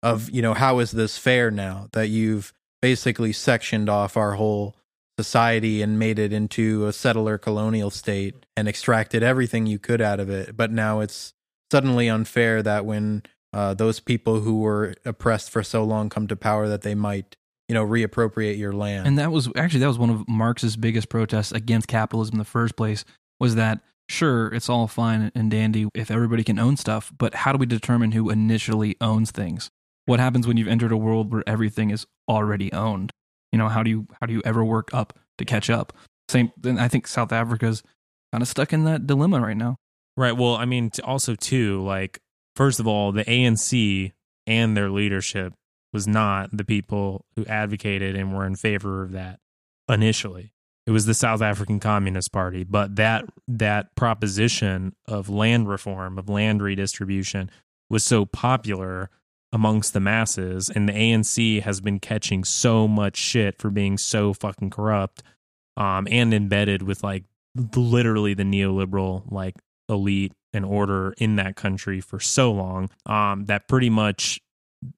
of 0.04 0.30
you 0.30 0.42
know 0.42 0.54
how 0.54 0.80
is 0.80 0.92
this 0.92 1.18
fair 1.18 1.50
now 1.52 1.88
that 1.94 2.10
you've 2.10 2.54
basically 2.82 3.34
sectioned 3.34 3.90
off 3.90 4.18
our 4.18 4.34
whole 4.34 4.76
society 5.18 5.82
and 5.82 6.00
made 6.00 6.18
it 6.18 6.32
into 6.32 6.86
a 6.86 6.94
settler 6.94 7.38
colonial 7.38 7.90
state 7.90 8.46
and 8.56 8.68
extracted 8.68 9.22
everything 9.22 9.66
you 9.66 9.78
could 9.78 10.02
out 10.02 10.20
of 10.20 10.30
it 10.30 10.56
but 10.56 10.72
now 10.72 11.02
it's 11.02 11.34
suddenly 11.72 12.08
unfair 12.08 12.64
that 12.64 12.86
when 12.86 13.22
uh, 13.52 13.74
those 13.74 14.00
people 14.00 14.40
who 14.40 14.60
were 14.60 14.96
oppressed 15.06 15.50
for 15.50 15.62
so 15.62 15.84
long 15.84 16.08
come 16.10 16.28
to 16.28 16.36
power 16.36 16.70
that 16.70 16.84
they 16.84 16.96
might 16.96 17.36
you 17.68 17.74
know 17.74 17.86
reappropriate 17.86 18.58
your 18.58 18.74
land 18.74 19.08
And 19.08 19.18
that 19.20 19.32
was 19.32 19.50
actually 19.58 19.82
that 19.82 19.88
was 19.88 20.00
one 20.00 20.10
of 20.10 20.28
Marx's 20.28 20.78
biggest 20.78 21.10
protests 21.10 21.52
against 21.52 21.88
capitalism 21.88 22.36
in 22.36 22.40
the 22.40 22.46
first 22.46 22.76
place 22.76 23.04
was 23.40 23.56
that 23.56 23.82
sure 24.10 24.48
it's 24.54 24.70
all 24.70 24.88
fine 24.88 25.32
and 25.36 25.52
dandy 25.52 25.88
if 25.94 26.12
everybody 26.12 26.44
can 26.44 26.60
own 26.60 26.76
stuff, 26.76 27.12
but 27.18 27.34
how 27.36 27.52
do 27.52 27.58
we 27.58 27.66
determine 27.66 28.12
who 28.12 28.30
initially 28.30 28.98
owns 29.00 29.32
things? 29.32 29.70
What 30.06 30.20
happens 30.20 30.48
when 30.48 30.58
you've 30.58 30.68
entered 30.68 30.92
a 30.92 30.98
world 30.98 31.32
where 31.32 31.44
everything 31.46 31.92
is 31.92 32.08
already 32.30 32.72
owned? 32.72 33.12
You 33.52 33.58
know, 33.58 33.68
how 33.68 33.84
do 33.84 33.90
you 33.90 34.08
how 34.22 34.28
do 34.28 34.34
you 34.34 34.42
ever 34.46 34.64
work 34.64 34.90
up 34.94 35.18
to 35.40 35.46
catch 35.46 35.70
up? 35.70 35.92
Same 36.30 36.52
then 36.56 36.78
I 36.78 36.88
think 36.88 37.08
South 37.08 37.32
Africa's 37.32 37.84
kind 38.32 38.42
of 38.42 38.48
stuck 38.48 38.72
in 38.72 38.84
that 38.86 39.08
dilemma 39.08 39.42
right 39.42 39.58
now. 39.58 39.78
Right. 40.16 40.34
Well, 40.34 40.56
I 40.56 40.66
mean, 40.66 40.92
also 41.04 41.36
too, 41.36 41.84
like 41.84 42.20
first 42.56 42.80
of 42.80 42.88
all, 42.88 43.12
the 43.12 43.26
ANC 43.26 44.12
and 44.46 44.78
their 44.78 44.90
leadership 44.90 45.54
was 45.92 46.08
not 46.08 46.56
the 46.56 46.66
people 46.66 47.26
who 47.36 47.46
advocated 47.46 48.16
and 48.16 48.36
were 48.36 48.46
in 48.46 48.56
favor 48.56 49.02
of 49.02 49.12
that 49.14 49.40
initially. 49.88 50.54
It 50.86 50.92
was 50.92 51.06
the 51.06 51.14
South 51.14 51.42
African 51.42 51.80
Communist 51.80 52.32
Party, 52.32 52.64
but 52.64 52.96
that 52.96 53.26
that 53.48 53.96
proposition 53.96 54.94
of 55.08 55.30
land 55.30 55.70
reform, 55.70 56.18
of 56.18 56.30
land 56.30 56.62
redistribution 56.62 57.50
was 57.90 58.04
so 58.04 58.26
popular 58.26 59.10
amongst 59.52 59.94
the 59.94 60.00
masses 60.00 60.70
and 60.70 60.88
the 60.88 60.94
ANC 60.94 61.62
has 61.62 61.82
been 61.82 62.00
catching 62.00 62.44
so 62.44 62.88
much 62.88 63.18
shit 63.18 63.58
for 63.58 63.70
being 63.70 63.98
so 63.98 64.34
fucking 64.34 64.70
corrupt 64.70 65.24
um 65.78 66.08
and 66.12 66.34
embedded 66.34 66.84
with 66.84 67.04
like 67.04 67.24
literally 67.76 68.34
the 68.34 68.44
neoliberal 68.44 69.24
like 69.32 69.56
elite 69.88 70.34
and 70.54 70.66
order 70.66 71.14
in 71.18 71.36
that 71.38 71.56
country 71.56 72.00
for 72.00 72.20
so 72.20 72.52
long 72.52 72.90
um 73.06 73.46
that 73.46 73.68
pretty 73.68 73.90
much 73.90 74.40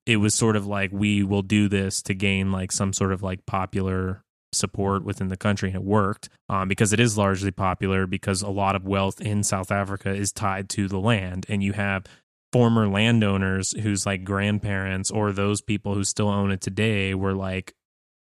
it 0.05 0.17
was 0.17 0.35
sort 0.35 0.55
of 0.55 0.67
like 0.67 0.91
we 0.91 1.23
will 1.23 1.41
do 1.41 1.67
this 1.67 2.01
to 2.01 2.13
gain 2.13 2.51
like 2.51 2.71
some 2.71 2.93
sort 2.93 3.11
of 3.11 3.23
like 3.23 3.45
popular 3.45 4.23
support 4.53 5.03
within 5.05 5.29
the 5.29 5.37
country 5.37 5.69
and 5.69 5.77
it 5.77 5.83
worked 5.83 6.29
um, 6.49 6.67
because 6.67 6.91
it 6.91 6.99
is 6.99 7.17
largely 7.17 7.51
popular 7.51 8.05
because 8.05 8.41
a 8.41 8.49
lot 8.49 8.75
of 8.75 8.85
wealth 8.85 9.21
in 9.21 9.43
south 9.43 9.71
africa 9.71 10.13
is 10.13 10.31
tied 10.31 10.67
to 10.67 10.87
the 10.89 10.99
land 10.99 11.45
and 11.47 11.63
you 11.63 11.71
have 11.71 12.03
former 12.51 12.87
landowners 12.87 13.71
whose 13.81 14.05
like 14.05 14.23
grandparents 14.23 15.09
or 15.09 15.31
those 15.31 15.61
people 15.61 15.93
who 15.93 16.03
still 16.03 16.29
own 16.29 16.51
it 16.51 16.61
today 16.61 17.13
were 17.13 17.33
like 17.33 17.73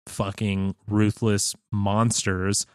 fucking 0.07 0.75
ruthless 0.87 1.55
monsters 1.71 2.65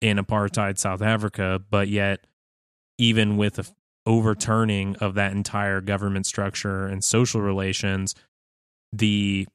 in 0.00 0.18
apartheid 0.18 0.78
south 0.78 1.00
africa 1.02 1.60
but 1.70 1.88
yet 1.88 2.26
even 2.98 3.36
with 3.36 3.54
the 3.54 3.70
overturning 4.06 4.96
of 4.96 5.14
that 5.14 5.32
entire 5.32 5.80
government 5.80 6.26
structure 6.26 6.86
and 6.86 7.02
social 7.02 7.40
relations, 7.40 8.14
the 8.92 9.46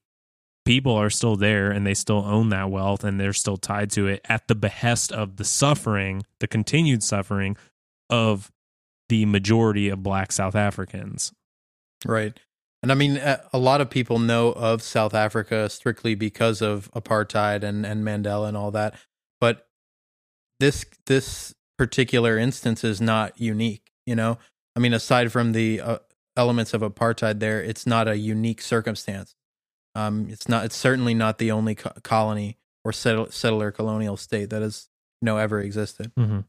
people 0.65 0.93
are 0.93 1.09
still 1.09 1.35
there 1.35 1.71
and 1.71 1.85
they 1.85 1.93
still 1.93 2.23
own 2.25 2.49
that 2.49 2.69
wealth 2.69 3.03
and 3.03 3.19
they're 3.19 3.33
still 3.33 3.57
tied 3.57 3.89
to 3.91 4.07
it 4.07 4.21
at 4.25 4.47
the 4.47 4.55
behest 4.55 5.11
of 5.11 5.37
the 5.37 5.45
suffering, 5.45 6.23
the 6.39 6.47
continued 6.47 7.03
suffering 7.03 7.55
of 8.09 8.51
the 9.07 9.25
majority 9.25 9.89
of 9.89 10.03
black 10.03 10.31
South 10.31 10.55
Africans. 10.55 11.31
Right. 12.05 12.37
And 12.81 12.91
I 12.91 12.95
mean, 12.95 13.17
a 13.17 13.41
a 13.51 13.57
lot 13.57 13.81
of 13.81 13.89
people 13.89 14.19
know 14.19 14.51
of 14.53 14.81
South 14.81 15.13
Africa 15.13 15.69
strictly 15.69 16.15
because 16.15 16.61
of 16.61 16.89
apartheid 16.93 17.63
and, 17.63 17.85
and 17.85 18.05
Mandela 18.05 18.47
and 18.47 18.55
all 18.55 18.71
that. 18.71 18.95
But 19.41 19.67
this 20.59 20.85
this 21.05 21.53
particular 21.77 22.37
instance 22.37 22.83
is 22.83 23.01
not 23.01 23.39
unique. 23.39 23.91
You 24.05 24.15
know, 24.15 24.37
I 24.75 24.79
mean, 24.79 24.93
aside 24.93 25.31
from 25.31 25.51
the 25.51 25.81
uh, 25.81 25.97
elements 26.37 26.73
of 26.73 26.81
apartheid, 26.81 27.39
there, 27.39 27.61
it's 27.61 27.85
not 27.85 28.07
a 28.07 28.17
unique 28.17 28.61
circumstance. 28.61 29.35
Um, 29.95 30.27
it's 30.29 30.47
not. 30.47 30.65
It's 30.65 30.77
certainly 30.77 31.13
not 31.13 31.37
the 31.37 31.51
only 31.51 31.75
co- 31.75 31.91
colony 32.03 32.57
or 32.85 32.93
settle, 32.93 33.29
settler 33.29 33.71
colonial 33.71 34.15
state 34.15 34.49
that 34.51 34.61
has 34.61 34.87
you 35.21 35.25
know 35.25 35.37
ever 35.37 35.59
existed. 35.59 36.13
Mm-hmm. 36.17 36.39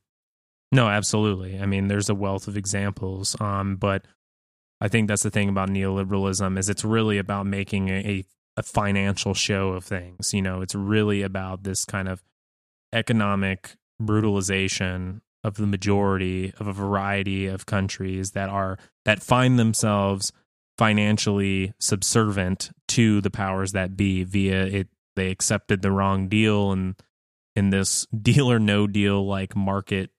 No, 0.72 0.88
absolutely. 0.88 1.58
I 1.58 1.66
mean, 1.66 1.88
there's 1.88 2.08
a 2.08 2.14
wealth 2.14 2.46
of 2.46 2.56
examples. 2.56 3.36
Um, 3.40 3.76
but 3.76 4.04
I 4.80 4.88
think 4.88 5.08
that's 5.08 5.22
the 5.22 5.30
thing 5.30 5.48
about 5.48 5.68
neoliberalism 5.68 6.58
is 6.58 6.68
it's 6.68 6.84
really 6.84 7.18
about 7.18 7.46
making 7.46 7.88
a, 7.88 8.24
a, 8.56 8.62
financial 8.62 9.34
show 9.34 9.70
of 9.70 9.84
things. 9.84 10.34
You 10.34 10.42
know, 10.42 10.60
it's 10.60 10.74
really 10.74 11.22
about 11.22 11.62
this 11.62 11.84
kind 11.84 12.08
of 12.08 12.22
economic 12.92 13.76
brutalization 13.98 15.22
of 15.44 15.56
the 15.56 15.66
majority 15.66 16.52
of 16.58 16.66
a 16.66 16.72
variety 16.72 17.46
of 17.46 17.66
countries 17.66 18.32
that 18.32 18.48
are 18.48 18.78
that 19.04 19.22
find 19.22 19.58
themselves 19.58 20.32
financially 20.76 21.72
subservient 21.78 22.70
to 22.88 23.20
the 23.20 23.30
powers 23.30 23.72
that 23.72 23.96
be 23.96 24.24
via 24.24 24.64
it 24.64 24.88
they 25.16 25.30
accepted 25.30 25.82
the 25.82 25.90
wrong 25.90 26.28
deal 26.28 26.72
and 26.72 26.94
in 27.56 27.70
this 27.70 28.06
deal 28.22 28.50
or 28.50 28.58
no 28.58 28.86
deal 28.86 29.26
like 29.26 29.56
market 29.56 30.10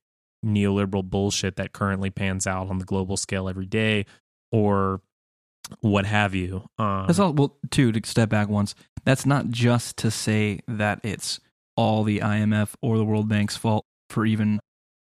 neoliberal 0.46 1.08
bullshit 1.08 1.56
that 1.56 1.72
currently 1.72 2.10
pans 2.10 2.48
out 2.48 2.70
on 2.70 2.80
the 2.80 2.86
global 2.86 3.16
scale 3.16 3.48
every 3.48 3.66
day 3.66 4.06
or 4.52 5.02
what 5.80 6.06
have 6.06 6.36
you. 6.36 6.68
Um, 6.78 7.06
That's 7.08 7.20
all. 7.20 7.34
Well, 7.34 7.58
too, 7.70 7.92
to 7.92 8.02
step 8.08 8.30
back 8.30 8.50
once, 8.50 8.76
that's 9.06 9.26
not 9.26 9.50
just 9.50 9.98
to 9.98 10.12
say 10.12 10.60
that 10.68 11.00
it's 11.04 11.40
all 11.76 12.04
the 12.04 12.20
IMF 12.20 12.74
or 12.82 12.98
the 12.98 13.06
World 13.06 13.30
Bank's 13.30 13.56
fault 13.56 13.86
for 14.10 14.26
even 14.26 14.60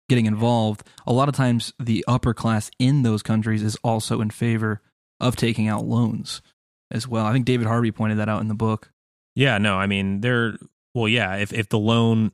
getting 0.10 0.26
involved. 0.26 0.88
A 1.06 1.14
lot 1.14 1.30
of 1.30 1.36
times, 1.36 1.74
the 1.80 2.04
upper 2.08 2.34
class 2.34 2.72
in 2.80 3.04
those 3.04 3.22
countries 3.22 3.64
is 3.64 3.78
also 3.84 4.22
in 4.22 4.30
favor 4.30 4.82
of 5.20 5.36
taking 5.36 5.68
out 5.68 5.86
loans 5.86 6.42
as 6.90 7.08
well. 7.08 7.26
I 7.26 7.34
think 7.34 7.46
David 7.46 7.68
Harvey 7.68 7.92
pointed 7.92 8.18
that 8.18 8.30
out 8.30 8.42
in 8.42 8.48
the 8.48 8.56
book. 8.56 8.92
Yeah, 9.36 9.58
no, 9.58 9.78
I 9.78 9.88
mean 9.88 10.22
they're 10.22 10.58
well, 10.94 11.08
yeah. 11.08 11.36
If 11.36 11.54
if 11.54 11.70
the 11.70 11.80
loan, 11.80 12.32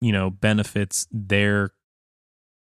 you 0.00 0.12
know, 0.12 0.30
benefits 0.30 1.06
their 1.10 1.70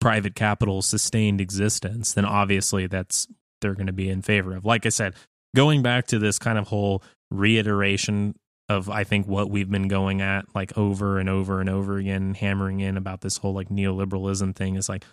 private 0.00 0.34
capital 0.34 0.82
sustained 0.82 1.40
existence, 1.40 2.12
then 2.12 2.26
obviously 2.26 2.86
that's 2.86 3.26
they're 3.64 3.74
going 3.74 3.86
to 3.86 3.94
be 3.94 4.10
in 4.10 4.20
favor 4.20 4.54
of. 4.54 4.66
Like 4.66 4.84
I 4.84 4.90
said, 4.90 5.14
going 5.56 5.80
back 5.80 6.06
to 6.08 6.18
this 6.18 6.38
kind 6.38 6.58
of 6.58 6.68
whole 6.68 7.02
reiteration 7.30 8.34
of 8.68 8.90
I 8.90 9.04
think 9.04 9.26
what 9.26 9.48
we've 9.48 9.70
been 9.70 9.88
going 9.88 10.20
at 10.20 10.54
like 10.54 10.76
over 10.76 11.18
and 11.18 11.30
over 11.30 11.60
and 11.60 11.70
over 11.70 11.96
again, 11.96 12.34
hammering 12.34 12.80
in 12.80 12.98
about 12.98 13.22
this 13.22 13.38
whole 13.38 13.54
like 13.54 13.70
neoliberalism 13.70 14.54
thing 14.54 14.76
is 14.76 14.88
like 14.88 15.04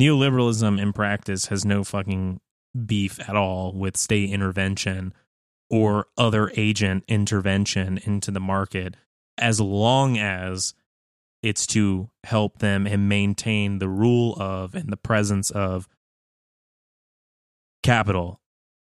neoliberalism 0.00 0.80
in 0.80 0.92
practice 0.94 1.46
has 1.46 1.66
no 1.66 1.84
fucking 1.84 2.40
beef 2.86 3.20
at 3.28 3.36
all 3.36 3.72
with 3.72 3.96
state 3.96 4.30
intervention 4.30 5.12
or 5.70 6.06
other 6.16 6.50
agent 6.56 7.04
intervention 7.08 7.98
into 8.04 8.30
the 8.30 8.40
market 8.40 8.96
as 9.36 9.60
long 9.60 10.16
as 10.16 10.72
it's 11.42 11.66
to 11.66 12.08
help 12.24 12.58
them 12.58 12.86
and 12.86 13.08
maintain 13.08 13.78
the 13.78 13.88
rule 13.88 14.34
of 14.40 14.74
and 14.74 14.90
the 14.90 14.96
presence 14.96 15.50
of 15.50 15.88
capital 17.88 18.40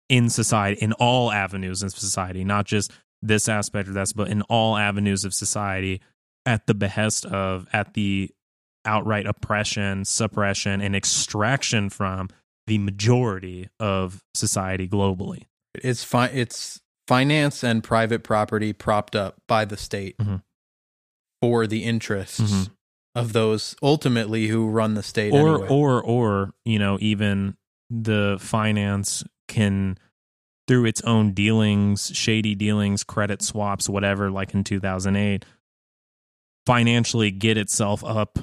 in 0.09 0.29
society 0.29 0.79
in 0.81 0.93
all 0.93 1.31
avenues 1.31 1.81
of 1.84 1.91
society 1.91 2.43
not 2.43 2.65
just 2.65 2.91
this 3.21 3.47
aspect 3.49 3.88
of 3.88 3.93
that 3.95 4.11
but 4.15 4.27
in 4.29 4.41
all 4.43 4.77
avenues 4.77 5.23
of 5.25 5.34
society 5.34 6.01
at 6.45 6.65
the 6.67 6.73
behest 6.73 7.25
of 7.25 7.67
at 7.73 7.93
the 7.93 8.29
outright 8.85 9.25
oppression 9.25 10.05
suppression 10.05 10.79
and 10.81 10.95
extraction 10.95 11.89
from 11.89 12.29
the 12.67 12.77
majority 12.77 13.69
of 13.79 14.23
society 14.34 14.88
globally 14.88 15.43
It's 15.75 16.03
fi- 16.03 16.27
it's 16.27 16.81
finance 17.07 17.63
and 17.63 17.84
private 17.84 18.23
property 18.23 18.73
propped 18.73 19.15
up 19.15 19.35
by 19.47 19.63
the 19.65 19.77
state 19.77 20.17
Mhm. 20.17 20.41
for 21.41 21.67
the 21.67 21.84
interests 21.84 22.39
Mhm. 22.39 22.69
of 23.15 23.34
those 23.34 23.75
ultimately 23.81 24.47
who 24.47 24.67
run 24.69 24.93
the 24.95 25.03
state 25.03 25.31
or 25.34 25.49
anyway. 25.55 25.67
or 25.69 26.01
or 26.03 26.53
you 26.65 26.79
know 26.79 26.97
even 27.01 27.57
the 27.89 28.38
finance 28.39 29.23
can 29.47 29.97
through 30.68 30.85
its 30.85 31.01
own 31.01 31.31
dealings 31.31 32.11
shady 32.14 32.53
dealings 32.53 33.03
credit 33.03 33.41
swaps 33.41 33.88
whatever 33.88 34.30
like 34.30 34.53
in 34.53 34.64
2008 34.64 35.45
financially 36.65 37.31
get 37.31 37.57
itself 37.57 38.03
up 38.03 38.39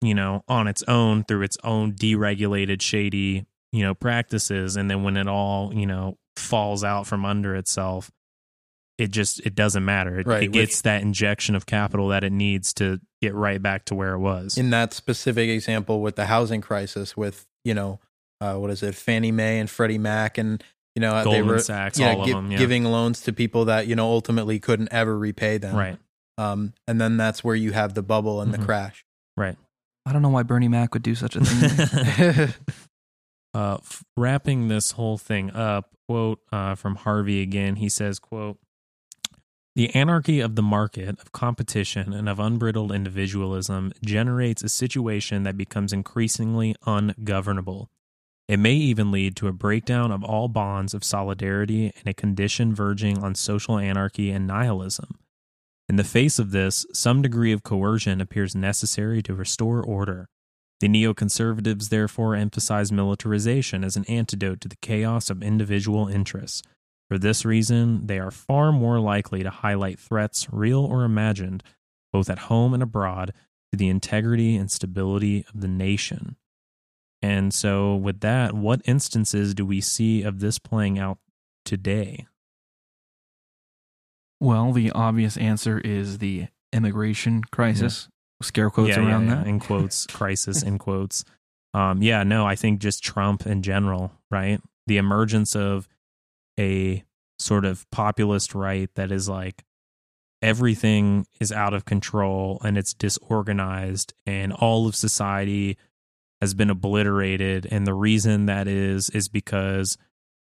you 0.00 0.14
know 0.14 0.42
on 0.48 0.66
its 0.66 0.82
own 0.88 1.22
through 1.24 1.42
its 1.42 1.56
own 1.62 1.92
deregulated 1.92 2.82
shady 2.82 3.46
you 3.72 3.82
know 3.82 3.94
practices. 3.94 4.76
And 4.76 4.90
then 4.90 5.02
when 5.02 5.16
it 5.16 5.28
all 5.28 5.72
you 5.74 5.86
know 5.86 6.18
falls 6.36 6.84
out 6.84 7.06
from 7.06 7.24
under 7.24 7.54
itself 7.54 8.10
it 8.98 9.10
just 9.10 9.40
it 9.40 9.54
doesn't 9.54 9.84
matter. 9.84 10.20
It, 10.20 10.26
Right, 10.26 10.44
it 10.44 10.52
gets 10.52 10.80
that 10.82 11.02
injection 11.02 11.54
of 11.54 11.66
capital 11.66 12.08
that 12.08 12.24
it 12.24 12.32
needs 12.32 12.72
to 12.74 12.98
get 13.20 13.34
right 13.34 13.60
back 13.60 13.84
to 13.86 13.94
where 13.94 14.14
it 14.14 14.18
was. 14.18 14.56
In 14.56 14.70
that 14.70 14.94
specific 14.94 15.50
example 15.50 16.00
with 16.00 16.16
the 16.16 16.26
housing 16.26 16.62
crisis 16.62 17.14
with 17.16 17.46
you 17.62 17.74
know 17.74 18.00
uh, 18.40 18.54
what 18.54 18.70
is 18.70 18.82
it 18.82 18.94
Fannie 18.94 19.32
Mae 19.32 19.58
and 19.58 19.68
Freddie 19.70 19.98
Mac 19.98 20.38
and 20.38 20.62
you 20.94 21.00
know 21.00 21.24
they 21.30 21.42
were 21.42 21.58
Sachs, 21.58 21.98
yeah, 21.98 22.12
all 22.12 22.20
of 22.22 22.26
gi- 22.26 22.32
them, 22.32 22.50
yeah. 22.50 22.58
giving 22.58 22.84
loans 22.84 23.20
to 23.22 23.32
people 23.32 23.66
that 23.66 23.86
you 23.86 23.94
know 23.96 24.06
ultimately 24.06 24.58
couldn't 24.58 24.88
ever 24.92 25.16
repay 25.18 25.58
them 25.58 25.74
right 25.76 25.98
um, 26.38 26.72
and 26.86 27.00
then 27.00 27.16
that's 27.16 27.42
where 27.44 27.54
you 27.56 27.72
have 27.72 27.94
the 27.94 28.02
bubble 28.02 28.40
and 28.40 28.52
Mhm. 28.52 28.58
the 28.58 28.64
crash 28.64 29.04
right 29.36 29.56
I 30.08 30.12
don't 30.12 30.22
know 30.22 30.28
why 30.28 30.44
Bernie 30.44 30.68
Mac 30.68 30.94
would 30.94 31.02
do 31.02 31.16
such 31.16 31.34
a 31.34 31.44
thing. 31.44 32.54
uh, 33.54 33.74
f- 33.80 34.04
wrapping 34.16 34.68
this 34.68 34.92
whole 34.92 35.18
thing 35.18 35.50
up, 35.50 35.90
quote 36.08 36.40
uh, 36.52 36.76
from 36.76 36.94
Harvey 36.94 37.42
again. 37.42 37.74
He 37.76 37.88
says, 37.88 38.18
"quote 38.20 38.58
The 39.74 39.92
anarchy 39.96 40.38
of 40.40 40.54
the 40.54 40.62
market, 40.62 41.20
of 41.20 41.32
competition, 41.32 42.12
and 42.12 42.28
of 42.28 42.38
unbridled 42.38 42.92
individualism 42.92 43.92
generates 44.04 44.62
a 44.62 44.68
situation 44.68 45.42
that 45.42 45.56
becomes 45.56 45.92
increasingly 45.92 46.76
ungovernable. 46.86 47.90
It 48.48 48.58
may 48.58 48.74
even 48.74 49.10
lead 49.10 49.34
to 49.36 49.48
a 49.48 49.52
breakdown 49.52 50.12
of 50.12 50.22
all 50.22 50.48
bonds 50.48 50.94
of 50.94 51.02
solidarity 51.02 51.86
and 51.86 52.06
a 52.06 52.14
condition 52.14 52.74
verging 52.74 53.18
on 53.18 53.34
social 53.34 53.78
anarchy 53.78 54.30
and 54.30 54.46
nihilism." 54.46 55.18
In 55.88 55.96
the 55.96 56.04
face 56.04 56.38
of 56.38 56.52
this, 56.52 56.86
some 56.92 57.22
degree 57.22 57.52
of 57.52 57.62
coercion 57.62 58.20
appears 58.20 58.54
necessary 58.54 59.22
to 59.22 59.34
restore 59.34 59.82
order. 59.82 60.28
The 60.80 60.88
neoconservatives 60.88 61.88
therefore 61.88 62.34
emphasize 62.34 62.92
militarization 62.92 63.82
as 63.82 63.96
an 63.96 64.04
antidote 64.04 64.60
to 64.60 64.68
the 64.68 64.76
chaos 64.76 65.30
of 65.30 65.42
individual 65.42 66.06
interests. 66.06 66.62
For 67.08 67.18
this 67.18 67.44
reason, 67.44 68.06
they 68.08 68.18
are 68.18 68.30
far 68.30 68.72
more 68.72 69.00
likely 69.00 69.42
to 69.42 69.50
highlight 69.50 69.98
threats, 69.98 70.48
real 70.52 70.80
or 70.80 71.04
imagined, 71.04 71.62
both 72.12 72.28
at 72.28 72.40
home 72.40 72.74
and 72.74 72.82
abroad, 72.82 73.32
to 73.72 73.78
the 73.78 73.88
integrity 73.88 74.56
and 74.56 74.70
stability 74.70 75.44
of 75.52 75.60
the 75.60 75.68
nation. 75.68 76.36
And 77.22 77.52
so, 77.52 77.94
with 77.96 78.20
that, 78.20 78.54
what 78.54 78.82
instances 78.84 79.54
do 79.54 79.64
we 79.64 79.80
see 79.80 80.22
of 80.22 80.40
this 80.40 80.58
playing 80.58 80.98
out 80.98 81.18
today? 81.64 82.26
well, 84.40 84.72
the 84.72 84.90
obvious 84.90 85.36
answer 85.36 85.78
is 85.78 86.18
the 86.18 86.46
immigration 86.72 87.42
crisis. 87.50 88.08
Scare 88.42 88.70
quotes 88.70 88.90
yeah, 88.90 88.98
around 88.98 89.26
yeah, 89.28 89.36
yeah, 89.36 89.42
that. 89.42 89.46
in 89.46 89.60
quotes, 89.60 90.06
crisis 90.10 90.62
in 90.62 90.78
quotes. 90.78 91.24
Um, 91.72 92.02
yeah, 92.02 92.22
no, 92.22 92.46
I 92.46 92.54
think 92.54 92.80
just 92.80 93.02
Trump 93.02 93.46
in 93.46 93.62
general, 93.62 94.12
right? 94.30 94.60
The 94.86 94.98
emergence 94.98 95.56
of 95.56 95.88
a 96.58 97.02
sort 97.38 97.64
of 97.64 97.88
populist 97.90 98.54
right 98.54 98.90
that 98.94 99.10
is 99.10 99.28
like 99.28 99.64
everything 100.42 101.26
is 101.40 101.50
out 101.50 101.74
of 101.74 101.84
control 101.84 102.60
and 102.62 102.76
it's 102.78 102.94
disorganized 102.94 104.14
and 104.26 104.52
all 104.52 104.86
of 104.86 104.94
society 104.94 105.76
has 106.40 106.54
been 106.54 106.70
obliterated 106.70 107.66
and 107.70 107.86
the 107.86 107.94
reason 107.94 108.46
that 108.46 108.68
is 108.68 109.08
is 109.10 109.28
because 109.28 109.96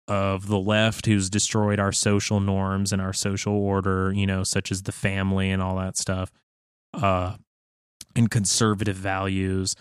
of 0.07 0.49
the 0.49 0.59
left 0.59 1.07
who's 1.07 1.31
destroyed 1.31 1.81
our 1.81 1.93
social 1.93 2.39
norms 2.39 2.93
and 2.93 3.01
our 3.01 3.15
social 3.15 3.55
order, 3.55 4.13
you 4.13 4.27
know, 4.27 4.45
such 4.45 4.71
as 4.71 4.83
the 4.83 4.93
family 4.93 5.51
and 5.51 5.63
all 5.63 5.77
that 5.77 5.97
stuff. 5.97 6.31
Uh 6.93 7.37
and 8.17 8.31
conservative 8.31 8.97
values, 8.97 9.75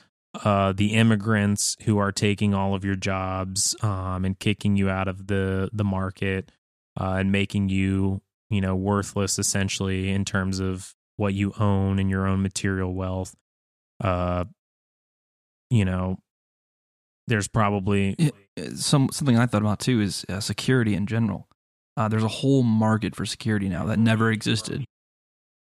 uh, 0.43 0.73
the 0.73 0.93
immigrants 0.93 1.77
who 1.83 1.97
are 1.97 2.11
taking 2.11 2.53
all 2.53 2.73
of 2.73 2.83
your 2.83 2.95
jobs 2.95 3.75
um, 3.83 4.25
and 4.25 4.39
kicking 4.39 4.75
you 4.75 4.89
out 4.89 5.07
of 5.07 5.27
the 5.27 5.69
the 5.71 5.83
market 5.83 6.51
uh, 6.99 7.15
and 7.19 7.31
making 7.31 7.69
you 7.69 8.21
you 8.49 8.61
know 8.61 8.75
worthless 8.75 9.37
essentially 9.37 10.09
in 10.09 10.25
terms 10.25 10.59
of 10.59 10.95
what 11.17 11.33
you 11.33 11.53
own 11.59 11.99
and 11.99 12.09
your 12.09 12.25
own 12.25 12.41
material 12.41 12.93
wealth. 12.93 13.35
Uh, 14.03 14.45
you 15.73 15.85
know, 15.85 16.17
there's 17.27 17.47
probably 17.47 18.15
It- 18.57 18.77
some 18.77 19.09
something 19.11 19.37
I 19.37 19.45
thought 19.47 19.61
about 19.61 19.79
too 19.79 20.01
is 20.01 20.25
uh, 20.29 20.39
security 20.39 20.93
in 20.93 21.07
general. 21.07 21.47
Uh, 21.97 22.07
there's 22.07 22.23
a 22.23 22.27
whole 22.27 22.63
market 22.63 23.15
for 23.15 23.25
security 23.25 23.69
now 23.69 23.85
that 23.85 23.97
never 23.99 24.31
existed. 24.31 24.85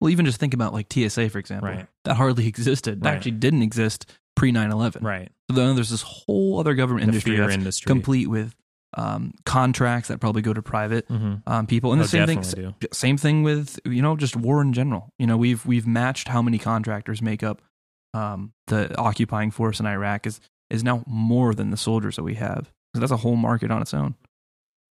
Well, 0.00 0.10
even 0.10 0.24
just 0.26 0.40
think 0.40 0.54
about 0.54 0.72
like 0.72 0.92
TSA, 0.92 1.30
for 1.30 1.38
example. 1.38 1.68
Right. 1.68 1.86
That 2.04 2.14
hardly 2.16 2.46
existed. 2.54 3.02
That 3.02 3.08
Right. 3.10 3.16
actually 3.16 3.32
didn't 3.32 3.62
exist 3.62 4.10
pre 4.34 4.50
9 4.50 4.70
11. 4.72 5.04
right 5.04 5.30
So 5.50 5.56
then 5.56 5.74
there's 5.76 5.90
this 5.90 6.02
whole 6.02 6.58
other 6.58 6.74
government 6.74 7.02
the 7.06 7.08
industry 7.10 7.36
that's 7.36 7.54
industry. 7.54 7.86
complete 7.88 8.28
with 8.28 8.54
um, 8.94 9.32
contracts 9.46 10.08
that 10.08 10.20
probably 10.20 10.42
go 10.42 10.52
to 10.52 10.60
private 10.62 11.08
Mhm. 11.08 11.42
um, 11.46 11.66
people. 11.66 11.92
And 11.92 12.00
Oh, 12.00 12.04
the 12.04 12.08
same 12.08 12.26
thing, 12.26 12.40
do. 12.42 12.74
same 12.92 13.16
thing 13.16 13.42
with 13.42 13.78
you 13.84 14.02
know 14.02 14.16
just 14.16 14.36
war 14.36 14.60
in 14.62 14.72
general. 14.72 15.12
You 15.18 15.26
know, 15.26 15.36
we've 15.36 15.64
we've 15.64 15.86
matched 15.86 16.28
how 16.28 16.42
many 16.42 16.58
contractors 16.58 17.22
make 17.22 17.42
up 17.42 17.62
um, 18.14 18.52
the 18.66 18.96
occupying 18.96 19.50
force 19.50 19.80
in 19.80 19.86
Iraq 19.86 20.26
is 20.26 20.40
is 20.70 20.82
now 20.82 21.04
more 21.06 21.54
than 21.54 21.70
the 21.70 21.76
soldiers 21.76 22.16
that 22.16 22.22
we 22.22 22.34
have. 22.34 22.72
So 22.94 23.00
that's 23.00 23.12
a 23.12 23.18
whole 23.18 23.36
market 23.36 23.70
on 23.70 23.82
its 23.82 23.92
own. 23.92 24.14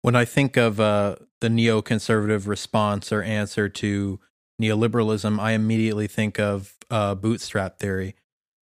When 0.01 0.15
I 0.15 0.25
think 0.25 0.57
of 0.57 0.79
uh, 0.79 1.15
the 1.41 1.47
neoconservative 1.47 2.47
response 2.47 3.11
or 3.11 3.23
answer 3.23 3.69
to 3.69 4.19
neoliberalism, 4.61 5.39
I 5.39 5.51
immediately 5.51 6.07
think 6.07 6.39
of 6.39 6.75
uh, 6.89 7.15
bootstrap 7.15 7.79
theory 7.79 8.15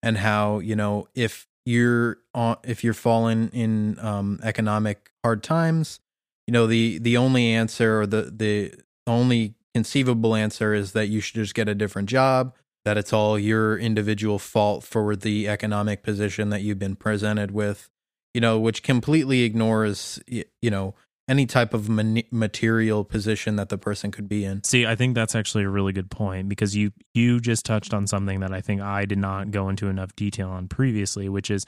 and 0.02 0.18
how 0.18 0.59
you 0.59 0.76
know 0.76 1.09
if 1.14 1.47
you're 1.64 2.18
on, 2.35 2.56
if 2.62 2.85
you're 2.85 2.94
fallen 2.94 3.48
in 3.51 3.98
um, 4.01 4.39
economic 4.43 5.10
hard 5.24 5.43
times, 5.43 6.01
you 6.47 6.52
know 6.52 6.66
the 6.66 6.98
the 6.98 7.16
only 7.16 7.52
answer 7.52 8.02
or 8.02 8.06
the 8.06 8.32
the 8.35 8.74
only 9.06 9.55
conceivable 9.74 10.35
answer 10.35 10.72
is 10.72 10.93
that 10.93 11.09
you 11.09 11.20
should 11.20 11.35
just 11.35 11.55
get 11.55 11.68
a 11.68 11.74
different 11.74 12.09
job. 12.09 12.55
That 12.85 12.98
it's 12.98 13.12
all 13.12 13.39
your 13.39 13.78
individual 13.78 14.39
fault 14.39 14.85
for 14.85 15.16
the 15.16 15.48
economic 15.48 16.02
position 16.02 16.51
that 16.51 16.62
you've 16.62 16.78
been 16.78 16.97
presented 16.97 17.51
with, 17.51 17.89
you 18.35 18.40
know, 18.40 18.61
which 18.61 18.82
completely 18.82 19.43
ignores 19.43 20.20
you 20.27 20.44
know 20.70 20.94
any 21.27 21.47
type 21.47 21.73
of 21.73 21.89
material 21.89 23.02
position 23.02 23.56
that 23.56 23.70
the 23.70 23.78
person 23.78 24.11
could 24.11 24.28
be 24.28 24.44
in. 24.44 24.62
See, 24.62 24.85
I 24.85 24.94
think 24.94 25.15
that's 25.15 25.35
actually 25.35 25.65
a 25.65 25.70
really 25.70 25.93
good 25.93 26.11
point 26.11 26.48
because 26.48 26.77
you 26.77 26.93
you 27.15 27.40
just 27.40 27.65
touched 27.65 27.94
on 27.94 28.06
something 28.06 28.40
that 28.40 28.52
I 28.52 28.61
think 28.61 28.82
I 28.82 29.06
did 29.06 29.19
not 29.19 29.51
go 29.51 29.69
into 29.69 29.89
enough 29.89 30.15
detail 30.16 30.51
on 30.51 30.69
previously, 30.69 31.28
which 31.28 31.51
is 31.51 31.65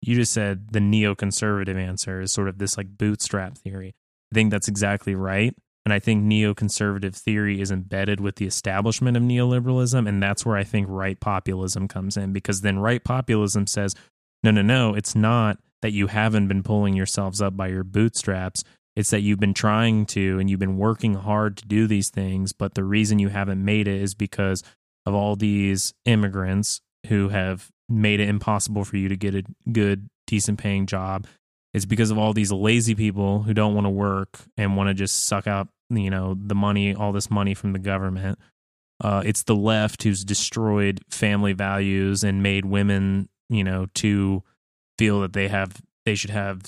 you 0.00 0.14
just 0.14 0.32
said 0.32 0.68
the 0.72 0.78
neoconservative 0.78 1.76
answer 1.76 2.20
is 2.20 2.32
sort 2.32 2.48
of 2.48 2.58
this 2.58 2.76
like 2.76 2.96
bootstrap 2.96 3.58
theory. 3.58 3.94
I 4.32 4.34
think 4.34 4.50
that's 4.50 4.68
exactly 4.68 5.14
right. 5.14 5.54
And 5.86 5.92
I 5.92 6.00
think 6.00 6.24
neoconservative 6.24 7.14
theory 7.14 7.60
is 7.60 7.70
embedded 7.70 8.20
with 8.20 8.36
the 8.36 8.44
establishment 8.44 9.16
of 9.16 9.22
neoliberalism. 9.22 10.08
And 10.08 10.20
that's 10.20 10.44
where 10.44 10.56
I 10.56 10.64
think 10.64 10.88
right 10.90 11.18
populism 11.20 11.86
comes 11.86 12.16
in 12.16 12.32
because 12.32 12.62
then 12.62 12.80
right 12.80 13.02
populism 13.04 13.68
says, 13.68 13.94
no, 14.42 14.50
no, 14.50 14.62
no, 14.62 14.94
it's 14.94 15.14
not 15.14 15.58
that 15.82 15.92
you 15.92 16.08
haven't 16.08 16.48
been 16.48 16.64
pulling 16.64 16.94
yourselves 16.94 17.40
up 17.40 17.56
by 17.56 17.68
your 17.68 17.84
bootstraps. 17.84 18.64
It's 18.96 19.10
that 19.10 19.20
you've 19.20 19.38
been 19.38 19.54
trying 19.54 20.06
to 20.06 20.40
and 20.40 20.50
you've 20.50 20.58
been 20.58 20.76
working 20.76 21.14
hard 21.14 21.56
to 21.58 21.66
do 21.66 21.86
these 21.86 22.10
things. 22.10 22.52
But 22.52 22.74
the 22.74 22.82
reason 22.82 23.20
you 23.20 23.28
haven't 23.28 23.64
made 23.64 23.86
it 23.86 24.02
is 24.02 24.12
because 24.12 24.64
of 25.06 25.14
all 25.14 25.36
these 25.36 25.94
immigrants 26.04 26.80
who 27.06 27.28
have 27.28 27.70
made 27.88 28.18
it 28.18 28.28
impossible 28.28 28.82
for 28.82 28.96
you 28.96 29.08
to 29.08 29.16
get 29.16 29.36
a 29.36 29.44
good, 29.70 30.08
decent 30.26 30.58
paying 30.58 30.86
job. 30.86 31.28
It's 31.72 31.84
because 31.84 32.10
of 32.10 32.18
all 32.18 32.32
these 32.32 32.50
lazy 32.50 32.96
people 32.96 33.42
who 33.42 33.54
don't 33.54 33.74
want 33.74 33.84
to 33.84 33.90
work 33.90 34.40
and 34.56 34.76
want 34.76 34.88
to 34.88 34.94
just 34.94 35.26
suck 35.26 35.46
out, 35.46 35.68
you 35.90 36.10
know, 36.10 36.36
the 36.38 36.54
money, 36.54 36.94
all 36.94 37.12
this 37.12 37.30
money 37.30 37.54
from 37.54 37.72
the 37.72 37.78
government. 37.78 38.38
Uh, 39.02 39.22
it's 39.24 39.42
the 39.42 39.54
left 39.54 40.02
who's 40.02 40.24
destroyed 40.24 41.00
family 41.10 41.52
values 41.52 42.24
and 42.24 42.42
made 42.42 42.64
women, 42.64 43.28
you 43.48 43.62
know, 43.62 43.86
to 43.94 44.42
feel 44.98 45.20
that 45.20 45.32
they 45.32 45.48
have 45.48 45.80
they 46.04 46.14
should 46.14 46.30
have 46.30 46.62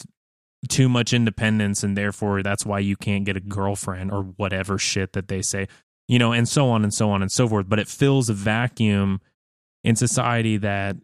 too 0.68 0.88
much 0.88 1.12
independence 1.12 1.82
and 1.82 1.96
therefore 1.96 2.42
that's 2.42 2.66
why 2.66 2.78
you 2.78 2.96
can't 2.96 3.24
get 3.24 3.36
a 3.36 3.40
girlfriend 3.40 4.10
or 4.10 4.22
whatever 4.36 4.76
shit 4.76 5.12
that 5.12 5.28
they 5.28 5.40
say 5.40 5.68
you 6.08 6.18
know 6.18 6.32
and 6.32 6.48
so 6.48 6.68
on 6.68 6.82
and 6.82 6.92
so 6.92 7.10
on 7.10 7.22
and 7.22 7.30
so 7.30 7.48
forth 7.48 7.68
but 7.68 7.78
it 7.78 7.86
fills 7.86 8.28
a 8.28 8.34
vacuum 8.34 9.20
in 9.84 9.94
society 9.94 10.56
that 10.56 10.96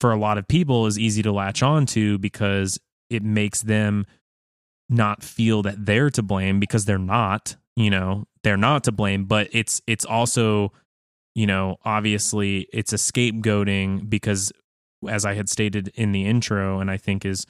for 0.00 0.12
a 0.12 0.16
lot 0.16 0.38
of 0.38 0.46
people 0.46 0.86
is 0.86 0.98
easy 0.98 1.20
to 1.20 1.32
latch 1.32 1.62
on 1.62 1.84
to 1.84 2.16
because 2.18 2.78
it 3.10 3.22
makes 3.22 3.62
them 3.62 4.06
not 4.88 5.22
feel 5.22 5.62
that 5.62 5.84
they're 5.84 6.10
to 6.10 6.22
blame 6.22 6.60
because 6.60 6.84
they're 6.84 6.98
not 6.98 7.56
you 7.74 7.90
know 7.90 8.26
they're 8.42 8.56
not 8.56 8.84
to 8.84 8.92
blame 8.92 9.24
but 9.24 9.48
it's 9.52 9.82
it's 9.86 10.04
also 10.04 10.72
you 11.34 11.46
know 11.46 11.76
obviously 11.84 12.68
it's 12.72 12.92
a 12.92 12.96
scapegoating 12.96 14.08
because 14.08 14.52
as 15.08 15.24
i 15.24 15.34
had 15.34 15.48
stated 15.48 15.88
in 15.94 16.12
the 16.12 16.24
intro 16.24 16.78
and 16.78 16.90
i 16.90 16.96
think 16.96 17.24
is 17.24 17.46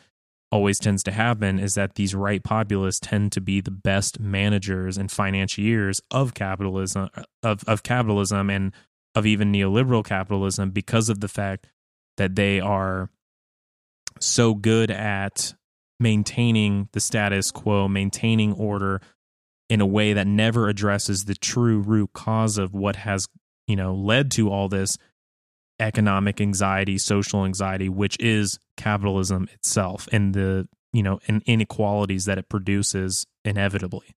always 0.52 0.78
tends 0.78 1.02
to 1.02 1.10
happen 1.10 1.58
is 1.58 1.74
that 1.74 1.96
these 1.96 2.14
right 2.14 2.42
populists 2.44 3.00
tend 3.00 3.32
to 3.32 3.40
be 3.40 3.60
the 3.60 3.70
best 3.70 4.20
managers 4.20 4.96
and 4.96 5.10
financiers 5.10 6.00
of 6.10 6.34
capitalism 6.34 7.08
of 7.42 7.64
of 7.66 7.82
capitalism 7.82 8.48
and 8.48 8.72
of 9.14 9.26
even 9.26 9.52
neoliberal 9.52 10.04
capitalism 10.04 10.70
because 10.70 11.08
of 11.08 11.20
the 11.20 11.28
fact 11.28 11.66
that 12.16 12.36
they 12.36 12.60
are 12.60 13.10
so 14.20 14.54
good 14.54 14.90
at 14.90 15.54
maintaining 15.98 16.88
the 16.92 17.00
status 17.00 17.50
quo, 17.50 17.88
maintaining 17.88 18.52
order 18.52 19.00
in 19.68 19.80
a 19.80 19.86
way 19.86 20.12
that 20.12 20.26
never 20.26 20.68
addresses 20.68 21.24
the 21.24 21.34
true 21.34 21.80
root 21.80 22.10
cause 22.12 22.58
of 22.58 22.74
what 22.74 22.96
has, 22.96 23.26
you 23.66 23.76
know, 23.76 23.94
led 23.94 24.30
to 24.32 24.50
all 24.50 24.68
this 24.68 24.96
economic 25.80 26.40
anxiety, 26.40 26.98
social 26.98 27.44
anxiety, 27.44 27.88
which 27.88 28.16
is 28.20 28.58
capitalism 28.76 29.48
itself 29.52 30.08
and 30.12 30.34
the, 30.34 30.68
you 30.92 31.02
know, 31.02 31.18
and 31.26 31.42
inequalities 31.46 32.24
that 32.26 32.38
it 32.38 32.48
produces 32.48 33.26
inevitably. 33.44 34.14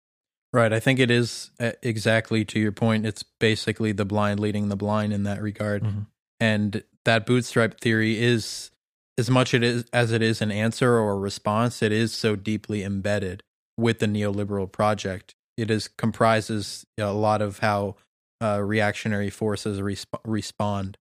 Right. 0.51 0.73
I 0.73 0.79
think 0.79 0.99
it 0.99 1.11
is 1.11 1.51
uh, 1.59 1.71
exactly 1.83 2.43
to 2.45 2.59
your 2.59 2.71
point. 2.71 3.05
It's 3.05 3.23
basically 3.23 3.91
the 3.91 4.05
blind 4.05 4.39
leading 4.39 4.69
the 4.69 4.75
blind 4.75 5.13
in 5.13 5.23
that 5.23 5.41
regard. 5.41 5.83
Mm-hmm. 5.83 5.99
And 6.39 6.83
that 7.05 7.25
bootstrap 7.25 7.79
theory 7.79 8.21
is 8.21 8.71
as 9.19 9.29
much 9.29 9.53
it 9.53 9.63
is 9.63 9.85
as 9.93 10.11
it 10.11 10.21
is 10.21 10.41
an 10.41 10.51
answer 10.51 10.93
or 10.93 11.11
a 11.11 11.17
response, 11.17 11.83
it 11.83 11.91
is 11.91 12.13
so 12.13 12.35
deeply 12.35 12.83
embedded 12.83 13.43
with 13.77 13.99
the 13.99 14.07
neoliberal 14.07 14.71
project. 14.71 15.35
It 15.57 15.69
is 15.69 15.87
comprises 15.89 16.85
a 16.97 17.11
lot 17.11 17.41
of 17.41 17.59
how 17.59 17.97
uh, 18.41 18.61
reactionary 18.61 19.29
forces 19.29 19.81
resp- 19.81 20.21
respond 20.25 20.97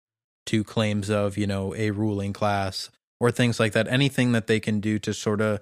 to 0.47 0.65
claims 0.65 1.09
of 1.09 1.39
you 1.39 1.47
know 1.47 1.75
a 1.77 1.93
ruling 1.93 2.33
class 2.33 2.91
or 3.21 3.31
things 3.31 3.61
like 3.61 3.73
that. 3.73 3.89
Anything 3.89 4.33
that 4.33 4.49
they 4.49 4.61
can 4.61 4.81
do 4.81 4.99
to 4.99 5.15
sort 5.15 5.41
of 5.41 5.61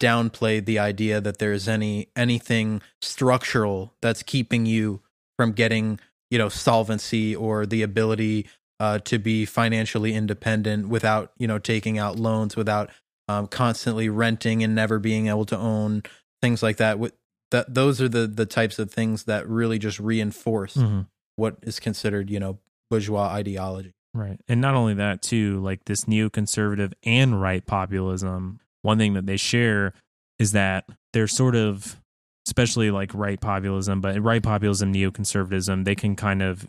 downplay 0.00 0.64
the 0.64 0.78
idea 0.78 1.20
that 1.20 1.38
there's 1.38 1.66
any 1.66 2.08
anything 2.14 2.82
structural 3.02 3.94
that's 4.00 4.22
keeping 4.22 4.64
you 4.64 5.00
from 5.36 5.52
getting 5.52 5.98
you 6.30 6.38
know 6.38 6.48
solvency 6.48 7.34
or 7.34 7.66
the 7.66 7.82
ability 7.82 8.46
uh, 8.80 8.98
to 9.00 9.18
be 9.18 9.44
financially 9.46 10.14
independent 10.14 10.88
without 10.88 11.32
you 11.38 11.46
know 11.46 11.58
taking 11.58 11.98
out 11.98 12.18
loans, 12.18 12.56
without 12.56 12.90
um, 13.28 13.46
constantly 13.46 14.08
renting 14.08 14.62
and 14.62 14.74
never 14.74 14.98
being 14.98 15.28
able 15.28 15.44
to 15.46 15.56
own 15.56 16.02
things 16.42 16.62
like 16.62 16.76
that. 16.76 16.98
With 16.98 17.14
that, 17.50 17.72
those 17.72 18.00
are 18.00 18.08
the 18.08 18.26
the 18.26 18.46
types 18.46 18.78
of 18.78 18.90
things 18.90 19.24
that 19.24 19.48
really 19.48 19.78
just 19.78 19.98
reinforce 20.00 20.74
Mm-hmm. 20.76 21.02
what 21.36 21.56
is 21.62 21.80
considered 21.80 22.30
you 22.30 22.38
know 22.40 22.58
bourgeois 22.90 23.28
ideology. 23.28 23.92
Right. 24.14 24.40
And 24.48 24.62
not 24.62 24.74
only 24.74 24.94
that, 24.94 25.20
too, 25.20 25.60
like 25.60 25.84
this 25.84 26.04
neoconservative 26.06 26.94
and 27.02 27.38
right 27.40 27.64
populism, 27.66 28.60
one 28.80 28.96
thing 28.96 29.12
that 29.12 29.26
they 29.26 29.36
share 29.36 29.92
is 30.38 30.52
that 30.52 30.88
they're 31.12 31.28
sort 31.28 31.54
of, 31.54 32.00
especially 32.46 32.90
like 32.90 33.12
right 33.12 33.38
populism, 33.38 34.00
but 34.00 34.18
right 34.22 34.42
populism, 34.42 34.92
neoconservatism, 34.94 35.84
they 35.84 35.94
can 35.94 36.16
kind 36.16 36.40
of 36.42 36.66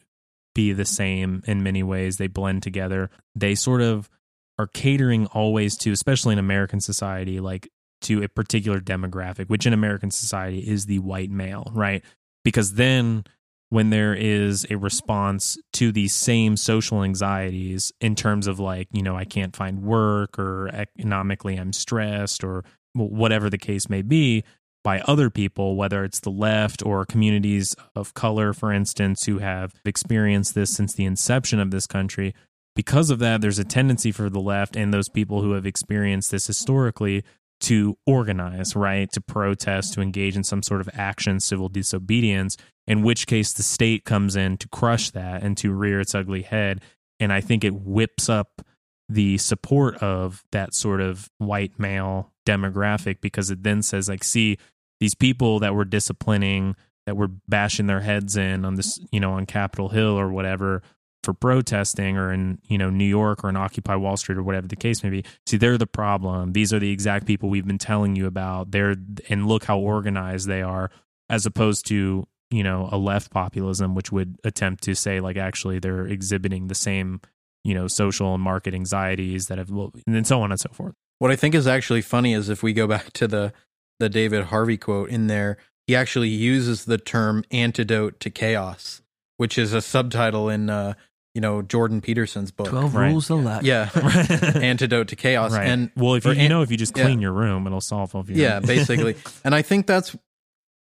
be 0.57 0.73
the 0.73 0.85
same 0.85 1.43
in 1.45 1.61
many 1.61 1.83
ways. 1.83 2.17
They 2.17 2.25
blend 2.25 2.63
together. 2.63 3.11
They 3.35 3.53
sort 3.53 3.83
of 3.83 4.09
are 4.57 4.65
catering 4.65 5.27
always 5.27 5.77
to, 5.77 5.91
especially 5.91 6.33
in 6.33 6.39
American 6.39 6.81
society, 6.81 7.39
like 7.39 7.69
to 8.01 8.23
a 8.23 8.27
particular 8.27 8.79
demographic, 8.79 9.49
which 9.49 9.67
in 9.67 9.73
American 9.73 10.09
society 10.09 10.67
is 10.67 10.87
the 10.87 10.97
white 10.97 11.29
male, 11.29 11.71
right? 11.75 12.03
Because 12.43 12.73
then 12.73 13.23
when 13.69 13.91
there 13.91 14.15
is 14.15 14.65
a 14.71 14.77
response 14.77 15.59
to 15.73 15.91
these 15.91 16.15
same 16.15 16.57
social 16.57 17.03
anxieties 17.03 17.91
in 18.01 18.15
terms 18.15 18.47
of 18.47 18.59
like 18.59 18.87
you 18.93 19.03
know 19.03 19.17
i 19.17 19.25
can't 19.25 19.57
find 19.57 19.83
work 19.83 20.39
or 20.39 20.69
economically 20.69 21.57
i'm 21.57 21.73
stressed 21.73 22.45
or 22.45 22.63
whatever 22.93 23.49
the 23.49 23.57
case 23.57 23.89
may 23.89 24.01
be 24.01 24.41
by 24.87 25.01
other 25.01 25.29
people 25.29 25.75
whether 25.75 26.05
it's 26.05 26.21
the 26.21 26.31
left 26.31 26.81
or 26.85 27.05
communities 27.05 27.75
of 27.93 28.13
color 28.13 28.53
for 28.53 28.71
instance 28.71 29.25
who 29.25 29.39
have 29.39 29.73
experienced 29.83 30.55
this 30.55 30.73
since 30.73 30.93
the 30.93 31.03
inception 31.03 31.59
of 31.59 31.71
this 31.71 31.85
country 31.85 32.33
because 32.73 33.09
of 33.09 33.19
that 33.19 33.41
there's 33.41 33.59
a 33.59 33.65
tendency 33.65 34.13
for 34.13 34.29
the 34.29 34.39
left 34.39 34.77
and 34.77 34.93
those 34.93 35.09
people 35.09 35.41
who 35.41 35.51
have 35.51 35.65
experienced 35.65 36.31
this 36.31 36.47
historically 36.47 37.21
to 37.59 37.97
organize, 38.05 38.75
right? 38.75 39.11
To 39.11 39.19
protest, 39.21 39.93
to 39.93 40.01
engage 40.01 40.35
in 40.37 40.43
some 40.43 40.63
sort 40.63 40.81
of 40.81 40.89
action, 40.93 41.39
civil 41.39 41.69
disobedience, 41.69 42.55
in 42.85 43.01
which 43.01 43.27
case 43.27 43.51
the 43.51 43.63
state 43.63 44.05
comes 44.05 44.35
in 44.35 44.57
to 44.57 44.69
crush 44.69 45.09
that 45.11 45.43
and 45.43 45.57
to 45.57 45.73
rear 45.73 45.99
its 45.99 46.15
ugly 46.15 46.43
head. 46.43 46.81
And 47.19 47.33
I 47.33 47.41
think 47.41 47.63
it 47.63 47.73
whips 47.73 48.29
up 48.29 48.61
the 49.09 49.37
support 49.37 49.95
of 50.03 50.43
that 50.51 50.73
sort 50.73 51.01
of 51.01 51.29
white 51.39 51.79
male 51.79 52.31
demographic 52.45 53.21
because 53.21 53.49
it 53.49 53.63
then 53.63 53.81
says, 53.81 54.07
like, 54.07 54.23
see, 54.23 54.57
these 54.99 55.15
people 55.15 55.59
that 55.59 55.75
were 55.75 55.85
disciplining, 55.85 56.75
that 57.05 57.15
were 57.15 57.29
bashing 57.47 57.87
their 57.87 58.01
heads 58.01 58.35
in 58.37 58.65
on 58.65 58.75
this, 58.75 58.99
you 59.11 59.19
know, 59.19 59.33
on 59.33 59.45
Capitol 59.45 59.89
Hill 59.89 60.19
or 60.19 60.29
whatever, 60.29 60.81
for 61.23 61.33
protesting 61.33 62.17
or 62.17 62.31
in 62.31 62.57
you 62.69 62.77
know 62.77 62.89
New 62.89 63.05
York 63.05 63.43
or 63.43 63.49
in 63.49 63.57
Occupy 63.57 63.95
Wall 63.95 64.15
Street 64.15 64.37
or 64.37 64.43
whatever 64.43 64.67
the 64.67 64.77
case 64.77 65.03
may 65.03 65.09
be. 65.09 65.25
See, 65.45 65.57
they're 65.57 65.77
the 65.77 65.85
problem. 65.85 66.53
These 66.53 66.73
are 66.73 66.79
the 66.79 66.91
exact 66.91 67.25
people 67.25 67.49
we've 67.49 67.67
been 67.67 67.77
telling 67.77 68.15
you 68.15 68.27
about. 68.27 68.71
They're 68.71 68.95
and 69.29 69.45
look 69.45 69.65
how 69.65 69.77
organized 69.77 70.47
they 70.47 70.61
are, 70.61 70.89
as 71.29 71.45
opposed 71.45 71.85
to 71.87 72.25
you 72.49 72.63
know 72.63 72.87
a 72.91 72.97
left 72.97 73.31
populism, 73.31 73.93
which 73.93 74.09
would 74.11 74.37
attempt 74.45 74.83
to 74.83 74.95
say 74.95 75.19
like 75.19 75.35
actually 75.35 75.79
they're 75.79 76.07
exhibiting 76.07 76.67
the 76.67 76.75
same 76.75 77.19
you 77.63 77.73
know 77.73 77.87
social 77.87 78.33
and 78.33 78.41
market 78.41 78.73
anxieties 78.73 79.47
that 79.47 79.57
have 79.57 79.69
and 80.07 80.25
so 80.25 80.41
on 80.41 80.51
and 80.51 80.59
so 80.61 80.69
forth. 80.71 80.93
What 81.19 81.31
I 81.31 81.35
think 81.35 81.55
is 81.55 81.67
actually 81.67 82.03
funny 82.03 82.33
is 82.33 82.47
if 82.47 82.63
we 82.63 82.71
go 82.71 82.87
back 82.87 83.11
to 83.13 83.27
the 83.27 83.51
the 83.99 84.09
David 84.09 84.45
Harvey 84.45 84.77
quote 84.77 85.09
in 85.09 85.27
there, 85.27 85.57
he 85.85 85.95
actually 85.95 86.29
uses 86.29 86.85
the 86.85 86.97
term 86.97 87.43
antidote 87.51 88.19
to 88.21 88.29
chaos, 88.29 89.01
which 89.37 89.57
is 89.57 89.73
a 89.73 89.81
subtitle 89.81 90.49
in 90.49 90.69
uh, 90.69 90.93
you 91.33 91.41
know 91.41 91.61
Jordan 91.61 92.01
Peterson's 92.01 92.51
book. 92.51 92.67
Twelve 92.67 92.95
Right. 92.95 93.09
rules 93.11 93.29
of 93.29 93.43
life. 93.43 93.63
Yeah, 93.63 93.89
antidote 94.55 95.07
to 95.09 95.15
chaos. 95.15 95.53
Right. 95.53 95.67
And 95.67 95.91
well, 95.95 96.15
if 96.15 96.25
you, 96.25 96.33
for 96.33 96.39
you 96.39 96.49
know 96.49 96.61
if 96.61 96.71
you 96.71 96.77
just 96.77 96.97
yeah. 96.97 97.03
clean 97.05 97.21
your 97.21 97.31
room, 97.31 97.65
it'll 97.67 97.81
solve 97.81 98.13
all 98.15 98.21
of 98.21 98.29
your 98.29 98.37
yeah, 98.39 98.59
basically. 98.65 99.15
and 99.43 99.53
I 99.55 99.61
think 99.61 99.87
that's. 99.87 100.15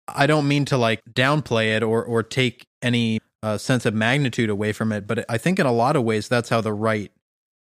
I 0.07 0.25
don't 0.25 0.47
mean 0.47 0.65
to 0.65 0.77
like 0.77 1.01
downplay 1.11 1.75
it 1.77 1.83
or 1.83 2.03
or 2.03 2.23
take 2.23 2.65
any 2.81 3.19
uh, 3.43 3.57
sense 3.59 3.85
of 3.85 3.93
magnitude 3.93 4.49
away 4.49 4.71
from 4.73 4.91
it, 4.91 5.05
but 5.05 5.23
I 5.29 5.37
think 5.37 5.59
in 5.59 5.65
a 5.67 5.71
lot 5.71 5.95
of 5.95 6.03
ways 6.03 6.27
that's 6.27 6.49
how 6.49 6.61
the 6.61 6.73
right 6.73 7.11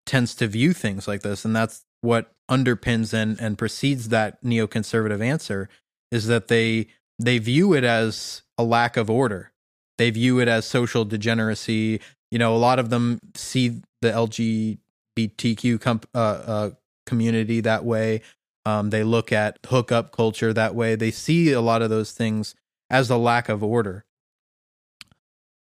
tends 0.05 0.35
to 0.35 0.47
view 0.47 0.71
things 0.73 1.07
like 1.07 1.23
this, 1.23 1.45
and 1.45 1.55
that's 1.55 1.83
what 2.01 2.31
underpins 2.49 3.13
and 3.13 3.39
and 3.39 3.57
precedes 3.57 4.09
that 4.09 4.43
neoconservative 4.43 5.21
answer 5.21 5.69
is 6.11 6.27
that 6.27 6.47
they 6.47 6.87
they 7.19 7.37
view 7.37 7.73
it 7.73 7.83
as 7.83 8.43
a 8.57 8.63
lack 8.63 8.97
of 8.97 9.09
order. 9.09 9.51
They 9.97 10.09
view 10.11 10.39
it 10.39 10.47
as 10.47 10.65
social 10.65 11.05
degeneracy. 11.05 11.99
You 12.31 12.39
know, 12.39 12.55
a 12.55 12.57
lot 12.57 12.79
of 12.79 12.89
them 12.89 13.19
see 13.35 13.81
the 14.01 14.11
LGBTQ 14.11 15.81
comp, 15.81 16.07
uh, 16.13 16.17
uh, 16.17 16.69
community 17.05 17.61
that 17.61 17.83
way. 17.83 18.21
Um, 18.65 18.89
they 18.89 19.03
look 19.03 19.31
at 19.31 19.57
hookup 19.65 20.11
culture 20.11 20.53
that 20.53 20.75
way. 20.75 20.95
They 20.95 21.11
see 21.11 21.51
a 21.51 21.61
lot 21.61 21.81
of 21.81 21.89
those 21.89 22.11
things 22.11 22.53
as 22.89 23.09
a 23.09 23.17
lack 23.17 23.49
of 23.49 23.63
order. 23.63 24.05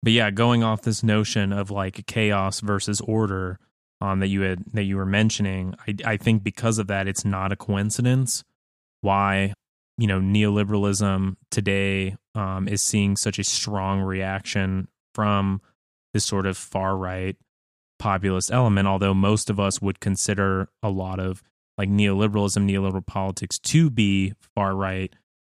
But 0.03 0.13
yeah, 0.13 0.31
going 0.31 0.63
off 0.63 0.81
this 0.81 1.03
notion 1.03 1.53
of 1.53 1.71
like 1.71 2.05
chaos 2.05 2.59
versus 2.59 3.01
order 3.01 3.59
um, 4.01 4.19
that 4.19 4.27
you 4.27 4.41
had 4.41 4.63
that 4.73 4.83
you 4.83 4.97
were 4.97 5.05
mentioning, 5.05 5.75
I, 5.87 5.95
I 6.05 6.17
think 6.17 6.43
because 6.43 6.79
of 6.79 6.87
that, 6.87 7.07
it's 7.07 7.23
not 7.23 7.51
a 7.51 7.55
coincidence 7.55 8.43
why 9.01 9.53
you 9.97 10.07
know 10.07 10.19
neoliberalism 10.19 11.35
today 11.49 12.15
um, 12.35 12.67
is 12.67 12.81
seeing 12.81 13.15
such 13.15 13.39
a 13.39 13.43
strong 13.43 14.01
reaction 14.01 14.87
from 15.13 15.61
this 16.13 16.25
sort 16.25 16.45
of 16.45 16.57
far 16.57 16.97
right 16.97 17.37
populist 17.99 18.51
element. 18.51 18.87
Although 18.87 19.13
most 19.13 19.49
of 19.49 19.59
us 19.59 19.81
would 19.81 19.99
consider 19.99 20.69
a 20.81 20.89
lot 20.89 21.19
of 21.19 21.43
like 21.77 21.89
neoliberalism, 21.89 22.69
neoliberal 22.69 23.05
politics 23.05 23.59
to 23.59 23.89
be 23.89 24.33
far 24.55 24.75
right, 24.75 25.13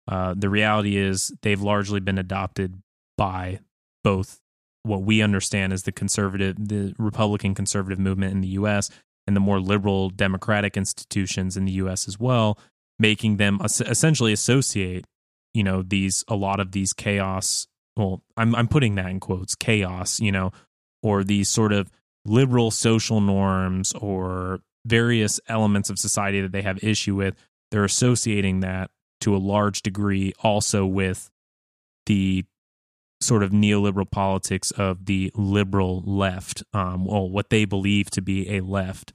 uh, 0.09 0.35
the 0.37 0.49
reality 0.49 0.97
is 0.97 1.33
they've 1.43 1.61
largely 1.61 2.01
been 2.01 2.19
adopted 2.19 2.81
by 3.19 3.61
both 4.05 4.41
what 4.87 5.03
we 5.03 5.23
understand 5.23 5.73
as 5.73 5.83
the 5.83 5.93
conservative, 5.93 6.57
the 6.59 6.95
Republican 6.99 7.55
conservative 7.55 7.99
movement 7.99 8.33
in 8.33 8.41
the 8.41 8.49
U.S. 8.49 8.91
and 9.27 9.35
the 9.35 9.41
more 9.41 9.61
liberal 9.61 10.11
democratic 10.11 10.77
institutions 10.77 11.57
in 11.57 11.65
the 11.65 11.73
U.S. 11.73 12.09
as 12.09 12.19
well, 12.19 12.59
making 12.99 13.37
them 13.37 13.61
essentially 13.63 14.33
associate, 14.33 15.05
you 15.55 15.65
know, 15.65 15.83
these 15.83 16.25
a 16.29 16.37
lot 16.37 16.61
of 16.61 16.73
these 16.73 16.93
chaos. 16.93 17.67
Well, 17.97 18.23
I'm 18.37 18.55
I'm 18.55 18.69
putting 18.69 18.95
that 18.97 19.11
in 19.11 19.21
quotes, 19.21 19.55
chaos, 19.55 20.21
you 20.21 20.33
know, 20.33 20.53
or 21.03 21.25
these 21.25 21.49
sort 21.49 21.73
of 21.73 21.91
liberal 22.25 22.71
social 22.71 23.21
norms 23.21 23.93
or 23.95 24.61
various 24.85 25.41
elements 25.49 25.91
of 25.91 25.99
society 25.99 26.41
that 26.41 26.53
they 26.53 26.63
have 26.63 26.83
issue 26.83 27.15
with. 27.15 27.35
They're 27.71 27.85
associating 27.85 28.61
that 28.61 28.91
to 29.23 29.35
a 29.35 29.39
large 29.39 29.83
degree 29.83 30.33
also 30.43 30.87
with 30.87 31.31
the 32.07 32.45
sort 33.27 33.43
of 33.43 33.51
neoliberal 33.51 34.11
politics 34.11 34.71
of 34.73 35.07
the 35.07 35.31
liberal 35.35 36.03
left, 36.07 36.63
um, 36.73 37.05
well, 37.05 37.29
what 37.29 37.51
they 37.51 37.65
believe 37.65 38.09
to 38.11 38.23
be 38.23 38.57
a 38.57 38.61
left 38.63 39.13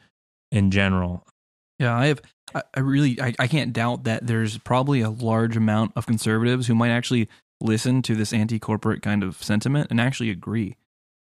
in 0.51 0.69
general. 0.71 1.25
Yeah, 1.79 1.95
I 1.97 2.07
have. 2.07 2.21
I, 2.53 2.61
I 2.75 2.79
really, 2.81 3.19
I, 3.21 3.33
I 3.39 3.47
can't 3.47 3.73
doubt 3.73 4.03
that 4.03 4.27
there's 4.27 4.57
probably 4.59 5.01
a 5.01 5.09
large 5.09 5.55
amount 5.57 5.93
of 5.95 6.05
conservatives 6.05 6.67
who 6.67 6.75
might 6.75 6.91
actually 6.91 7.29
listen 7.61 8.01
to 8.03 8.15
this 8.15 8.33
anti-corporate 8.33 9.01
kind 9.01 9.23
of 9.23 9.41
sentiment 9.41 9.87
and 9.89 10.01
actually 10.01 10.29
agree. 10.29 10.75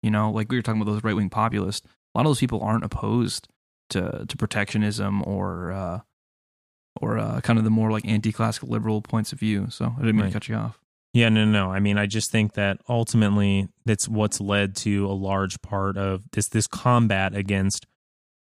You 0.03 0.11
know, 0.11 0.29
like 0.31 0.51
we 0.51 0.57
were 0.57 0.61
talking 0.61 0.81
about 0.81 0.91
those 0.91 1.03
right-wing 1.03 1.29
populists. 1.31 1.85
A 2.13 2.17
lot 2.19 2.25
of 2.25 2.29
those 2.29 2.39
people 2.39 2.61
aren't 2.61 2.83
opposed 2.85 3.47
to 3.89 4.25
to 4.27 4.37
protectionism 4.37 5.23
or 5.27 5.71
uh, 5.71 5.99
or 7.01 7.17
uh, 7.17 7.41
kind 7.41 7.57
of 7.59 7.65
the 7.65 7.71
more 7.71 7.91
like 7.91 8.05
anti-classical 8.05 8.69
liberal 8.69 9.01
points 9.01 9.33
of 9.33 9.39
view. 9.39 9.67
So 9.69 9.85
I 9.97 9.99
didn't 10.01 10.15
mean 10.15 10.25
Right. 10.25 10.27
to 10.27 10.33
cut 10.33 10.47
you 10.47 10.55
off. 10.55 10.79
Yeah, 11.15 11.29
no, 11.29 11.45
no. 11.45 11.71
I 11.71 11.79
mean, 11.79 11.97
I 11.97 12.07
just 12.07 12.29
think 12.29 12.55
that 12.55 12.79
ultimately 12.89 13.69
that's 13.85 14.05
what's 14.05 14.41
led 14.41 14.75
to 14.77 15.05
a 15.05 15.15
large 15.15 15.61
part 15.61 15.95
of 15.95 16.23
this 16.33 16.49
this 16.49 16.67
combat 16.67 17.33
against 17.33 17.85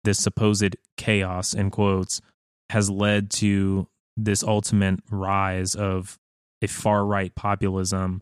this 0.04 0.20
supposed 0.20 0.76
chaos 0.98 1.54
in 1.54 1.72
quotes 1.72 2.20
has 2.70 2.90
led 2.90 3.32
to 3.32 3.88
this 4.18 4.44
ultimate 4.44 5.00
rise 5.10 5.76
of 5.76 6.20
a 6.62 6.68
far 6.68 7.06
right 7.06 7.34
populism 7.36 8.22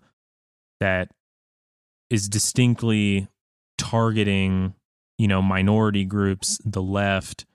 that 0.80 1.10
is 2.12 2.30
distinctly 2.30 3.28
targeting, 3.80 4.76
you 5.18 5.28
know, 5.28 5.42
minority 5.42 6.06
groups, 6.06 6.60
the 6.64 6.84
left, 6.84 7.48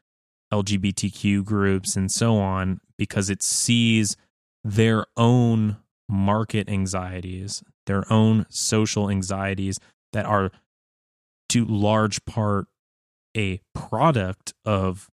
LGBTQ 0.53 1.45
groups, 1.45 1.95
and 1.95 2.11
so 2.11 2.39
on, 2.39 2.81
because 2.99 3.31
it 3.31 3.45
sees 3.45 4.17
their 4.65 5.07
own 5.17 5.77
market 6.11 6.69
anxieties, 6.69 7.63
their 7.87 8.11
own 8.13 8.47
social 8.49 9.11
anxieties 9.11 9.79
that 10.13 10.27
are 10.27 10.51
to 11.51 11.65
large 11.65 12.25
part 12.25 12.67
a 13.37 13.61
product 13.75 14.55
of 14.65 15.09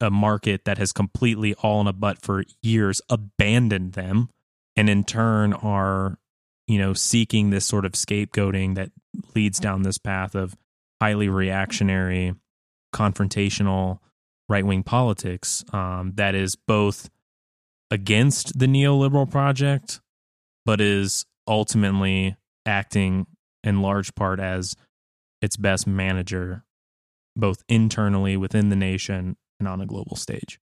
a 0.00 0.10
market 0.10 0.64
that 0.64 0.78
has 0.78 0.92
completely 0.92 1.54
all 1.54 1.80
in 1.80 1.86
a 1.86 1.92
butt 1.92 2.20
for 2.20 2.44
years 2.62 3.00
abandoned 3.08 3.92
them 3.92 4.28
and 4.76 4.90
in 4.90 5.04
turn 5.04 5.52
are 5.52 6.18
you 6.66 6.78
know 6.78 6.92
seeking 6.92 7.50
this 7.50 7.64
sort 7.64 7.84
of 7.84 7.92
scapegoating 7.92 8.74
that 8.74 8.90
leads 9.34 9.58
down 9.58 9.82
this 9.82 9.98
path 9.98 10.34
of 10.34 10.54
highly 11.00 11.28
reactionary 11.28 12.34
confrontational 12.94 13.98
right-wing 14.48 14.82
politics 14.82 15.64
um, 15.72 16.12
that 16.16 16.34
is 16.34 16.56
both 16.66 17.08
against 17.90 18.58
the 18.58 18.66
neoliberal 18.66 19.30
project 19.30 20.00
but 20.66 20.82
is 20.82 21.24
ultimately 21.48 22.36
acting 22.66 23.26
in 23.64 23.80
large 23.80 24.14
part 24.14 24.38
as 24.38 24.76
its 25.40 25.56
best 25.56 25.86
manager 25.86 26.64
both 27.34 27.62
internally 27.68 28.36
within 28.36 28.68
the 28.68 28.76
nation 28.76 29.36
and 29.58 29.66
on 29.66 29.80
a 29.80 29.86
global 29.86 30.16
stage 30.16 30.60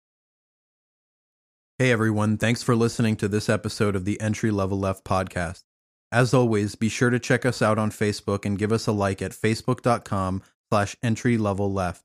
Hey 1.78 1.92
everyone, 1.92 2.38
thanks 2.38 2.60
for 2.60 2.74
listening 2.74 3.14
to 3.18 3.28
this 3.28 3.48
episode 3.48 3.94
of 3.94 4.04
the 4.04 4.20
Entry 4.20 4.50
Level 4.50 4.80
Left 4.80 5.04
podcast. 5.04 5.62
As 6.10 6.34
always, 6.34 6.74
be 6.74 6.88
sure 6.88 7.08
to 7.08 7.20
check 7.20 7.46
us 7.46 7.62
out 7.62 7.78
on 7.78 7.92
Facebook 7.92 8.44
and 8.44 8.58
give 8.58 8.72
us 8.72 8.88
a 8.88 8.92
like 8.92 9.22
at 9.22 9.30
facebook.com 9.30 10.42
slash 10.72 10.96
entry 11.04 11.38
level 11.38 11.72
left. 11.72 12.02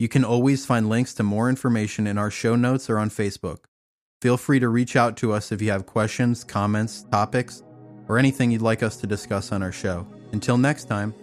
You 0.00 0.08
can 0.08 0.24
always 0.24 0.66
find 0.66 0.88
links 0.88 1.14
to 1.14 1.22
more 1.22 1.48
information 1.48 2.08
in 2.08 2.18
our 2.18 2.32
show 2.32 2.56
notes 2.56 2.90
or 2.90 2.98
on 2.98 3.10
Facebook. 3.10 3.66
Feel 4.22 4.36
free 4.38 4.58
to 4.58 4.68
reach 4.68 4.96
out 4.96 5.16
to 5.18 5.32
us 5.32 5.52
if 5.52 5.60
you 5.60 5.70
have 5.70 5.84
questions, 5.84 6.42
comments, 6.42 7.04
topics, 7.10 7.62
or 8.08 8.18
anything 8.18 8.50
you'd 8.50 8.62
like 8.62 8.82
us 8.82 8.96
to 8.96 9.06
discuss 9.06 9.52
on 9.52 9.62
our 9.62 9.72
show. 9.72 10.06
Until 10.32 10.56
next 10.56 10.84
time. 10.84 11.14